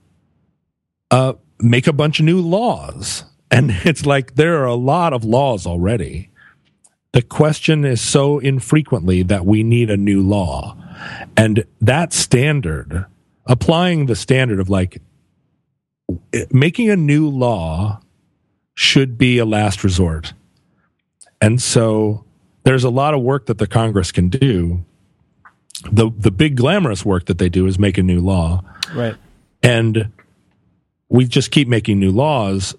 uh, 1.11 1.33
make 1.59 1.87
a 1.87 1.93
bunch 1.93 2.19
of 2.19 2.25
new 2.25 2.39
laws. 2.39 3.25
And 3.53 3.71
it's 3.85 4.05
like 4.05 4.35
there 4.35 4.61
are 4.61 4.65
a 4.65 4.75
lot 4.75 5.13
of 5.13 5.23
laws 5.23 5.65
already. 5.65 6.29
The 7.11 7.21
question 7.21 7.85
is 7.85 8.01
so 8.01 8.39
infrequently 8.39 9.21
that 9.23 9.45
we 9.45 9.61
need 9.61 9.91
a 9.91 9.97
new 9.97 10.21
law. 10.21 10.75
And 11.37 11.63
that 11.79 12.11
standard, 12.11 13.05
applying 13.45 14.07
the 14.07 14.15
standard 14.15 14.59
of 14.59 14.69
like 14.69 14.99
making 16.51 16.89
a 16.89 16.95
new 16.95 17.29
law 17.29 18.01
should 18.73 19.17
be 19.17 19.37
a 19.37 19.45
last 19.45 19.83
resort. 19.83 20.33
And 21.39 21.61
so 21.61 22.25
there's 22.63 22.83
a 22.83 22.89
lot 22.89 23.13
of 23.13 23.21
work 23.21 23.45
that 23.45 23.59
the 23.59 23.67
Congress 23.67 24.11
can 24.11 24.29
do. 24.29 24.83
The 25.91 26.09
the 26.17 26.31
big 26.31 26.55
glamorous 26.55 27.05
work 27.05 27.25
that 27.25 27.37
they 27.37 27.49
do 27.49 27.67
is 27.67 27.77
make 27.77 27.97
a 27.97 28.03
new 28.03 28.21
law. 28.21 28.63
right. 28.95 29.15
And 29.61 30.11
we 31.09 31.25
just 31.25 31.51
keep 31.51 31.67
making 31.67 31.99
new 31.99 32.11
laws 32.11 32.75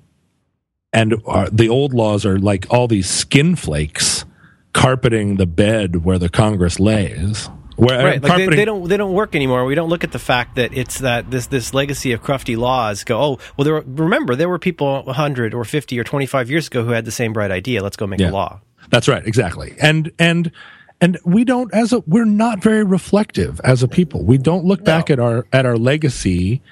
and 0.95 1.13
the 1.53 1.69
old 1.69 1.93
laws 1.93 2.25
are 2.25 2.39
like 2.39 2.67
all 2.71 2.89
these 2.89 3.11
skin 3.11 3.57
flakes 3.57 4.25
carpeting 4.73 5.37
the 5.37 5.47
bed 5.47 6.05
where 6.05 6.19
the 6.19 6.29
Congress 6.29 6.81
lays. 6.81 7.51
Where 7.77 8.05
right 8.05 8.23
like 8.23 8.37
they, 8.49 8.57
they 8.57 8.65
don't 8.65 8.89
they 8.89 8.97
don't 8.97 9.13
work 9.15 9.35
anymore 9.35 9.65
we 9.65 9.75
don't 9.75 9.89
look 9.89 10.05
at 10.05 10.13
the 10.13 10.21
fact 10.21 10.55
that 10.55 10.73
it's 10.73 11.01
that 11.01 11.29
this 11.33 11.49
this 11.49 11.75
legacy 11.75 12.13
of 12.13 12.23
crufty 12.23 12.57
laws 12.57 13.03
go 13.03 13.21
oh 13.21 13.39
well 13.57 13.65
there 13.65 13.75
were, 13.75 13.85
remember 13.85 14.37
there 14.37 14.49
were 14.49 14.61
people 14.61 15.03
100 15.03 15.53
or 15.55 15.65
50 15.65 15.99
or 15.99 16.05
25 16.05 16.51
years 16.51 16.69
ago 16.69 16.85
who 16.85 16.93
had 16.93 17.05
the 17.05 17.11
same 17.11 17.33
bright 17.33 17.51
idea 17.51 17.83
let's 17.83 17.97
go 17.97 18.07
make 18.07 18.21
Yeah. 18.21 18.31
a 18.31 18.31
law 18.31 18.61
That's 18.91 19.09
right, 19.09 19.27
exactly. 19.27 19.75
And 19.83 20.13
and 20.21 20.53
and 21.01 21.19
we 21.25 21.43
don't 21.45 21.75
as 21.75 21.93
a 21.93 21.99
we're 22.07 22.25
not 22.25 22.63
very 22.63 22.85
reflective 22.85 23.61
as 23.65 23.83
a 23.83 23.89
people. 23.89 24.23
We 24.25 24.39
don't 24.39 24.65
look 24.65 24.85
back 24.85 25.11
at 25.11 25.19
our 25.19 25.45
at 25.53 25.67
our 25.67 25.77
legacy, 25.77 26.63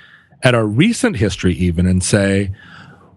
at 0.44 0.54
our 0.54 0.66
recent 0.66 1.16
history 1.16 1.54
even 1.54 1.84
and 1.86 2.00
say 2.00 2.52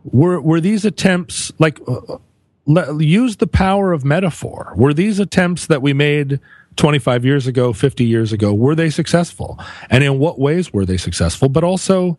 were 0.05 0.39
were 0.39 0.61
these 0.61 0.85
attempts 0.85 1.51
like 1.59 1.79
uh, 1.87 2.17
le- 2.65 3.03
use 3.03 3.37
the 3.37 3.47
power 3.47 3.91
of 3.91 4.05
metaphor. 4.05 4.73
Were 4.75 4.93
these 4.93 5.19
attempts 5.19 5.67
that 5.67 5.81
we 5.81 5.93
made 5.93 6.39
25 6.77 7.25
years 7.25 7.47
ago, 7.47 7.73
50 7.73 8.05
years 8.05 8.33
ago, 8.33 8.53
were 8.53 8.75
they 8.75 8.89
successful? 8.89 9.59
And 9.89 10.03
in 10.03 10.19
what 10.19 10.39
ways 10.39 10.71
were 10.71 10.85
they 10.85 10.97
successful? 10.97 11.49
But 11.49 11.63
also 11.63 12.17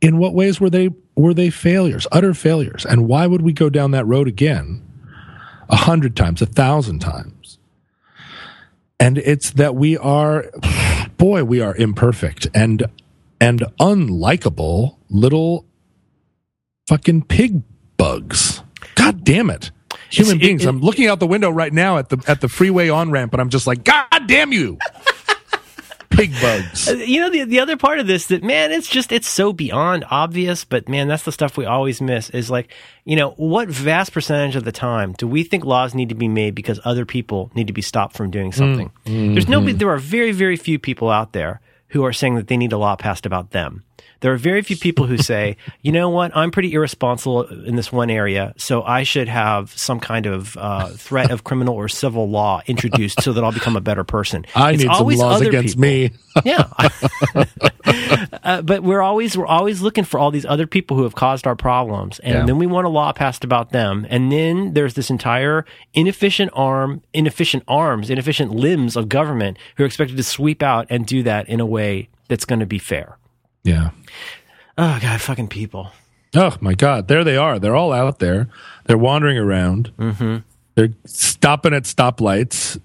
in 0.00 0.18
what 0.18 0.34
ways 0.34 0.60
were 0.60 0.70
they 0.70 0.90
were 1.14 1.34
they 1.34 1.50
failures, 1.50 2.06
utter 2.12 2.34
failures? 2.34 2.84
And 2.84 3.08
why 3.08 3.26
would 3.26 3.42
we 3.42 3.52
go 3.52 3.70
down 3.70 3.92
that 3.92 4.06
road 4.06 4.28
again? 4.28 4.82
a 5.68 5.76
hundred 5.76 6.16
times, 6.16 6.42
a 6.42 6.46
thousand 6.46 7.00
times. 7.00 7.58
And 9.00 9.18
it's 9.18 9.50
that 9.52 9.74
we 9.74 9.96
are, 9.98 10.50
boy, 11.16 11.44
we 11.44 11.60
are 11.60 11.74
imperfect 11.74 12.46
and 12.54 12.84
and 13.40 13.60
unlikable 13.80 14.96
little 15.10 15.66
fucking 16.86 17.22
pig 17.22 17.62
bugs. 17.96 18.62
God 18.94 19.24
damn 19.24 19.50
it. 19.50 19.70
Human 20.10 20.36
It's- 20.36 20.44
it- 20.44 20.46
beings. 20.46 20.64
it- 20.64 20.68
I'm 20.68 20.80
looking 20.80 21.06
out 21.06 21.20
the 21.20 21.26
window 21.26 21.50
right 21.50 21.72
now 21.72 21.98
at 21.98 22.08
the 22.08 22.22
at 22.26 22.40
the 22.40 22.48
freeway 22.48 22.88
on 22.88 23.10
ramp, 23.10 23.32
and 23.32 23.40
I'm 23.40 23.50
just 23.50 23.66
like, 23.66 23.84
God 23.84 24.06
damn 24.26 24.52
you, 24.52 24.78
pig 26.10 26.32
bugs. 26.40 26.88
You 27.04 27.20
know 27.20 27.30
the 27.30 27.44
the 27.44 27.60
other 27.60 27.76
part 27.76 27.98
of 27.98 28.06
this 28.06 28.26
that 28.26 28.42
man 28.42 28.70
it's 28.72 28.88
just 28.88 29.12
it's 29.12 29.28
so 29.28 29.52
beyond 29.52 30.04
obvious 30.10 30.64
but 30.64 30.88
man 30.88 31.08
that's 31.08 31.24
the 31.24 31.32
stuff 31.32 31.56
we 31.56 31.64
always 31.66 32.00
miss 32.00 32.30
is 32.30 32.50
like 32.50 32.72
you 33.04 33.16
know 33.16 33.30
what 33.32 33.68
vast 33.68 34.12
percentage 34.12 34.56
of 34.56 34.64
the 34.64 34.72
time 34.72 35.12
do 35.18 35.26
we 35.26 35.42
think 35.42 35.64
laws 35.64 35.94
need 35.94 36.08
to 36.08 36.14
be 36.14 36.28
made 36.28 36.54
because 36.54 36.80
other 36.84 37.04
people 37.04 37.50
need 37.54 37.66
to 37.66 37.72
be 37.72 37.82
stopped 37.82 38.16
from 38.16 38.30
doing 38.30 38.52
mm, 38.52 38.54
something 38.54 38.90
there's 39.04 39.48
nobody 39.48 39.72
mm-hmm. 39.72 39.78
there 39.78 39.90
are 39.90 39.98
very 39.98 40.32
very 40.32 40.56
few 40.56 40.78
people 40.78 41.10
out 41.10 41.32
there 41.32 41.60
who 41.88 42.04
are 42.04 42.12
saying 42.12 42.36
that 42.36 42.46
they 42.48 42.56
need 42.56 42.72
a 42.72 42.78
law 42.78 42.96
passed 42.96 43.26
about 43.26 43.50
them 43.50 43.82
there 44.24 44.32
are 44.32 44.38
very 44.38 44.62
few 44.62 44.74
people 44.76 45.06
who 45.06 45.18
say, 45.18 45.58
you 45.82 45.92
know 45.92 46.08
what, 46.08 46.34
I'm 46.34 46.50
pretty 46.50 46.72
irresponsible 46.72 47.42
in 47.66 47.76
this 47.76 47.92
one 47.92 48.08
area, 48.08 48.54
so 48.56 48.82
I 48.82 49.02
should 49.02 49.28
have 49.28 49.70
some 49.76 50.00
kind 50.00 50.24
of 50.24 50.56
uh, 50.56 50.88
threat 50.88 51.30
of 51.30 51.44
criminal 51.44 51.74
or 51.74 51.88
civil 51.88 52.30
law 52.30 52.62
introduced 52.66 53.20
so 53.22 53.34
that 53.34 53.44
I'll 53.44 53.52
become 53.52 53.76
a 53.76 53.82
better 53.82 54.02
person. 54.02 54.46
I 54.54 54.72
It's 54.72 54.82
need 54.82 54.94
some 54.94 55.06
laws 55.08 55.42
against 55.42 55.74
people. 55.78 55.82
me. 55.82 56.10
Yeah. 56.44 56.64
uh, 58.42 58.62
but 58.62 58.82
we're 58.82 59.02
always 59.02 59.36
we're 59.36 59.46
always 59.46 59.82
looking 59.82 60.04
for 60.04 60.18
all 60.18 60.30
these 60.30 60.44
other 60.46 60.66
people 60.66 60.96
who 60.96 61.02
have 61.04 61.14
caused 61.14 61.46
our 61.46 61.54
problems, 61.54 62.18
and 62.20 62.34
Yeah. 62.34 62.46
then 62.46 62.58
we 62.58 62.66
want 62.66 62.86
a 62.86 62.90
law 62.90 63.12
passed 63.12 63.44
about 63.44 63.70
them, 63.72 64.06
and 64.10 64.32
then 64.32 64.72
there's 64.74 64.94
this 64.94 65.10
entire 65.10 65.64
inefficient 65.92 66.50
arm, 66.54 67.02
inefficient 67.12 67.62
arms, 67.68 68.10
inefficient 68.10 68.52
limbs 68.52 68.96
of 68.96 69.08
government 69.08 69.58
who 69.76 69.82
are 69.84 69.86
expected 69.86 70.16
to 70.16 70.22
sweep 70.22 70.62
out 70.62 70.86
and 70.90 71.06
do 71.06 71.22
that 71.22 71.48
in 71.48 71.60
a 71.60 71.66
way 71.66 72.08
that's 72.28 72.44
going 72.44 72.60
to 72.60 72.66
be 72.66 72.78
fair. 72.78 73.16
Yeah. 73.64 73.90
Oh 74.78 74.98
God, 75.00 75.20
fucking 75.20 75.48
people. 75.48 75.90
Oh 76.34 76.56
my 76.60 76.74
God, 76.74 77.08
there 77.08 77.24
they 77.24 77.36
are. 77.36 77.58
They're 77.58 77.76
all 77.76 77.92
out 77.92 78.18
there. 78.18 78.48
They're 78.84 78.98
wandering 78.98 79.38
around. 79.38 79.92
Mm-hmm. 79.98 80.38
They're 80.74 80.92
stopping 81.06 81.72
at 81.72 81.84
stoplights. 81.84 82.80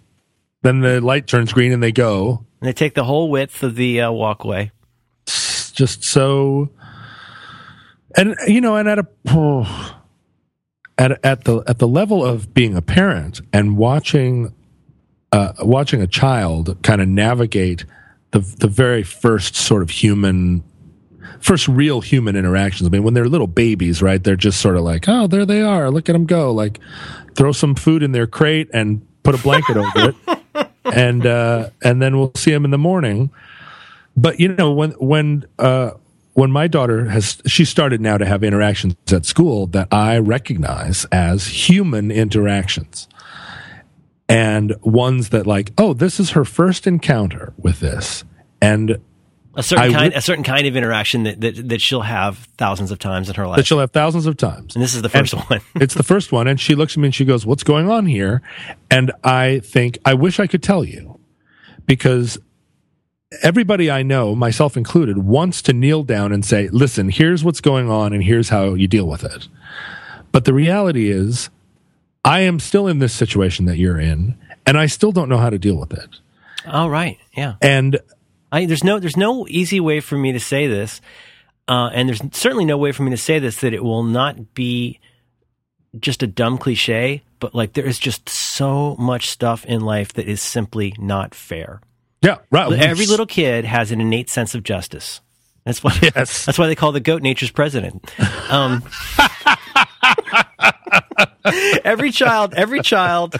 Then 0.61 0.81
the 0.81 1.01
light 1.01 1.27
turns 1.27 1.53
green 1.53 1.71
and 1.71 1.81
they 1.81 1.91
go. 1.91 2.45
And 2.61 2.67
they 2.67 2.73
take 2.73 2.93
the 2.93 3.03
whole 3.03 3.29
width 3.29 3.63
of 3.63 3.75
the 3.75 4.01
uh, 4.01 4.11
walkway. 4.11 4.71
It's 5.23 5.71
just 5.71 6.03
so. 6.03 6.69
And 8.15 8.35
you 8.47 8.61
know, 8.61 8.75
and 8.75 8.87
at 8.87 8.99
a 8.99 9.07
at 10.97 11.25
at 11.25 11.43
the 11.45 11.63
at 11.65 11.79
the 11.79 11.87
level 11.87 12.23
of 12.23 12.53
being 12.53 12.75
a 12.75 12.81
parent 12.81 13.41
and 13.51 13.77
watching 13.77 14.53
uh, 15.31 15.53
watching 15.61 16.01
a 16.01 16.07
child 16.07 16.77
kind 16.83 17.01
of 17.01 17.07
navigate 17.07 17.85
the 18.31 18.39
the 18.39 18.67
very 18.67 19.03
first 19.03 19.55
sort 19.55 19.81
of 19.81 19.89
human 19.89 20.63
first 21.41 21.67
real 21.67 22.01
human 22.01 22.35
interactions. 22.35 22.87
I 22.87 22.91
mean, 22.91 23.03
when 23.03 23.13
they're 23.13 23.27
little 23.27 23.47
babies, 23.47 24.01
right? 24.01 24.23
They're 24.23 24.35
just 24.35 24.59
sort 24.59 24.75
of 24.75 24.83
like, 24.83 25.05
oh, 25.07 25.27
there 25.27 25.45
they 25.45 25.61
are. 25.61 25.89
Look 25.91 26.09
at 26.09 26.13
them 26.13 26.25
go. 26.25 26.51
Like, 26.51 26.79
throw 27.35 27.51
some 27.51 27.75
food 27.75 28.03
in 28.03 28.11
their 28.11 28.27
crate 28.27 28.69
and 28.73 29.05
put 29.23 29.35
a 29.35 29.37
blanket 29.37 29.77
over 29.77 30.09
it, 30.09 30.69
and 30.85 31.25
uh, 31.25 31.69
and 31.83 32.01
then 32.01 32.17
we'll 32.17 32.31
see 32.35 32.51
them 32.51 32.65
in 32.65 32.71
the 32.71 32.77
morning. 32.77 33.31
But 34.15 34.39
you 34.39 34.49
know, 34.49 34.71
when 34.71 34.91
when 34.91 35.45
uh, 35.57 35.91
when 36.33 36.51
my 36.51 36.67
daughter 36.67 37.05
has 37.09 37.41
she 37.45 37.65
started 37.65 37.99
now 37.99 38.17
to 38.17 38.25
have 38.25 38.43
interactions 38.43 38.95
at 39.11 39.25
school 39.25 39.67
that 39.67 39.87
I 39.91 40.17
recognize 40.19 41.05
as 41.11 41.47
human 41.47 42.11
interactions. 42.11 43.07
And 44.29 44.75
ones 44.81 45.29
that 45.29 45.47
like, 45.47 45.71
oh, 45.77 45.93
this 45.93 46.19
is 46.19 46.31
her 46.31 46.45
first 46.45 46.85
encounter 46.85 47.53
with 47.57 47.79
this. 47.79 48.23
And 48.61 48.99
A 49.55 49.63
certain 49.63 49.85
I 49.85 49.91
kind, 49.91 50.03
would- 50.13 50.17
a 50.17 50.21
certain 50.21 50.43
kind 50.43 50.67
of 50.67 50.75
interaction 50.75 51.23
that, 51.23 51.41
that 51.41 51.69
that 51.69 51.81
she'll 51.81 52.01
have 52.01 52.37
thousands 52.57 52.91
of 52.91 52.99
times 52.99 53.29
in 53.29 53.35
her 53.35 53.47
life. 53.47 53.57
that 53.57 53.65
she'll 53.65 53.79
have 53.79 53.91
thousands 53.91 54.25
of 54.27 54.37
times. 54.37 54.75
and 54.75 54.83
this 54.83 54.93
is 54.93 55.01
the 55.01 55.09
first 55.09 55.33
one. 55.33 55.59
it's 55.75 55.95
the 55.95 56.03
first 56.03 56.31
one, 56.31 56.47
and 56.47 56.59
she 56.59 56.75
looks 56.75 56.93
at 56.93 56.97
me 56.99 57.07
and 57.07 57.15
she 57.15 57.25
goes, 57.25 57.45
"What's 57.45 57.63
going 57.63 57.89
on 57.89 58.05
here?" 58.05 58.41
And 58.91 59.11
I 59.23 59.59
think 59.63 59.97
I 60.05 60.13
wish 60.13 60.39
I 60.39 60.47
could 60.47 60.61
tell 60.63 60.83
you 60.85 61.19
because 61.87 62.37
everybody 63.41 63.89
I 63.91 64.03
know, 64.03 64.35
myself 64.35 64.77
included, 64.77 65.19
wants 65.19 65.61
to 65.63 65.73
kneel 65.73 66.03
down 66.03 66.31
and 66.31 66.45
say, 66.45 66.69
"Listen, 66.69 67.09
here's 67.09 67.43
what's 67.43 67.61
going 67.61 67.89
on, 67.89 68.13
and 68.13 68.23
here's 68.23 68.49
how 68.49 68.75
you 68.75 68.87
deal 68.87 69.07
with 69.07 69.23
it." 69.23 69.47
But 70.31 70.45
the 70.45 70.53
reality 70.53 71.09
is, 71.09 71.49
I 72.23 72.41
am 72.41 72.59
still 72.59 72.87
in 72.87 72.99
this 72.99 73.13
situation 73.13 73.65
that 73.65 73.77
you're 73.77 73.99
in, 73.99 74.35
and 74.65 74.77
I 74.77 74.85
still 74.85 75.11
don't 75.11 75.27
know 75.29 75.37
how 75.39 75.49
to 75.49 75.57
deal 75.59 75.75
with 75.77 75.91
it. 75.91 76.19
oh 76.67 76.87
right, 76.87 77.17
yeah. 77.35 77.55
And 77.61 77.99
I, 78.51 78.65
there's 78.65 78.83
no 78.83 78.99
there's 78.99 79.17
no 79.17 79.47
easy 79.47 79.79
way 79.79 79.99
for 79.99 80.17
me 80.17 80.31
to 80.31 80.39
say 80.39 80.67
this, 80.67 81.01
uh, 81.67 81.89
and 81.93 82.09
there's 82.09 82.21
certainly 82.31 82.65
no 82.65 82.77
way 82.77 82.91
for 82.91 83.03
me 83.03 83.11
to 83.11 83.17
say 83.17 83.39
this 83.39 83.61
that 83.61 83.73
it 83.73 83.83
will 83.83 84.03
not 84.03 84.53
be 84.53 84.99
just 85.99 86.23
a 86.23 86.27
dumb 86.27 86.57
cliche. 86.57 87.23
But 87.39 87.55
like 87.55 87.73
there 87.73 87.85
is 87.85 87.99
just 87.99 88.27
so 88.27 88.95
much 88.97 89.29
stuff 89.29 89.65
in 89.65 89.81
life 89.81 90.13
that 90.13 90.27
is 90.27 90.41
simply 90.41 90.93
not 90.99 91.33
fair. 91.33 91.81
yeah, 92.21 92.37
right. 92.51 92.71
Every 92.73 93.05
little 93.05 93.25
kid 93.25 93.65
has 93.65 93.91
an 93.91 94.01
innate 94.01 94.29
sense 94.29 94.55
of 94.55 94.63
justice. 94.63 95.21
That's 95.65 95.83
why. 95.83 95.97
Yes. 96.01 96.13
That's 96.45 96.57
why 96.57 96.67
they 96.67 96.75
call 96.75 96.91
the 96.91 96.99
goat 96.99 97.21
nature's 97.21 97.51
president. 97.51 98.11
Um, 98.49 98.83
every 101.83 102.11
child, 102.11 102.53
every 102.53 102.81
child, 102.81 103.35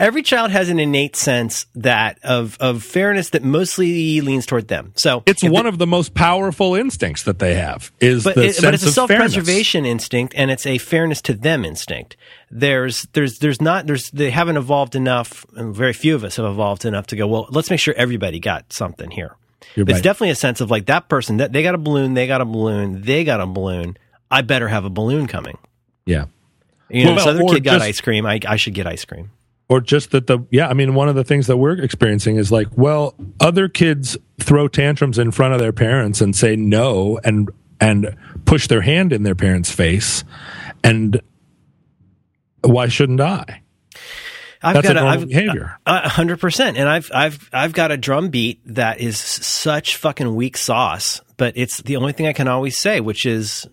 every 0.00 0.22
child 0.22 0.50
has 0.50 0.68
an 0.68 0.78
innate 0.78 1.16
sense 1.16 1.66
that 1.74 2.18
of 2.22 2.56
of 2.60 2.82
fairness 2.82 3.30
that 3.30 3.42
mostly 3.42 4.20
leans 4.20 4.46
toward 4.46 4.68
them. 4.68 4.92
So 4.96 5.22
it's 5.26 5.42
one 5.42 5.64
the- 5.64 5.68
of 5.68 5.78
the 5.78 5.86
most 5.86 6.14
powerful 6.14 6.74
instincts 6.74 7.22
that 7.24 7.38
they 7.38 7.54
have 7.54 7.92
is 8.00 8.24
but, 8.24 8.34
the 8.34 8.44
it, 8.44 8.54
sense 8.54 8.64
but 8.64 8.74
it's 8.74 8.82
a 8.84 8.92
self 8.92 9.08
preservation 9.10 9.84
instinct 9.84 10.34
and 10.36 10.50
it's 10.50 10.66
a 10.66 10.78
fairness 10.78 11.20
to 11.22 11.34
them 11.34 11.64
instinct. 11.64 12.16
There's 12.50 13.02
there's 13.12 13.38
there's 13.38 13.60
not 13.60 13.86
there's 13.86 14.10
they 14.10 14.30
haven't 14.30 14.56
evolved 14.56 14.94
enough, 14.94 15.44
and 15.56 15.74
very 15.74 15.92
few 15.92 16.14
of 16.14 16.24
us 16.24 16.36
have 16.36 16.46
evolved 16.46 16.84
enough 16.84 17.06
to 17.08 17.16
go. 17.16 17.26
Well, 17.26 17.48
let's 17.50 17.70
make 17.70 17.80
sure 17.80 17.94
everybody 17.96 18.38
got 18.38 18.72
something 18.72 19.10
here. 19.10 19.36
It's 19.76 20.00
definitely 20.02 20.30
a 20.30 20.34
sense 20.36 20.60
of 20.60 20.70
like 20.70 20.86
that 20.86 21.08
person 21.08 21.38
that 21.38 21.52
they 21.52 21.62
got 21.62 21.74
a 21.74 21.78
balloon, 21.78 22.14
they 22.14 22.26
got 22.26 22.40
a 22.40 22.44
balloon, 22.44 23.02
they 23.02 23.24
got 23.24 23.40
a 23.40 23.46
balloon. 23.46 23.96
I 24.30 24.42
better 24.42 24.68
have 24.68 24.84
a 24.84 24.90
balloon 24.90 25.26
coming. 25.26 25.58
Yeah. 26.06 26.26
You 26.90 27.04
know, 27.06 27.14
Well, 27.14 27.16
this 27.16 27.26
other 27.26 27.54
kid 27.54 27.64
got 27.64 27.74
just- 27.74 27.84
ice 27.84 28.00
cream. 28.00 28.26
I, 28.26 28.38
I 28.46 28.56
should 28.56 28.74
get 28.74 28.86
ice 28.86 29.04
cream. 29.04 29.30
or 29.68 29.80
just 29.80 30.10
that 30.10 30.26
the 30.26 30.38
yeah 30.50 30.68
i 30.68 30.74
mean 30.74 30.94
one 30.94 31.08
of 31.08 31.14
the 31.14 31.24
things 31.24 31.46
that 31.46 31.56
we're 31.56 31.80
experiencing 31.80 32.36
is 32.36 32.52
like 32.52 32.68
well 32.76 33.14
other 33.40 33.66
kids 33.68 34.16
throw 34.38 34.68
tantrums 34.68 35.18
in 35.18 35.30
front 35.30 35.54
of 35.54 35.58
their 35.60 35.72
parents 35.72 36.20
and 36.20 36.36
say 36.36 36.54
no 36.54 37.18
and 37.24 37.50
and 37.80 38.14
push 38.44 38.66
their 38.68 38.82
hand 38.82 39.10
in 39.12 39.22
their 39.22 39.34
parents 39.34 39.70
face 39.70 40.22
and 40.84 41.20
why 42.62 42.88
shouldn't 42.88 43.20
i 43.22 43.62
I've 44.62 44.74
that's 44.74 44.86
got 44.88 44.96
a 44.96 45.00
I've, 45.00 45.28
behavior 45.28 45.78
uh, 45.86 46.00
A 46.04 46.08
hundred 46.08 46.40
percent, 46.40 46.76
and 46.78 46.88
I've 46.88 47.10
I've 47.14 47.50
I've 47.52 47.72
got 47.74 47.90
a 47.90 47.96
drum 47.98 48.28
beat 48.30 48.60
that 48.74 48.98
is 48.98 49.18
such 49.18 49.96
fucking 49.96 50.34
weak 50.34 50.56
sauce, 50.56 51.20
but 51.36 51.52
it's 51.56 51.82
the 51.82 51.96
only 51.96 52.12
thing 52.14 52.26
I 52.26 52.32
can 52.32 52.48
always 52.48 52.78
say, 52.78 53.00
which 53.00 53.26
is, 53.26 53.66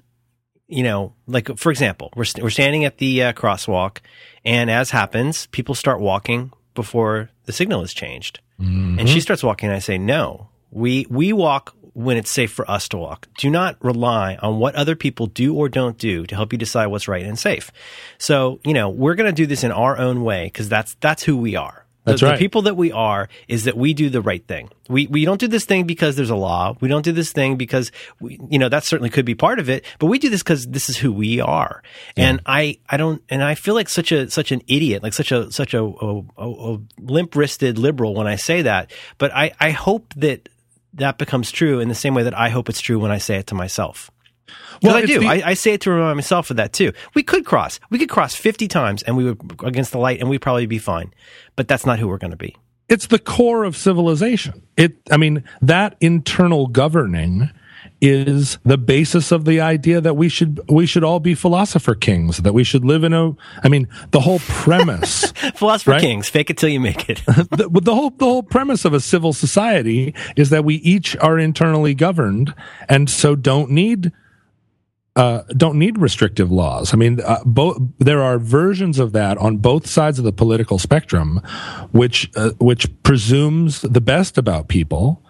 you 0.71 0.83
know, 0.83 1.13
like 1.27 1.57
for 1.57 1.71
example, 1.71 2.11
we're 2.15 2.25
st- 2.25 2.43
we're 2.43 2.49
standing 2.49 2.85
at 2.85 2.97
the 2.97 3.23
uh, 3.23 3.33
crosswalk, 3.33 3.97
and 4.45 4.71
as 4.71 4.89
happens, 4.89 5.47
people 5.47 5.75
start 5.75 5.99
walking 5.99 6.51
before 6.73 7.29
the 7.45 7.53
signal 7.53 7.81
is 7.83 7.93
changed, 7.93 8.39
and 8.59 9.09
she 9.09 9.19
starts 9.19 9.43
walking, 9.43 9.69
and 9.69 9.75
I 9.75 9.79
say, 9.79 9.97
no, 9.97 10.49
we 10.71 11.05
we 11.09 11.33
walk 11.33 11.75
when 11.93 12.15
it's 12.15 12.29
safe 12.31 12.51
for 12.51 12.69
us 12.71 12.87
to 12.89 12.97
walk. 12.97 13.27
Do 13.37 13.49
not 13.49 13.75
rely 13.83 14.37
on 14.41 14.59
what 14.59 14.75
other 14.75 14.95
people 14.95 15.27
do 15.27 15.53
or 15.55 15.67
don't 15.67 15.97
do 15.97 16.25
to 16.25 16.35
help 16.35 16.53
you 16.53 16.57
decide 16.57 16.87
what's 16.87 17.07
right 17.07 17.25
and 17.25 17.37
safe. 17.37 17.69
So, 18.17 18.61
you 18.63 18.73
know, 18.73 18.89
we're 18.89 19.15
going 19.15 19.27
to 19.27 19.35
do 19.35 19.45
this 19.45 19.63
in 19.65 19.71
our 19.73 19.97
own 19.97 20.23
way 20.23 20.45
because 20.45 20.69
that's 20.69 20.95
that's 21.01 21.23
who 21.23 21.35
we 21.35 21.55
are. 21.57 21.80
The- 22.03 22.11
That's 22.13 22.21
the, 22.21 22.27
right. 22.27 22.39
people 22.39 22.63
that 22.63 22.75
we 22.75 22.91
are 22.91 23.29
is 23.47 23.65
that 23.65 23.77
we 23.77 23.93
do 23.93 24.09
the 24.09 24.21
right 24.21 24.45
thing. 24.47 24.69
We 24.89 25.05
we 25.07 25.23
don't 25.23 25.39
do 25.39 25.47
this 25.47 25.65
thing 25.65 25.85
because 25.85 26.15
there's 26.15 26.31
a 26.31 26.35
law. 26.35 26.75
We 26.81 26.87
don't 26.87 27.03
do 27.05 27.11
this 27.11 27.31
thing 27.31 27.57
because 27.57 27.91
we, 28.19 28.39
you 28.49 28.57
know 28.57 28.69
that 28.69 28.83
certainly 28.83 29.11
could 29.11 29.25
be 29.25 29.35
part 29.35 29.59
of 29.59 29.69
it. 29.69 29.85
But 29.99 30.07
we 30.07 30.17
do 30.17 30.29
this 30.29 30.41
because 30.41 30.65
this 30.67 30.89
is 30.89 30.97
who 30.97 31.11
we 31.13 31.39
are. 31.39 31.83
And 32.17 32.41
I 32.45 32.79
I 32.89 32.97
don't 32.97 33.21
and 33.29 33.43
I 33.43 33.53
feel 33.55 33.75
like 33.75 33.87
such 33.87 34.11
a 34.11 34.29
such 34.31 34.51
an 34.51 34.61
idiot, 34.67 35.03
like 35.03 35.13
such 35.13 35.31
a 35.31 35.51
such 35.51 35.75
a, 35.75 35.83
a, 35.83 36.23
a, 36.37 36.73
a 36.75 36.79
limp 36.99 37.35
wristed 37.35 37.77
liberal 37.77 38.15
when 38.15 38.25
I 38.27 38.35
say 38.35 38.63
that. 38.63 38.91
But 39.19 39.31
I 39.35 39.51
I 39.59 39.69
hope 39.69 40.13
that 40.15 40.49
that 40.95 41.17
becomes 41.19 41.51
true 41.51 41.79
in 41.79 41.87
the 41.87 41.95
same 41.95 42.15
way 42.15 42.23
that 42.23 42.37
I 42.37 42.49
hope 42.49 42.67
it's 42.67 42.81
true 42.81 42.99
when 42.99 43.11
I 43.11 43.19
say 43.19 43.37
it 43.37 43.47
to 43.47 43.55
myself. 43.55 44.09
Well, 44.83 44.95
I 44.95 45.05
do. 45.05 45.19
the- 45.19 45.27
I, 45.27 45.41
I 45.51 45.53
say 45.53 45.73
it 45.73 45.81
to 45.81 45.91
remind 45.91 46.17
myself 46.17 46.49
of 46.49 46.57
that 46.57 46.73
too. 46.73 46.91
We 47.13 47.23
could 47.23 47.45
cross. 47.45 47.79
We 47.89 47.99
could 47.99 48.09
cross 48.09 48.35
50 48.35 48.67
times 48.67 49.03
and 49.03 49.15
we 49.15 49.23
would 49.25 49.39
against 49.63 49.91
the 49.91 49.99
light 49.99 50.19
and 50.19 50.29
we'd 50.29 50.41
probably 50.41 50.65
be 50.65 50.79
fine. 50.79 51.13
But 51.55 51.67
that's 51.67 51.85
not 51.85 51.99
who 51.99 52.07
we're 52.07 52.17
going 52.17 52.31
to 52.31 52.37
be. 52.37 52.55
it's 52.89 53.07
the 53.07 53.19
core 53.19 53.63
of 53.63 53.77
civilization 53.77 54.61
it 54.75 54.93
i 55.11 55.15
mean 55.17 55.43
that 55.61 55.95
internal 56.01 56.67
governing 56.67 57.49
is 58.01 58.57
the 58.65 58.77
basis 58.77 59.31
of 59.31 59.45
the 59.45 59.61
idea 59.61 60.01
that 60.01 60.15
we 60.15 60.27
should 60.27 60.59
we 60.67 60.85
should 60.85 61.03
all 61.03 61.19
be 61.19 61.33
philosopher 61.35 61.95
kings 61.95 62.37
that 62.37 62.53
we 62.53 62.63
should 62.63 62.83
live 62.83 63.03
in 63.05 63.13
a 63.13 63.31
i 63.63 63.69
mean 63.69 63.87
the 64.11 64.19
whole 64.19 64.39
premise 64.39 65.31
Philosopher 65.55 65.91
Right? 65.91 66.01
Kings, 66.01 66.27
fake 66.29 66.49
it 66.49 66.57
till 66.57 66.69
you 66.69 66.79
make 66.79 67.09
it. 67.09 67.21
the, 67.25 67.69
the 67.81 67.95
whole 67.95 68.09
the 68.11 68.25
whole 68.25 68.43
premise 68.43 68.83
of 68.85 68.93
a 68.93 68.99
civil 68.99 69.31
society 69.33 70.13
is 70.35 70.49
that 70.49 70.65
we 70.65 70.75
each 70.75 71.15
are 71.17 71.37
internally 71.39 71.93
governed 71.93 72.53
and 72.89 73.09
so 73.09 73.35
don't 73.35 73.69
need 73.71 74.11
uh, 75.15 75.43
don't 75.57 75.77
need 75.77 75.97
restrictive 75.97 76.51
laws. 76.51 76.93
I 76.93 76.97
mean, 76.97 77.19
uh, 77.21 77.39
both 77.45 77.77
there 77.99 78.21
are 78.21 78.39
versions 78.39 78.99
of 78.99 79.11
that 79.13 79.37
on 79.37 79.57
both 79.57 79.87
sides 79.87 80.19
of 80.19 80.25
the 80.25 80.31
political 80.31 80.79
spectrum, 80.79 81.41
which 81.91 82.31
uh, 82.35 82.51
which 82.59 82.87
presumes 83.03 83.81
the 83.81 84.01
best 84.01 84.37
about 84.37 84.67
people, 84.67 85.23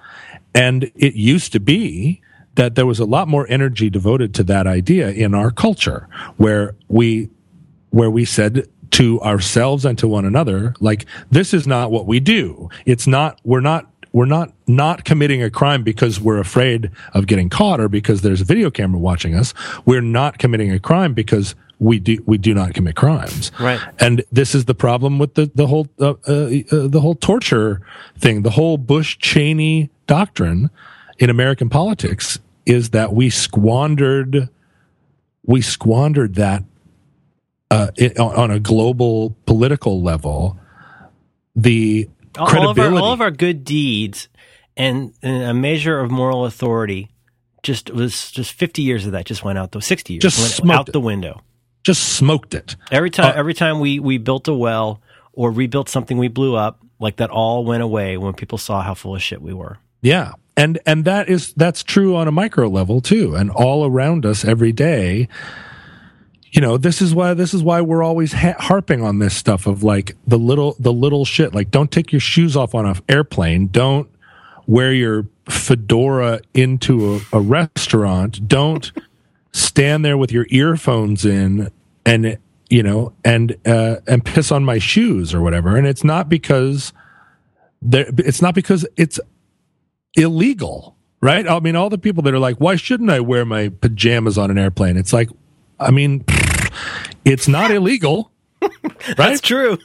and 0.53 0.91
it 0.95 1.15
used 1.15 1.51
to 1.53 1.59
be 1.59 2.21
that 2.55 2.75
there 2.75 2.85
was 2.85 2.99
a 2.99 3.05
lot 3.05 3.27
more 3.27 3.45
energy 3.49 3.89
devoted 3.89 4.33
to 4.35 4.43
that 4.43 4.67
idea 4.67 5.09
in 5.09 5.33
our 5.33 5.51
culture, 5.51 6.07
where 6.37 6.75
we 6.87 7.29
where 7.89 8.11
we 8.11 8.25
said 8.25 8.67
to 8.91 9.21
ourselves 9.21 9.85
and 9.85 9.97
to 9.97 10.07
one 10.07 10.25
another, 10.25 10.75
like, 10.79 11.05
this 11.29 11.53
is 11.53 11.65
not 11.65 11.91
what 11.91 12.05
we 12.05 12.19
do. 12.19 12.69
It's 12.85 13.07
not, 13.07 13.39
we're 13.43 13.61
not, 13.61 13.89
we're 14.13 14.25
not, 14.25 14.53
not 14.67 15.05
committing 15.05 15.41
a 15.41 15.49
crime 15.49 15.83
because 15.83 16.19
we're 16.19 16.39
afraid 16.39 16.91
of 17.13 17.27
getting 17.27 17.49
caught 17.49 17.79
or 17.79 17.87
because 17.87 18.21
there's 18.21 18.41
a 18.41 18.45
video 18.45 18.69
camera 18.69 18.99
watching 18.99 19.35
us. 19.35 19.53
We're 19.85 20.01
not 20.01 20.37
committing 20.37 20.71
a 20.71 20.79
crime 20.79 21.13
because 21.13 21.55
we 21.79 21.99
do, 21.99 22.21
we 22.25 22.37
do 22.37 22.53
not 22.53 22.73
commit 22.73 22.95
crimes. 22.95 23.51
Right. 23.59 23.79
And 23.99 24.23
this 24.31 24.53
is 24.53 24.65
the 24.65 24.75
problem 24.75 25.17
with 25.17 25.33
the, 25.35 25.49
the 25.55 25.67
whole, 25.67 25.87
uh, 25.99 26.13
uh, 26.27 26.49
uh, 26.71 26.87
the 26.87 26.99
whole 27.01 27.15
torture 27.15 27.81
thing, 28.17 28.43
the 28.43 28.51
whole 28.51 28.77
Bush 28.77 29.17
Cheney 29.17 29.89
doctrine 30.07 30.69
in 31.17 31.29
American 31.29 31.69
politics 31.69 32.39
is 32.65 32.91
that 32.91 33.13
we 33.13 33.29
squandered, 33.29 34.49
we 35.43 35.61
squandered 35.61 36.35
that 36.35 36.63
uh, 37.71 37.89
it, 37.95 38.19
on 38.19 38.35
on 38.35 38.51
a 38.51 38.59
global 38.59 39.35
political 39.45 40.01
level, 40.03 40.59
the 41.55 42.07
all 42.37 42.69
of, 42.69 42.79
our, 42.79 42.93
all 42.95 43.13
of 43.13 43.21
our 43.21 43.31
good 43.31 43.63
deeds 43.63 44.27
and, 44.77 45.13
and 45.21 45.43
a 45.43 45.53
measure 45.53 45.99
of 45.99 46.11
moral 46.11 46.45
authority 46.45 47.09
just 47.63 47.89
was 47.91 48.31
just 48.31 48.53
50 48.53 48.81
years 48.81 49.05
of 49.05 49.11
that 49.11 49.25
just 49.25 49.43
went 49.43 49.59
out 49.59 49.71
the 49.71 49.81
60 49.81 50.13
years 50.13 50.21
Just 50.21 50.61
went 50.61 50.71
out 50.71 50.89
it. 50.89 50.93
the 50.93 50.99
window. 50.99 51.41
just 51.83 52.13
smoked 52.15 52.53
it. 52.53 52.75
Every 52.91 53.09
time 53.09 53.27
Uh, 53.27 53.33
every 53.37 53.53
time 53.53 53.79
we 53.79 53.99
we 53.99 54.17
built 54.17 54.47
a 54.47 54.53
well 54.53 55.01
or 55.33 55.51
rebuilt 55.51 55.87
something 55.89 56.17
we 56.17 56.27
blew 56.27 56.55
up, 56.55 56.79
like 56.99 57.17
that 57.17 57.29
all 57.29 57.63
went 57.65 57.83
away 57.83 58.17
when 58.17 58.33
people 58.33 58.57
saw 58.57 58.81
how 58.81 58.93
full 58.93 59.15
of 59.15 59.21
shit 59.21 59.41
we 59.41 59.53
were. 59.53 59.77
Yeah. 60.01 60.33
And 60.57 60.79
and 60.85 61.05
that 61.05 61.29
is 61.29 61.53
that's 61.53 61.83
true 61.83 62.15
on 62.15 62.27
a 62.27 62.31
micro 62.31 62.67
level 62.67 62.99
too 63.01 63.35
and 63.35 63.49
all 63.51 63.85
around 63.85 64.25
us 64.25 64.43
every 64.43 64.71
day. 64.71 65.27
You 66.51 66.61
know, 66.61 66.77
this 66.77 67.01
is 67.01 67.15
why 67.15 67.33
this 67.33 67.53
is 67.53 67.63
why 67.63 67.81
we're 67.81 68.03
always 68.03 68.33
ha- 68.33 68.55
harping 68.59 69.01
on 69.01 69.19
this 69.19 69.35
stuff 69.35 69.67
of 69.67 69.83
like 69.83 70.15
the 70.27 70.37
little 70.37 70.75
the 70.79 70.91
little 70.91 71.23
shit 71.23 71.55
like 71.55 71.71
don't 71.71 71.91
take 71.91 72.11
your 72.11 72.19
shoes 72.19 72.57
off 72.57 72.75
on 72.75 72.85
an 72.85 72.95
airplane, 73.07 73.67
don't 73.67 74.09
wear 74.67 74.93
your 74.93 75.27
fedora 75.49 76.41
into 76.53 77.15
a, 77.15 77.37
a 77.37 77.39
restaurant, 77.39 78.47
don't 78.47 78.91
stand 79.53 80.03
there 80.03 80.17
with 80.17 80.31
your 80.31 80.45
earphones 80.49 81.25
in 81.25 81.71
and 82.05 82.37
you 82.69 82.83
know 82.83 83.13
and 83.23 83.55
uh, 83.65 83.97
and 84.05 84.25
piss 84.25 84.51
on 84.51 84.65
my 84.65 84.77
shoes 84.77 85.33
or 85.33 85.41
whatever 85.41 85.75
and 85.75 85.87
it's 85.87 86.03
not 86.03 86.29
because 86.29 86.93
there 87.81 88.07
it's 88.17 88.41
not 88.41 88.55
because 88.55 88.85
it's 88.97 89.19
illegal, 90.15 90.95
right? 91.21 91.47
I 91.47 91.59
mean, 91.59 91.75
all 91.75 91.89
the 91.89 91.97
people 91.97 92.23
that 92.23 92.33
are 92.33 92.39
like, 92.39 92.57
why 92.57 92.75
shouldn't 92.75 93.09
I 93.09 93.19
wear 93.19 93.45
my 93.45 93.69
pajamas 93.69 94.37
on 94.37 94.51
an 94.51 94.57
airplane? 94.57 94.97
It's 94.97 95.13
like, 95.13 95.29
I 95.79 95.91
mean, 95.91 96.23
it's 97.25 97.47
not 97.47 97.71
illegal, 97.71 98.31
right? 98.61 99.15
That's 99.17 99.41
true. 99.41 99.77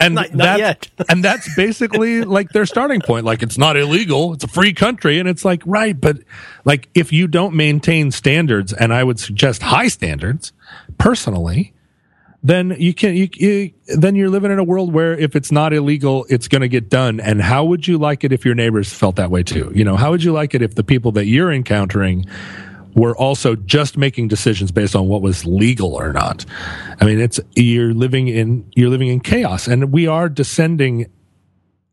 and 0.00 0.14
Not- 0.14 0.34
not 0.34 0.58
that's, 0.58 0.58
yet. 0.58 0.90
and 1.08 1.24
that's 1.24 1.54
basically 1.54 2.22
like 2.22 2.50
their 2.50 2.66
starting 2.66 3.00
point. 3.00 3.24
Like 3.24 3.42
it's 3.42 3.58
not 3.58 3.76
illegal; 3.76 4.32
it's 4.32 4.44
a 4.44 4.48
free 4.48 4.72
country, 4.72 5.18
and 5.18 5.28
it's 5.28 5.44
like 5.44 5.62
right, 5.66 5.98
but 5.98 6.18
like 6.64 6.88
if 6.94 7.12
you 7.12 7.28
don't 7.28 7.54
maintain 7.54 8.10
standards, 8.10 8.72
and 8.72 8.92
I 8.92 9.04
would 9.04 9.20
suggest 9.20 9.62
high 9.62 9.88
standards, 9.88 10.52
personally, 10.98 11.72
then 12.42 12.74
you 12.78 12.92
can 12.92 13.14
you, 13.14 13.28
you 13.34 13.72
then 13.96 14.16
you're 14.16 14.30
living 14.30 14.50
in 14.50 14.58
a 14.58 14.64
world 14.64 14.92
where 14.92 15.16
if 15.16 15.36
it's 15.36 15.52
not 15.52 15.72
illegal, 15.72 16.26
it's 16.28 16.48
going 16.48 16.62
to 16.62 16.68
get 16.68 16.88
done. 16.88 17.20
And 17.20 17.40
how 17.40 17.64
would 17.64 17.86
you 17.86 17.98
like 17.98 18.24
it 18.24 18.32
if 18.32 18.44
your 18.44 18.56
neighbors 18.56 18.92
felt 18.92 19.16
that 19.16 19.30
way 19.30 19.44
too? 19.44 19.70
You 19.74 19.84
know, 19.84 19.96
how 19.96 20.10
would 20.10 20.24
you 20.24 20.32
like 20.32 20.54
it 20.54 20.62
if 20.62 20.74
the 20.74 20.82
people 20.82 21.12
that 21.12 21.26
you're 21.26 21.52
encountering 21.52 22.26
were 22.94 23.16
also 23.16 23.56
just 23.56 23.96
making 23.96 24.28
decisions 24.28 24.70
based 24.70 24.94
on 24.94 25.08
what 25.08 25.22
was 25.22 25.44
legal 25.44 25.94
or 25.94 26.12
not? 26.12 26.44
I 27.00 27.04
mean, 27.04 27.20
it's 27.20 27.40
you're 27.54 27.94
living 27.94 28.28
in 28.28 28.70
you're 28.74 28.90
living 28.90 29.08
in 29.08 29.20
chaos, 29.20 29.66
and 29.66 29.92
we 29.92 30.06
are 30.06 30.28
descending 30.28 31.06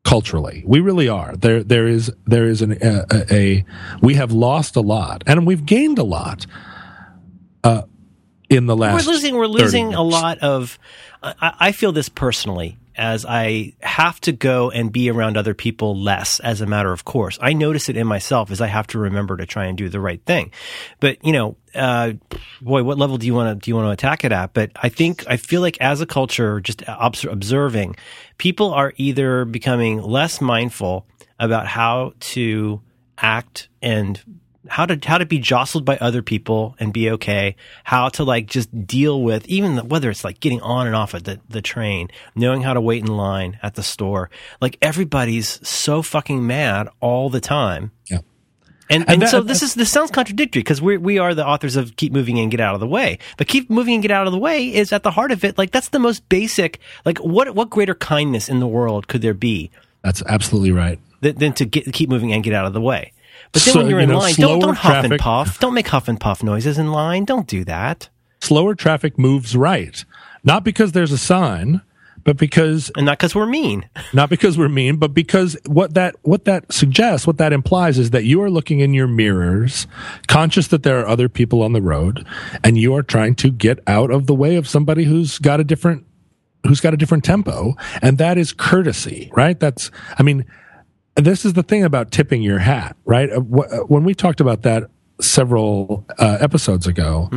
culturally. 0.04 0.64
We 0.66 0.80
really 0.80 1.08
are. 1.08 1.36
There 1.36 1.64
there 1.64 1.88
is 1.88 2.12
there 2.26 2.45
is 2.45 2.62
an, 2.62 2.78
a, 2.82 3.06
a, 3.12 3.34
a 3.34 3.66
we 4.02 4.16
have 4.16 4.32
lost 4.32 4.76
a 4.76 4.82
lot, 4.82 5.24
and 5.28 5.45
we've 5.45 5.66
gained 5.66 6.00
a 6.00 6.04
lot. 6.04 6.45
Uh, 7.64 7.84
in 8.50 8.66
the 8.66 8.76
last, 8.76 9.06
we're 9.06 9.14
losing. 9.14 9.36
We're 9.36 9.47
30 9.47 9.62
losing 9.64 9.93
a 9.93 10.02
lot 10.02 10.39
of. 10.39 10.80
I, 11.22 11.54
I 11.60 11.72
feel 11.72 11.91
this 11.91 12.10
personally 12.10 12.78
as 12.95 13.25
I 13.25 13.73
have 13.81 14.19
to 14.21 14.31
go 14.31 14.69
and 14.71 14.91
be 14.91 15.09
around 15.09 15.37
other 15.37 15.53
people 15.53 15.99
less 15.99 16.39
as 16.39 16.61
a 16.61 16.65
matter 16.65 16.91
of 16.91 17.05
course. 17.05 17.37
I 17.41 17.53
notice 17.53 17.89
it 17.89 17.97
in 17.97 18.07
myself 18.07 18.51
as 18.51 18.61
I 18.61 18.67
have 18.67 18.87
to 18.87 18.99
remember 18.99 19.37
to 19.37 19.45
try 19.45 19.65
and 19.65 19.77
do 19.77 19.89
the 19.89 19.99
right 19.99 20.21
thing. 20.25 20.51
But 20.99 21.23
you 21.23 21.33
know, 21.33 21.57
uh, 21.75 22.13
boy, 22.61 22.83
what 22.83 22.97
level 22.97 23.17
do 23.17 23.25
you 23.25 23.33
want 23.33 23.59
to 23.59 23.65
do 23.65 23.71
you 23.71 23.75
want 23.75 23.87
to 23.87 23.91
attack 23.91 24.25
it 24.25 24.31
at? 24.31 24.53
But 24.53 24.71
I 24.75 24.89
think 24.89 25.23
I 25.27 25.37
feel 25.37 25.61
like 25.61 25.77
as 25.79 26.01
a 26.01 26.05
culture, 26.05 26.59
just 26.59 26.87
obs- 26.87 27.25
observing, 27.25 27.95
people 28.37 28.73
are 28.73 28.93
either 28.97 29.45
becoming 29.45 30.01
less 30.01 30.41
mindful 30.41 31.05
about 31.39 31.67
how 31.67 32.13
to 32.19 32.81
act 33.17 33.69
and 33.81 34.21
how 34.68 34.86
to 34.86 34.99
how 35.07 35.18
to 35.18 35.26
be 35.26 35.39
jostled 35.39 35.86
by 35.86 35.97
other 35.97 36.22
people 36.22 36.76
and 36.80 36.91
be 36.91 37.10
okay 37.12 37.55
how 37.86 38.10
to 38.10 38.24
like 38.24 38.45
just 38.45 38.86
deal 38.86 39.22
with 39.22 39.47
even 39.47 39.76
the, 39.78 39.84
whether 39.86 40.10
it's 40.10 40.24
like 40.26 40.39
getting 40.41 40.60
on 40.62 40.86
and 40.86 40.95
off 40.95 41.14
of 41.14 41.24
the, 41.24 41.39
the 41.49 41.62
train 41.62 42.10
knowing 42.36 42.62
how 42.62 42.74
to 42.74 42.82
wait 42.82 43.01
in 43.01 43.07
line 43.16 43.57
at 43.64 43.76
the 43.76 43.84
store 43.84 44.30
like 44.62 44.78
everybody's 44.82 45.66
so 45.68 46.01
fucking 46.01 46.45
mad 46.45 46.89
all 46.99 47.30
the 47.30 47.39
time 47.39 47.91
Yeah. 48.10 48.18
and, 48.89 49.03
And 49.03 49.10
and, 49.14 49.22
that- 49.22 49.30
so 49.30 49.41
this 49.41 49.64
is 49.64 49.76
this 49.76 49.89
sounds 49.91 50.12
contradictory 50.12 50.62
because 50.62 50.82
we 50.82 50.97
we 50.97 51.20
are 51.20 51.34
the 51.34 51.45
authors 51.47 51.78
of 51.78 51.95
keep 51.95 52.12
moving 52.12 52.38
and 52.38 52.51
get 52.51 52.60
out 52.60 52.74
of 52.74 52.82
the 52.82 52.88
way. 52.88 53.18
But 53.38 53.47
keep 53.47 53.70
moving 53.70 53.93
and 53.93 54.01
get 54.01 54.12
out 54.12 54.28
of 54.28 54.34
the 54.34 54.39
way 54.39 54.74
is 54.76 54.91
at 54.91 55.03
the 55.03 55.12
heart 55.12 55.32
of 55.32 55.43
it. 55.45 55.57
Like 55.57 55.72
that's 55.72 55.89
the 55.89 55.99
most 55.99 56.28
basic. 56.28 56.80
Like 57.05 57.18
what 57.20 57.55
what 57.55 57.70
greater 57.70 57.95
kindness 57.95 58.49
in 58.49 58.60
the 58.60 58.68
world 58.68 59.07
could 59.07 59.22
there 59.22 59.34
be 59.34 59.72
That's 60.03 60.22
absolutely 60.28 60.72
right. 60.74 60.99
than, 61.22 61.36
than 61.38 61.53
to 61.53 61.66
get, 61.66 61.93
keep 61.93 62.10
moving 62.10 62.34
and 62.34 62.43
get 62.43 62.53
out 62.53 62.66
of 62.66 62.74
the 62.74 62.82
way? 62.82 63.14
But 63.52 63.64
then 63.64 63.74
So, 63.74 63.80
when 63.80 63.89
you're 63.89 64.00
you 64.00 64.04
in 64.04 64.10
know, 64.10 64.20
line, 64.20 64.34
don't 64.36 64.60
don't 64.60 64.76
huff 64.76 65.06
and 65.06 65.20
puff. 65.20 65.60
Don't 65.60 65.74
make 65.74 65.88
huff 65.88 66.08
and 66.08 66.20
puff 66.20 66.43
noises 66.43 66.78
in 66.78 66.91
line. 66.91 67.26
Don't 67.26 67.47
do 67.47 67.64
that. 67.66 68.10
Slower 68.41 68.76
traffic 68.76 69.18
moves 69.18 69.56
right, 69.56 70.04
not 70.43 70.64
because 70.64 70.93
there's 70.93 71.12
a 71.12 71.18
sign, 71.18 71.82
but 72.24 72.38
because 72.38 72.91
And 72.95 73.06
not 73.06 73.18
because 73.18 73.36
we're 73.36 73.45
mean. 73.45 73.89
not 74.14 74.30
because 74.30 74.58
we're 74.58 74.70
mean, 74.70 74.97
but 74.97 75.14
because 75.14 75.58
what 75.66 75.95
that 75.95 76.16
what 76.22 76.45
that 76.45 76.72
suggests, 76.72 77.26
what 77.26 77.38
that 77.38 77.54
implies 77.54 77.97
is 77.97 78.12
that 78.12 78.24
you 78.24 78.41
are 78.41 78.50
looking 78.52 78.80
in 78.80 78.93
your 78.93 79.08
mirrors, 79.08 79.88
conscious 80.28 80.68
that 80.68 80.84
there 80.84 81.00
are 81.00 81.08
other 81.08 81.28
people 81.28 81.64
on 81.64 81.74
the 81.74 81.82
road, 81.82 82.26
and 82.64 82.78
you 82.78 82.93
are 82.95 83.04
trying 83.04 83.36
to 83.36 83.52
get 83.52 83.80
out 83.88 84.12
of 84.12 84.28
the 84.28 84.36
way 84.36 84.56
of 84.56 84.68
somebody 84.68 85.06
who's 85.06 85.39
got 85.39 85.60
a 85.60 85.64
different 85.64 86.06
who's 86.68 86.82
got 86.82 86.93
a 86.93 86.97
different 86.97 87.24
tempo, 87.24 87.76
and 88.02 88.18
that 88.18 88.38
is 88.38 88.54
courtesy, 88.54 89.32
right? 89.36 89.60
That's 89.60 89.91
I 90.18 90.24
mean, 90.24 90.45
this 91.26 91.45
is 91.45 91.53
the 91.53 91.63
thing 91.63 91.84
about 91.84 92.11
tipping 92.11 92.41
your 92.41 92.59
hat, 92.59 92.95
right? 93.05 93.30
Uh, 93.30 93.38
uh, 93.39 93.78
When 93.88 94.03
we 94.03 94.13
talked 94.13 94.39
about 94.41 94.61
that 94.63 94.89
several 95.22 96.05
uh, 96.17 96.38
episodes 96.39 96.88
ago, 96.88 97.30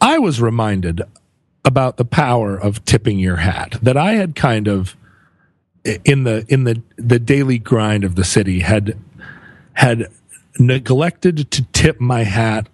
I 0.00 0.18
was 0.18 0.40
reminded 0.40 1.02
about 1.64 1.96
the 1.96 2.04
power 2.04 2.56
of 2.56 2.84
tipping 2.84 3.18
your 3.18 3.36
hat 3.36 3.78
that 3.82 3.96
I 3.96 4.12
had 4.14 4.34
kind 4.34 4.68
of 4.68 4.96
in 6.04 6.24
the 6.24 6.44
in 6.48 6.64
the 6.64 6.82
the 6.96 7.18
daily 7.18 7.58
grind 7.58 8.04
of 8.04 8.14
the 8.14 8.24
city 8.24 8.60
had 8.60 8.98
had 9.74 10.06
neglected 10.58 11.50
to 11.50 11.62
tip 11.72 12.00
my 12.00 12.24
hat 12.24 12.68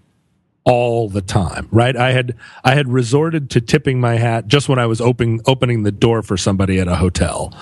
all 0.64 1.08
the 1.08 1.22
time 1.22 1.66
right? 1.70 1.96
I 1.96 2.12
had 2.12 2.36
i 2.64 2.74
had 2.74 2.88
resorted 2.88 3.50
to 3.50 3.60
tipping 3.60 4.00
my 4.00 4.16
hat 4.16 4.46
just 4.46 4.68
when 4.68 4.78
i 4.78 4.86
was 4.86 5.00
opening 5.00 5.40
opening 5.46 5.82
the 5.82 5.90
door 5.92 6.22
for 6.22 6.36
somebody 6.36 6.78
at 6.78 6.86
a 6.88 6.96
hotel. 6.96 7.52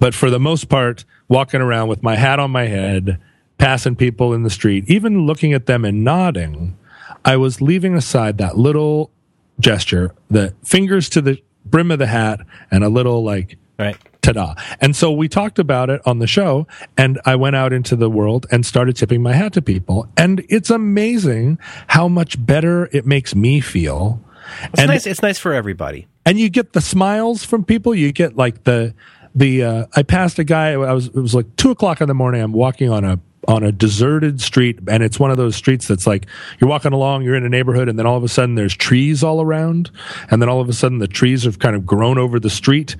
But 0.00 0.14
for 0.14 0.28
the 0.30 0.40
most 0.40 0.68
part 0.68 1.04
walking 1.30 1.62
around 1.62 1.88
with 1.88 2.02
my 2.02 2.16
hat 2.16 2.38
on 2.38 2.50
my 2.50 2.66
head 2.66 3.18
passing 3.56 3.96
people 3.96 4.34
in 4.34 4.42
the 4.42 4.50
street 4.50 4.84
even 4.88 5.26
looking 5.26 5.54
at 5.54 5.64
them 5.66 5.84
and 5.86 6.04
nodding 6.04 6.76
i 7.24 7.36
was 7.36 7.62
leaving 7.62 7.94
aside 7.94 8.36
that 8.38 8.58
little 8.58 9.10
gesture 9.58 10.14
the 10.30 10.52
fingers 10.64 11.08
to 11.08 11.20
the 11.22 11.38
brim 11.64 11.90
of 11.90 11.98
the 11.98 12.06
hat 12.06 12.40
and 12.70 12.84
a 12.84 12.88
little 12.88 13.22
like 13.24 13.56
Right. 13.78 13.96
ta-da. 14.20 14.54
And 14.82 14.94
so 14.94 15.10
we 15.10 15.26
talked 15.26 15.58
about 15.58 15.88
it 15.88 16.02
on 16.04 16.18
the 16.18 16.26
show 16.26 16.66
and 16.98 17.18
I 17.24 17.34
went 17.36 17.56
out 17.56 17.72
into 17.72 17.96
the 17.96 18.10
world 18.10 18.44
and 18.50 18.66
started 18.66 18.94
tipping 18.96 19.22
my 19.22 19.32
hat 19.32 19.54
to 19.54 19.62
people. 19.62 20.06
And 20.18 20.44
it's 20.50 20.68
amazing 20.68 21.58
how 21.86 22.06
much 22.06 22.44
better 22.44 22.90
it 22.92 23.06
makes 23.06 23.34
me 23.34 23.60
feel. 23.60 24.20
It's 24.64 24.80
and 24.82 24.88
nice. 24.90 25.06
It's 25.06 25.22
nice 25.22 25.38
for 25.38 25.54
everybody. 25.54 26.08
and 26.26 26.38
you 26.38 26.50
get 26.50 26.74
the 26.74 26.82
smiles 26.82 27.42
from 27.42 27.64
people. 27.64 27.94
You 27.94 28.12
get 28.12 28.36
like 28.36 28.64
the 28.64 28.92
the 29.34 29.62
uh, 29.62 29.86
I 29.94 30.02
passed 30.02 30.38
a 30.38 30.44
guy. 30.44 30.72
I 30.72 30.92
was 30.92 31.06
it 31.06 31.14
was 31.14 31.34
like 31.34 31.56
two 31.56 31.70
o'clock 31.70 32.00
in 32.00 32.08
the 32.08 32.14
morning. 32.14 32.42
I'm 32.42 32.52
walking 32.52 32.90
on 32.90 33.04
a 33.04 33.18
on 33.48 33.62
a 33.62 33.72
deserted 33.72 34.40
street, 34.40 34.78
and 34.88 35.02
it's 35.02 35.18
one 35.18 35.30
of 35.30 35.36
those 35.36 35.56
streets 35.56 35.88
that's 35.88 36.06
like 36.06 36.26
you're 36.60 36.68
walking 36.68 36.92
along, 36.92 37.22
you're 37.22 37.34
in 37.34 37.44
a 37.44 37.48
neighborhood, 37.48 37.88
and 37.88 37.98
then 37.98 38.06
all 38.06 38.16
of 38.16 38.24
a 38.24 38.28
sudden 38.28 38.54
there's 38.54 38.74
trees 38.74 39.22
all 39.22 39.40
around, 39.40 39.90
and 40.30 40.42
then 40.42 40.48
all 40.48 40.60
of 40.60 40.68
a 40.68 40.72
sudden 40.72 40.98
the 40.98 41.08
trees 41.08 41.44
have 41.44 41.58
kind 41.58 41.74
of 41.74 41.86
grown 41.86 42.18
over 42.18 42.38
the 42.38 42.50
street, 42.50 42.96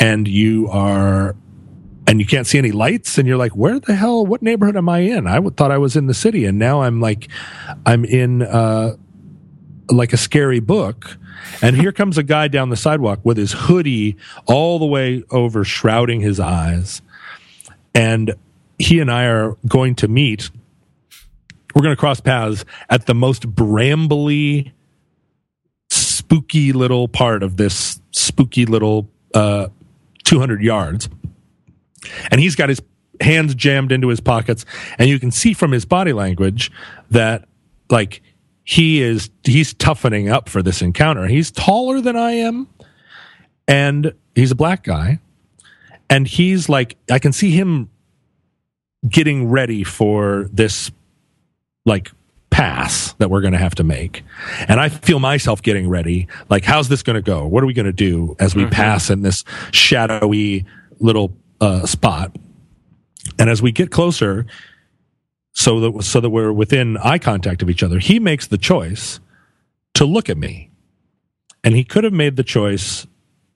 and 0.00 0.28
you 0.28 0.68
are. 0.70 1.36
And 2.06 2.20
you 2.20 2.26
can't 2.26 2.46
see 2.46 2.58
any 2.58 2.70
lights, 2.70 3.16
and 3.16 3.26
you're 3.26 3.38
like, 3.38 3.56
"Where 3.56 3.80
the 3.80 3.94
hell? 3.94 4.26
What 4.26 4.42
neighborhood 4.42 4.76
am 4.76 4.90
I 4.90 4.98
in?" 4.98 5.26
I 5.26 5.40
thought 5.40 5.70
I 5.70 5.78
was 5.78 5.96
in 5.96 6.06
the 6.06 6.12
city, 6.12 6.44
and 6.44 6.58
now 6.58 6.82
I'm 6.82 7.00
like, 7.00 7.28
I'm 7.86 8.04
in 8.04 8.42
uh, 8.42 8.96
like 9.90 10.12
a 10.12 10.18
scary 10.18 10.60
book. 10.60 11.16
And 11.62 11.76
here 11.76 11.92
comes 11.92 12.18
a 12.18 12.22
guy 12.22 12.48
down 12.48 12.70
the 12.70 12.76
sidewalk 12.76 13.20
with 13.22 13.36
his 13.36 13.52
hoodie 13.52 14.16
all 14.46 14.78
the 14.78 14.86
way 14.86 15.22
over, 15.30 15.64
shrouding 15.64 16.20
his 16.20 16.40
eyes. 16.40 17.02
And 17.94 18.34
he 18.78 19.00
and 19.00 19.10
I 19.10 19.26
are 19.26 19.56
going 19.66 19.94
to 19.96 20.08
meet. 20.08 20.50
We're 21.74 21.82
going 21.82 21.94
to 21.94 22.00
cross 22.00 22.20
paths 22.20 22.64
at 22.88 23.06
the 23.06 23.14
most 23.14 23.42
brambly, 23.54 24.72
spooky 25.90 26.72
little 26.72 27.08
part 27.08 27.42
of 27.42 27.56
this 27.56 28.00
spooky 28.12 28.66
little 28.66 29.08
uh, 29.34 29.68
200 30.24 30.62
yards. 30.62 31.08
And 32.30 32.40
he's 32.40 32.54
got 32.54 32.68
his 32.68 32.80
hands 33.20 33.54
jammed 33.54 33.92
into 33.92 34.08
his 34.08 34.20
pockets. 34.20 34.64
And 34.98 35.08
you 35.08 35.18
can 35.18 35.30
see 35.30 35.52
from 35.52 35.72
his 35.72 35.84
body 35.84 36.12
language 36.12 36.70
that, 37.10 37.48
like, 37.90 38.22
he 38.64 39.02
is 39.02 39.30
he's 39.44 39.74
toughening 39.74 40.28
up 40.28 40.48
for 40.48 40.62
this 40.62 40.82
encounter. 40.82 41.26
He's 41.26 41.50
taller 41.50 42.00
than 42.00 42.16
I 42.16 42.32
am, 42.32 42.66
and 43.68 44.12
he's 44.34 44.50
a 44.50 44.56
black 44.56 44.82
guy, 44.82 45.20
and 46.08 46.26
he's 46.26 46.68
like 46.68 46.96
I 47.10 47.18
can 47.18 47.32
see 47.32 47.50
him 47.50 47.90
getting 49.08 49.48
ready 49.50 49.84
for 49.84 50.48
this 50.50 50.90
like 51.84 52.10
pass 52.54 53.14
that 53.14 53.30
we're 53.30 53.40
going 53.40 53.52
to 53.52 53.58
have 53.58 53.74
to 53.74 53.84
make. 53.84 54.22
And 54.68 54.80
I 54.80 54.88
feel 54.88 55.18
myself 55.18 55.60
getting 55.60 55.88
ready. 55.88 56.28
Like, 56.48 56.64
how's 56.64 56.88
this 56.88 57.02
going 57.02 57.16
to 57.16 57.22
go? 57.22 57.46
What 57.46 57.64
are 57.64 57.66
we 57.66 57.74
going 57.74 57.86
to 57.86 57.92
do 57.92 58.36
as 58.38 58.54
we 58.54 58.64
pass 58.66 59.10
in 59.10 59.22
this 59.22 59.44
shadowy 59.72 60.64
little 61.00 61.36
uh, 61.60 61.84
spot? 61.84 62.34
And 63.40 63.50
as 63.50 63.60
we 63.60 63.72
get 63.72 63.90
closer, 63.90 64.46
so 65.54 65.80
that 65.80 66.02
so 66.02 66.20
that 66.20 66.30
we're 66.30 66.52
within 66.52 66.96
eye 66.98 67.18
contact 67.18 67.62
of 67.62 67.70
each 67.70 67.82
other, 67.82 67.98
he 67.98 68.18
makes 68.18 68.46
the 68.48 68.58
choice 68.58 69.20
to 69.94 70.04
look 70.04 70.28
at 70.28 70.36
me, 70.36 70.70
and 71.62 71.74
he 71.74 71.84
could 71.84 72.04
have 72.04 72.12
made 72.12 72.36
the 72.36 72.42
choice 72.42 73.06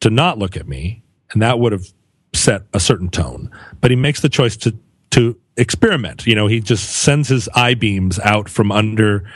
to 0.00 0.08
not 0.08 0.38
look 0.38 0.56
at 0.56 0.66
me, 0.68 1.02
and 1.32 1.42
that 1.42 1.58
would 1.58 1.72
have 1.72 1.86
set 2.32 2.62
a 2.72 2.80
certain 2.80 3.08
tone. 3.08 3.50
But 3.80 3.90
he 3.90 3.96
makes 3.96 4.20
the 4.20 4.28
choice 4.28 4.56
to 4.58 4.78
to 5.10 5.36
experiment. 5.56 6.26
You 6.26 6.36
know, 6.36 6.46
he 6.46 6.60
just 6.60 6.88
sends 6.88 7.28
his 7.28 7.48
eye 7.54 7.74
beams 7.74 8.18
out 8.20 8.48
from 8.48 8.70
under 8.70 9.28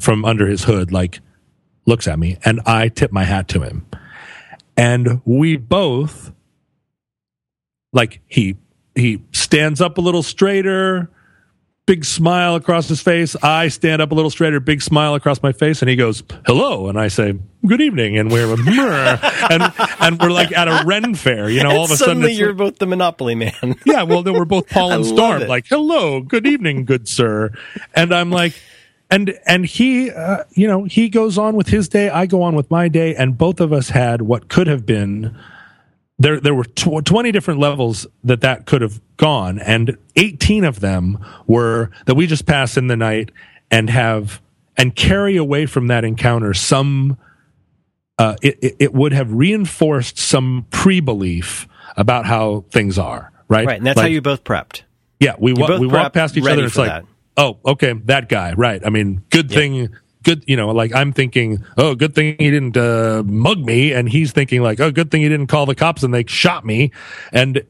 from 0.00 0.24
under 0.24 0.46
his 0.46 0.64
hood, 0.64 0.90
like 0.90 1.20
looks 1.84 2.08
at 2.08 2.18
me, 2.18 2.38
and 2.44 2.60
I 2.64 2.88
tip 2.88 3.12
my 3.12 3.24
hat 3.24 3.48
to 3.48 3.60
him, 3.60 3.86
and 4.78 5.20
we 5.26 5.58
both 5.58 6.32
like 7.92 8.20
he 8.26 8.56
he 8.94 9.22
stands 9.32 9.82
up 9.82 9.98
a 9.98 10.00
little 10.00 10.22
straighter 10.22 11.10
big 11.88 12.04
smile 12.04 12.54
across 12.54 12.86
his 12.86 13.00
face. 13.00 13.34
I 13.42 13.68
stand 13.68 14.02
up 14.02 14.12
a 14.12 14.14
little 14.14 14.30
straighter, 14.30 14.60
big 14.60 14.82
smile 14.82 15.14
across 15.14 15.42
my 15.42 15.52
face, 15.52 15.80
and 15.80 15.88
he 15.88 15.96
goes, 15.96 16.22
"Hello," 16.44 16.88
and 16.88 17.00
I 17.00 17.08
say, 17.08 17.34
"Good 17.66 17.80
evening," 17.80 18.18
and 18.18 18.30
we're 18.30 18.52
and 18.52 19.72
and 19.98 20.20
we're 20.20 20.30
like 20.30 20.52
at 20.52 20.68
a 20.68 20.84
Ren 20.84 21.14
fair, 21.14 21.48
you 21.48 21.62
know. 21.62 21.70
all 21.70 21.86
of 21.86 21.90
a 21.90 21.96
sudden, 21.96 22.28
you're 22.30 22.52
both 22.52 22.78
the 22.78 22.86
Monopoly 22.86 23.34
man. 23.34 23.76
yeah, 23.86 24.02
well, 24.02 24.22
then 24.22 24.34
we're 24.34 24.44
both 24.44 24.68
Paul 24.68 24.92
and 24.96 25.06
Storm, 25.06 25.48
like, 25.48 25.66
"Hello, 25.66 26.20
good 26.20 26.46
evening, 26.46 26.84
good 26.84 27.08
sir," 27.08 27.50
and 27.94 28.14
I'm 28.14 28.30
like. 28.30 28.54
And 29.10 29.38
and 29.46 29.64
he, 29.64 30.10
uh, 30.10 30.44
you 30.50 30.68
know, 30.68 30.84
he 30.84 31.08
goes 31.08 31.38
on 31.38 31.56
with 31.56 31.68
his 31.68 31.88
day. 31.88 32.10
I 32.10 32.26
go 32.26 32.42
on 32.42 32.54
with 32.54 32.70
my 32.70 32.88
day, 32.88 33.14
and 33.14 33.38
both 33.38 33.58
of 33.58 33.72
us 33.72 33.88
had 33.88 34.20
what 34.20 34.50
could 34.50 34.66
have 34.66 34.84
been 34.84 35.34
there 36.18 36.40
there 36.40 36.54
were 36.54 36.64
tw- 36.64 37.04
20 37.04 37.32
different 37.32 37.60
levels 37.60 38.06
that 38.24 38.40
that 38.40 38.66
could 38.66 38.82
have 38.82 39.00
gone 39.16 39.58
and 39.58 39.96
18 40.16 40.64
of 40.64 40.80
them 40.80 41.24
were 41.46 41.90
that 42.06 42.14
we 42.14 42.26
just 42.26 42.46
pass 42.46 42.76
in 42.76 42.88
the 42.88 42.96
night 42.96 43.30
and 43.70 43.90
have 43.90 44.40
and 44.76 44.94
carry 44.94 45.36
away 45.36 45.66
from 45.66 45.86
that 45.88 46.04
encounter 46.04 46.52
some 46.54 47.16
uh, 48.18 48.34
it, 48.42 48.74
it 48.80 48.92
would 48.92 49.12
have 49.12 49.32
reinforced 49.32 50.18
some 50.18 50.66
pre-belief 50.70 51.68
about 51.96 52.26
how 52.26 52.64
things 52.72 52.98
are 52.98 53.32
right? 53.48 53.66
Right 53.66 53.78
and 53.78 53.86
that's 53.86 53.96
like, 53.96 54.04
how 54.04 54.08
you 54.08 54.20
both 54.20 54.44
prepped. 54.44 54.82
Yeah 55.20 55.34
we, 55.38 55.52
wa- 55.52 55.78
we 55.78 55.86
walk 55.86 56.12
past 56.12 56.36
each 56.36 56.46
other 56.46 56.64
it's 56.64 56.76
like 56.76 56.88
that. 56.88 57.04
oh 57.36 57.58
okay 57.64 57.92
that 58.04 58.28
guy 58.28 58.54
right 58.54 58.84
i 58.84 58.90
mean 58.90 59.22
good 59.30 59.48
thing 59.50 59.94
good, 60.22 60.44
you 60.46 60.56
know, 60.56 60.70
like 60.70 60.94
I'm 60.94 61.12
thinking, 61.12 61.64
oh, 61.76 61.94
good 61.94 62.14
thing 62.14 62.36
he 62.38 62.50
didn't 62.50 62.76
uh, 62.76 63.22
mug 63.24 63.58
me, 63.58 63.92
and 63.92 64.08
he's 64.08 64.32
thinking 64.32 64.62
like, 64.62 64.80
oh, 64.80 64.90
good 64.90 65.10
thing 65.10 65.22
he 65.22 65.28
didn't 65.28 65.48
call 65.48 65.66
the 65.66 65.74
cops 65.74 66.02
and 66.02 66.12
they 66.12 66.24
shot 66.26 66.64
me, 66.64 66.92
and 67.32 67.62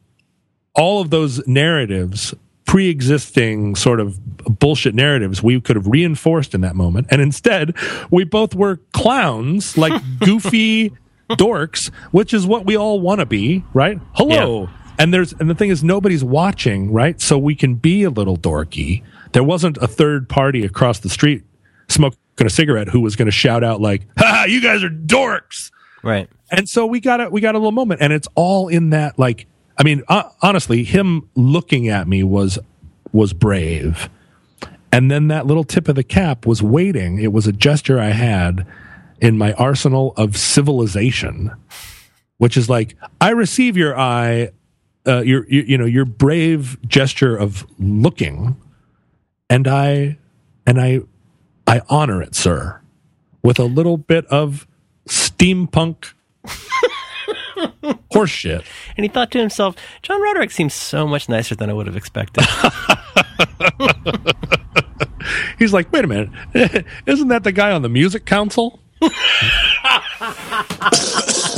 all 0.75 1.01
of 1.01 1.11
those 1.11 1.47
narratives 1.47 2.35
pre-existing 2.65 3.75
sort 3.75 3.99
of 3.99 4.21
bullshit 4.59 4.95
narratives 4.95 5.43
we 5.43 5.59
could 5.59 5.75
have 5.75 5.87
reinforced 5.87 6.55
in 6.55 6.61
that 6.61 6.77
moment. 6.77 7.07
And 7.11 7.23
instead 7.23 7.75
we 8.11 8.25
both 8.25 8.55
were 8.55 8.77
clowns 8.93 9.79
like 9.79 10.03
goofy 10.21 10.93
dorks 11.31 11.91
which 12.11 12.35
is 12.35 12.47
what 12.47 12.67
we 12.67 12.77
all 12.77 13.01
want 13.01 13.21
to 13.21 13.27
be 13.27 13.65
right? 13.73 13.99
Hello. 14.13 14.65
Yeah. 14.65 14.69
and 14.99 15.15
there's 15.15 15.33
and 15.33 15.49
the 15.49 15.55
thing 15.55 15.71
is 15.71 15.83
nobody's 15.83 16.23
watching 16.23 16.93
right? 16.93 17.19
So 17.23 17.39
we 17.39 17.55
can 17.55 17.75
be 17.75 18.03
a 18.03 18.11
little 18.11 18.37
dorky. 18.37 19.03
There 19.33 19.45
wasn't 19.45 19.79
a 19.79 19.89
third 19.89 20.29
party 20.29 20.63
across 20.63 20.99
the 20.99 21.09
street 21.09 21.45
smoking 21.89 22.19
a 22.39 22.51
cigarette 22.51 22.89
who 22.89 23.01
was 23.01 23.17
going 23.17 23.27
to 23.27 23.33
shout 23.33 23.65
out 23.65 23.81
like, 23.81 24.07
"Ha! 24.19 24.47
You 24.49 24.61
guys 24.61 24.83
are 24.83 24.91
dorks!" 24.91 25.71
Right. 26.03 26.29
And 26.51 26.69
so 26.69 26.87
we 26.87 27.01
got 27.01 27.21
a 27.21 27.29
we 27.29 27.41
got 27.41 27.55
a 27.55 27.59
little 27.59 27.73
moment, 27.73 28.01
and 28.01 28.13
it's 28.13 28.29
all 28.35 28.69
in 28.69 28.91
that. 28.91 29.19
Like, 29.19 29.47
I 29.77 29.83
mean, 29.83 30.03
uh, 30.09 30.25
honestly, 30.41 30.85
him 30.85 31.29
looking 31.35 31.89
at 31.89 32.09
me 32.09 32.23
was 32.23 32.59
was 33.13 33.33
brave, 33.33 34.09
and 34.93 35.11
then 35.11 35.29
that 35.29 35.47
little 35.47 35.65
tip 35.65 35.89
of 35.89 35.97
the 35.97 36.05
cap 36.05 36.47
was 36.47 36.63
waiting. 36.63 37.19
It 37.21 37.33
was 37.33 37.47
a 37.47 37.53
gesture 37.53 37.99
I 37.99 38.11
had 38.11 38.67
in 39.21 39.37
my 39.37 39.53
arsenal 39.55 40.15
of 40.17 40.37
civilization, 40.37 41.51
which 42.39 42.57
is 42.57 42.69
like, 42.69 42.97
I 43.21 43.31
receive 43.31 43.77
your 43.77 43.99
eye, 43.99 44.53
uh, 45.07 45.23
your, 45.23 45.47
your 45.49 45.65
you 45.65 45.79
know 45.79 45.87
your 45.87 46.05
brave 46.05 46.79
gesture 46.87 47.37
of 47.37 47.67
looking, 47.79 48.57
and 49.51 49.67
I 49.67 50.19
and 50.67 50.81
I 50.81 51.01
I 51.69 51.83
honor 51.91 52.23
it, 52.23 52.35
sir, 52.35 52.81
with 53.43 53.59
a 53.59 53.65
little 53.65 53.99
bit 53.99 54.25
of 54.27 54.67
steampunk 55.07 56.15
horseshit. 58.11 58.65
And 58.97 59.05
he 59.05 59.09
thought 59.09 59.31
to 59.33 59.39
himself, 59.39 59.77
John 60.01 60.23
Roderick 60.23 60.51
seems 60.51 60.73
so 60.73 61.07
much 61.07 61.29
nicer 61.29 61.55
than 61.55 61.69
I 61.69 61.75
would 61.75 61.87
have 61.87 61.97
expected. 61.97 62.47
He's 65.59 65.75
like, 65.75 65.93
wait 65.93 66.05
a 66.05 66.09
minute, 66.09 66.31
isn't 67.07 67.29
that 67.29 67.45
the 67.45 67.53
guy 67.53 67.73
on 67.73 67.83
the 67.83 67.91
music 67.91 68.25
council? 68.25 68.81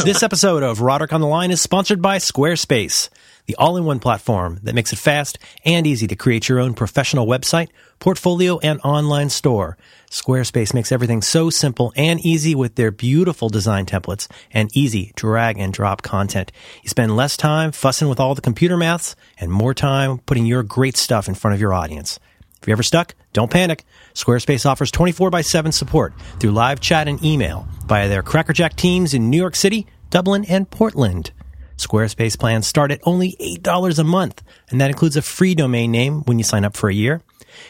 this 0.05 0.25
episode 0.25 0.65
of 0.65 0.81
Roderick 0.81 1.13
on 1.13 1.21
the 1.21 1.29
Line 1.29 1.53
is 1.53 1.63
sponsored 1.63 2.03
by 2.03 2.17
Squarespace, 2.17 3.11
the 3.51 3.57
all 3.57 3.77
in 3.77 3.85
one 3.85 3.99
platform 3.99 4.61
that 4.63 4.77
makes 4.77 4.93
it 4.93 4.99
fast 5.01 5.37
and 5.65 5.85
easy 5.85 6.07
to 6.07 6.15
create 6.15 6.49
your 6.49 6.61
own 6.61 6.73
professional 6.73 7.27
website, 7.27 7.69
portfolio, 7.99 8.61
and 8.61 8.81
online 8.85 9.29
store. 9.29 9.77
Squarespace 10.09 10.73
makes 10.73 10.93
everything 10.93 11.21
so 11.21 11.51
simple 11.51 11.93
and 11.97 12.21
easy 12.21 12.55
with 12.55 12.77
their 12.77 12.93
beautiful 12.93 13.49
design 13.49 13.87
templates 13.87 14.29
and 14.53 14.71
easy 14.77 15.13
drag 15.17 15.59
and 15.59 15.73
drop 15.73 16.03
content. 16.03 16.53
You 16.85 16.91
spend 16.91 17.17
less 17.17 17.37
time 17.37 17.73
fussing 17.73 18.09
with 18.09 18.21
all 18.21 18.37
the 18.37 18.41
computer 18.41 18.77
maths 18.77 19.17
and 19.37 19.51
more 19.51 19.75
time 19.75 20.19
putting 20.19 20.47
your 20.47 20.63
great 20.63 20.97
stuff 20.97 21.27
in 21.27 21.35
front 21.35 21.55
of 21.57 21.61
your 21.61 21.75
audience. 21.75 22.21
If 22.63 22.69
you're 22.69 22.75
ever 22.75 22.85
stuck, 22.85 23.17
don't 23.33 23.51
panic. 23.51 23.85
Squarespace 24.15 24.65
offers 24.65 24.93
24 24.93 25.31
by 25.31 25.41
7 25.41 25.73
support 25.73 26.13
through 26.39 26.53
live 26.53 26.79
chat 26.79 27.09
and 27.09 27.25
email 27.25 27.67
via 27.87 28.09
their 28.09 28.23
Crackerjack 28.23 28.77
teams 28.77 29.13
in 29.13 29.29
New 29.29 29.39
York 29.39 29.57
City, 29.57 29.89
Dublin, 30.11 30.45
and 30.45 30.71
Portland. 30.71 31.33
Squarespace 31.81 32.39
plans 32.39 32.67
start 32.67 32.93
at 32.93 33.01
only 33.05 33.37
$8 33.41 33.99
a 33.99 34.05
month, 34.05 34.43
and 34.69 34.81
that 34.81 34.91
includes 34.91 35.17
a 35.17 35.23
free 35.23 35.55
domain 35.55 35.91
name 35.91 36.23
when 36.25 36.39
you 36.39 36.45
sign 36.45 36.65
up 36.65 36.77
for 36.77 36.91
a 36.91 36.95
year. 36.95 37.23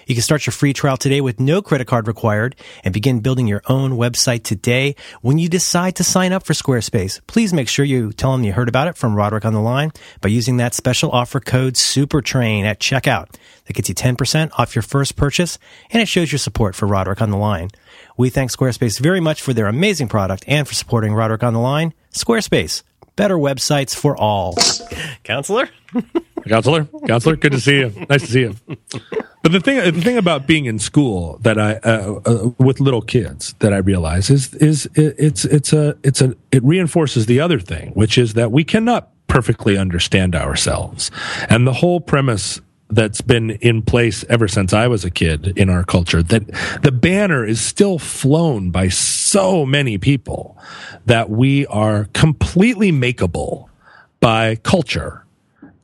You 0.06 0.14
can 0.14 0.22
start 0.22 0.46
your 0.46 0.52
free 0.52 0.72
trial 0.72 0.96
today 0.96 1.20
with 1.20 1.40
no 1.40 1.62
credit 1.62 1.86
card 1.86 2.06
required 2.06 2.56
and 2.84 2.92
begin 2.92 3.20
building 3.20 3.46
your 3.46 3.62
own 3.66 3.92
website 3.92 4.42
today. 4.42 4.94
When 5.22 5.38
you 5.38 5.48
decide 5.48 5.96
to 5.96 6.04
sign 6.04 6.32
up 6.32 6.44
for 6.44 6.52
Squarespace, 6.52 7.20
please 7.26 7.52
make 7.52 7.68
sure 7.68 7.84
you 7.84 8.12
tell 8.12 8.32
them 8.32 8.44
you 8.44 8.52
heard 8.52 8.68
about 8.68 8.88
it 8.88 8.96
from 8.96 9.14
Roderick 9.14 9.44
on 9.44 9.52
the 9.52 9.60
Line 9.60 9.92
by 10.20 10.28
using 10.28 10.56
that 10.58 10.74
special 10.74 11.10
offer 11.10 11.40
code 11.40 11.74
SUPERTRAIN 11.74 12.64
at 12.64 12.80
checkout. 12.80 13.34
That 13.66 13.74
gets 13.74 13.88
you 13.88 13.94
10% 13.94 14.50
off 14.58 14.74
your 14.74 14.82
first 14.82 15.16
purchase 15.16 15.58
and 15.90 16.02
it 16.02 16.08
shows 16.08 16.32
your 16.32 16.38
support 16.38 16.74
for 16.74 16.86
Roderick 16.86 17.22
on 17.22 17.30
the 17.30 17.36
Line. 17.36 17.70
We 18.16 18.30
thank 18.30 18.50
Squarespace 18.50 19.00
very 19.00 19.20
much 19.20 19.40
for 19.40 19.52
their 19.52 19.66
amazing 19.66 20.08
product 20.08 20.44
and 20.46 20.66
for 20.66 20.74
supporting 20.74 21.14
Roderick 21.14 21.42
on 21.42 21.54
the 21.54 21.60
Line. 21.60 21.94
Squarespace, 22.12 22.82
better 23.16 23.36
websites 23.36 23.94
for 23.94 24.16
all. 24.16 24.56
Counselor? 25.24 25.68
Counselor? 26.46 26.88
Counselor? 27.06 27.36
Good 27.36 27.52
to 27.52 27.60
see 27.60 27.78
you. 27.80 28.06
Nice 28.08 28.22
to 28.22 28.26
see 28.26 28.40
you. 28.40 28.56
But 29.42 29.52
the 29.52 29.60
thing, 29.60 29.76
the 29.76 30.00
thing 30.00 30.18
about 30.18 30.46
being 30.46 30.66
in 30.66 30.78
school 30.78 31.38
that 31.42 31.58
I, 31.58 31.74
uh, 31.76 32.20
uh, 32.24 32.50
with 32.58 32.80
little 32.80 33.00
kids 33.00 33.54
that 33.60 33.72
I 33.72 33.78
realize 33.78 34.28
is, 34.28 34.52
is 34.54 34.86
it, 34.94 35.14
it's, 35.18 35.44
it's 35.44 35.72
a, 35.72 35.96
it's 36.02 36.20
a, 36.20 36.34
it 36.52 36.62
reinforces 36.62 37.26
the 37.26 37.40
other 37.40 37.58
thing, 37.58 37.92
which 37.92 38.18
is 38.18 38.34
that 38.34 38.52
we 38.52 38.64
cannot 38.64 39.10
perfectly 39.28 39.78
understand 39.78 40.34
ourselves. 40.34 41.10
And 41.48 41.66
the 41.66 41.72
whole 41.72 42.00
premise 42.00 42.60
that's 42.90 43.20
been 43.20 43.50
in 43.50 43.82
place 43.82 44.24
ever 44.28 44.48
since 44.48 44.72
I 44.72 44.88
was 44.88 45.04
a 45.04 45.10
kid 45.10 45.52
in 45.56 45.70
our 45.70 45.84
culture 45.84 46.22
that 46.22 46.46
the 46.82 46.92
banner 46.92 47.44
is 47.44 47.60
still 47.60 47.98
flown 47.98 48.70
by 48.70 48.88
so 48.88 49.64
many 49.64 49.98
people 49.98 50.58
that 51.06 51.30
we 51.30 51.66
are 51.66 52.06
completely 52.12 52.92
makeable 52.92 53.68
by 54.20 54.56
culture 54.56 55.24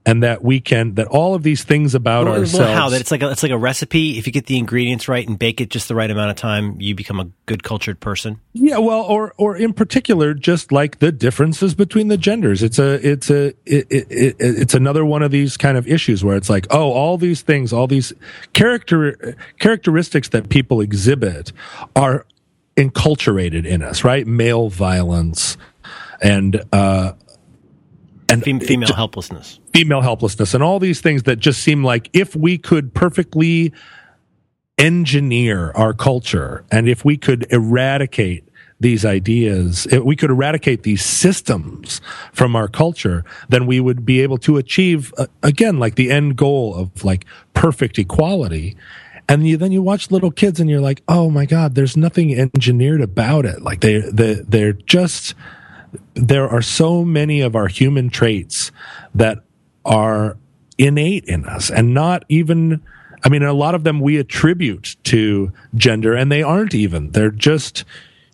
and 0.06 0.22
that 0.22 0.42
we 0.42 0.60
can 0.60 0.94
that 0.94 1.08
all 1.08 1.34
of 1.34 1.42
these 1.42 1.64
things 1.64 1.94
about 1.94 2.26
well, 2.26 2.38
ourselves. 2.38 2.72
how 2.72 2.88
that 2.90 3.00
it's 3.00 3.10
like 3.10 3.22
a, 3.22 3.30
it's 3.30 3.42
like 3.42 3.50
a 3.50 3.58
recipe. 3.58 4.16
If 4.16 4.26
you 4.26 4.32
get 4.32 4.46
the 4.46 4.56
ingredients 4.56 5.08
right 5.08 5.26
and 5.26 5.36
bake 5.36 5.60
it 5.60 5.68
just 5.68 5.88
the 5.88 5.96
right 5.96 6.10
amount 6.10 6.30
of 6.30 6.36
time, 6.36 6.80
you 6.80 6.94
become 6.94 7.18
a 7.18 7.28
good 7.46 7.64
cultured 7.64 7.98
person. 7.98 8.40
Yeah, 8.52 8.78
well, 8.78 9.02
or 9.02 9.34
or 9.36 9.56
in 9.56 9.72
particular, 9.72 10.32
just 10.32 10.70
like 10.70 11.00
the 11.00 11.10
differences 11.10 11.74
between 11.74 12.06
the 12.06 12.16
genders. 12.16 12.62
It's 12.62 12.78
a 12.78 13.06
it's 13.06 13.28
a 13.28 13.48
it, 13.66 13.86
it, 13.90 14.06
it, 14.10 14.36
it's 14.38 14.74
another 14.74 15.04
one 15.04 15.22
of 15.22 15.32
these 15.32 15.56
kind 15.56 15.76
of 15.76 15.88
issues 15.88 16.24
where 16.24 16.36
it's 16.36 16.48
like, 16.48 16.68
oh, 16.70 16.92
all 16.92 17.18
these 17.18 17.42
things, 17.42 17.72
all 17.72 17.88
these 17.88 18.12
character 18.52 19.36
characteristics 19.58 20.28
that 20.28 20.48
people 20.48 20.80
exhibit 20.80 21.52
are 21.96 22.24
enculturated 22.76 23.66
in 23.66 23.82
us, 23.82 24.04
right? 24.04 24.24
Male 24.26 24.68
violence 24.68 25.56
and 26.22 26.62
uh 26.72 27.12
and 28.28 28.42
female 28.42 28.92
helplessness 28.94 29.60
female 29.72 30.00
helplessness 30.00 30.54
and 30.54 30.62
all 30.62 30.78
these 30.78 31.00
things 31.00 31.24
that 31.24 31.36
just 31.36 31.62
seem 31.62 31.84
like 31.84 32.10
if 32.12 32.34
we 32.34 32.58
could 32.58 32.94
perfectly 32.94 33.72
engineer 34.78 35.70
our 35.72 35.92
culture 35.92 36.64
and 36.70 36.88
if 36.88 37.04
we 37.04 37.16
could 37.16 37.46
eradicate 37.50 38.46
these 38.78 39.04
ideas, 39.04 39.86
if 39.86 40.02
we 40.02 40.14
could 40.16 40.30
eradicate 40.30 40.82
these 40.82 41.04
systems 41.04 42.00
from 42.32 42.54
our 42.54 42.68
culture, 42.68 43.24
then 43.48 43.66
we 43.66 43.80
would 43.80 44.04
be 44.04 44.20
able 44.20 44.36
to 44.38 44.58
achieve, 44.58 45.14
uh, 45.16 45.26
again, 45.42 45.78
like 45.78 45.94
the 45.94 46.10
end 46.10 46.36
goal 46.36 46.74
of 46.74 47.04
like 47.04 47.24
perfect 47.54 47.98
equality. 47.98 48.76
And 49.28 49.48
you, 49.48 49.56
then 49.56 49.72
you 49.72 49.82
watch 49.82 50.10
little 50.10 50.30
kids 50.30 50.60
and 50.60 50.68
you're 50.68 50.80
like, 50.80 51.02
oh 51.08 51.30
my 51.30 51.46
God, 51.46 51.74
there's 51.74 51.96
nothing 51.96 52.38
engineered 52.38 53.00
about 53.00 53.46
it. 53.46 53.62
Like 53.62 53.80
they, 53.80 54.00
they, 54.00 54.34
they're 54.34 54.74
just, 54.74 55.34
there 56.14 56.48
are 56.48 56.62
so 56.62 57.04
many 57.04 57.40
of 57.40 57.54
our 57.56 57.68
human 57.68 58.10
traits 58.10 58.72
that 59.14 59.38
are 59.84 60.36
innate 60.78 61.24
in 61.24 61.44
us 61.44 61.70
and 61.70 61.94
not 61.94 62.24
even 62.28 62.82
I 63.24 63.28
mean 63.28 63.42
a 63.42 63.52
lot 63.52 63.74
of 63.74 63.84
them 63.84 64.00
we 64.00 64.18
attribute 64.18 64.96
to 65.04 65.52
gender 65.74 66.14
and 66.14 66.30
they 66.30 66.42
aren't 66.42 66.74
even. 66.74 67.10
They're 67.10 67.30
just 67.30 67.84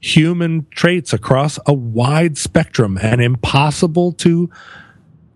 human 0.00 0.66
traits 0.70 1.12
across 1.12 1.58
a 1.66 1.72
wide 1.72 2.36
spectrum 2.36 2.98
and 3.00 3.22
impossible 3.22 4.12
to 4.12 4.50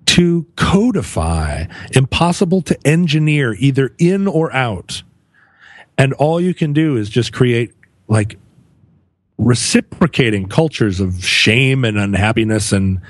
to 0.06 0.46
codify 0.56 1.66
impossible 1.92 2.62
to 2.62 2.86
engineer 2.86 3.54
either 3.54 3.94
in 3.98 4.26
or 4.26 4.52
out. 4.52 5.02
And 5.98 6.12
all 6.14 6.40
you 6.40 6.54
can 6.54 6.72
do 6.72 6.96
is 6.96 7.08
just 7.08 7.32
create 7.32 7.72
like 8.08 8.38
reciprocating 9.38 10.48
cultures 10.48 11.00
of 11.00 11.24
shame 11.24 11.84
and 11.84 11.98
unhappiness 11.98 12.72
and 12.72 13.00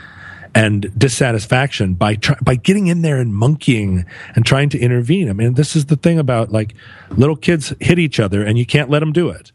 and 0.55 0.91
dissatisfaction 0.99 1.95
by 1.95 2.15
try, 2.15 2.37
by 2.41 2.57
getting 2.57 2.87
in 2.87 3.03
there 3.03 3.21
and 3.21 3.35
monkeying 3.35 4.07
and 4.35 4.47
trying 4.47 4.71
to 4.71 4.79
intervene. 4.79 5.29
I 5.29 5.35
mean, 5.35 5.53
this 5.53 5.77
is 5.77 5.87
the 5.87 5.97
thing 5.97 6.19
about 6.19 6.51
like 6.51 6.75
little 7.11 7.37
kids 7.37 7.75
hit 7.79 7.99
each 7.99 8.19
other 8.19 8.43
and 8.43 8.59
you 8.59 8.65
can't 8.65 8.89
let 8.89 9.01
them 9.01 9.13
do 9.13 9.29
it. 9.29 9.53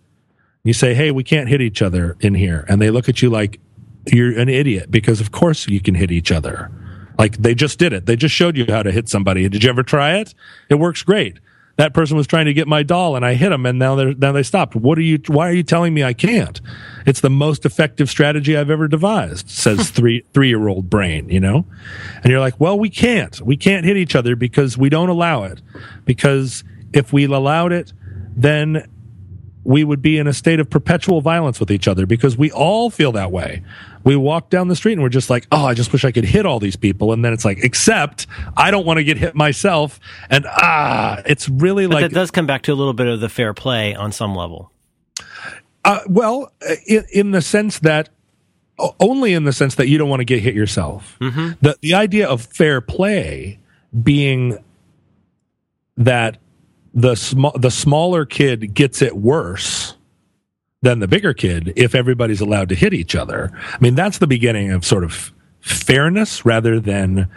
You 0.64 0.74
say, 0.74 0.94
"Hey, 0.94 1.10
we 1.10 1.24
can't 1.24 1.50
hit 1.50 1.60
each 1.60 1.82
other 1.82 2.16
in 2.20 2.36
here," 2.36 2.66
and 2.70 2.80
they 2.80 2.92
look 2.92 3.10
at 3.10 3.22
you 3.22 3.32
like 3.32 3.60
you're 4.12 4.38
an 4.38 4.48
idiot 4.48 4.92
because 4.92 5.20
of 5.20 5.32
course 5.32 5.68
you 5.68 5.82
can 5.82 5.96
hit 5.96 6.12
each 6.12 6.32
other. 6.32 6.70
Like 7.18 7.38
they 7.38 7.56
just 7.56 7.80
did 7.80 7.94
it. 7.94 8.06
They 8.06 8.16
just 8.16 8.36
showed 8.36 8.56
you 8.56 8.66
how 8.70 8.84
to 8.84 8.92
hit 8.92 9.10
somebody. 9.10 9.48
Did 9.50 9.64
you 9.64 9.70
ever 9.70 9.84
try 9.84 10.18
it? 10.18 10.34
It 10.70 10.76
works 10.76 11.04
great. 11.04 11.40
That 11.78 11.94
person 11.94 12.18
was 12.18 12.28
trying 12.28 12.46
to 12.46 12.54
get 12.54 12.68
my 12.68 12.84
doll 12.84 13.16
and 13.16 13.26
I 13.26 13.34
hit 13.34 13.50
them 13.50 13.66
and 13.66 13.80
now 13.80 13.96
they 13.96 14.14
now 14.14 14.32
they 14.32 14.44
stopped. 14.44 14.76
What 14.76 14.98
are 14.98 15.02
you 15.02 15.20
why 15.28 15.50
are 15.50 15.54
you 15.54 15.64
telling 15.64 15.94
me 15.94 16.04
I 16.04 16.14
can't? 16.14 16.60
It's 17.06 17.22
the 17.22 17.30
most 17.30 17.66
effective 17.66 18.10
strategy 18.10 18.56
I've 18.56 18.70
ever 18.70 18.88
devised, 18.88 19.50
says 19.50 19.90
3 19.92 20.24
3-year-old 20.34 20.90
brain, 20.90 21.30
you 21.30 21.40
know? 21.40 21.66
And 22.24 22.32
you're 22.32 22.40
like, 22.40 22.60
"Well, 22.60 22.78
we 22.78 22.90
can't. 22.90 23.40
We 23.42 23.58
can't 23.58 23.86
hit 23.86 23.98
each 23.98 24.16
other 24.16 24.36
because 24.36 24.78
we 24.78 24.90
don't 24.90 25.10
allow 25.10 25.44
it. 25.44 25.62
Because 26.06 26.64
if 26.94 27.14
we 27.14 27.24
allowed 27.26 27.72
it, 27.72 27.94
then 28.36 28.88
we 29.64 29.84
would 29.84 30.02
be 30.02 30.18
in 30.18 30.28
a 30.28 30.34
state 30.34 30.60
of 30.60 30.70
perpetual 30.70 31.22
violence 31.22 31.60
with 31.60 31.70
each 31.72 31.88
other 31.88 32.06
because 32.06 32.38
we 32.38 32.52
all 32.52 32.90
feel 32.90 33.12
that 33.12 33.32
way. 33.32 33.64
We 34.04 34.16
walk 34.16 34.50
down 34.50 34.68
the 34.68 34.76
street 34.76 34.94
and 34.94 35.02
we're 35.02 35.10
just 35.10 35.30
like, 35.30 35.48
oh, 35.52 35.66
I 35.66 35.74
just 35.74 35.92
wish 35.92 36.06
I 36.06 36.12
could 36.12 36.26
hit 36.26 36.46
all 36.46 36.60
these 36.60 36.76
people. 36.76 37.14
And 37.14 37.24
then 37.24 37.34
it's 37.34 37.46
like, 37.46 37.60
except 37.64 38.28
I 38.58 38.72
don't 38.72 38.86
want 38.86 38.98
to 38.98 39.04
get 39.04 39.18
hit 39.18 39.36
myself. 39.36 40.00
And 40.30 40.46
ah, 40.48 41.22
it's 41.26 41.50
really 41.50 41.88
but 41.88 41.94
like. 41.94 42.02
that 42.04 42.14
does 42.14 42.32
come 42.32 42.46
back 42.46 42.64
to 42.64 42.74
a 42.74 42.76
little 42.76 42.94
bit 42.94 43.08
of 43.08 43.20
the 43.20 43.30
fair 43.30 43.54
play 43.54 43.96
on 43.96 44.12
some 44.12 44.36
level. 44.36 44.72
Uh, 45.84 46.00
well, 46.08 46.52
in, 46.88 47.06
in, 47.12 47.32
the 47.32 47.42
sense 47.42 47.80
that 47.80 48.10
only 49.00 49.34
in 49.34 49.46
the 49.46 49.54
sense 49.54 49.76
that 49.76 49.88
you 49.88 49.98
don't 49.98 50.10
want 50.10 50.20
to 50.20 50.26
get 50.26 50.42
hit 50.42 50.54
yourself. 50.54 51.18
Mm-hmm. 51.20 51.54
The 51.62 51.78
the 51.82 51.94
idea 51.96 52.28
of 52.28 52.42
fair 52.42 52.82
play 52.82 53.60
being 54.04 54.64
that 55.98 56.38
the 56.94 57.16
small 57.16 57.54
the 57.58 57.72
smaller 57.72 58.26
kid 58.26 58.74
gets 58.74 59.02
it 59.02 59.18
worse 59.18 59.96
than 60.82 61.00
the 61.00 61.08
bigger 61.08 61.34
kid 61.34 61.74
if 61.76 61.94
everybody's 61.94 62.42
allowed 62.42 62.70
to 62.70 62.76
hit 62.76 62.94
each 62.94 63.16
other. 63.16 63.52
I 63.54 63.78
mean, 63.80 63.96
that's 63.96 64.18
the 64.18 64.28
beginning 64.28 64.72
of 64.72 64.86
sort 64.86 65.04
of 65.04 65.32
fairness 65.60 66.44
rather 66.46 66.80
than 66.80 67.30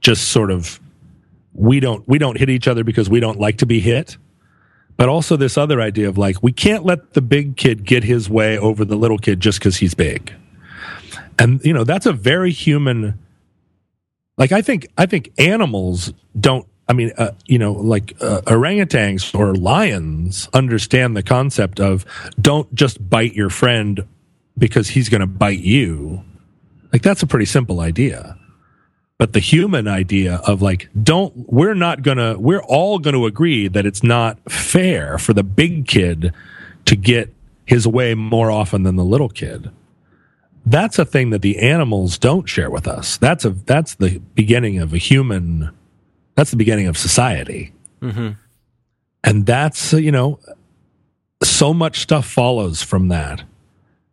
just 0.00 0.28
sort 0.28 0.50
of 0.50 0.80
we 1.54 1.80
don't 1.80 2.06
we 2.08 2.18
don't 2.18 2.38
hit 2.38 2.48
each 2.48 2.68
other 2.68 2.84
because 2.84 3.10
we 3.10 3.20
don't 3.20 3.38
like 3.38 3.58
to 3.58 3.66
be 3.66 3.80
hit. 3.80 4.16
But 4.96 5.08
also 5.08 5.36
this 5.36 5.58
other 5.58 5.80
idea 5.80 6.08
of 6.08 6.16
like 6.16 6.42
we 6.42 6.52
can't 6.52 6.84
let 6.84 7.14
the 7.14 7.22
big 7.22 7.56
kid 7.56 7.84
get 7.84 8.04
his 8.04 8.30
way 8.30 8.56
over 8.58 8.84
the 8.84 8.96
little 8.96 9.18
kid 9.18 9.40
just 9.40 9.58
because 9.58 9.76
he's 9.76 9.94
big. 9.94 10.32
And 11.38 11.60
you 11.64 11.72
know, 11.72 11.84
that's 11.84 12.06
a 12.06 12.12
very 12.12 12.52
human 12.52 13.18
like 14.38 14.52
I 14.52 14.62
think 14.62 14.86
I 14.96 15.06
think 15.06 15.32
animals 15.38 16.12
don't 16.38 16.66
I 16.88 16.94
mean, 16.94 17.12
uh, 17.16 17.32
you 17.46 17.58
know, 17.58 17.72
like 17.72 18.14
uh, 18.20 18.42
orangutans 18.42 19.38
or 19.38 19.54
lions 19.54 20.48
understand 20.52 21.16
the 21.16 21.22
concept 21.22 21.80
of 21.80 22.04
don't 22.40 22.72
just 22.74 23.08
bite 23.08 23.34
your 23.34 23.50
friend 23.50 24.06
because 24.58 24.88
he's 24.88 25.08
going 25.08 25.20
to 25.20 25.26
bite 25.26 25.60
you. 25.60 26.24
Like 26.92 27.02
that's 27.02 27.22
a 27.22 27.26
pretty 27.26 27.46
simple 27.46 27.80
idea. 27.80 28.36
But 29.16 29.32
the 29.32 29.40
human 29.40 29.86
idea 29.86 30.40
of 30.46 30.62
like, 30.62 30.88
don't, 31.00 31.32
we're 31.50 31.74
not 31.74 32.02
going 32.02 32.18
to, 32.18 32.36
we're 32.38 32.62
all 32.62 32.98
going 32.98 33.14
to 33.14 33.26
agree 33.26 33.68
that 33.68 33.86
it's 33.86 34.02
not 34.02 34.38
fair 34.50 35.16
for 35.16 35.32
the 35.32 35.44
big 35.44 35.86
kid 35.86 36.34
to 36.86 36.96
get 36.96 37.32
his 37.64 37.86
way 37.86 38.14
more 38.14 38.50
often 38.50 38.82
than 38.82 38.96
the 38.96 39.04
little 39.04 39.28
kid. 39.28 39.70
That's 40.66 40.98
a 40.98 41.04
thing 41.04 41.30
that 41.30 41.42
the 41.42 41.58
animals 41.60 42.18
don't 42.18 42.48
share 42.48 42.70
with 42.70 42.88
us. 42.88 43.16
That's 43.16 43.44
a, 43.44 43.50
that's 43.50 43.94
the 43.94 44.18
beginning 44.34 44.78
of 44.78 44.92
a 44.92 44.98
human 44.98 45.70
that's 46.34 46.50
the 46.50 46.56
beginning 46.56 46.86
of 46.86 46.96
society. 46.96 47.72
Mm-hmm. 48.00 48.30
And 49.24 49.46
that's, 49.46 49.94
uh, 49.94 49.98
you 49.98 50.12
know, 50.12 50.40
so 51.42 51.72
much 51.74 52.00
stuff 52.00 52.26
follows 52.26 52.82
from 52.82 53.08
that 53.08 53.44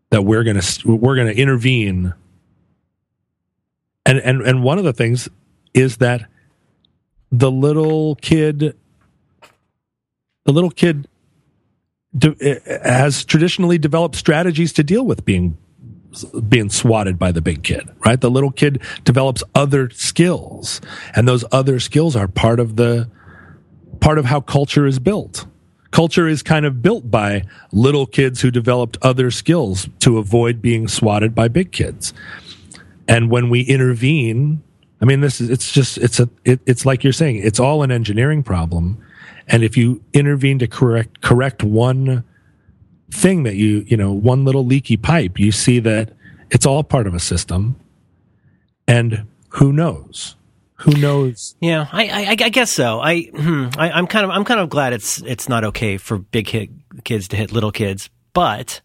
that 0.10 0.24
we're 0.24 0.44
going 0.44 0.60
to 0.60 0.88
we're 0.88 1.16
going 1.16 1.28
to 1.28 1.40
intervene 1.40 2.14
and 4.06 4.20
and 4.20 4.42
and 4.42 4.64
one 4.64 4.78
of 4.78 4.84
the 4.84 4.94
things 4.94 5.30
is 5.74 5.98
that 5.98 6.28
the 7.32 7.52
little 7.52 8.16
kid 8.16 8.76
the 10.46 10.52
little 10.52 10.72
kid 10.72 11.08
de- 12.18 12.60
has 12.84 13.24
traditionally 13.24 13.78
developed 13.78 14.16
strategies 14.16 14.74
to 14.74 14.84
deal 14.84 15.06
with 15.06 15.26
being 15.26 15.58
being 16.48 16.70
swatted 16.70 17.20
by 17.20 17.32
the 17.32 17.42
big 17.42 17.64
kid, 17.64 17.88
right? 18.06 18.20
The 18.20 18.32
little 18.32 18.52
kid 18.52 18.82
develops 19.04 19.44
other 19.54 19.90
skills 19.92 20.82
and 21.16 21.28
those 21.28 21.46
other 21.52 21.80
skills 21.80 22.16
are 22.16 22.28
part 22.28 22.60
of 22.60 22.76
the, 22.76 23.10
part 24.00 24.18
of 24.18 24.26
how 24.26 24.42
culture 24.42 24.86
is 24.86 25.00
built. 25.00 25.46
Culture 25.92 26.28
is 26.28 26.44
kind 26.44 26.66
of 26.66 26.82
built 26.82 27.10
by 27.10 27.44
little 27.72 28.06
kids 28.06 28.42
who 28.42 28.52
developed 28.52 28.98
other 29.02 29.32
skills 29.32 29.90
to 30.00 30.18
avoid 30.18 30.62
being 30.62 30.88
swatted 30.88 31.34
by 31.34 31.48
big 31.48 31.72
kids. 31.72 32.14
And 33.08 33.32
when 33.32 33.50
we 33.50 33.62
intervene, 33.62 34.62
I 35.02 35.06
mean, 35.06 35.22
this 35.22 35.42
is, 35.42 35.50
it's 35.50 35.72
just, 35.72 35.98
it's 35.98 36.20
a, 36.20 36.30
it, 36.46 36.60
it's 36.66 36.86
like 36.86 37.04
you're 37.04 37.14
saying, 37.14 37.38
it's 37.38 37.60
all 37.60 37.82
an 37.82 37.92
engineering 37.92 38.44
problem. 38.44 39.04
And 39.48 39.64
if 39.64 39.78
you 39.78 40.04
intervene 40.14 40.60
to 40.60 40.68
correct, 40.68 41.22
correct 41.22 41.64
one 41.64 42.24
thing 43.12 43.44
that 43.44 43.56
you, 43.56 43.84
you 43.88 43.98
know, 43.98 44.12
one 44.12 44.46
little 44.46 44.66
leaky 44.66 44.98
pipe, 44.98 45.40
you 45.40 45.52
see 45.52 45.80
that 45.80 46.12
it's 46.52 46.66
all 46.66 46.84
part 46.84 47.08
of 47.08 47.14
a 47.14 47.20
system. 47.20 47.80
And 48.88 49.28
who 49.50 49.74
knows? 49.74 50.36
Who 50.76 50.92
knows? 50.92 51.56
Yeah, 51.60 51.88
I, 51.92 52.08
I, 52.08 52.30
I 52.30 52.50
guess 52.50 52.72
so. 52.72 53.00
I, 53.02 53.24
hmm, 53.24 53.68
I, 53.78 54.00
am 54.00 54.08
kind 54.08 54.26
of, 54.26 54.32
I'm 54.32 54.46
kind 54.46 54.60
of 54.60 54.70
glad 54.70 54.94
it's, 54.94 55.22
it's 55.22 55.50
not 55.50 55.64
okay 55.66 55.98
for 55.98 56.18
big 56.18 56.48
hit 56.48 56.70
kids 57.04 57.28
to 57.30 57.36
hit 57.36 57.52
little 57.52 57.72
kids, 57.72 58.10
but 58.34 58.82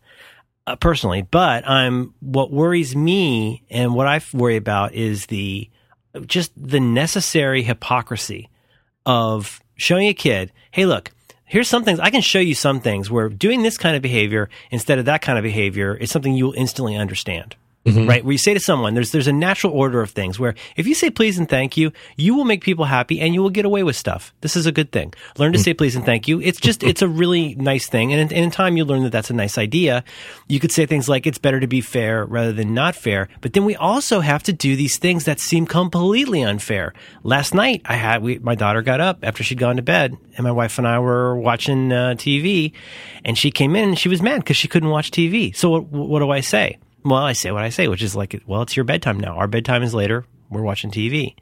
uh, 0.67 0.77
personally, 0.77 1.23
but 1.23 1.69
I'm, 1.69 2.15
what 2.21 2.51
worries 2.51 2.97
me 2.97 3.63
and 3.71 3.95
what 3.95 4.07
I 4.07 4.21
worry 4.33 4.57
about 4.57 4.95
is 4.95 5.27
the, 5.27 5.71
just 6.27 6.53
the 6.57 6.81
necessary 6.81 7.63
hypocrisy 7.63 8.51
of 9.07 9.61
showing 9.77 10.09
a 10.09 10.15
kid, 10.15 10.53
hey, 10.73 10.87
look, 10.87 11.13
here's 11.55 11.69
some 11.69 11.85
things 11.85 12.01
I 12.01 12.11
can 12.11 12.21
show 12.21 12.41
you 12.41 12.57
some 12.57 12.81
things 12.81 13.13
where 13.13 13.29
doing 13.29 13.63
this 13.63 13.79
kind 13.79 13.95
of 13.95 14.03
behavior 14.03 14.51
instead 14.73 14.99
of 14.99 15.05
that 15.05 15.23
kind 15.23 15.39
of 15.39 15.45
behavior 15.45 15.95
is 15.95 16.11
something 16.11 16.35
you 16.35 16.47
will 16.47 16.55
instantly 16.55 16.97
understand. 16.97 17.55
Mm-hmm. 17.85 18.09
Right, 18.09 18.25
where 18.25 18.33
you 18.33 18.39
say 18.39 18.55
to 18.55 18.61
someone, 18.61 18.95
"There's 18.95 19.11
there's 19.11 19.27
a 19.27 19.33
natural 19.33 19.75
order 19.75 20.01
of 20.01 20.11
things 20.11 20.39
where 20.39 20.55
if 20.75 20.87
you 20.87 20.95
say 20.95 21.11
please 21.11 21.39
and 21.39 21.47
thank 21.47 21.77
you, 21.77 21.93
you 22.17 22.35
will 22.35 22.47
make 22.47 22.65
people 22.65 22.87
happy 22.87 23.21
and 23.21 23.35
you 23.35 23.43
will 23.43 23.51
get 23.51 23.67
away 23.67 23.83
with 23.83 23.95
stuff. 23.95 24.33
This 24.41 24.57
is 24.57 24.65
a 24.65 24.73
good 24.73 24.91
thing. 24.91 25.13
Learn 25.37 25.53
to 25.53 25.59
mm-hmm. 25.59 25.65
say 25.65 25.75
please 25.75 25.95
and 25.95 26.03
thank 26.03 26.27
you. 26.27 26.41
It's 26.41 26.59
just 26.59 26.83
it's 26.83 27.03
a 27.03 27.09
really 27.09 27.55
nice 27.57 27.87
thing, 27.87 28.11
and 28.15 28.33
in, 28.33 28.45
in 28.45 28.51
time 28.51 28.79
you 28.79 28.87
learn 28.87 29.03
that 29.03 29.13
that's 29.13 29.29
a 29.29 29.35
nice 29.35 29.59
idea. 29.59 30.03
You 30.49 30.61
could 30.61 30.73
say 30.73 30.87
things 30.87 31.11
like 31.11 31.27
it's 31.27 31.37
better 31.37 31.61
to 31.61 31.67
be 31.67 31.83
fair 31.83 32.25
rather 32.25 32.55
than 32.55 32.73
not 32.73 32.95
fair, 32.95 33.29
but 33.43 33.53
then 33.53 33.67
we 33.67 33.77
also 33.77 34.21
have 34.21 34.43
to 34.45 34.55
do 34.55 34.77
these 34.77 34.97
things 34.97 35.27
that 35.27 35.39
seem 35.39 35.67
completely 35.67 36.41
unfair. 36.41 36.95
Last 37.23 37.53
night, 37.53 37.83
I 37.85 37.97
had 37.97 38.23
we, 38.23 38.39
my 38.39 38.55
daughter 38.55 38.81
got 38.81 39.03
up 39.03 39.19
after 39.23 39.45
she'd 39.45 39.59
gone 39.59 39.77
to 39.77 39.83
bed, 39.83 40.17
and 40.39 40.45
my 40.45 40.53
wife 40.53 40.79
and 40.79 40.89
I 40.89 41.01
were 41.01 41.37
watching 41.37 41.93
uh, 41.93 42.15
TV, 42.17 42.73
and 43.27 43.37
she 43.37 43.51
came 43.51 43.77
in 43.77 43.91
and 43.91 43.99
she 43.99 44.09
was 44.09 44.23
mad 44.23 44.39
because 44.39 44.57
she 44.57 44.69
couldn't 44.69 44.89
watch 44.89 45.11
TV. 45.11 45.55
So 45.55 45.69
what, 45.69 45.85
what 45.89 46.21
do 46.21 46.31
I 46.31 46.41
say? 46.41 46.79
Well, 47.05 47.23
I 47.23 47.35
say 47.35 47.51
what 47.51 47.63
I 47.63 47.69
say, 47.69 47.89
which 47.89 48.03
is 48.03 48.17
like, 48.17 48.43
well, 48.47 48.63
it's 48.63 48.77
your 48.77 48.85
bedtime 48.85 49.21
now. 49.21 49.37
Our 49.37 49.47
bedtime 49.47 49.83
is 49.83 49.95
later. 49.95 50.25
We're 50.51 50.63
watching 50.63 50.91
TV. 50.91 51.35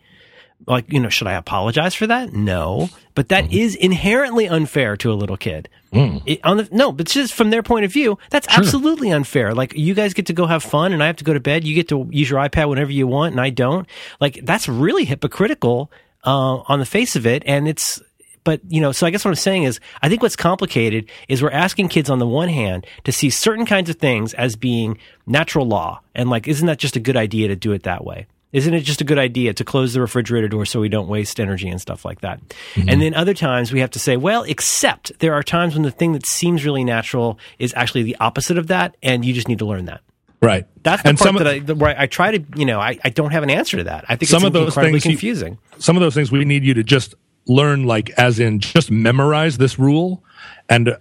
Like, 0.67 0.93
you 0.93 1.01
know, 1.01 1.09
should 1.09 1.27
I 1.27 1.35
apologize 1.35 1.95
for 1.95 2.07
that? 2.07 2.33
No, 2.33 2.89
but 3.15 3.29
that 3.31 3.47
mm. 3.47 3.53
is 3.53 3.75
inherently 3.75 4.49
unfair 4.49 4.97
to 4.99 5.13
a 5.13 5.15
little 5.15 5.37
kid. 5.37 5.69
Mm. 5.93 6.23
It, 6.25 6.45
on 6.45 6.57
the, 6.59 6.69
no, 6.71 6.93
but 6.93 7.07
just 7.07 7.35
from 7.35 7.51
their 7.51 7.63
point 7.63 7.85
of 7.85 7.93
view, 7.93 8.19
that's 8.31 8.51
sure. 8.51 8.63
absolutely 8.63 9.11
unfair. 9.11 9.55
Like, 9.55 9.75
you 9.75 9.95
guys 9.95 10.15
get 10.15 10.27
to 10.27 10.33
go 10.33 10.47
have 10.47 10.63
fun 10.63 10.93
and 10.93 11.03
I 11.03 11.07
have 11.07 11.17
to 11.17 11.25
go 11.25 11.35
to 11.35 11.41
bed. 11.41 11.65
You 11.65 11.75
get 11.75 11.89
to 11.89 12.09
use 12.11 12.31
your 12.31 12.41
iPad 12.41 12.69
whenever 12.69 12.93
you 12.93 13.07
want 13.07 13.33
and 13.33 13.41
I 13.41 13.51
don't. 13.51 13.89
Like, 14.21 14.41
that's 14.45 14.69
really 14.69 15.05
hypocritical, 15.05 15.91
uh, 16.25 16.59
on 16.69 16.79
the 16.79 16.87
face 16.87 17.17
of 17.17 17.27
it. 17.27 17.43
And 17.45 17.67
it's, 17.67 18.01
but 18.45 18.61
you 18.69 18.81
know, 18.81 18.93
so 18.93 19.07
I 19.07 19.11
guess 19.11 19.25
what 19.25 19.31
I'm 19.31 19.37
saying 19.37 19.65
is, 19.65 19.81
I 20.03 20.09
think 20.09 20.23
what's 20.23 20.37
complicated 20.37 21.11
is 21.29 21.43
we're 21.43 21.51
asking 21.51 21.89
kids 21.89 22.11
on 22.11 22.19
the 22.19 22.27
one 22.27 22.49
hand 22.49 22.87
to 23.05 23.13
see 23.13 23.31
certain 23.31 23.67
kinds 23.67 23.91
of 23.91 23.97
things 23.97 24.35
as 24.35 24.57
being 24.57 24.99
natural 25.27 25.67
law, 25.67 26.01
and 26.15 26.31
like, 26.31 26.49
isn't 26.49 26.67
that 26.67 26.79
just 26.79 26.97
a 26.97 27.01
good 27.01 27.17
idea 27.17 27.49
to 27.49 27.57
do 27.57 27.73
it 27.73 27.85
that 27.85 28.05
way? 28.05 28.27
Isn't 28.53 28.75
it 28.75 28.81
just 28.81 29.01
a 29.01 29.05
good 29.05 29.19
idea 29.19 29.55
to 29.55 29.65
close 29.65 29.95
the 29.95 30.01
refrigerator 30.03 30.47
door 30.47 30.67
so 30.67 30.79
we 30.79 30.91
don't 30.91 31.09
waste 31.09 31.41
energy 31.41 31.71
and 31.71 31.81
stuff 31.81 32.05
like 32.05 32.21
that? 32.21 32.39
Mm-hmm. 32.75 32.89
And 32.91 33.01
then 33.01 33.15
other 33.15 33.33
times 33.33 33.73
we 33.73 33.81
have 33.81 33.91
to 33.93 33.99
say, 33.99 34.19
well, 34.19 34.43
except 34.43 35.19
there 35.21 35.33
are 35.33 35.43
times 35.43 35.75
when 35.75 35.85
the 35.85 35.91
thing 35.91 36.13
that 36.13 36.27
seems 36.27 36.63
really 36.63 36.85
natural 36.85 37.39
is 37.59 37.73
actually 37.75 38.03
the 38.03 38.17
opposite 38.21 38.59
of 38.59 38.67
that, 38.67 38.97
and 39.03 39.25
you 39.25 39.33
just 39.33 39.49
need 39.49 39.59
to 39.61 39.65
learn 39.65 39.87
that. 39.87 40.03
Right. 40.43 40.67
That's 40.83 41.03
the 41.03 41.11
and 41.11 41.19
part 41.19 41.39
that 41.39 41.47
I, 41.47 41.59
where 41.73 41.99
I 41.99 42.07
try 42.07 42.37
to, 42.37 42.45
you 42.57 42.67
know, 42.67 42.81
I, 42.81 42.99
I 43.05 43.11
don't 43.11 43.31
have 43.31 43.45
an 43.45 43.51
answer 43.51 43.77
to 43.77 43.85
that. 43.85 44.05
I 44.09 44.17
think 44.17 44.29
some 44.29 44.45
of 44.45 44.53
those 44.53 44.75
things 44.75 45.03
confusing. 45.03 45.53
You, 45.53 45.81
some 45.81 45.97
of 45.97 46.01
those 46.01 46.15
things 46.15 46.33
we 46.33 46.45
need 46.45 46.65
you 46.65 46.75
to 46.75 46.83
just 46.83 47.15
learn 47.47 47.85
like 47.85 48.11
as 48.11 48.39
in 48.39 48.61
just 48.61 48.91
memorize 48.91 49.59
this 49.59 49.79
rule 49.79 50.23
and 50.69 50.97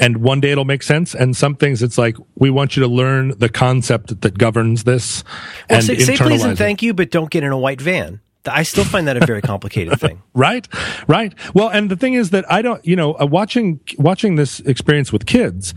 and 0.00 0.16
one 0.18 0.40
day 0.40 0.50
it'll 0.50 0.64
make 0.64 0.82
sense 0.82 1.14
and 1.14 1.36
some 1.36 1.54
things 1.54 1.82
it's 1.82 1.98
like 1.98 2.16
we 2.36 2.50
want 2.50 2.76
you 2.76 2.82
to 2.82 2.88
learn 2.88 3.36
the 3.38 3.48
concept 3.48 4.20
that 4.22 4.38
governs 4.38 4.84
this 4.84 5.22
Well, 5.70 5.78
and 5.78 5.86
say, 5.86 5.98
say 5.98 6.16
please 6.16 6.42
and 6.42 6.52
it. 6.52 6.56
thank 6.56 6.82
you, 6.82 6.94
but 6.94 7.10
don't 7.10 7.30
get 7.30 7.44
in 7.44 7.52
a 7.52 7.58
white 7.58 7.80
van. 7.80 8.20
I 8.46 8.62
still 8.62 8.84
find 8.84 9.08
that 9.08 9.16
a 9.16 9.24
very 9.24 9.40
complicated 9.40 9.98
thing. 10.00 10.22
right 10.34 10.66
right 11.08 11.32
well 11.54 11.68
and 11.68 11.90
the 11.90 11.96
thing 11.96 12.12
is 12.14 12.30
that 12.30 12.44
i 12.52 12.60
don't 12.60 12.84
you 12.84 12.96
know 12.96 13.14
uh, 13.18 13.24
watching 13.24 13.80
watching 13.98 14.34
this 14.34 14.60
experience 14.60 15.12
with 15.12 15.24
kids 15.26 15.72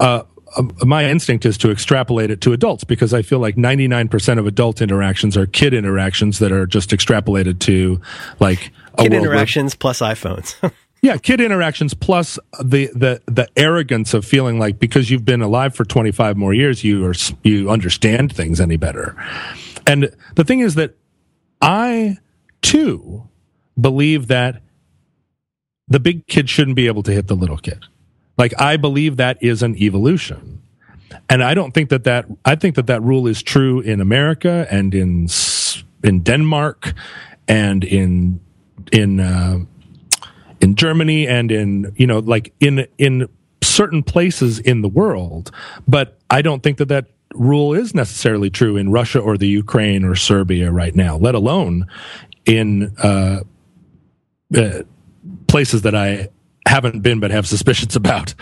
uh, 0.00 0.22
Uh, 0.56 0.62
my 0.84 1.08
instinct 1.08 1.46
is 1.46 1.56
to 1.58 1.70
extrapolate 1.70 2.30
it 2.30 2.40
to 2.42 2.52
adults 2.52 2.84
because 2.84 3.14
I 3.14 3.22
feel 3.22 3.38
like 3.38 3.56
99% 3.56 4.38
of 4.38 4.46
adult 4.46 4.82
interactions 4.82 5.36
are 5.36 5.46
kid 5.46 5.74
interactions 5.74 6.38
that 6.38 6.52
are 6.52 6.66
just 6.66 6.90
extrapolated 6.90 7.58
to 7.60 8.00
like 8.40 8.58
Kid 8.58 8.72
world 8.98 9.10
where- 9.10 9.20
interactions 9.20 9.74
plus 9.74 10.00
iPhones. 10.00 10.54
yeah, 11.02 11.16
kid 11.16 11.40
interactions 11.40 11.94
plus 11.94 12.38
the 12.62 12.90
the 12.94 13.20
the 13.26 13.48
arrogance 13.56 14.14
of 14.14 14.24
feeling 14.24 14.58
like 14.58 14.78
because 14.78 15.10
you've 15.10 15.24
been 15.24 15.42
alive 15.42 15.74
for 15.74 15.84
25 15.84 16.36
more 16.36 16.54
years 16.54 16.84
you 16.84 17.04
are 17.04 17.14
you 17.42 17.70
understand 17.70 18.34
things 18.34 18.60
any 18.60 18.76
better. 18.76 19.16
And 19.86 20.14
the 20.36 20.44
thing 20.44 20.60
is 20.60 20.76
that 20.76 20.96
I 21.60 22.18
too 22.60 23.28
believe 23.80 24.28
that 24.28 24.62
the 25.88 26.00
big 26.00 26.26
kid 26.26 26.48
shouldn't 26.48 26.76
be 26.76 26.86
able 26.86 27.02
to 27.02 27.12
hit 27.12 27.26
the 27.26 27.36
little 27.36 27.58
kid. 27.58 27.84
Like 28.38 28.58
I 28.60 28.76
believe 28.76 29.16
that 29.16 29.38
is 29.40 29.62
an 29.62 29.76
evolution. 29.76 30.62
And 31.28 31.42
I 31.42 31.54
don't 31.54 31.72
think 31.72 31.90
that 31.90 32.04
that 32.04 32.26
I 32.44 32.54
think 32.54 32.76
that 32.76 32.86
that 32.86 33.02
rule 33.02 33.26
is 33.26 33.42
true 33.42 33.80
in 33.80 34.00
America 34.00 34.66
and 34.70 34.94
in 34.94 35.28
in 36.02 36.20
Denmark 36.20 36.94
and 37.48 37.84
in 37.84 38.40
in 38.92 39.20
uh, 39.20 39.58
in 40.60 40.74
Germany 40.74 41.26
and 41.28 41.52
in 41.52 41.92
you 41.96 42.06
know 42.06 42.20
like 42.20 42.52
in 42.60 42.86
in 42.98 43.28
certain 43.62 44.02
places 44.02 44.58
in 44.58 44.82
the 44.82 44.88
world, 44.88 45.50
but 45.86 46.18
I 46.30 46.42
don't 46.42 46.62
think 46.62 46.78
that 46.78 46.88
that 46.88 47.06
rule 47.34 47.74
is 47.74 47.94
necessarily 47.94 48.50
true 48.50 48.76
in 48.76 48.90
Russia 48.90 49.18
or 49.18 49.38
the 49.38 49.48
Ukraine 49.48 50.04
or 50.04 50.14
Serbia 50.14 50.70
right 50.70 50.94
now, 50.94 51.16
let 51.16 51.34
alone 51.34 51.86
in 52.44 52.94
uh, 52.98 53.40
uh, 54.56 54.82
places 55.46 55.82
that 55.82 55.94
I 55.94 56.28
haven't 56.66 57.00
been 57.00 57.20
but 57.20 57.30
have 57.30 57.46
suspicions 57.46 57.96
about. 58.02 58.34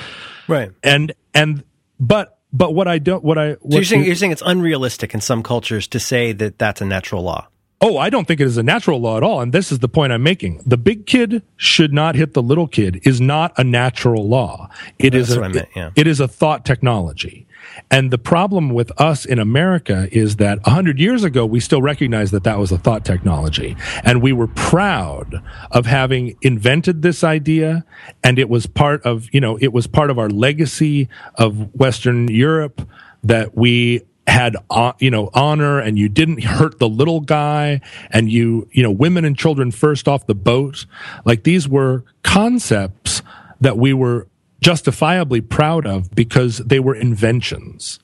right. 0.48 0.70
And 0.82 1.12
and 1.34 1.64
but 1.98 2.38
but 2.52 2.74
what 2.74 2.88
I 2.88 2.98
don't 2.98 3.22
what 3.22 3.38
I 3.38 3.54
So 3.54 3.58
you're 3.64 3.84
saying, 3.84 4.04
you're 4.04 4.14
saying 4.14 4.32
it's 4.32 4.42
unrealistic 4.44 5.14
in 5.14 5.20
some 5.20 5.42
cultures 5.42 5.86
to 5.88 6.00
say 6.00 6.32
that 6.32 6.58
that's 6.58 6.80
a 6.80 6.84
natural 6.84 7.22
law. 7.22 7.48
Oh, 7.82 7.96
I 7.96 8.10
don't 8.10 8.28
think 8.28 8.40
it 8.40 8.46
is 8.46 8.58
a 8.58 8.62
natural 8.62 9.00
law 9.00 9.16
at 9.16 9.22
all. 9.22 9.40
And 9.40 9.54
this 9.54 9.72
is 9.72 9.78
the 9.78 9.88
point 9.88 10.12
I'm 10.12 10.22
making. 10.22 10.62
The 10.66 10.76
big 10.76 11.06
kid 11.06 11.42
should 11.56 11.94
not 11.94 12.14
hit 12.14 12.34
the 12.34 12.42
little 12.42 12.66
kid 12.66 13.00
is 13.04 13.22
not 13.22 13.54
a 13.56 13.64
natural 13.64 14.28
law. 14.28 14.68
It 14.98 15.14
is 15.14 15.32
a, 15.32 15.40
what 15.40 15.44
I 15.44 15.52
meant, 15.52 15.68
yeah. 15.74 15.90
it 15.96 16.06
is 16.06 16.20
a 16.20 16.28
thought 16.28 16.66
technology. 16.66 17.46
And 17.90 18.10
the 18.10 18.18
problem 18.18 18.70
with 18.70 18.92
us 19.00 19.24
in 19.24 19.38
America 19.38 20.08
is 20.12 20.36
that 20.36 20.58
100 20.62 20.98
years 20.98 21.24
ago, 21.24 21.44
we 21.46 21.60
still 21.60 21.82
recognized 21.82 22.32
that 22.32 22.44
that 22.44 22.58
was 22.58 22.72
a 22.72 22.78
thought 22.78 23.04
technology. 23.04 23.76
And 24.04 24.22
we 24.22 24.32
were 24.32 24.46
proud 24.46 25.42
of 25.70 25.86
having 25.86 26.36
invented 26.42 27.02
this 27.02 27.24
idea. 27.24 27.84
And 28.22 28.38
it 28.38 28.48
was 28.48 28.66
part 28.66 29.02
of, 29.02 29.28
you 29.32 29.40
know, 29.40 29.56
it 29.60 29.72
was 29.72 29.86
part 29.86 30.10
of 30.10 30.18
our 30.18 30.28
legacy 30.28 31.08
of 31.34 31.74
Western 31.74 32.28
Europe 32.28 32.88
that 33.22 33.56
we 33.56 34.02
had 34.26 34.56
uh, 34.70 34.92
you 35.00 35.10
know 35.10 35.28
honor 35.34 35.80
and 35.80 35.98
you 35.98 36.08
didn't 36.08 36.44
hurt 36.44 36.78
the 36.78 36.88
little 36.88 37.20
guy 37.20 37.80
and 38.10 38.30
you 38.30 38.68
you 38.70 38.82
know 38.82 38.90
women 38.90 39.24
and 39.24 39.36
children 39.36 39.72
first 39.72 40.06
off 40.06 40.26
the 40.26 40.34
boat 40.34 40.86
like 41.24 41.42
these 41.42 41.68
were 41.68 42.04
concepts 42.22 43.22
that 43.60 43.76
we 43.76 43.92
were 43.92 44.28
justifiably 44.60 45.40
proud 45.40 45.86
of 45.86 46.10
because 46.14 46.58
they 46.58 46.80
were 46.80 46.94
inventions. 46.94 47.98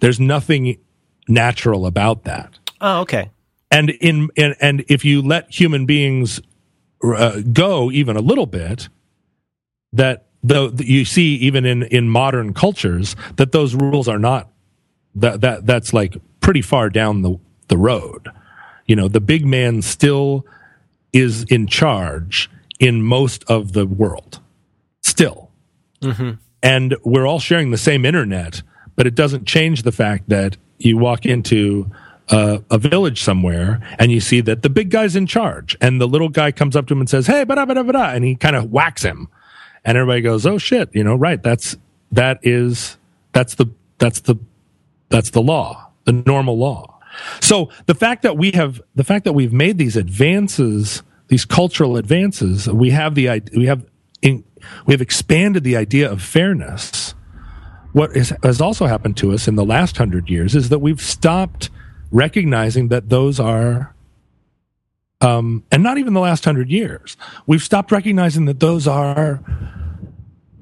There's 0.00 0.20
nothing 0.20 0.78
natural 1.28 1.86
about 1.86 2.24
that. 2.24 2.58
Oh, 2.80 3.00
okay. 3.02 3.30
and 3.70 3.90
in 3.90 4.28
and, 4.36 4.56
and 4.60 4.84
if 4.88 5.04
you 5.04 5.22
let 5.22 5.50
human 5.50 5.86
beings 5.86 6.40
uh, 7.04 7.40
go 7.52 7.90
even 7.90 8.16
a 8.16 8.20
little 8.20 8.46
bit 8.46 8.88
that 9.92 10.26
though 10.42 10.70
you 10.78 11.04
see 11.04 11.36
even 11.36 11.64
in 11.64 11.84
in 11.84 12.08
modern 12.08 12.52
cultures 12.54 13.14
that 13.36 13.52
those 13.52 13.74
rules 13.74 14.08
are 14.08 14.18
not 14.18 14.50
that 15.14 15.40
that 15.42 15.66
that's 15.66 15.92
like 15.92 16.16
pretty 16.40 16.62
far 16.62 16.90
down 16.90 17.22
the 17.22 17.38
the 17.68 17.78
road. 17.78 18.28
You 18.86 18.96
know 18.96 19.08
the 19.08 19.20
big 19.20 19.46
man 19.46 19.80
still 19.82 20.44
is 21.12 21.44
in 21.44 21.68
charge 21.68 22.50
in 22.80 23.02
most 23.02 23.44
of 23.44 23.72
the 23.74 23.86
world. 23.86 24.40
Still 25.02 25.51
and 26.62 26.96
we're 27.04 27.26
all 27.26 27.40
sharing 27.40 27.70
the 27.70 27.78
same 27.78 28.04
internet 28.04 28.62
but 28.96 29.06
it 29.06 29.14
doesn't 29.14 29.46
change 29.46 29.82
the 29.82 29.92
fact 29.92 30.28
that 30.28 30.56
you 30.78 30.98
walk 30.98 31.24
into 31.24 31.90
uh, 32.28 32.58
a 32.70 32.78
village 32.78 33.22
somewhere 33.22 33.80
and 33.98 34.12
you 34.12 34.20
see 34.20 34.40
that 34.40 34.62
the 34.62 34.70
big 34.70 34.90
guy's 34.90 35.16
in 35.16 35.26
charge 35.26 35.76
and 35.80 36.00
the 36.00 36.08
little 36.08 36.28
guy 36.28 36.52
comes 36.52 36.76
up 36.76 36.86
to 36.86 36.94
him 36.94 37.00
and 37.00 37.10
says 37.10 37.26
hey 37.26 37.44
bada 37.44 37.66
bada 37.66 37.88
bada 37.88 38.14
and 38.14 38.24
he 38.24 38.34
kind 38.34 38.56
of 38.56 38.70
whacks 38.70 39.02
him. 39.02 39.28
And 39.84 39.98
everybody 39.98 40.20
goes 40.20 40.46
oh 40.46 40.58
shit 40.58 40.88
you 40.92 41.02
know 41.02 41.16
right 41.16 41.42
that's 41.42 41.76
that 42.12 42.38
is 42.42 42.96
that's 43.32 43.56
the 43.56 43.66
that's 43.98 44.20
the 44.20 44.36
that's 45.08 45.30
the 45.30 45.42
law 45.42 45.90
the 46.04 46.12
normal 46.12 46.58
law. 46.58 46.98
So 47.40 47.70
the 47.86 47.94
fact 47.94 48.22
that 48.22 48.36
we 48.36 48.52
have 48.52 48.80
the 48.94 49.04
fact 49.04 49.24
that 49.24 49.32
we've 49.34 49.52
made 49.52 49.78
these 49.78 49.96
advances 49.96 51.02
these 51.28 51.44
cultural 51.44 51.96
advances 51.96 52.68
we 52.68 52.90
have 52.90 53.14
the 53.14 53.42
we 53.56 53.66
have 53.66 53.84
we 54.86 54.94
have 54.94 55.00
expanded 55.00 55.64
the 55.64 55.76
idea 55.76 56.10
of 56.10 56.22
fairness. 56.22 57.14
What 57.92 58.16
is, 58.16 58.32
has 58.42 58.60
also 58.60 58.86
happened 58.86 59.16
to 59.18 59.32
us 59.32 59.46
in 59.46 59.54
the 59.54 59.64
last 59.64 59.96
hundred 59.96 60.30
years 60.30 60.54
is 60.54 60.70
that 60.70 60.78
we've 60.78 61.00
stopped 61.00 61.70
recognizing 62.10 62.88
that 62.88 63.08
those 63.08 63.38
are 63.38 63.94
um, 65.20 65.62
and 65.70 65.82
not 65.82 65.98
even 65.98 66.14
the 66.14 66.20
last 66.20 66.44
hundred 66.44 66.68
years. 66.68 67.16
We've 67.46 67.62
stopped 67.62 67.92
recognizing 67.92 68.46
that 68.46 68.60
those 68.60 68.88
are 68.88 69.40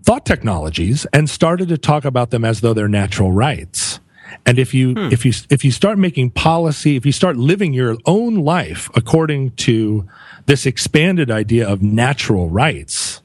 thought 0.03 0.27
technologies 0.27 1.07
and 1.13 1.29
started 1.31 1.69
to 1.69 1.79
talk 1.79 2.05
about 2.05 2.31
them 2.31 2.45
as 2.45 2.61
though 2.61 2.75
they're 2.75 2.89
natural 2.89 3.33
rights. 3.33 4.01
And 4.47 4.59
if 4.59 4.73
you 4.75 4.95
if 4.97 5.25
you 5.25 5.33
if 5.51 5.65
you 5.65 5.71
start 5.71 5.99
making 5.99 6.31
policy 6.31 6.97
if 6.97 7.05
you 7.05 7.13
start 7.13 7.37
living 7.37 7.73
your 7.73 7.97
own 8.07 8.37
life 8.37 8.89
according 8.95 9.51
to 9.53 10.07
this 10.47 10.67
expanded 10.67 11.31
idea 11.31 11.69
of 11.69 11.83
natural 11.83 12.49
rights 12.49 13.23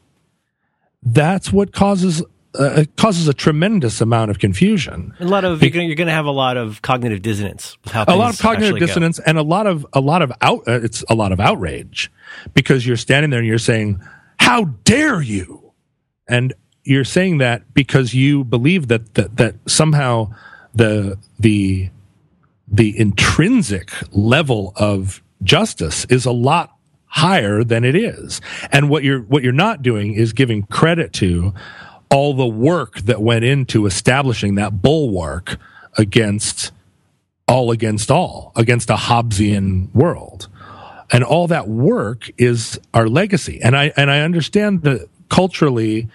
that's 1.06 1.53
what 1.53 1.72
causes 1.72 2.22
uh, 2.58 2.72
it 2.78 2.95
causes 2.95 3.28
a 3.28 3.34
tremendous 3.34 4.01
amount 4.01 4.32
of 4.32 4.39
confusion 4.39 5.14
A 5.20 5.26
lot 5.26 5.43
of 5.43 5.62
you're 5.62 5.95
gonna, 5.95 6.12
have 6.12 6.26
a 6.26 6.32
lot 6.32 6.58
of 6.58 6.82
cognitive 6.82 7.22
dissonance 7.22 7.78
how 7.86 8.06
a 8.08 8.16
lot 8.16 8.34
of 8.34 8.39
cognitive 8.39 8.76
actually 8.76 8.80
go. 8.80 8.86
dissonance 8.86 9.20
and 9.20 9.38
a 9.38 9.43
lot 9.43 9.68
of 9.68 9.86
a 9.93 10.01
lot 10.01 10.22
of 10.22 10.32
out 10.41 10.60
uh, 10.68 10.80
it's 10.82 11.03
a 11.10 11.16
lot 11.16 11.32
of 11.32 11.39
outrage 11.39 12.12
because 12.53 12.88
you're 12.88 12.97
standing 12.97 13.30
there 13.30 13.39
and 13.39 13.47
you're 13.47 13.58
saying 13.58 14.01
how 14.39 14.66
dare 14.84 15.22
you 15.22 15.74
and 16.28 16.53
you're 16.84 17.03
saying 17.03 17.39
that 17.39 17.74
because 17.74 18.14
you 18.14 18.43
believe 18.43 18.88
that 18.88 19.16
that, 19.16 19.38
that 19.38 19.56
somehow 19.68 20.32
the 20.74 21.18
the 21.39 21.89
the 22.68 22.97
intrinsic 22.97 23.91
level 24.12 24.74
of 24.76 25.22
justice 25.43 26.06
is 26.06 26.26
a 26.26 26.32
lot 26.32 26.74
higher 27.16 27.63
than 27.63 27.84
it 27.84 27.95
is 27.95 28.41
and 28.72 28.89
what 28.89 29.03
you're 29.03 29.22
what 29.22 29.41
you're 29.41 29.53
not 29.53 29.82
doing 29.82 30.13
is 30.13 30.34
giving 30.34 30.63
credit 30.63 31.13
to 31.13 31.53
all 32.09 32.34
the 32.34 32.47
work 32.47 32.99
that 32.99 33.22
went 33.22 33.43
into 33.43 33.86
establishing 33.86 34.55
that 34.55 34.82
bulwark 34.82 35.57
against 35.97 36.72
all 37.47 37.72
against 37.72 38.09
all, 38.09 38.51
against 38.55 38.89
a 38.89 38.95
Hobbesian 38.95 39.93
world. 39.93 40.47
And 41.11 41.24
all 41.24 41.47
that 41.47 41.68
work 41.68 42.30
is 42.38 42.80
our 42.93 43.07
legacy. 43.07 43.61
And 43.61 43.78
I 43.78 43.93
and 43.95 44.09
I 44.09 44.22
understand 44.22 44.82
that 44.84 45.07
culturally 45.30 46.07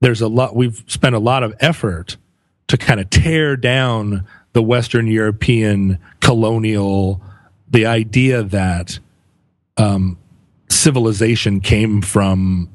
there's 0.00 0.20
a 0.20 0.28
lot 0.28 0.56
we've 0.56 0.82
spent 0.88 1.14
a 1.14 1.20
lot 1.20 1.42
of 1.42 1.54
effort 1.60 2.16
to 2.68 2.76
kind 2.76 3.00
of 3.00 3.10
tear 3.10 3.56
down 3.56 4.26
the 4.52 4.62
Western 4.62 5.06
European 5.06 5.98
colonial 6.20 7.22
the 7.70 7.86
idea 7.86 8.42
that 8.42 8.98
um, 9.76 10.18
civilization 10.68 11.60
came 11.60 12.02
from 12.02 12.68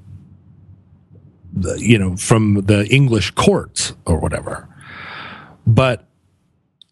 the, 1.53 1.75
you 1.79 1.97
know 1.97 2.15
from 2.15 2.65
the 2.65 2.87
English 2.87 3.31
courts 3.31 3.93
or 4.05 4.19
whatever. 4.19 4.67
But 5.65 6.07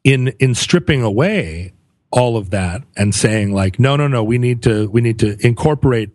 in 0.04 0.30
in 0.40 0.56
stripping 0.56 1.02
away 1.02 1.74
all 2.12 2.38
of 2.38 2.50
that 2.52 2.82
and 2.96 3.14
saying 3.14 3.54
like 3.54 3.80
no 3.80 3.96
no 3.96 4.08
no 4.08 4.24
we 4.24 4.38
need 4.38 4.64
to 4.64 4.90
we 4.90 5.02
need 5.02 5.20
to 5.20 5.36
incorporate 5.46 6.12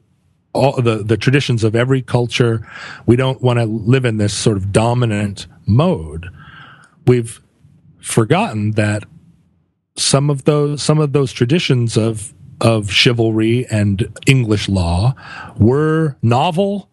all 0.53 0.81
the 0.81 1.03
the 1.05 1.17
traditions 1.17 1.63
of 1.63 1.77
every 1.77 2.01
culture 2.01 2.67
we 3.07 3.17
don't 3.17 3.43
want 3.43 3.59
to 3.59 3.67
live 3.67 4.05
in 4.05 4.17
this 4.17 4.33
sort 4.33 4.57
of 4.57 4.73
dominant 4.73 5.47
mode 5.67 6.29
we've 7.07 7.43
forgotten 8.01 8.73
that 8.73 9.05
some 9.97 10.31
of 10.31 10.45
those 10.45 10.83
some 10.83 10.99
of 10.99 11.13
those 11.13 11.33
traditions 11.33 11.97
of 11.97 12.33
of 12.61 12.91
chivalry 12.91 13.67
and 13.71 14.09
english 14.27 14.69
law. 14.69 15.15
Were 15.59 16.17
novel 16.23 16.89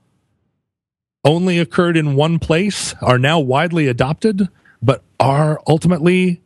only 1.24 1.60
occurred 1.60 1.98
in 1.98 2.16
one 2.16 2.40
place 2.40 2.96
are 3.02 3.20
now 3.20 3.40
widely 3.40 3.88
adopted, 3.88 4.48
but 4.82 5.04
are 5.20 5.60
ultimately 5.68 6.42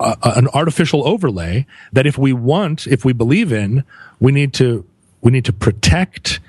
uh, 0.00 0.16
an 0.22 0.48
artificial 0.48 1.06
overlay 1.06 1.66
that 1.92 2.06
if 2.06 2.16
we 2.16 2.32
want, 2.32 2.86
if 2.86 3.04
we 3.04 3.12
believe 3.12 3.52
in, 3.52 3.84
we 4.18 4.32
need 4.32 4.52
to 4.54 4.86
we 5.20 5.30
need 5.30 5.44
to 5.44 5.52
protect, 5.52 6.40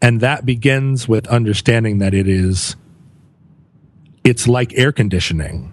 and 0.00 0.20
that 0.20 0.46
begins 0.46 1.08
with 1.08 1.26
understanding 1.28 1.98
that 1.98 2.14
it 2.14 2.28
is 2.28 2.76
it's 4.22 4.46
like 4.46 4.72
air 4.74 4.92
conditioning 4.92 5.72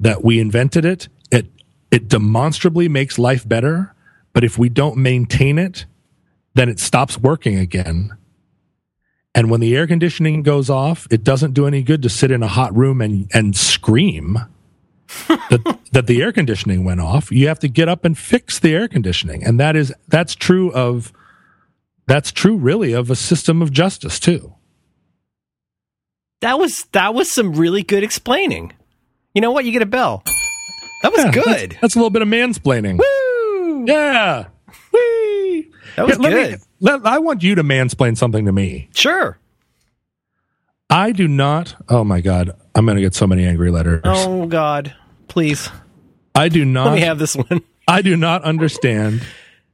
that 0.00 0.22
we 0.24 0.40
invented 0.40 0.84
it. 0.84 1.08
It 1.30 1.46
it 1.90 2.08
demonstrably 2.08 2.88
makes 2.88 3.18
life 3.18 3.48
better 3.48 3.94
but 4.36 4.44
if 4.44 4.58
we 4.58 4.68
don't 4.68 4.98
maintain 4.98 5.58
it 5.58 5.86
then 6.52 6.68
it 6.68 6.78
stops 6.78 7.18
working 7.18 7.58
again 7.58 8.14
and 9.34 9.50
when 9.50 9.60
the 9.60 9.74
air 9.74 9.86
conditioning 9.86 10.42
goes 10.42 10.68
off 10.68 11.06
it 11.10 11.24
doesn't 11.24 11.54
do 11.54 11.66
any 11.66 11.82
good 11.82 12.02
to 12.02 12.10
sit 12.10 12.30
in 12.30 12.42
a 12.42 12.46
hot 12.46 12.76
room 12.76 13.00
and 13.00 13.30
and 13.32 13.56
scream 13.56 14.38
that, 15.28 15.78
that 15.92 16.06
the 16.06 16.20
air 16.20 16.32
conditioning 16.32 16.84
went 16.84 17.00
off 17.00 17.32
you 17.32 17.48
have 17.48 17.58
to 17.58 17.68
get 17.68 17.88
up 17.88 18.04
and 18.04 18.18
fix 18.18 18.58
the 18.58 18.74
air 18.74 18.88
conditioning 18.88 19.42
and 19.42 19.58
that 19.58 19.74
is 19.74 19.90
that's 20.08 20.34
true 20.34 20.70
of 20.72 21.14
that's 22.06 22.30
true 22.30 22.56
really 22.56 22.92
of 22.92 23.10
a 23.10 23.16
system 23.16 23.62
of 23.62 23.72
justice 23.72 24.20
too 24.20 24.54
That 26.42 26.58
was 26.58 26.84
that 26.92 27.14
was 27.14 27.32
some 27.32 27.54
really 27.54 27.82
good 27.82 28.02
explaining. 28.02 28.74
You 29.32 29.40
know 29.40 29.50
what? 29.50 29.64
You 29.64 29.72
get 29.72 29.80
a 29.80 29.86
bell. 29.86 30.22
That 31.02 31.12
was 31.12 31.24
Yeah, 31.24 31.30
good. 31.30 31.70
That's, 31.70 31.80
that's 31.80 31.94
a 31.94 31.98
little 31.98 32.10
bit 32.10 32.20
of 32.20 32.28
mansplaining. 32.28 32.98
Woo! 32.98 33.15
Yeah. 33.86 34.46
Whee! 34.92 35.70
That 35.96 36.06
was 36.06 36.18
let 36.18 36.32
me- 36.32 36.50
good. 36.50 36.60
let- 36.80 37.06
I 37.06 37.18
want 37.18 37.42
you 37.42 37.54
to 37.56 37.62
mansplain 37.64 38.16
something 38.16 38.44
to 38.46 38.52
me. 38.52 38.88
Sure. 38.94 39.38
I 40.90 41.12
do 41.12 41.26
not. 41.26 41.74
Oh 41.88 42.04
my 42.04 42.20
God. 42.20 42.56
I'm 42.74 42.84
going 42.84 42.96
to 42.96 43.02
get 43.02 43.14
so 43.14 43.26
many 43.26 43.44
angry 43.44 43.70
letters. 43.70 44.02
Oh 44.04 44.46
God, 44.46 44.94
please 45.28 45.68
I 46.34 46.48
do 46.48 46.64
not. 46.64 46.86
let 46.86 46.94
me 46.94 47.00
have 47.00 47.18
this 47.18 47.34
one. 47.34 47.62
I 47.88 48.02
do 48.02 48.16
not 48.16 48.42
understand 48.44 49.22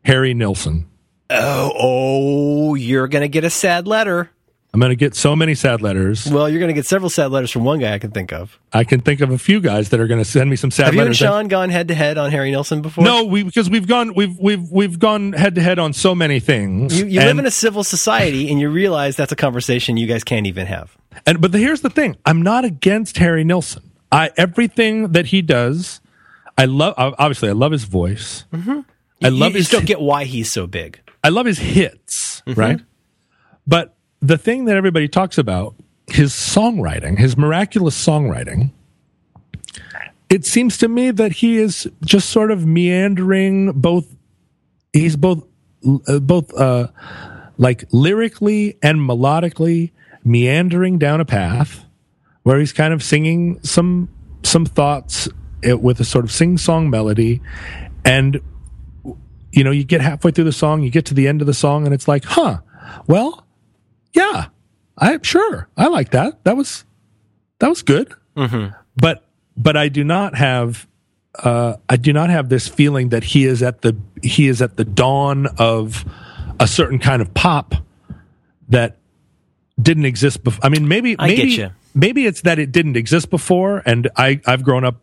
Harry 0.05 0.33
Nilsson. 0.35 0.89
Oh, 1.31 1.73
oh, 1.79 2.75
you're 2.75 3.09
gonna 3.09 3.27
get 3.29 3.43
a 3.45 3.49
sad 3.51 3.87
letter. 3.87 4.31
I'm 4.75 4.81
going 4.81 4.89
to 4.91 4.97
get 4.97 5.15
so 5.15 5.37
many 5.37 5.55
sad 5.55 5.83
letters. 5.83 6.31
Well, 6.31 6.49
you're 6.49 6.59
gonna 6.61 6.73
get 6.73 6.87
several 6.87 7.11
sad 7.11 7.31
letters 7.31 7.51
from 7.51 7.63
one 7.65 7.79
guy 7.79 7.93
I 7.93 7.99
can 7.99 8.11
think 8.11 8.33
of. 8.33 8.59
I 8.73 8.85
can 8.85 9.01
think 9.03 9.21
of 9.21 9.31
a 9.31 9.37
few 9.37 9.61
guys 9.61 9.91
that 9.91 10.01
are 10.01 10.07
going 10.07 10.21
to 10.21 10.25
send 10.25 10.49
me 10.49 10.57
some 10.57 10.71
sad 10.71 10.95
letters. 10.95 11.19
Have 11.19 11.29
you 11.29 11.37
and. 11.37 11.45
Sean 11.45 11.49
gone 11.49 11.69
head 11.69 11.89
to 11.89 11.95
head 11.95 12.17
on 12.17 12.31
Harry 12.31 12.51
Nilsson 12.51 12.81
before? 12.81 13.05
no, 13.05 13.25
we 13.25 13.43
because 13.43 13.69
we've 13.69 13.87
gone 13.87 14.15
we've 14.15 14.39
we've 14.39 14.71
we've 14.73 14.99
gone 14.99 15.35
head 15.35 15.57
to 15.57 15.61
head 15.63 15.79
on 15.79 15.93
so 15.93 16.15
many 16.15 16.41
things. 16.41 16.99
You, 16.99 17.05
you 17.07 17.21
live 17.21 17.39
in 17.39 17.45
a 17.45 17.51
civil 17.51 17.85
society 17.85 18.51
and 18.51 18.59
you 18.61 18.71
realize 18.71 19.15
that's 19.17 19.31
a 19.33 19.37
conversation 19.37 19.99
you 19.99 20.07
guys 20.07 20.25
can't 20.25 20.47
even 20.47 20.67
have. 20.67 20.97
And 21.27 21.39
but 21.43 21.53
the, 21.53 21.59
here's 21.59 21.83
the 21.83 21.91
thing: 21.91 22.17
I'm 22.25 22.41
not 22.41 22.65
against 22.65 23.19
Harry 23.19 23.45
Nilsson. 23.45 23.83
I 24.11 24.31
everything 24.39 25.13
that 25.13 25.27
he 25.27 25.43
does, 25.43 26.01
I 26.57 26.65
love. 26.65 26.95
Obviously, 26.97 27.51
I 27.51 27.53
love 27.53 27.73
his 27.73 27.85
voice. 27.85 28.45
I 28.55 28.57
You- 28.57 28.85
love 29.31 29.53
you 29.53 29.59
his. 29.59 29.69
just 29.69 29.73
don't 29.73 29.85
get 29.87 30.01
why 30.01 30.25
he's 30.25 30.51
so 30.51 30.67
big. 30.67 30.99
I 31.23 31.29
love 31.29 31.45
his 31.45 31.59
hits, 31.59 32.43
Mm-hmm. 32.47 32.59
right? 32.59 32.81
But 33.67 33.95
the 34.23 34.39
thing 34.39 34.65
that 34.67 34.77
everybody 34.77 35.09
talks 35.09 35.37
about, 35.37 35.75
his 36.07 36.33
songwriting, 36.33 37.19
his 37.19 37.37
miraculous 37.37 38.07
songwriting. 38.07 38.71
It 40.31 40.47
seems 40.47 40.79
to 40.79 40.89
me 40.89 41.11
that 41.11 41.33
he 41.33 41.59
is 41.59 41.91
just 42.05 42.31
sort 42.31 42.51
of 42.51 42.65
meandering. 42.65 43.73
Both, 43.73 44.07
he's 44.93 45.17
both, 45.17 45.45
uh, 46.07 46.21
both, 46.21 46.55
uh, 46.55 46.89
like 47.59 47.85
lyrically 47.93 48.79
and 48.83 48.99
melodically 48.99 49.91
meandering 50.25 50.99
down 50.99 51.21
a 51.21 51.25
path 51.25 51.85
where 52.45 52.59
he's 52.59 52.73
kind 52.73 52.95
of 52.95 53.03
singing 53.03 53.61
some 53.63 54.09
some 54.43 54.65
thoughts 54.65 55.29
uh, 55.69 55.77
with 55.77 56.01
a 56.01 56.05
sort 56.05 56.25
of 56.25 56.33
sing-song 56.33 56.91
melody 56.91 57.41
and 58.05 58.41
you 59.53 59.63
know 59.63 59.71
you 59.71 59.85
get 59.85 60.01
halfway 60.01 60.31
through 60.31 60.45
the 60.45 60.53
song 60.53 60.83
you 60.83 60.91
get 60.91 61.05
to 61.05 61.15
the 61.15 61.29
end 61.29 61.41
of 61.41 61.47
the 61.47 61.55
song 61.55 61.85
and 61.85 61.95
it's 61.95 62.09
like 62.09 62.25
huh 62.25 62.59
well 63.07 63.47
yeah. 64.15 64.47
I 64.99 65.19
sure. 65.23 65.69
I 65.77 65.89
like 65.89 66.11
that. 66.11 66.45
That 66.45 66.57
was 66.57 66.85
that 67.59 67.69
was 67.69 67.83
good. 67.83 68.15
But 68.97 69.25
but 69.57 69.77
i 69.77 69.89
do 69.89 70.03
not 70.05 70.35
have 70.35 70.87
uh, 71.39 71.77
I 71.89 71.97
do 71.97 72.13
not 72.13 72.31
have 72.31 72.49
this 72.49 72.69
feeling 72.69 73.09
that 73.11 73.25
he 73.25 73.47
is 73.47 73.63
at 73.63 73.83
the 73.83 73.97
he 74.23 74.49
is 74.49 74.61
at 74.61 74.77
the 74.77 74.85
dawn 74.85 75.47
of 75.59 76.05
a 76.61 76.67
certain 76.67 76.99
kind 76.99 77.23
of 77.23 77.33
pop 77.33 77.75
that 78.69 78.99
didn't 79.81 80.05
exist 80.05 80.45
before. 80.45 80.65
I 80.65 80.69
mean, 80.69 80.89
maybe 80.89 81.17
I 81.19 81.29
maybe 81.29 81.69
maybe 81.95 82.27
it's 82.27 82.43
that 82.43 82.59
it 82.59 82.71
didn't 82.71 82.97
exist 82.97 83.31
before, 83.31 83.83
and 83.87 84.11
I 84.17 84.41
I've 84.47 84.63
grown 84.63 84.85
up 84.85 84.97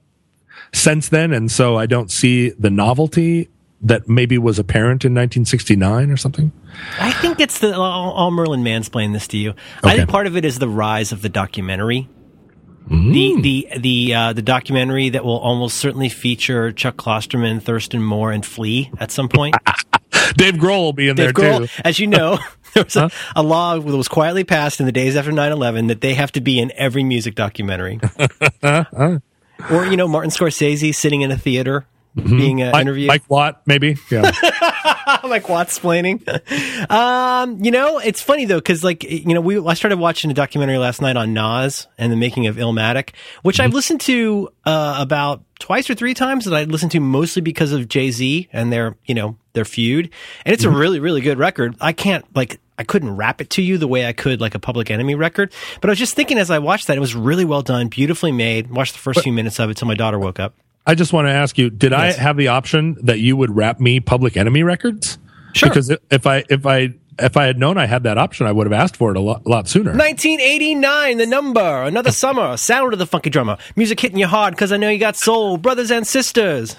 since 0.71 1.09
then, 1.09 1.33
and 1.33 1.51
so 1.51 1.77
I 1.77 1.87
don't 1.87 2.11
see 2.11 2.49
the 2.49 2.69
novelty 2.69 3.49
that 3.81 4.09
maybe 4.09 4.37
was 4.37 4.59
apparent 4.59 5.05
in 5.05 5.13
1969 5.13 6.11
or 6.11 6.17
something. 6.17 6.51
I 6.99 7.11
think 7.13 7.39
it's 7.39 7.59
the. 7.59 7.69
I'll, 7.69 8.13
I'll 8.15 8.31
Merlin 8.31 8.63
mansplain 8.63 9.13
this 9.13 9.27
to 9.29 9.37
you. 9.37 9.53
I 9.83 9.97
think 9.97 10.09
part 10.09 10.27
of 10.27 10.35
it 10.35 10.45
is 10.45 10.59
the 10.59 10.69
rise 10.69 11.11
of 11.11 11.21
the 11.21 11.29
documentary. 11.29 12.07
Mm. 12.87 13.13
The 13.13 13.41
the 13.41 13.79
the 13.79 14.13
uh, 14.15 14.33
the 14.33 14.41
documentary 14.41 15.09
that 15.09 15.23
will 15.23 15.37
almost 15.37 15.77
certainly 15.77 16.09
feature 16.09 16.71
Chuck 16.71 16.97
Klosterman, 16.97 17.61
Thurston 17.61 18.01
Moore, 18.01 18.31
and 18.31 18.45
Flea 18.45 18.91
at 18.99 19.11
some 19.11 19.29
point. 19.29 19.55
Dave 20.35 20.55
Grohl 20.55 20.83
will 20.83 20.93
be 20.93 21.09
in 21.09 21.15
Dave 21.15 21.33
there 21.33 21.51
Grohl, 21.51 21.67
too. 21.67 21.81
as 21.83 21.99
you 21.99 22.07
know, 22.07 22.39
there 22.73 22.83
was 22.83 22.95
a, 22.95 23.09
a 23.35 23.43
law 23.43 23.79
that 23.79 23.97
was 23.97 24.07
quietly 24.07 24.43
passed 24.43 24.79
in 24.79 24.85
the 24.85 24.91
days 24.91 25.15
after 25.15 25.31
9-11 25.31 25.87
that 25.87 26.01
they 26.01 26.13
have 26.13 26.31
to 26.33 26.41
be 26.41 26.59
in 26.59 26.71
every 26.75 27.03
music 27.03 27.33
documentary. 27.33 27.99
or 28.61 29.85
you 29.85 29.97
know, 29.97 30.07
Martin 30.07 30.29
Scorsese 30.29 30.93
sitting 30.93 31.21
in 31.21 31.31
a 31.31 31.37
theater 31.37 31.85
being 32.15 32.61
uh, 32.61 32.71
Mike, 32.71 32.81
interviewed. 32.81 33.07
Mike 33.07 33.29
Watt, 33.29 33.61
maybe. 33.65 33.97
Yeah. 34.09 34.31
like 35.23 35.47
Watts 35.47 35.71
explaining. 35.71 36.23
um, 36.89 37.63
you 37.63 37.71
know, 37.71 37.99
it's 37.99 38.21
funny 38.21 38.45
though 38.45 38.57
because 38.57 38.83
like 38.83 39.03
you 39.03 39.33
know, 39.33 39.41
we 39.41 39.59
I 39.59 39.73
started 39.73 39.99
watching 39.99 40.31
a 40.31 40.33
documentary 40.33 40.77
last 40.77 41.01
night 41.01 41.17
on 41.17 41.33
Nas 41.33 41.87
and 41.97 42.11
the 42.11 42.15
making 42.15 42.47
of 42.47 42.57
Illmatic, 42.57 43.11
which 43.43 43.59
I've 43.59 43.73
listened 43.73 44.01
to 44.01 44.49
uh, 44.65 44.97
about 44.99 45.43
twice 45.59 45.89
or 45.89 45.95
three 45.95 46.13
times 46.13 46.45
that 46.45 46.53
I 46.53 46.63
listened 46.63 46.91
to 46.93 46.99
mostly 46.99 47.41
because 47.41 47.71
of 47.71 47.87
Jay 47.87 48.11
Z 48.11 48.49
and 48.51 48.71
their 48.71 48.95
you 49.05 49.15
know 49.15 49.37
their 49.53 49.65
feud, 49.65 50.09
and 50.45 50.53
it's 50.53 50.63
a 50.63 50.69
really 50.69 50.99
really 50.99 51.21
good 51.21 51.37
record. 51.37 51.75
I 51.79 51.93
can't 51.93 52.25
like. 52.35 52.59
I 52.77 52.83
couldn't 52.83 53.17
rap 53.17 53.41
it 53.41 53.49
to 53.51 53.61
you 53.61 53.77
the 53.77 53.89
way 53.89 54.05
I 54.05 54.13
could 54.13 54.39
like 54.39 54.55
a 54.55 54.59
Public 54.59 54.89
Enemy 54.89 55.15
record, 55.15 55.51
but 55.81 55.89
I 55.89 55.91
was 55.91 55.99
just 55.99 56.15
thinking 56.15 56.37
as 56.37 56.49
I 56.49 56.59
watched 56.59 56.87
that 56.87 56.95
it 56.95 57.01
was 57.01 57.13
really 57.13 57.43
well 57.43 57.61
done, 57.61 57.89
beautifully 57.89 58.31
made. 58.31 58.71
Watched 58.71 58.93
the 58.93 58.99
first 58.99 59.21
few 59.21 59.33
minutes 59.33 59.59
of 59.59 59.69
it 59.69 59.75
till 59.75 59.87
my 59.87 59.95
daughter 59.95 60.17
woke 60.17 60.39
up. 60.39 60.55
I 60.85 60.95
just 60.95 61.13
want 61.13 61.27
to 61.27 61.31
ask 61.31 61.57
you: 61.57 61.69
Did 61.69 61.91
Yes. 61.91 62.17
I 62.17 62.21
have 62.21 62.37
the 62.37 62.49
option 62.49 62.97
that 63.03 63.19
you 63.19 63.35
would 63.37 63.55
rap 63.55 63.79
me 63.79 63.99
Public 63.99 64.37
Enemy 64.37 64.63
records? 64.63 65.17
Sure. 65.53 65.69
Because 65.69 65.91
if 66.09 66.25
I 66.27 66.43
if 66.49 66.65
I 66.65 66.93
if 67.17 67.37
I 67.37 67.45
had 67.45 67.57
known 67.57 67.77
I 67.77 67.85
had 67.85 68.03
that 68.03 68.17
option, 68.17 68.47
I 68.47 68.51
would 68.51 68.65
have 68.65 68.73
asked 68.73 68.95
for 68.95 69.11
it 69.11 69.17
a 69.17 69.19
lot, 69.19 69.45
lot 69.45 69.67
sooner. 69.67 69.91
1989, 69.91 71.17
the 71.17 71.25
number, 71.25 71.83
another 71.83 72.11
summer, 72.23 72.55
sound 72.57 72.93
of 72.93 72.99
the 72.99 73.05
funky 73.05 73.29
drummer, 73.29 73.57
music 73.75 73.99
hitting 73.99 74.17
you 74.17 74.27
hard 74.27 74.53
because 74.53 74.71
I 74.71 74.77
know 74.77 74.89
you 74.89 74.99
got 74.99 75.15
soul, 75.15 75.57
brothers 75.57 75.91
and 75.91 76.05
sisters. 76.07 76.75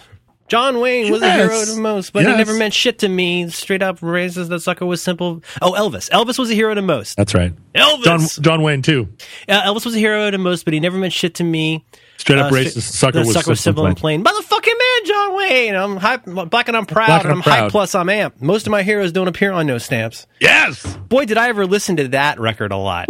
John 0.49 0.81
Wayne 0.81 1.13
was 1.13 1.23
a 1.23 1.33
hero 1.33 1.65
to 1.65 1.77
most, 1.77 2.13
but 2.13 2.27
he 2.27 2.33
never 2.33 2.55
meant 2.55 2.75
shit 2.75 2.99
to 3.01 3.09
me. 3.09 3.49
Straight 3.51 3.83
up 3.83 3.99
raises 4.03 4.49
the 4.49 4.59
sucker 4.59 4.85
was 4.85 5.01
simple. 5.01 5.45
Oh, 5.63 5.75
Elvis. 5.75 6.11
Elvis 6.11 6.41
was 6.41 6.51
a 6.51 6.55
hero 6.55 6.75
to 6.75 6.83
most. 6.83 7.17
That's 7.17 7.35
right. 7.35 7.53
Elvis. 7.73 8.03
John 8.03 8.21
John 8.43 8.63
Wayne 8.63 8.83
too. 8.83 9.09
Uh, 9.49 9.63
Elvis 9.63 9.85
was 9.85 9.95
a 9.95 9.99
hero 10.01 10.29
to 10.29 10.39
most, 10.39 10.65
but 10.65 10.75
he 10.75 10.81
never 10.81 10.99
meant 10.99 11.13
shit 11.13 11.37
to 11.37 11.45
me. 11.45 11.85
Straight 12.21 12.39
up 12.39 12.53
Uh, 12.53 12.55
racist. 12.55 12.83
Sucker 12.83 13.13
the 13.13 13.19
was 13.21 13.33
sucker 13.33 13.51
was 13.51 13.61
simple 13.61 13.87
and 13.87 13.97
plain. 13.97 14.23
Motherfucking 14.23 14.67
man, 14.67 15.05
John 15.07 15.37
Wayne. 15.37 15.75
I'm 15.75 15.97
hype, 15.97 16.25
black 16.27 16.69
and 16.69 16.77
I'm 16.77 16.85
proud, 16.87 17.07
Black 17.07 17.23
and 17.25 17.33
and 17.33 17.43
I'm 17.43 17.53
I'm 17.53 17.61
hype 17.63 17.71
plus 17.71 17.95
I'm 17.95 18.09
amp. 18.11 18.41
Most 18.43 18.67
of 18.67 18.71
my 18.71 18.83
heroes 18.83 19.11
don't 19.11 19.27
appear 19.27 19.53
on 19.53 19.67
no 19.67 19.79
stamps. 19.79 20.27
Yes. 20.39 20.85
Boy, 21.09 21.25
did 21.25 21.39
I 21.39 21.49
ever 21.49 21.67
listen 21.67 21.97
to 21.97 22.09
that 22.09 22.39
record 22.39 22.73
a 22.73 22.77
lot. 22.77 23.09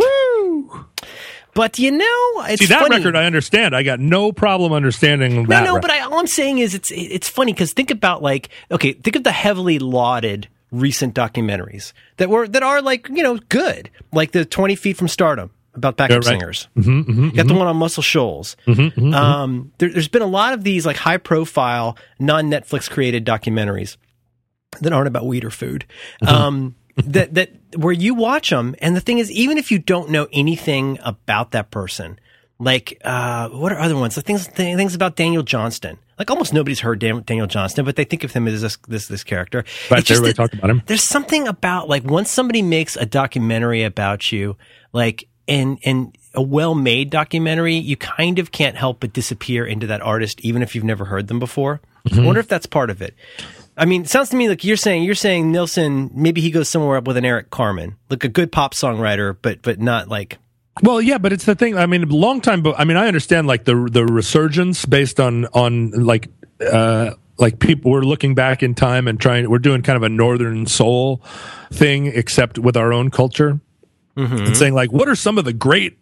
But 1.52 1.78
you 1.80 1.90
know, 1.90 2.05
it's 2.47 2.60
See 2.60 2.66
that 2.66 2.80
funny. 2.82 2.97
record, 2.97 3.16
I 3.16 3.24
understand. 3.24 3.74
I 3.74 3.82
got 3.82 3.98
no 3.98 4.30
problem 4.30 4.72
understanding 4.72 5.34
No, 5.43 5.48
that. 5.48 5.64
no, 5.64 5.74
record. 5.74 5.82
but 5.82 5.90
I, 5.90 6.01
all 6.02 6.18
I'm 6.20 6.28
saying 6.28 6.59
is 6.59 6.74
it's 6.74 6.93
it's 6.93 7.28
funny 7.28 7.52
because 7.52 7.72
think 7.72 7.90
about 7.90 8.22
like 8.22 8.51
okay, 8.70 8.93
think 8.93 9.16
of 9.16 9.24
the 9.24 9.32
heavily 9.32 9.80
lauded 9.80 10.48
recent 10.70 11.12
documentaries 11.16 11.93
that 12.18 12.30
were 12.30 12.47
that 12.47 12.62
are 12.62 12.80
like 12.80 13.09
you 13.09 13.24
know 13.24 13.39
good, 13.48 13.90
like 14.12 14.30
the 14.30 14.44
Twenty 14.44 14.76
Feet 14.76 14.97
from 14.97 15.09
Stardom 15.09 15.51
about 15.74 15.97
backup 15.97 16.10
Yeah, 16.10 16.16
right. 16.16 16.24
singers. 16.40 16.68
Mm-hmm, 16.76 17.22
you 17.24 17.32
got 17.32 17.47
the 17.47 17.55
one 17.55 17.66
on 17.66 17.76
Muscle 17.76 18.02
Shoals. 18.02 18.56
um, 18.66 19.72
there, 19.78 19.88
there's 19.90 20.09
been 20.09 20.22
a 20.22 20.26
lot 20.26 20.52
of 20.55 20.64
these 20.64 20.86
like 20.86 20.97
high 20.97 21.16
profile 21.18 21.97
non 22.18 22.51
Netflix 22.51 22.88
created 22.90 23.24
documentaries 23.24 23.97
that 24.80 24.92
aren't 24.92 25.09
about 25.09 25.26
weed 25.26 25.44
or 25.44 25.51
food. 25.51 25.84
Um, 26.26 26.74
that 26.97 27.34
that 27.34 27.51
where 27.76 27.92
you 27.92 28.14
watch 28.14 28.51
them, 28.51 28.74
and 28.80 28.94
the 28.97 29.01
thing 29.01 29.18
is, 29.18 29.30
even 29.30 29.59
if 29.59 29.70
you 29.70 29.78
don't 29.78 30.10
know 30.10 30.26
anything 30.32 30.98
about 31.02 31.52
that 31.52 31.70
person, 31.70 32.18
like 32.59 33.01
uh, 33.05 33.48
what 33.51 33.72
are 33.72 33.78
other 33.78 33.97
ones? 33.97 34.16
The 34.16 34.22
things 34.22 34.47
things 34.47 34.94
about 34.94 35.16
Daniel 35.16 35.42
Johnston. 35.42 35.98
like 36.18 36.30
almost 36.30 36.52
nobody's 36.52 36.80
heard 36.80 36.98
Dan- 36.98 37.22
Daniel 37.24 37.47
Johnston, 37.47 37.84
but 37.86 37.97
they 37.97 38.05
think 38.05 38.22
of 38.24 38.32
him 38.32 38.47
as 38.48 38.60
this 38.60 38.76
this, 38.88 39.06
this 39.09 39.24
character. 39.24 39.64
Right, 39.90 40.01
everybody 40.10 40.32
that 40.32 40.36
talked 40.36 40.55
about 40.55 40.68
him. 40.68 40.82
There's 40.86 41.05
something 41.05 41.48
about 41.48 41.88
like 41.88 42.05
once 42.05 42.30
somebody 42.30 42.60
makes 42.60 42.97
a 42.97 43.06
documentary 43.06 43.82
about 43.84 44.30
you, 44.30 44.56
like 44.92 45.26
and 45.51 45.78
and 45.85 46.16
a 46.35 46.40
well 46.40 46.74
made 46.74 47.10
documentary, 47.10 47.74
you 47.74 47.97
kind 47.97 48.39
of 48.39 48.52
can't 48.52 48.77
help 48.77 49.01
but 49.01 49.12
disappear 49.12 49.66
into 49.66 49.89
that 49.89 50.01
artist, 50.01 50.40
even 50.43 50.62
if 50.62 50.74
you've 50.74 50.85
never 50.85 51.05
heard 51.05 51.27
them 51.27 51.39
before. 51.39 51.81
Mm-hmm. 52.06 52.20
I 52.20 52.24
wonder 52.24 52.40
if 52.40 52.48
that's 52.48 52.66
part 52.66 52.89
of 52.89 53.02
it. 53.02 53.14
I 53.77 53.85
mean, 53.85 54.02
it 54.02 54.09
sounds 54.09 54.31
to 54.31 54.36
me 54.36 54.48
like 54.48 54.64
you're 54.64 54.77
saying 54.77 55.02
you're 55.02 55.14
saying 55.14 55.51
Nilsson 55.51 56.10
maybe 56.14 56.40
he 56.40 56.51
goes 56.51 56.68
somewhere 56.68 56.97
up 56.97 57.06
with 57.06 57.16
an 57.16 57.24
Eric 57.24 57.51
Carmen, 57.51 57.97
like 58.09 58.24
a 58.24 58.28
good 58.28 58.52
pop 58.52 58.74
songwriter, 58.74 59.36
but 59.40 59.60
but 59.62 59.81
not 59.81 60.09
like 60.09 60.39
Well, 60.82 61.01
yeah, 61.01 61.18
but 61.18 61.32
it's 61.32 61.44
the 61.44 61.55
thing. 61.55 61.77
I 61.77 61.86
mean, 61.86 62.09
long 62.09 62.40
time. 62.40 62.62
But 62.62 62.78
I 62.78 62.85
mean, 62.85 62.97
I 62.97 63.09
understand 63.09 63.47
like 63.47 63.64
the 63.64 63.89
the 63.90 64.06
resurgence 64.06 64.86
based 64.86 65.18
on 65.18 65.47
on 65.47 65.90
like 65.90 66.28
uh 66.60 67.12
like 67.39 67.59
people 67.59 67.90
we're 67.90 68.02
looking 68.02 68.35
back 68.35 68.62
in 68.62 68.74
time 68.74 69.09
and 69.09 69.18
trying. 69.18 69.51
We're 69.51 69.59
doing 69.59 69.82
kind 69.82 69.97
of 69.97 70.02
a 70.02 70.09
northern 70.09 70.66
soul 70.66 71.22
thing, 71.72 72.06
except 72.06 72.59
with 72.59 72.77
our 72.77 72.93
own 72.93 73.10
culture, 73.10 73.60
and 74.16 74.56
saying 74.56 74.74
like, 74.74 74.92
what 74.92 75.08
are 75.08 75.14
some 75.14 75.38
of 75.38 75.44
the 75.44 75.52
great 75.52 75.98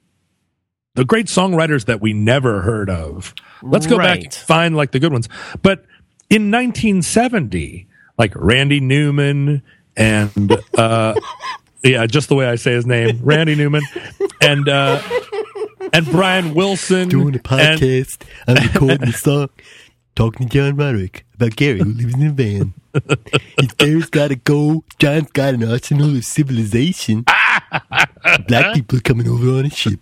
the 0.94 1.05
great 1.05 1.26
songwriters 1.26 1.85
that 1.86 2.01
we 2.01 2.12
never 2.12 2.62
heard 2.62 2.90
of? 2.90 3.35
Let's 3.62 3.86
go 3.86 3.98
back 3.98 4.22
and 4.24 4.35
find 4.35 4.76
like 4.76 4.93
the 4.93 4.98
good 4.98 5.12
ones. 5.12 5.28
But 5.62 5.85
in 6.30 6.51
1970, 6.51 7.86
like 8.16 8.32
Randy 8.35 8.80
Newman 8.80 9.62
and 9.97 10.52
uh 10.76 11.14
yeah, 11.82 12.06
just 12.06 12.28
the 12.28 12.35
way 12.35 12.47
I 12.47 12.56
say 12.56 12.72
his 12.72 12.86
name, 12.86 13.20
Randy 13.22 13.55
Newman, 13.55 13.82
and 14.40 14.68
uh, 14.68 15.01
and 15.93 16.06
Brian 16.06 16.55
Wilson, 16.55 17.09
doing 17.09 17.28
a 17.28 17.30
and- 17.32 17.43
podcast. 17.43 18.22
I'm 18.47 18.56
recording 18.66 19.09
a 19.09 19.12
song, 19.12 19.51
talking 20.16 20.48
to 20.48 20.52
John 20.55 20.76
Roderick 20.76 21.24
about 21.35 21.56
Gary 21.56 21.78
who 21.78 21.85
lives 21.85 22.14
in 22.14 22.26
a 22.26 22.30
van. 22.32 22.74
His 23.60 23.72
Gary's 23.72 24.10
got 24.10 24.28
to 24.28 24.36
go. 24.36 24.85
John's 24.98 25.30
got 25.30 25.55
an 25.55 25.64
arsenal 25.70 26.16
of 26.16 26.24
civilization. 26.24 27.24
Black 28.47 28.74
people 28.74 29.01
coming 29.01 29.28
over 29.28 29.59
on 29.59 29.66
a 29.66 29.70
ship. 29.70 30.01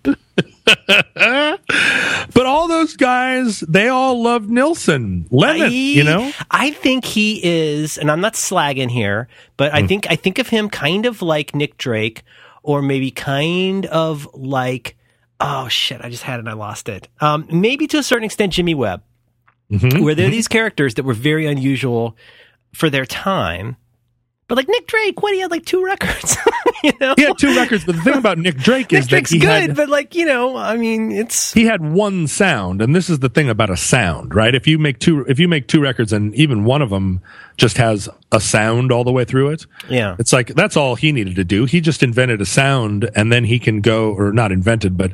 but 2.34 2.46
all 2.46 2.68
those 2.68 2.96
guys, 2.96 3.60
they 3.60 3.88
all 3.88 4.22
loved 4.22 4.50
Nilsson, 4.50 5.26
Lennon, 5.30 5.62
I- 5.62 5.66
you 5.68 6.04
know. 6.04 6.32
I 6.50 6.70
think 6.72 7.04
he 7.04 7.40
is, 7.42 7.98
and 7.98 8.10
I'm 8.10 8.20
not 8.20 8.34
slagging 8.34 8.90
here, 8.90 9.28
but 9.56 9.70
Hmm. 9.72 9.76
I 9.78 9.86
think 9.86 10.06
I 10.10 10.16
think 10.16 10.38
of 10.38 10.48
him 10.48 10.68
kind 10.68 11.06
of 11.06 11.22
like 11.22 11.54
Nick 11.54 11.76
Drake, 11.78 12.22
or 12.62 12.82
maybe 12.82 13.10
kind 13.10 13.86
of 13.86 14.28
like 14.34 14.96
oh 15.40 15.68
shit, 15.68 16.00
I 16.02 16.08
just 16.08 16.22
had 16.22 16.36
it, 16.36 16.40
and 16.40 16.48
I 16.48 16.54
lost 16.54 16.88
it. 16.88 17.08
Um, 17.20 17.46
maybe 17.50 17.86
to 17.88 17.98
a 17.98 18.02
certain 18.02 18.24
extent, 18.24 18.52
Jimmy 18.54 18.74
Webb, 18.74 19.02
Mm-hmm. 19.70 20.02
where 20.04 20.14
there 20.14 20.28
are 20.28 20.30
these 20.30 20.48
characters 20.48 20.94
that 20.94 21.04
were 21.04 21.12
very 21.14 21.44
unusual 21.46 22.16
for 22.72 22.88
their 22.88 23.04
time. 23.04 23.76
But 24.48 24.56
like 24.56 24.68
Nick 24.68 24.86
Drake, 24.86 25.22
what 25.22 25.34
he 25.34 25.40
had 25.40 25.50
like 25.50 25.64
two 25.64 25.84
records, 25.84 26.36
you 26.84 26.92
know. 27.00 27.14
He 27.16 27.22
had 27.22 27.36
two 27.36 27.56
records, 27.56 27.84
but 27.84 27.96
the 27.96 28.02
thing 28.02 28.14
about 28.14 28.38
Nick 28.38 28.56
Drake 28.56 28.92
Nick 28.92 29.00
is 29.00 29.06
that 29.06 29.10
Drake's 29.10 29.30
he 29.32 29.40
good, 29.40 29.48
had 29.48 29.76
but 29.76 29.88
like 29.88 30.14
you 30.14 30.24
know, 30.24 30.56
I 30.56 30.76
mean, 30.76 31.10
it's 31.10 31.52
he 31.52 31.64
had 31.64 31.82
one 31.82 32.28
sound, 32.28 32.80
and 32.80 32.94
this 32.94 33.10
is 33.10 33.18
the 33.18 33.28
thing 33.28 33.48
about 33.50 33.70
a 33.70 33.76
sound, 33.76 34.34
right? 34.34 34.54
If 34.54 34.68
you 34.68 34.78
make 34.78 35.00
two, 35.00 35.24
if 35.26 35.40
you 35.40 35.48
make 35.48 35.66
two 35.66 35.80
records, 35.80 36.12
and 36.12 36.32
even 36.36 36.64
one 36.64 36.80
of 36.80 36.90
them 36.90 37.22
just 37.56 37.76
has 37.78 38.08
a 38.30 38.40
sound 38.40 38.92
all 38.92 39.02
the 39.02 39.10
way 39.10 39.24
through 39.24 39.50
it, 39.50 39.66
yeah. 39.88 40.14
It's 40.20 40.32
like 40.32 40.54
that's 40.54 40.76
all 40.76 40.94
he 40.94 41.10
needed 41.10 41.34
to 41.36 41.44
do. 41.44 41.64
He 41.64 41.80
just 41.80 42.04
invented 42.04 42.40
a 42.40 42.46
sound 42.46 43.10
and 43.16 43.32
then 43.32 43.44
he 43.44 43.58
can 43.58 43.80
go 43.80 44.12
or 44.12 44.32
not 44.32 44.52
invented, 44.52 44.96
but 44.96 45.10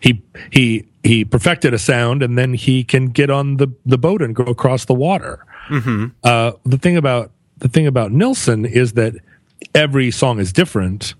he 0.00 0.22
he 0.52 0.86
he 1.02 1.24
perfected 1.24 1.74
a 1.74 1.78
sound 1.78 2.22
and 2.22 2.38
then 2.38 2.54
he 2.54 2.84
can 2.84 3.06
get 3.06 3.30
on 3.30 3.56
the 3.56 3.66
the 3.84 3.98
boat 3.98 4.22
and 4.22 4.36
go 4.36 4.44
across 4.44 4.84
the 4.84 4.94
water. 4.94 5.44
Mm-hmm. 5.70 6.06
Uh, 6.22 6.52
the 6.64 6.78
thing 6.78 6.96
about 6.96 7.32
the 7.58 7.68
thing 7.68 7.86
about 7.86 8.12
Nilsson 8.12 8.64
is 8.64 8.92
that 8.94 9.14
every 9.74 10.10
song 10.10 10.38
is 10.40 10.52
different, 10.52 11.14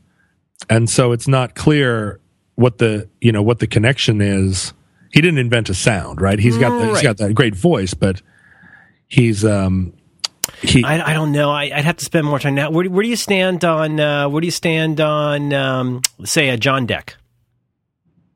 and 0.69 0.89
so 0.91 1.13
it's 1.13 1.29
not 1.29 1.55
clear 1.55 2.21
what 2.57 2.79
the 2.79 3.09
you 3.21 3.33
know 3.33 3.43
what 3.43 3.59
the 3.59 3.67
connection 3.67 4.21
is. 4.21 4.73
He 5.13 5.21
didn't 5.21 5.39
invent 5.39 5.69
a 5.71 5.75
sound, 5.75 6.21
right? 6.21 6.39
He's 6.39 6.59
got 6.59 6.79
the, 6.79 6.87
he's 6.87 6.95
Right. 6.97 7.03
got 7.05 7.17
that 7.19 7.35
great 7.35 7.55
voice, 7.55 7.95
but 7.95 8.21
he's 9.09 9.45
um 9.45 9.95
he 10.63 10.85
I, 10.85 11.11
I 11.11 11.13
don't 11.15 11.33
know. 11.33 11.51
I, 11.51 11.65
I'd 11.65 11.85
have 11.85 11.97
to 11.99 12.05
spend 12.05 12.27
more 12.27 12.39
time 12.39 12.55
now. 12.55 12.71
Where, 12.71 12.85
do- 12.85 12.91
where 12.91 13.03
do 13.03 13.09
you 13.09 13.17
stand 13.17 13.65
on? 13.65 13.99
Uh, 13.99 14.29
where 14.29 14.41
do 14.41 14.47
you 14.47 14.51
stand 14.53 15.01
on? 15.01 15.53
Um, 15.53 16.03
say 16.25 16.49
a 16.51 16.59
Jandek. 16.59 17.11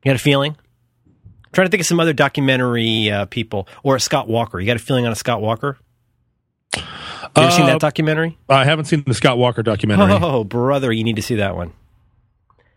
You 0.03 0.09
got 0.09 0.15
a 0.15 0.19
feeling? 0.19 0.55
I'm 0.55 1.51
trying 1.53 1.67
to 1.67 1.71
think 1.71 1.81
of 1.81 1.87
some 1.87 1.99
other 1.99 2.13
documentary 2.13 3.11
uh, 3.11 3.25
people 3.25 3.67
or 3.83 3.95
a 3.95 3.99
Scott 3.99 4.27
Walker. 4.27 4.59
You 4.59 4.65
got 4.65 4.75
a 4.77 4.79
feeling 4.79 5.05
on 5.05 5.11
a 5.11 5.15
Scott 5.15 5.41
Walker? 5.41 5.77
You 7.37 7.43
ever 7.43 7.51
seen 7.51 7.63
Uh, 7.63 7.67
that 7.67 7.79
documentary? 7.79 8.37
I 8.49 8.65
haven't 8.65 8.85
seen 8.85 9.03
the 9.07 9.13
Scott 9.13 9.37
Walker 9.37 9.63
documentary. 9.63 10.11
Oh, 10.21 10.43
brother, 10.43 10.91
you 10.91 11.03
need 11.03 11.15
to 11.15 11.21
see 11.21 11.35
that 11.35 11.55
one. 11.55 11.71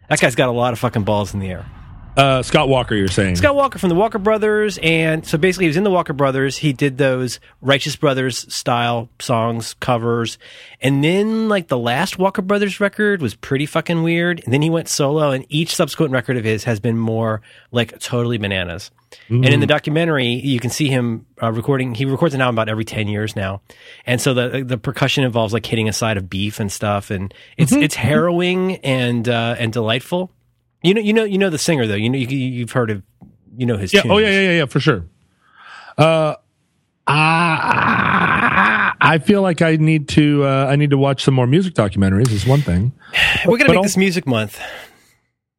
That 0.09 0.21
guy's 0.21 0.35
got 0.35 0.49
a 0.49 0.53
lot 0.53 0.73
of 0.73 0.79
fucking 0.79 1.03
balls 1.05 1.35
in 1.35 1.41
the 1.41 1.49
air. 1.51 1.67
Uh, 2.17 2.43
Scott 2.43 2.69
Walker, 2.69 2.95
you're 2.95 3.09
saying? 3.09 3.35
Scott 3.37 3.57
Walker 3.57 3.79
from 3.79 3.89
the 3.89 3.95
Walker 3.97 4.19
Brothers, 4.19 4.79
and 4.83 5.27
so 5.27 5.37
basically 5.37 5.65
he 5.65 5.69
was 5.69 5.77
in 5.77 5.83
the 5.83 5.91
Walker 5.91 6.13
Brothers. 6.13 6.57
He 6.57 6.73
did 6.73 6.97
those 6.97 7.41
Righteous 7.61 7.97
Brothers 7.97 8.53
style 8.55 9.09
songs, 9.19 9.75
covers, 9.75 10.39
and 10.81 11.03
then 11.03 11.49
like 11.49 11.67
the 11.67 11.79
last 11.79 12.17
Walker 12.17 12.43
Brothers 12.43 12.79
record 12.79 13.21
was 13.21 13.35
pretty 13.35 13.67
fucking 13.67 14.05
weird. 14.05 14.43
And 14.45 14.53
then 14.53 14.63
he 14.63 14.71
went 14.71 14.89
solo, 14.89 15.33
and 15.33 15.45
each 15.49 15.75
subsequent 15.75 16.13
record 16.13 16.37
of 16.37 16.45
his 16.45 16.65
has 16.65 16.79
been 16.79 16.97
more 16.97 17.43
like 17.73 17.99
totally 17.99 18.39
bananas. 18.39 18.93
And 19.29 19.45
in 19.47 19.61
the 19.61 19.67
documentary, 19.67 20.27
you 20.27 20.59
can 20.59 20.71
see 20.71 20.89
him 20.89 21.25
uh, 21.41 21.53
recording. 21.53 21.95
He 21.95 22.05
records 22.05 22.35
an 22.35 22.41
album 22.41 22.57
about 22.57 22.69
every 22.69 22.85
ten 22.85 23.09
years 23.09 23.35
now, 23.35 23.61
and 24.07 24.21
so 24.21 24.35
the 24.35 24.65
the 24.65 24.79
percussion 24.79 25.25
involves 25.25 25.53
like 25.53 25.67
hitting 25.67 25.89
a 25.89 25.93
side 25.93 26.17
of 26.17 26.29
beef 26.29 26.61
and 26.61 26.71
stuff, 26.71 27.11
and 27.11 27.33
it's 27.57 27.73
it's 27.73 27.95
harrowing 27.95 28.77
and 28.79 29.29
uh, 29.29 29.57
and 29.59 29.73
delightful. 29.73 30.31
You 30.85 30.93
know, 30.95 31.01
you 31.01 31.13
know, 31.15 31.25
you 31.25 31.39
know 31.39 31.49
the 31.51 31.59
singer 31.59 31.87
though. 31.87 31.95
You 31.95 32.11
know, 32.11 32.19
you, 32.19 32.27
you've 32.29 32.71
heard 32.73 32.91
of, 32.91 33.03
you 33.57 33.65
know 33.65 33.79
his. 33.79 33.93
Yeah. 33.93 34.03
tunes. 34.03 34.13
Oh 34.13 34.19
yeah, 34.19 34.29
yeah, 34.29 34.41
yeah, 34.41 34.51
yeah, 34.59 34.67
for 34.67 34.81
sure. 34.81 35.07
Uh, 35.97 36.35
I, 37.07 38.93
I 39.01 39.19
feel 39.19 39.41
like 39.43 39.63
I 39.63 39.77
need 39.77 40.09
to. 40.11 40.45
Uh, 40.45 40.67
I 40.69 40.77
need 40.77 40.91
to 40.91 40.99
watch 40.99 41.25
some 41.25 41.35
more 41.35 41.47
music 41.47 41.73
documentaries. 41.75 42.31
Is 42.31 42.47
one 42.47 42.61
thing. 42.61 42.93
We're 43.47 43.57
gonna 43.57 43.71
But 43.71 43.77
make 43.77 43.83
this 43.85 43.97
music 43.97 44.27
month. 44.27 44.61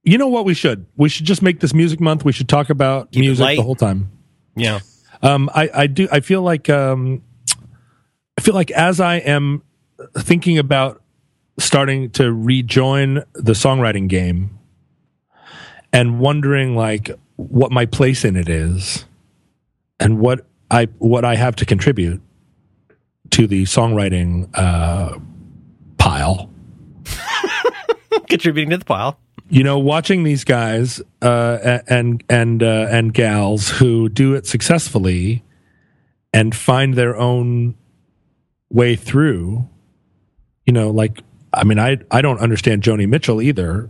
You 0.03 0.19
know 0.19 0.27
what? 0.27 0.45
We 0.45 0.53
should. 0.53 0.85
We 0.95 1.09
should 1.09 1.25
just 1.25 1.41
make 1.41 1.59
this 1.59 1.73
music 1.73 1.99
month. 1.99 2.23
We 2.23 2.31
should 2.31 2.47
talk 2.47 2.69
about 2.69 3.11
Keep 3.11 3.21
music 3.21 3.57
the 3.57 3.63
whole 3.63 3.75
time. 3.75 4.11
Yeah, 4.55 4.79
Um, 5.23 5.49
I, 5.53 5.69
I 5.73 5.87
do. 5.87 6.07
I 6.11 6.19
feel 6.19 6.43
like. 6.43 6.69
Um, 6.69 7.23
I 8.37 8.41
feel 8.41 8.53
like 8.53 8.69
as 8.71 8.99
I 8.99 9.15
am 9.15 9.63
thinking 10.17 10.57
about 10.59 11.01
starting 11.57 12.09
to 12.11 12.31
rejoin 12.31 13.23
the 13.33 13.53
songwriting 13.53 14.07
game, 14.09 14.59
and 15.95 16.19
wondering 16.19 16.75
like 16.75 17.09
what 17.37 17.71
my 17.71 17.85
place 17.85 18.25
in 18.25 18.35
it 18.35 18.49
is, 18.49 19.05
and 19.97 20.19
what 20.19 20.45
I 20.69 20.89
what 20.97 21.23
I 21.23 21.35
have 21.35 21.55
to 21.57 21.65
contribute 21.65 22.21
to 23.31 23.47
the 23.47 23.63
songwriting 23.63 24.49
uh, 24.53 25.17
pile. 25.97 26.51
contributing 28.27 28.71
to 28.71 28.77
the 28.77 28.85
pile. 28.85 29.17
you 29.49 29.63
know, 29.63 29.79
watching 29.79 30.23
these 30.23 30.43
guys 30.43 31.01
uh, 31.21 31.79
and 31.87 32.21
and 32.29 32.61
uh, 32.61 32.87
and 32.89 33.13
gals 33.13 33.69
who 33.69 34.09
do 34.09 34.33
it 34.33 34.45
successfully 34.45 35.43
and 36.33 36.53
find 36.53 36.95
their 36.95 37.15
own 37.15 37.75
way 38.69 38.97
through. 38.97 39.69
You 40.65 40.73
know, 40.73 40.89
like 40.89 41.21
I 41.53 41.63
mean, 41.63 41.79
I 41.79 41.99
I 42.11 42.21
don't 42.21 42.39
understand 42.39 42.83
Joni 42.83 43.07
Mitchell 43.07 43.41
either, 43.41 43.89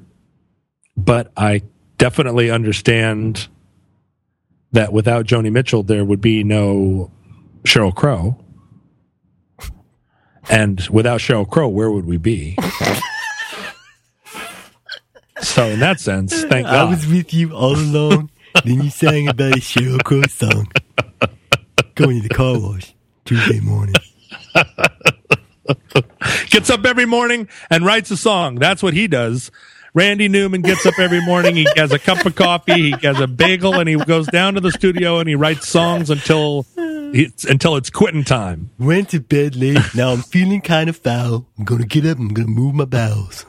but 0.95 1.31
I 1.35 1.63
definitely 1.97 2.49
understand 2.49 3.47
that 4.71 4.91
without 4.91 5.25
Joni 5.25 5.51
Mitchell, 5.51 5.83
there 5.83 6.03
would 6.03 6.21
be 6.21 6.43
no 6.43 7.11
Sheryl 7.63 7.95
Crow. 7.95 8.37
And 10.49 10.85
without 10.89 11.21
Sheryl 11.21 11.49
Crow, 11.49 11.67
where 11.67 11.89
would 11.89 12.05
we 12.05 12.17
be? 12.17 12.57
so, 15.41 15.65
in 15.65 15.79
that 15.79 15.99
sense, 15.99 16.43
thank 16.43 16.67
God. 16.67 16.75
I 16.75 16.89
was 16.89 17.07
with 17.07 17.33
you 17.33 17.55
all 17.55 17.75
along. 17.75 18.29
then 18.63 18.83
you 18.83 18.89
sang 18.89 19.27
about 19.27 19.53
a 19.53 19.59
Sheryl 19.59 20.03
Crow 20.03 20.21
song. 20.23 20.67
Going 21.95 22.21
to 22.21 22.27
the 22.27 22.33
car 22.33 22.59
wash 22.59 22.93
Tuesday 23.23 23.61
morning. 23.61 23.95
gets 26.49 26.69
up 26.69 26.85
every 26.85 27.05
morning 27.05 27.47
and 27.69 27.85
writes 27.85 28.11
a 28.11 28.17
song. 28.17 28.55
That's 28.55 28.83
what 28.83 28.93
he 28.93 29.07
does. 29.07 29.51
Randy 29.95 30.27
Newman 30.27 30.61
gets 30.61 30.85
up 30.85 30.99
every 30.99 31.21
morning. 31.21 31.55
He 31.55 31.65
has 31.77 31.93
a 31.93 31.97
cup 31.97 32.25
of 32.25 32.35
coffee. 32.35 32.91
He 32.91 33.07
has 33.07 33.17
a 33.21 33.27
bagel, 33.27 33.75
and 33.75 33.87
he 33.87 33.95
goes 33.95 34.27
down 34.27 34.55
to 34.55 34.59
the 34.59 34.71
studio 34.71 35.19
and 35.19 35.29
he 35.29 35.35
writes 35.35 35.69
songs 35.69 36.09
until 36.09 36.65
it's 36.77 37.45
until 37.45 37.77
it's 37.77 37.89
quitting 37.89 38.25
time. 38.25 38.71
Went 38.77 39.09
to 39.11 39.21
bed 39.21 39.55
late. 39.55 39.79
Now 39.95 40.11
I'm 40.11 40.21
feeling 40.21 40.59
kind 40.59 40.89
of 40.89 40.97
foul. 40.97 41.47
I'm 41.57 41.63
gonna 41.63 41.85
get 41.85 42.05
up. 42.05 42.19
I'm 42.19 42.33
gonna 42.33 42.49
move 42.49 42.75
my 42.75 42.83
bowels. 42.83 43.45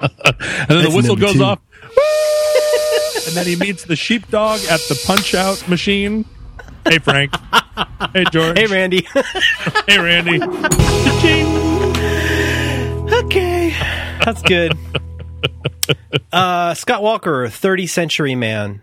And 0.00 0.10
then 0.68 0.84
the 0.84 0.90
whistle 0.94 1.16
goes 1.16 1.34
two. 1.34 1.42
off. 1.44 1.60
and 3.26 3.36
then 3.36 3.46
he 3.46 3.56
meets 3.56 3.84
the 3.84 3.96
sheepdog 3.96 4.60
at 4.70 4.80
the 4.88 5.00
punch 5.06 5.34
out 5.34 5.66
machine. 5.68 6.24
Hey, 6.88 6.98
Frank. 6.98 7.34
hey, 8.14 8.24
George. 8.32 8.58
Hey, 8.58 8.66
Randy. 8.66 9.06
Hey, 9.86 9.98
Randy. 9.98 10.42
okay, 13.24 13.70
that's 14.24 14.42
good. 14.42 14.76
Uh, 16.32 16.74
Scott 16.74 17.02
Walker, 17.02 17.48
30 17.48 17.86
Century 17.86 18.34
Man. 18.34 18.82